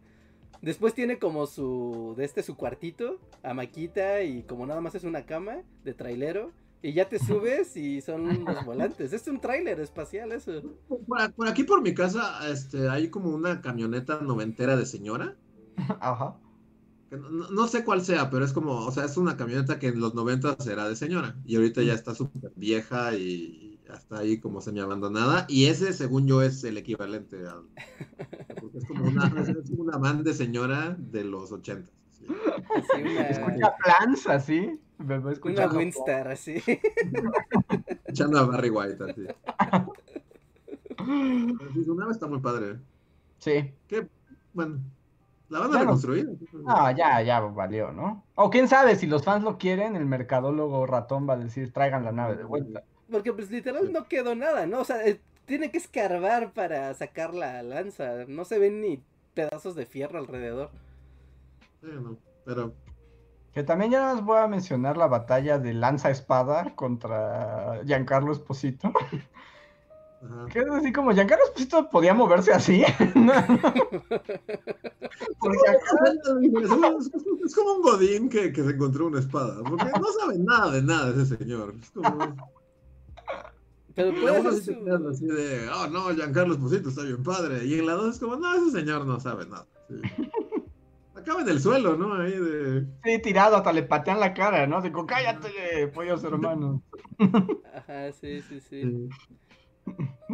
Después 0.62 0.94
tiene 0.94 1.18
como 1.18 1.46
su, 1.46 2.14
de 2.16 2.24
este 2.24 2.42
su 2.42 2.56
cuartito, 2.56 3.18
amaquita 3.42 4.22
y 4.22 4.42
como 4.42 4.66
nada 4.66 4.80
más 4.80 4.94
es 4.94 5.05
una 5.05 5.24
cama 5.24 5.62
de 5.84 5.94
trailero. 5.94 6.52
Y 6.80 6.92
ya 6.92 7.09
te 7.09 7.18
subes 7.18 7.76
y 7.76 8.00
son 8.00 8.44
los 8.44 8.64
volantes. 8.64 9.12
Es 9.12 9.26
un 9.26 9.40
tráiler 9.40 9.80
espacial 9.80 10.32
eso. 10.32 10.62
Por, 10.88 11.48
aquí 11.48 11.64
por 11.64 11.82
mi 11.82 11.92
casa 11.92 12.48
este, 12.50 12.88
hay 12.88 13.10
como 13.10 13.30
una 13.30 13.60
camioneta 13.60 14.20
noventera 14.20 14.76
de 14.76 14.86
señora. 14.86 15.36
Ajá. 16.00 16.36
No, 17.50 17.66
sé 17.66 17.84
cuál 17.84 18.05
sea, 18.05 18.28
pero 18.28 18.44
es 18.44 18.52
como, 18.52 18.84
o 18.84 18.92
sea, 18.92 19.06
es 19.06 19.16
una 19.16 19.36
camioneta 19.36 19.78
que 19.78 19.88
en 19.88 19.98
los 19.98 20.14
noventas 20.14 20.66
era 20.66 20.88
de 20.88 20.94
señora. 20.94 21.36
Y 21.46 21.56
ahorita 21.56 21.82
ya 21.82 21.94
está 21.94 22.14
súper 22.14 22.52
vieja 22.55 23.14
y, 23.16 23.68
hasta 23.88 24.18
ahí 24.18 24.38
como 24.38 24.60
semi 24.60 24.80
abandonada 24.80 25.46
y 25.48 25.64
ese 25.66 25.92
según 25.92 26.26
yo 26.26 26.42
es 26.42 26.62
el 26.64 26.76
equivalente 26.76 27.46
a 27.46 27.62
porque 28.60 28.78
es 28.78 28.86
como 28.86 29.05
una, 29.05 29.26
es 29.26 29.70
una 29.70 29.96
van 29.96 30.22
de 30.24 30.34
señora 30.34 30.94
de 30.98 31.24
los 31.24 31.52
ochentas 31.52 31.98
¿sí? 32.28 33.16
escucha 33.28 33.76
plans 33.76 34.26
así 34.26 34.80
una 34.98 35.68
Winstar 35.68 36.28
así 36.28 36.62
escuchando 38.06 38.38
a 38.38 38.46
Barry 38.46 38.70
White 38.70 39.05
así 39.05 39.26
su 41.84 41.94
nave 41.94 42.12
está 42.12 42.26
muy 42.26 42.40
padre 42.40 42.76
sí 43.38 43.72
que 43.86 44.09
bueno 44.52 44.80
la 45.48 45.60
van 45.60 45.74
a 45.74 45.78
reconstruir. 45.80 46.28
No, 46.52 46.90
ya, 46.90 47.22
ya 47.22 47.40
valió, 47.40 47.92
¿no? 47.92 48.24
O 48.34 48.50
quién 48.50 48.68
sabe, 48.68 48.96
si 48.96 49.06
los 49.06 49.24
fans 49.24 49.44
lo 49.44 49.56
quieren, 49.56 49.96
el 49.96 50.05
mercadólogo 50.05 50.86
ratón 50.86 51.28
va 51.28 51.34
a 51.34 51.38
decir, 51.38 51.72
traigan 51.72 52.05
la 52.05 52.12
nave 52.12 52.36
de 52.36 52.44
vuelta. 52.44 52.84
Porque 53.10 53.32
pues 53.32 53.50
literal 53.50 53.92
no 53.92 54.09
quedó 54.09 54.34
nada, 54.34 54.66
¿no? 54.66 54.80
O 54.80 54.84
sea, 54.84 55.06
eh, 55.06 55.20
tiene 55.46 55.70
que 55.70 55.78
escarbar 55.78 56.52
para 56.52 56.92
sacar 56.92 57.32
la 57.32 57.62
lanza. 57.62 58.26
No 58.26 58.44
se 58.44 58.59
ven 58.59 58.82
ni 58.82 59.02
pedazos 59.32 59.74
de 59.74 59.86
fierro 59.86 60.18
alrededor. 60.18 60.70
Sí, 61.80 61.88
no, 62.00 62.18
pero... 62.44 62.74
Que 63.52 63.62
también 63.62 63.90
ya 63.90 64.14
les 64.14 64.24
voy 64.24 64.38
a 64.38 64.46
mencionar 64.46 64.96
la 64.96 65.06
batalla 65.06 65.59
de 65.59 65.74
lanza 65.74 66.10
espada 66.10 66.74
contra 66.76 67.80
Giancarlo 67.84 68.32
Esposito. 68.32 68.92
Que 70.52 70.59
es 70.60 70.68
así 70.68 70.92
como 70.92 71.12
Giancarlo 71.12 71.44
Esposito 71.44 71.88
podía 71.90 72.12
moverse 72.12 72.52
así. 72.52 72.82
es, 72.82 72.94
como 77.55 77.72
un 77.72 77.82
godín 77.82 78.28
que, 78.28 78.52
que, 78.52 78.64
se 78.64 78.70
encontró 78.70 79.06
una 79.06 79.20
espada. 79.20 79.62
Porque 79.62 79.86
no 79.86 80.12
sabe 80.20 80.38
nada 80.38 80.72
de 80.72 80.82
nada 80.82 81.10
ese 81.10 81.36
señor. 81.36 81.74
Es 81.80 81.90
como... 81.90 82.36
Pero 83.94 84.12
puede 84.20 84.40
uno 84.40 84.50
así 85.10 85.26
de, 85.26 85.68
oh 85.70 85.88
no, 85.88 86.10
Giancarlo 86.14 86.55
Esposito 86.55 86.88
está 86.88 87.02
bien 87.02 87.22
padre. 87.22 87.64
Y 87.64 87.78
en 87.78 87.86
la 87.86 87.94
dos 87.94 88.14
es 88.14 88.20
como, 88.20 88.36
no, 88.36 88.55
ese 88.55 88.70
señor 88.70 89.06
no 89.06 89.18
sabe 89.18 89.46
nada. 89.46 89.66
Acaba 91.28 91.42
en 91.42 91.48
el 91.50 91.60
suelo, 91.60 91.94
¿no? 91.94 92.14
Ahí 92.14 92.32
de. 92.32 92.86
Sí, 93.05 93.18
tirado, 93.20 93.56
hasta 93.56 93.70
le 93.70 93.82
patean 93.82 94.18
la 94.18 94.32
cara, 94.32 94.66
¿no? 94.66 94.80
Digo, 94.80 95.05
cállate, 95.05 95.88
pollos 95.88 96.24
hermanos. 96.24 96.80
Ajá, 97.74 98.10
sí, 98.12 98.40
sí, 98.40 98.60
sí. 98.60 99.10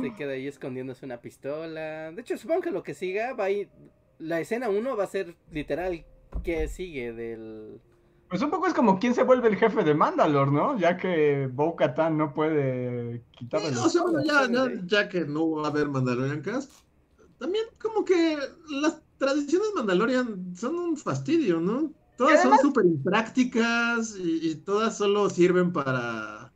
Se 0.01 0.15
queda 0.15 0.35
ahí 0.35 0.47
escondiéndose 0.47 1.05
una 1.05 1.21
pistola. 1.21 2.13
De 2.13 2.21
hecho, 2.21 2.37
supongo 2.39 2.61
que 2.61 2.71
lo 2.71 2.85
que 2.85 2.95
siga 2.95 3.35
va 3.35 3.47
a 3.47 3.51
ir. 3.51 3.71
La 4.21 4.39
escena 4.39 4.69
1 4.69 4.97
va 4.97 5.03
a 5.03 5.09
ser 5.09 5.35
literal 5.51 6.05
que 6.45 6.69
sigue 6.69 7.13
del 7.13 7.81
Pues 8.29 8.41
un 8.43 8.51
poco 8.51 8.69
es 8.69 8.75
como 8.75 9.01
quién 9.01 9.15
se 9.15 9.25
vuelve 9.25 9.49
el 9.49 9.57
jefe 9.57 9.83
de 9.83 9.95
Mandalore, 9.95 10.53
¿no? 10.53 10.79
Ya 10.79 10.97
que 10.97 11.49
Bo 11.53 11.75
Katan 11.75 12.17
no 12.17 12.33
puede 12.33 13.25
quitarle 13.33 13.71
Sí, 13.71 13.79
o 13.85 13.89
sea, 13.89 14.03
bueno, 14.03 14.23
ya, 14.25 14.49
ya, 14.49 14.69
ya 14.85 15.09
que 15.09 15.25
no 15.25 15.51
va 15.51 15.67
a 15.67 15.71
haber 15.71 15.89
Mandalorian 15.89 16.43
Cast, 16.43 16.85
también 17.39 17.65
como 17.81 18.05
que 18.05 18.39
las 18.81 19.04
tradiciones 19.25 19.69
Mandalorian 19.75 20.55
son 20.55 20.77
un 20.77 20.97
fastidio, 20.97 21.61
¿no? 21.61 21.91
Todas 22.17 22.43
son 22.43 22.59
súper 22.59 22.85
imprácticas 22.87 24.17
y, 24.17 24.51
y 24.51 24.55
todas 24.57 24.97
solo 24.97 25.29
sirven 25.31 25.73
para... 25.73 26.53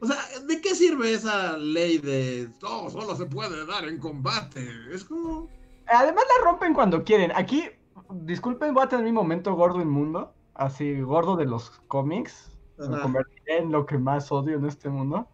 O 0.00 0.06
sea, 0.06 0.16
¿de 0.48 0.60
qué 0.60 0.74
sirve 0.74 1.12
esa 1.12 1.56
ley 1.58 1.98
de 1.98 2.48
todo 2.58 2.90
solo 2.90 3.14
se 3.14 3.26
puede 3.26 3.66
dar 3.66 3.84
en 3.84 3.98
combate? 3.98 4.66
Es 4.90 5.04
como... 5.04 5.48
Además 5.86 6.24
la 6.38 6.50
rompen 6.50 6.74
cuando 6.74 7.04
quieren. 7.04 7.30
Aquí, 7.34 7.64
disculpen, 8.10 8.72
voy 8.72 8.84
a 8.84 8.88
tener 8.88 9.04
mi 9.04 9.12
momento 9.12 9.54
gordo 9.54 9.80
inmundo. 9.80 10.32
Así, 10.54 11.00
gordo 11.00 11.36
de 11.36 11.44
los 11.44 11.70
cómics. 11.88 12.50
Me 12.78 12.86
Ajá, 12.86 13.02
convertiré 13.02 13.58
en 13.58 13.70
lo 13.72 13.84
que 13.84 13.98
más 13.98 14.32
odio 14.32 14.56
en 14.56 14.64
este 14.64 14.88
mundo. 14.88 15.28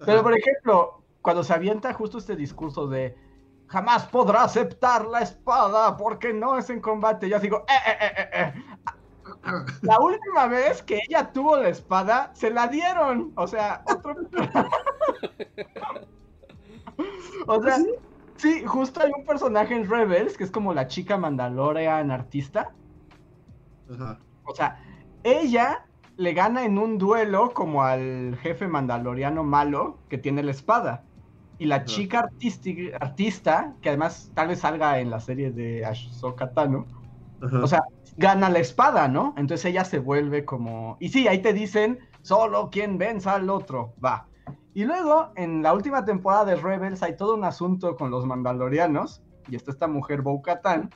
Pero, 0.00 0.14
ajá. 0.14 0.22
por 0.22 0.36
ejemplo, 0.36 1.02
cuando 1.22 1.44
se 1.44 1.52
avienta 1.52 1.94
justo 1.94 2.18
este 2.18 2.36
discurso 2.36 2.88
de 2.88 3.16
jamás 3.70 4.04
podrá 4.06 4.42
aceptar 4.44 5.06
la 5.06 5.20
espada 5.20 5.96
porque 5.96 6.32
no 6.32 6.58
es 6.58 6.68
en 6.70 6.80
combate, 6.80 7.28
yo 7.28 7.38
digo, 7.38 7.64
eh, 7.68 7.72
eh, 7.86 7.96
eh, 8.00 8.12
eh, 8.16 8.30
eh. 8.34 8.54
La 9.82 10.00
última 10.00 10.48
vez 10.48 10.82
que 10.82 10.98
ella 11.08 11.30
tuvo 11.32 11.56
la 11.56 11.68
espada, 11.68 12.32
se 12.34 12.50
la 12.50 12.66
dieron. 12.66 13.32
O 13.36 13.46
sea, 13.46 13.82
otro. 13.86 14.14
o 17.46 17.62
sea, 17.62 17.76
sí, 18.36 18.64
justo 18.66 19.00
hay 19.00 19.10
un 19.16 19.24
personaje 19.24 19.74
en 19.74 19.88
Rebels 19.88 20.36
que 20.36 20.44
es 20.44 20.50
como 20.50 20.74
la 20.74 20.88
chica 20.88 21.16
Mandalorian 21.16 22.10
artista. 22.10 22.74
Ajá. 23.88 24.20
O 24.44 24.54
sea, 24.54 24.78
ella 25.22 25.86
le 26.16 26.32
gana 26.34 26.64
en 26.64 26.78
un 26.78 26.98
duelo 26.98 27.52
como 27.54 27.82
al 27.84 28.36
jefe 28.42 28.68
mandaloriano 28.68 29.44
malo 29.44 30.02
que 30.08 30.18
tiene 30.18 30.42
la 30.42 30.50
espada. 30.50 31.09
Y 31.60 31.66
la 31.66 31.84
chica 31.84 32.26
artista, 33.00 33.74
que 33.82 33.90
además 33.90 34.32
tal 34.32 34.48
vez 34.48 34.60
salga 34.60 34.98
en 34.98 35.10
la 35.10 35.20
serie 35.20 35.52
de 35.52 35.84
Ahsoka 35.84 36.52
Tano, 36.52 36.86
o 37.62 37.66
sea, 37.66 37.82
gana 38.16 38.48
la 38.48 38.60
espada, 38.60 39.08
¿no? 39.08 39.34
Entonces 39.36 39.66
ella 39.66 39.84
se 39.84 39.98
vuelve 39.98 40.46
como... 40.46 40.96
Y 41.00 41.10
sí, 41.10 41.28
ahí 41.28 41.42
te 41.42 41.52
dicen, 41.52 41.98
solo 42.22 42.70
quien 42.70 42.96
venza 42.96 43.34
al 43.34 43.50
otro, 43.50 43.92
va. 44.02 44.26
Y 44.72 44.84
luego, 44.84 45.32
en 45.36 45.62
la 45.62 45.74
última 45.74 46.02
temporada 46.06 46.46
de 46.46 46.56
Rebels, 46.56 47.02
hay 47.02 47.14
todo 47.14 47.34
un 47.34 47.44
asunto 47.44 47.94
con 47.94 48.10
los 48.10 48.24
mandalorianos, 48.24 49.22
y 49.46 49.56
está 49.56 49.70
esta 49.70 49.86
mujer 49.86 50.22
Bo-Katan, 50.22 50.88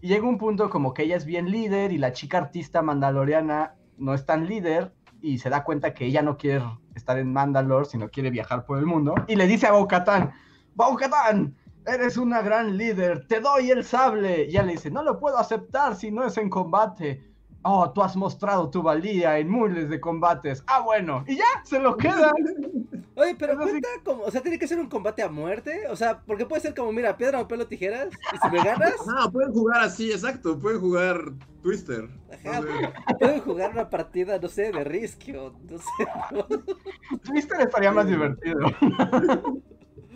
y 0.00 0.06
llega 0.06 0.28
un 0.28 0.38
punto 0.38 0.70
como 0.70 0.94
que 0.94 1.02
ella 1.02 1.16
es 1.16 1.24
bien 1.24 1.50
líder, 1.50 1.90
y 1.90 1.98
la 1.98 2.12
chica 2.12 2.38
artista 2.38 2.80
mandaloriana 2.80 3.74
no 3.98 4.14
es 4.14 4.24
tan 4.24 4.46
líder, 4.46 4.94
y 5.22 5.38
se 5.38 5.50
da 5.50 5.64
cuenta 5.64 5.94
que 5.94 6.06
ella 6.06 6.22
no 6.22 6.36
quiere 6.36 6.64
estar 6.94 7.18
en 7.18 7.32
Mandalore, 7.32 7.86
sino 7.86 8.08
quiere 8.08 8.30
viajar 8.30 8.64
por 8.64 8.78
el 8.78 8.86
mundo, 8.86 9.14
y 9.28 9.36
le 9.36 9.46
dice 9.46 9.66
a 9.66 9.72
Bo-Katan, 9.72 10.32
eres 11.86 12.16
una 12.16 12.42
gran 12.42 12.76
líder, 12.76 13.26
te 13.26 13.40
doy 13.40 13.70
el 13.70 13.84
sable. 13.84 14.44
Y 14.44 14.50
ella 14.50 14.62
le 14.62 14.72
dice, 14.72 14.90
no 14.90 15.02
lo 15.02 15.18
puedo 15.18 15.38
aceptar 15.38 15.96
si 15.96 16.10
no 16.10 16.24
es 16.24 16.36
en 16.36 16.50
combate. 16.50 17.29
Oh, 17.62 17.90
tú 17.92 18.02
has 18.02 18.16
mostrado 18.16 18.70
tu 18.70 18.82
valía 18.82 19.38
en 19.38 19.50
miles 19.50 19.90
de 19.90 20.00
combates. 20.00 20.64
Ah, 20.66 20.80
bueno. 20.80 21.24
Y 21.26 21.36
ya, 21.36 21.44
se 21.64 21.78
lo 21.78 21.96
queda. 21.96 22.32
Oye, 23.16 23.36
pero 23.38 23.52
Eso 23.52 23.64
sí. 23.64 23.70
cuenta 23.70 23.88
como, 24.02 24.22
o 24.22 24.30
sea, 24.30 24.40
tiene 24.40 24.58
que 24.58 24.66
ser 24.66 24.78
un 24.78 24.88
combate 24.88 25.22
a 25.22 25.28
muerte, 25.28 25.86
o 25.90 25.96
sea, 25.96 26.22
porque 26.26 26.46
puede 26.46 26.62
ser 26.62 26.74
como, 26.74 26.90
mira, 26.90 27.18
piedra, 27.18 27.38
papel 27.40 27.60
o 27.60 27.66
tijeras, 27.66 28.08
y 28.32 28.38
si 28.38 28.50
me 28.50 28.64
ganas, 28.64 28.94
Ajá, 29.06 29.30
pueden 29.30 29.52
jugar 29.52 29.82
así, 29.82 30.10
exacto. 30.10 30.58
Pueden 30.58 30.80
jugar 30.80 31.20
Twister. 31.62 32.08
Ajá. 32.32 32.60
No 32.60 32.66
sé. 32.66 32.92
pueden 33.18 33.40
jugar 33.40 33.72
una 33.72 33.90
partida, 33.90 34.38
no 34.38 34.48
sé, 34.48 34.72
de 34.72 34.84
Risk 34.84 35.28
o 35.36 35.52
no 35.68 35.78
sé. 35.78 36.58
Twister 37.24 37.60
estaría 37.60 37.92
más 37.92 38.06
divertido. 38.06 38.58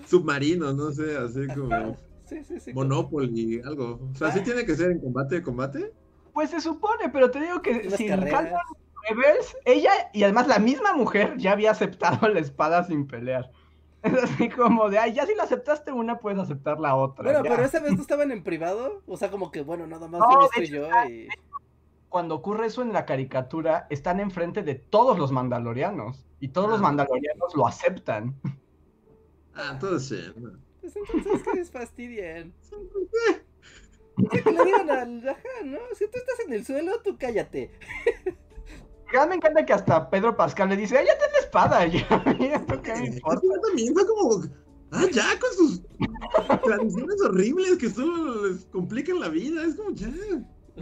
Submarino, 0.06 0.72
no 0.72 0.90
sé, 0.92 1.16
así 1.16 1.46
como 1.48 1.96
Sí, 2.26 2.42
sí, 2.44 2.58
sí. 2.58 2.72
Monopoly, 2.72 3.60
algo. 3.64 4.00
O 4.12 4.14
sea, 4.14 4.32
sí 4.32 4.40
tiene 4.40 4.64
que 4.64 4.74
ser 4.74 4.92
en 4.92 5.00
combate, 5.00 5.42
combate. 5.42 5.92
Pues 6.34 6.50
se 6.50 6.60
supone, 6.60 7.08
pero 7.10 7.30
te 7.30 7.40
digo 7.40 7.62
que 7.62 7.84
Unas 7.86 7.94
si 7.94 8.06
carreras. 8.08 8.42
Canon 8.42 8.60
Rebels, 9.08 9.56
ella 9.64 9.92
y 10.12 10.22
además 10.24 10.46
la 10.48 10.58
misma 10.58 10.92
mujer 10.94 11.36
ya 11.38 11.52
había 11.52 11.70
aceptado 11.70 12.28
la 12.28 12.40
espada 12.40 12.84
sin 12.84 13.06
pelear. 13.06 13.50
Es 14.02 14.12
así 14.22 14.50
como 14.50 14.90
de, 14.90 14.98
ay, 14.98 15.14
ya 15.14 15.24
si 15.24 15.34
la 15.34 15.44
aceptaste 15.44 15.90
una, 15.92 16.18
puedes 16.18 16.38
aceptar 16.38 16.78
la 16.78 16.94
otra. 16.94 17.24
Bueno, 17.24 17.42
ya. 17.42 17.50
pero 17.50 17.64
esa 17.64 17.80
vez 17.80 17.92
no 17.94 18.02
estaban 18.02 18.30
en 18.32 18.42
privado, 18.42 19.02
o 19.06 19.16
sea, 19.16 19.30
como 19.30 19.50
que, 19.50 19.62
bueno, 19.62 19.86
nada 19.86 20.08
más 20.08 20.20
No, 20.20 20.30
yo 20.30 20.38
de 20.40 20.44
estoy 20.46 20.64
hecho, 20.64 20.88
yo 20.90 21.08
y... 21.10 21.28
cuando 22.10 22.34
ocurre 22.34 22.66
eso 22.66 22.82
en 22.82 22.92
la 22.92 23.06
caricatura, 23.06 23.86
están 23.88 24.20
enfrente 24.20 24.62
de 24.62 24.74
todos 24.74 25.18
los 25.18 25.32
mandalorianos. 25.32 26.26
Y 26.40 26.48
todos 26.48 26.68
los 26.68 26.80
Ah. 26.80 26.82
mandalorianos 26.82 27.54
lo 27.54 27.66
aceptan. 27.66 28.34
Ah, 29.54 29.70
entonces 29.72 30.08
sí. 30.34 30.40
no. 30.40 30.50
Pues 30.82 30.96
entonces 30.96 31.42
que 31.42 31.52
les 31.54 31.70
fastidian. 31.70 32.52
Que 34.30 34.50
le 34.50 34.64
digan 34.64 34.90
al... 34.90 35.28
Ajá, 35.28 35.40
¿no? 35.64 35.78
Si 35.94 36.04
tú 36.06 36.18
estás 36.18 36.40
en 36.46 36.52
el 36.52 36.64
suelo, 36.64 36.92
tú 37.02 37.16
cállate. 37.18 37.70
Ya 39.12 39.26
me 39.26 39.36
encanta 39.36 39.64
que 39.64 39.72
hasta 39.72 40.10
Pedro 40.10 40.36
Pascal 40.36 40.68
le 40.70 40.76
dice, 40.76 40.98
"Ay, 40.98 41.06
ya 41.06 41.18
ten 41.18 41.30
la 41.32 41.38
espada, 41.38 41.86
ya, 41.86 42.24
ya, 42.38 42.56
¿esto 42.56 42.82
qué 42.82 42.92
me 42.94 43.06
Es 43.08 43.16
importa?". 43.16 43.40
que 43.40 43.46
yo 43.48 43.60
también 43.60 43.94
fue 43.94 44.06
como. 44.06 44.44
Ah, 44.92 45.06
ya, 45.12 45.24
con 45.40 45.52
sus 45.52 45.82
tradiciones 46.62 47.20
horribles 47.22 47.76
que 47.78 47.90
solo 47.90 48.46
les 48.46 48.64
complican 48.66 49.18
la 49.20 49.28
vida. 49.28 49.64
Es 49.64 49.74
como, 49.74 49.90
ya. 49.90 50.08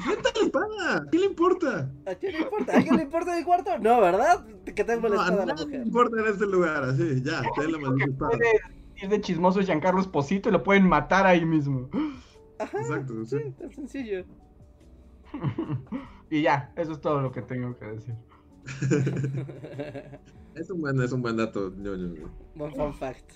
Suelta 0.03 0.31
la 0.35 0.47
espada. 0.47 1.07
¿Qué 1.11 1.19
le 1.19 1.27
importa? 1.27 1.91
¿A 2.07 2.15
quién 2.15 2.33
le 2.33 2.39
importa? 2.41 2.73
¿A 2.73 2.77
alguien 2.77 2.97
le 2.97 3.03
importa 3.03 3.39
el 3.39 3.45
cuarto? 3.45 3.79
No, 3.79 4.01
¿verdad? 4.01 4.47
Que 4.65 4.85
tengo 4.85 5.09
la 5.09 5.17
No, 5.17 5.21
a 5.21 5.25
espada 5.25 5.43
a 5.43 5.47
la 5.47 5.55
nadie 5.55 5.79
le 5.79 5.85
importa 5.85 6.21
en 6.21 6.27
este 6.27 6.47
lugar. 6.47 6.85
Así, 6.85 7.23
ya, 7.23 7.43
ten 7.57 7.73
la 7.73 7.79
maldita 7.79 8.11
espada. 8.11 8.31
Puede 8.31 8.61
ir 9.03 9.09
de 9.11 9.21
chismoso 9.21 9.61
Giancarlo 9.61 10.01
Esposito 10.01 10.49
y 10.49 10.53
lo 10.53 10.63
pueden 10.63 10.89
matar 10.89 11.27
ahí 11.27 11.45
mismo. 11.45 11.91
Ajá, 12.63 12.79
Exacto, 12.81 13.25
sí. 13.25 13.39
sí, 13.39 13.51
tan 13.53 13.71
sencillo. 13.73 14.25
y 16.31 16.43
ya, 16.43 16.73
eso 16.77 16.93
es 16.93 17.01
todo 17.01 17.21
lo 17.21 17.33
que 17.33 17.43
tengo 17.43 17.77
que 17.79 17.87
decir. 17.87 18.15
Es 20.55 20.69
un 20.71 20.83
buen, 20.83 21.01
es 21.01 21.13
un 21.13 21.23
buen 21.23 21.37
dato. 21.39 21.71
ñoño. 21.71 22.31
Buen 22.55 22.75
fun 22.75 22.93
fact. 22.93 23.33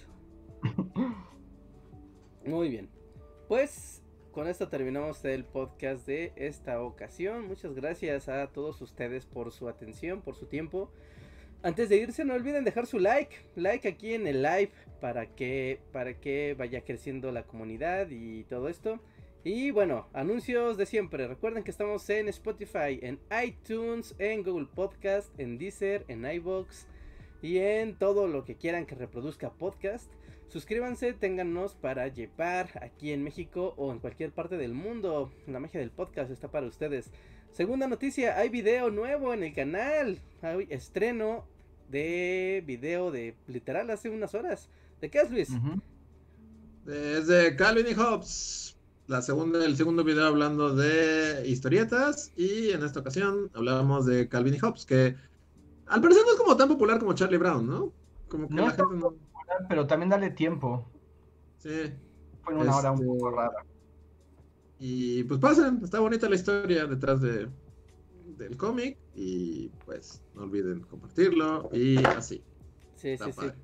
Muy 2.44 2.68
bien. 2.68 2.90
Pues 3.48 4.02
con 4.32 4.48
esto 4.48 4.68
terminamos 4.68 5.24
el 5.24 5.44
podcast 5.44 6.06
de 6.06 6.34
esta 6.36 6.82
ocasión. 6.82 7.46
Muchas 7.48 7.74
gracias 7.74 8.28
a 8.28 8.48
todos 8.48 8.82
ustedes 8.82 9.24
por 9.24 9.50
su 9.50 9.66
atención, 9.66 10.20
por 10.20 10.36
su 10.36 10.44
tiempo. 10.44 10.90
Antes 11.62 11.88
de 11.88 11.96
irse, 11.96 12.22
no 12.24 12.34
olviden 12.34 12.64
dejar 12.64 12.86
su 12.86 12.98
like, 12.98 13.34
like 13.56 13.88
aquí 13.88 14.12
en 14.12 14.26
el 14.26 14.42
live 14.42 14.72
para 15.00 15.26
que 15.34 15.80
para 15.92 16.20
que 16.20 16.54
vaya 16.56 16.84
creciendo 16.84 17.32
la 17.32 17.44
comunidad 17.44 18.08
y 18.10 18.44
todo 18.44 18.68
esto. 18.68 19.00
Y 19.46 19.70
bueno, 19.70 20.08
anuncios 20.12 20.76
de 20.76 20.86
siempre. 20.86 21.28
Recuerden 21.28 21.62
que 21.62 21.70
estamos 21.70 22.10
en 22.10 22.26
Spotify, 22.30 22.98
en 23.00 23.20
iTunes, 23.44 24.16
en 24.18 24.42
Google 24.42 24.66
Podcast, 24.66 25.30
en 25.38 25.56
Deezer, 25.56 26.04
en 26.08 26.28
iBox 26.28 26.88
y 27.42 27.58
en 27.58 27.96
todo 27.96 28.26
lo 28.26 28.44
que 28.44 28.56
quieran 28.56 28.86
que 28.86 28.96
reproduzca 28.96 29.52
podcast. 29.52 30.10
Suscríbanse, 30.48 31.12
téngannos 31.12 31.76
para 31.76 32.08
llevar 32.08 32.70
aquí 32.82 33.12
en 33.12 33.22
México 33.22 33.74
o 33.76 33.92
en 33.92 34.00
cualquier 34.00 34.32
parte 34.32 34.56
del 34.56 34.74
mundo. 34.74 35.30
La 35.46 35.60
magia 35.60 35.78
del 35.78 35.92
podcast 35.92 36.32
está 36.32 36.50
para 36.50 36.66
ustedes. 36.66 37.12
Segunda 37.52 37.86
noticia, 37.86 38.36
hay 38.36 38.48
video 38.48 38.90
nuevo 38.90 39.32
en 39.32 39.44
el 39.44 39.54
canal. 39.54 40.18
Hay 40.42 40.66
estreno 40.70 41.46
de 41.88 42.64
video 42.66 43.12
de 43.12 43.36
literal 43.46 43.90
hace 43.90 44.10
unas 44.10 44.34
horas. 44.34 44.68
¿De 45.00 45.08
qué 45.08 45.20
es 45.20 45.30
Luis? 45.30 45.50
Ujú. 45.50 45.80
Es 46.90 47.28
de 47.28 47.54
Calvin 47.54 47.86
y 47.86 47.94
Hobbes. 47.94 48.75
La 49.08 49.22
segunda, 49.22 49.64
el 49.64 49.76
segundo 49.76 50.02
video 50.02 50.26
hablando 50.26 50.74
de 50.74 51.46
historietas. 51.46 52.32
Y 52.36 52.70
en 52.70 52.82
esta 52.82 53.00
ocasión 53.00 53.50
hablábamos 53.54 54.06
de 54.06 54.28
Calvin 54.28 54.54
y 54.54 54.58
Hobbes, 54.58 54.84
que 54.84 55.14
al 55.86 56.00
parecer 56.00 56.24
no 56.26 56.32
es 56.32 56.38
como 56.38 56.56
tan 56.56 56.68
popular 56.68 56.98
como 56.98 57.14
Charlie 57.14 57.38
Brown, 57.38 57.66
¿no? 57.66 57.92
Como 58.28 58.48
que 58.48 58.54
No 58.54 58.62
la 58.64 58.70
está 58.70 58.84
gente 58.84 58.98
no. 59.00 59.14
Pero 59.68 59.86
también 59.86 60.10
dale 60.10 60.30
tiempo. 60.30 60.88
Sí. 61.58 61.92
Fue 62.42 62.54
en 62.54 62.60
una 62.60 62.76
hora 62.76 62.90
un 62.90 62.98
Este- 62.98 63.06
poco 63.06 63.30
rara. 63.30 63.64
Y 64.78 65.24
pues 65.24 65.40
pasen, 65.40 65.80
está 65.82 66.00
bonita 66.00 66.28
la 66.28 66.34
historia 66.34 66.84
detrás 66.86 67.20
de, 67.22 67.48
del 68.36 68.56
cómic. 68.56 68.98
Y 69.14 69.68
pues 69.86 70.20
no 70.34 70.42
olviden 70.42 70.80
compartirlo. 70.80 71.70
Y 71.72 72.04
así. 72.04 72.42
Sí, 72.96 73.10
Está 73.10 73.26
sí, 73.26 73.32
sí. 73.32 73.36
padre. 73.36 73.52
Sí, 73.52 73.58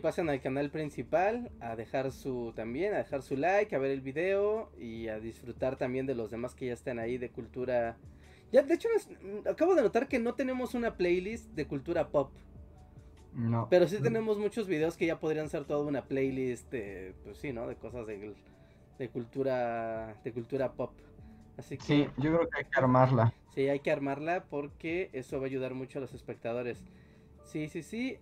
pasen 0.00 0.28
al 0.30 0.40
canal 0.40 0.70
principal 0.70 1.50
a 1.60 1.76
dejar 1.76 2.12
su 2.12 2.52
también, 2.54 2.94
a 2.94 2.98
dejar 2.98 3.22
su 3.22 3.36
like, 3.36 3.74
a 3.74 3.78
ver 3.78 3.90
el 3.90 4.00
video 4.00 4.70
y 4.78 5.08
a 5.08 5.18
disfrutar 5.20 5.76
también 5.76 6.06
de 6.06 6.14
los 6.14 6.30
demás 6.30 6.54
que 6.54 6.66
ya 6.66 6.72
están 6.72 6.98
ahí 6.98 7.18
de 7.18 7.30
cultura. 7.30 7.96
Ya, 8.52 8.62
de 8.62 8.74
hecho, 8.74 8.88
mm, 9.22 9.48
acabo 9.48 9.74
de 9.74 9.82
notar 9.82 10.08
que 10.08 10.18
no 10.18 10.34
tenemos 10.34 10.74
una 10.74 10.96
playlist 10.96 11.50
de 11.54 11.66
cultura 11.66 12.08
pop, 12.08 12.32
No. 13.34 13.66
pero 13.70 13.88
sí 13.88 13.98
tenemos 14.00 14.38
muchos 14.38 14.66
videos 14.68 14.96
que 14.96 15.06
ya 15.06 15.18
podrían 15.18 15.48
ser 15.48 15.64
toda 15.64 15.84
una 15.86 16.04
playlist 16.04 16.70
de, 16.70 17.14
pues 17.24 17.38
sí, 17.38 17.52
¿no? 17.52 17.66
De 17.66 17.76
cosas 17.76 18.06
de, 18.06 18.34
de 18.98 19.08
cultura, 19.08 20.14
de 20.22 20.32
cultura 20.32 20.72
pop. 20.72 20.92
Así 21.56 21.76
que 21.78 21.84
Sí, 21.84 22.06
yo 22.18 22.34
creo 22.34 22.48
que 22.48 22.58
hay 22.58 22.64
que 22.64 22.78
armarla. 22.78 23.32
sí, 23.54 23.68
hay 23.68 23.80
que 23.80 23.90
armarla 23.90 24.44
porque 24.44 25.10
eso 25.12 25.38
va 25.38 25.44
a 25.44 25.46
ayudar 25.46 25.74
mucho 25.74 25.98
a 25.98 26.02
los 26.02 26.12
espectadores. 26.14 26.84
Sí, 27.44 27.68
sí, 27.68 27.82
sí. 27.82 28.16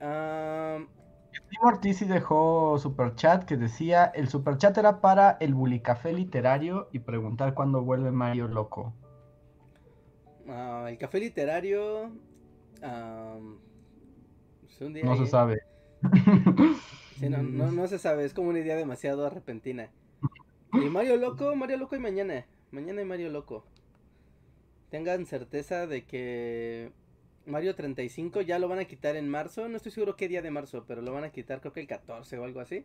Ortiz 1.62 1.98
sí 1.98 2.04
dejó 2.06 2.78
superchat 2.78 3.44
que 3.44 3.56
decía, 3.56 4.04
el 4.06 4.28
superchat 4.28 4.76
era 4.78 5.00
para 5.00 5.36
el 5.40 5.54
bulicafé 5.54 6.12
literario 6.12 6.88
y 6.92 7.00
preguntar 7.00 7.54
cuándo 7.54 7.82
vuelve 7.82 8.10
Mario 8.10 8.48
Loco. 8.48 8.94
ah, 10.48 10.86
el 10.88 10.96
café 10.98 11.20
literario. 11.20 12.10
pues 14.60 14.80
un 14.80 14.92
día 14.94 15.04
No 15.04 15.16
se 15.16 15.22
ahí- 15.22 15.28
sabe. 15.28 15.58
Sí, 17.18 17.28
no, 17.28 17.42
no, 17.42 17.70
no 17.70 17.86
se 17.86 17.98
sabe, 17.98 18.24
es 18.24 18.32
como 18.32 18.48
una 18.48 18.60
idea 18.60 18.76
demasiado 18.76 19.28
repentina. 19.28 19.90
Y 20.72 20.88
Mario 20.88 21.18
Loco, 21.18 21.54
Mario 21.54 21.76
Loco 21.76 21.94
y 21.94 21.98
mañana. 21.98 22.46
Mañana 22.70 23.02
y 23.02 23.04
Mario 23.04 23.28
Loco. 23.28 23.66
Tengan 24.88 25.26
certeza 25.26 25.86
de 25.86 26.06
que 26.06 26.92
Mario 27.46 27.74
35 27.74 28.42
ya 28.42 28.58
lo 28.58 28.68
van 28.68 28.78
a 28.80 28.84
quitar 28.84 29.16
en 29.16 29.28
marzo. 29.28 29.68
No 29.68 29.76
estoy 29.76 29.92
seguro 29.92 30.16
qué 30.16 30.28
día 30.28 30.42
de 30.42 30.50
marzo, 30.50 30.84
pero 30.86 31.02
lo 31.02 31.12
van 31.12 31.24
a 31.24 31.30
quitar 31.30 31.60
creo 31.60 31.72
que 31.72 31.80
el 31.80 31.86
14 31.86 32.38
o 32.38 32.44
algo 32.44 32.60
así. 32.60 32.84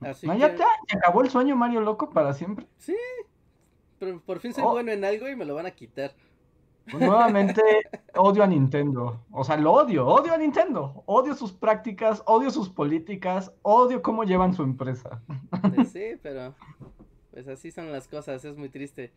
Así 0.00 0.26
¿No, 0.26 0.34
que, 0.34 0.38
ya 0.40 0.54
te 0.54 0.62
se 0.88 0.96
acabó 0.98 1.22
el 1.22 1.30
sueño 1.30 1.56
Mario 1.56 1.80
Loco 1.80 2.10
para 2.10 2.32
siempre? 2.34 2.66
pero 3.98 4.20
por 4.20 4.40
fin 4.40 4.52
soy 4.52 4.64
Oh. 4.66 4.72
bueno 4.72 4.92
en 4.92 5.04
algo 5.04 5.28
y 5.28 5.36
me 5.36 5.44
lo 5.44 5.54
van 5.54 5.66
a 5.66 5.70
quitar. 5.70 6.12
Pues 6.90 7.02
nuevamente 7.02 7.62
odio 8.14 8.42
a 8.42 8.46
Nintendo. 8.46 9.24
O 9.30 9.44
sea, 9.44 9.56
lo 9.56 9.72
odio, 9.72 10.06
odio 10.06 10.34
a 10.34 10.36
Nintendo. 10.38 11.02
Odio 11.06 11.34
sus 11.34 11.52
prácticas, 11.52 12.22
odio 12.26 12.50
sus 12.50 12.68
políticas, 12.68 13.52
odio 13.62 14.02
cómo 14.02 14.24
llevan 14.24 14.52
su 14.52 14.62
empresa. 14.62 15.22
Pues 15.74 15.88
sí, 15.92 16.18
pero 16.22 16.54
pues 17.30 17.48
así 17.48 17.70
son 17.70 17.90
las 17.90 18.06
cosas, 18.08 18.44
es 18.44 18.56
muy 18.58 18.68
triste. 18.68 19.12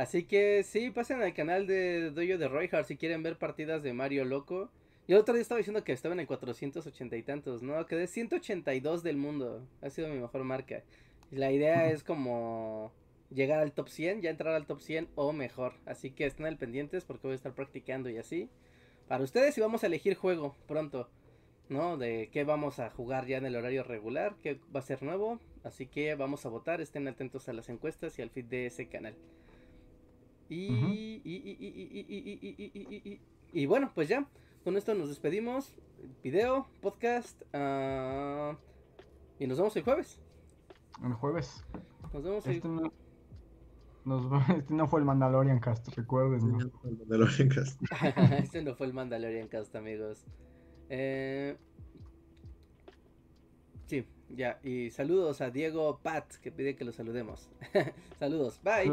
Así 0.00 0.24
que 0.24 0.62
sí, 0.62 0.88
pasen 0.88 1.20
al 1.20 1.34
canal 1.34 1.66
de 1.66 2.10
Doyo 2.10 2.38
de 2.38 2.48
Royhard 2.48 2.86
si 2.86 2.96
quieren 2.96 3.22
ver 3.22 3.36
partidas 3.36 3.82
de 3.82 3.92
Mario 3.92 4.24
Loco. 4.24 4.70
Yo 5.06 5.16
el 5.16 5.20
otro 5.20 5.34
día 5.34 5.42
estaba 5.42 5.58
diciendo 5.58 5.84
que 5.84 5.92
estaban 5.92 6.18
en 6.18 6.24
480 6.24 7.16
y 7.18 7.22
tantos, 7.22 7.60
¿no? 7.62 7.84
Quedé 7.84 8.06
182 8.06 9.02
del 9.02 9.18
mundo. 9.18 9.62
Ha 9.82 9.90
sido 9.90 10.08
mi 10.08 10.18
mejor 10.18 10.44
marca. 10.44 10.84
La 11.30 11.52
idea 11.52 11.90
es 11.92 12.02
como 12.02 12.92
llegar 13.28 13.60
al 13.60 13.72
top 13.72 13.90
100, 13.90 14.22
ya 14.22 14.30
entrar 14.30 14.54
al 14.54 14.64
top 14.64 14.80
100 14.80 15.08
o 15.16 15.34
mejor. 15.34 15.74
Así 15.84 16.12
que 16.12 16.24
estén 16.24 16.46
al 16.46 16.56
pendientes 16.56 17.04
porque 17.04 17.26
voy 17.26 17.32
a 17.32 17.36
estar 17.36 17.54
practicando 17.54 18.08
y 18.08 18.16
así. 18.16 18.48
Para 19.06 19.22
ustedes 19.22 19.58
y 19.58 19.60
vamos 19.60 19.84
a 19.84 19.88
elegir 19.88 20.14
juego 20.14 20.56
pronto. 20.66 21.10
¿no? 21.68 21.98
De 21.98 22.30
qué 22.32 22.44
vamos 22.44 22.78
a 22.78 22.88
jugar 22.88 23.26
ya 23.26 23.36
en 23.36 23.44
el 23.44 23.54
horario 23.54 23.82
regular, 23.82 24.34
qué 24.42 24.60
va 24.74 24.80
a 24.80 24.82
ser 24.82 25.02
nuevo. 25.02 25.40
Así 25.62 25.86
que 25.86 26.14
vamos 26.14 26.46
a 26.46 26.48
votar, 26.48 26.80
estén 26.80 27.06
atentos 27.06 27.50
a 27.50 27.52
las 27.52 27.68
encuestas 27.68 28.18
y 28.18 28.22
al 28.22 28.30
feed 28.30 28.46
de 28.46 28.64
ese 28.64 28.88
canal. 28.88 29.14
Y 33.52 33.66
bueno, 33.66 33.90
pues 33.94 34.08
ya, 34.08 34.26
con 34.64 34.76
esto 34.76 34.94
nos 34.94 35.08
despedimos. 35.08 35.74
Video, 36.22 36.66
podcast. 36.80 37.40
Y 39.38 39.46
nos 39.46 39.58
vemos 39.58 39.76
el 39.76 39.82
jueves. 39.82 40.20
El 41.02 41.14
jueves. 41.14 41.64
Nos 42.12 42.24
vemos 42.24 42.46
este 42.46 42.68
el 42.68 42.90
no, 44.04 44.44
Este 44.56 44.74
no 44.74 44.88
fue 44.88 45.00
el 45.00 45.06
Mandalorian 45.06 45.60
Cast, 45.60 45.88
recuerden. 45.96 46.48
¿no? 46.48 46.70
Fue 46.70 46.90
el 46.90 46.98
Mandalorian 46.98 47.48
Cast. 47.48 47.80
este 48.32 48.62
no 48.62 48.74
fue 48.74 48.86
el 48.86 48.92
Mandalorian 48.92 49.48
Cast, 49.48 49.74
amigos. 49.76 50.24
Eh, 50.88 51.56
sí, 53.86 54.06
ya. 54.28 54.58
Y 54.62 54.90
saludos 54.90 55.40
a 55.40 55.50
Diego 55.50 56.00
Pat, 56.02 56.34
que 56.36 56.50
pide 56.50 56.76
que 56.76 56.84
lo 56.84 56.92
saludemos. 56.92 57.48
saludos, 58.18 58.60
bye. 58.62 58.92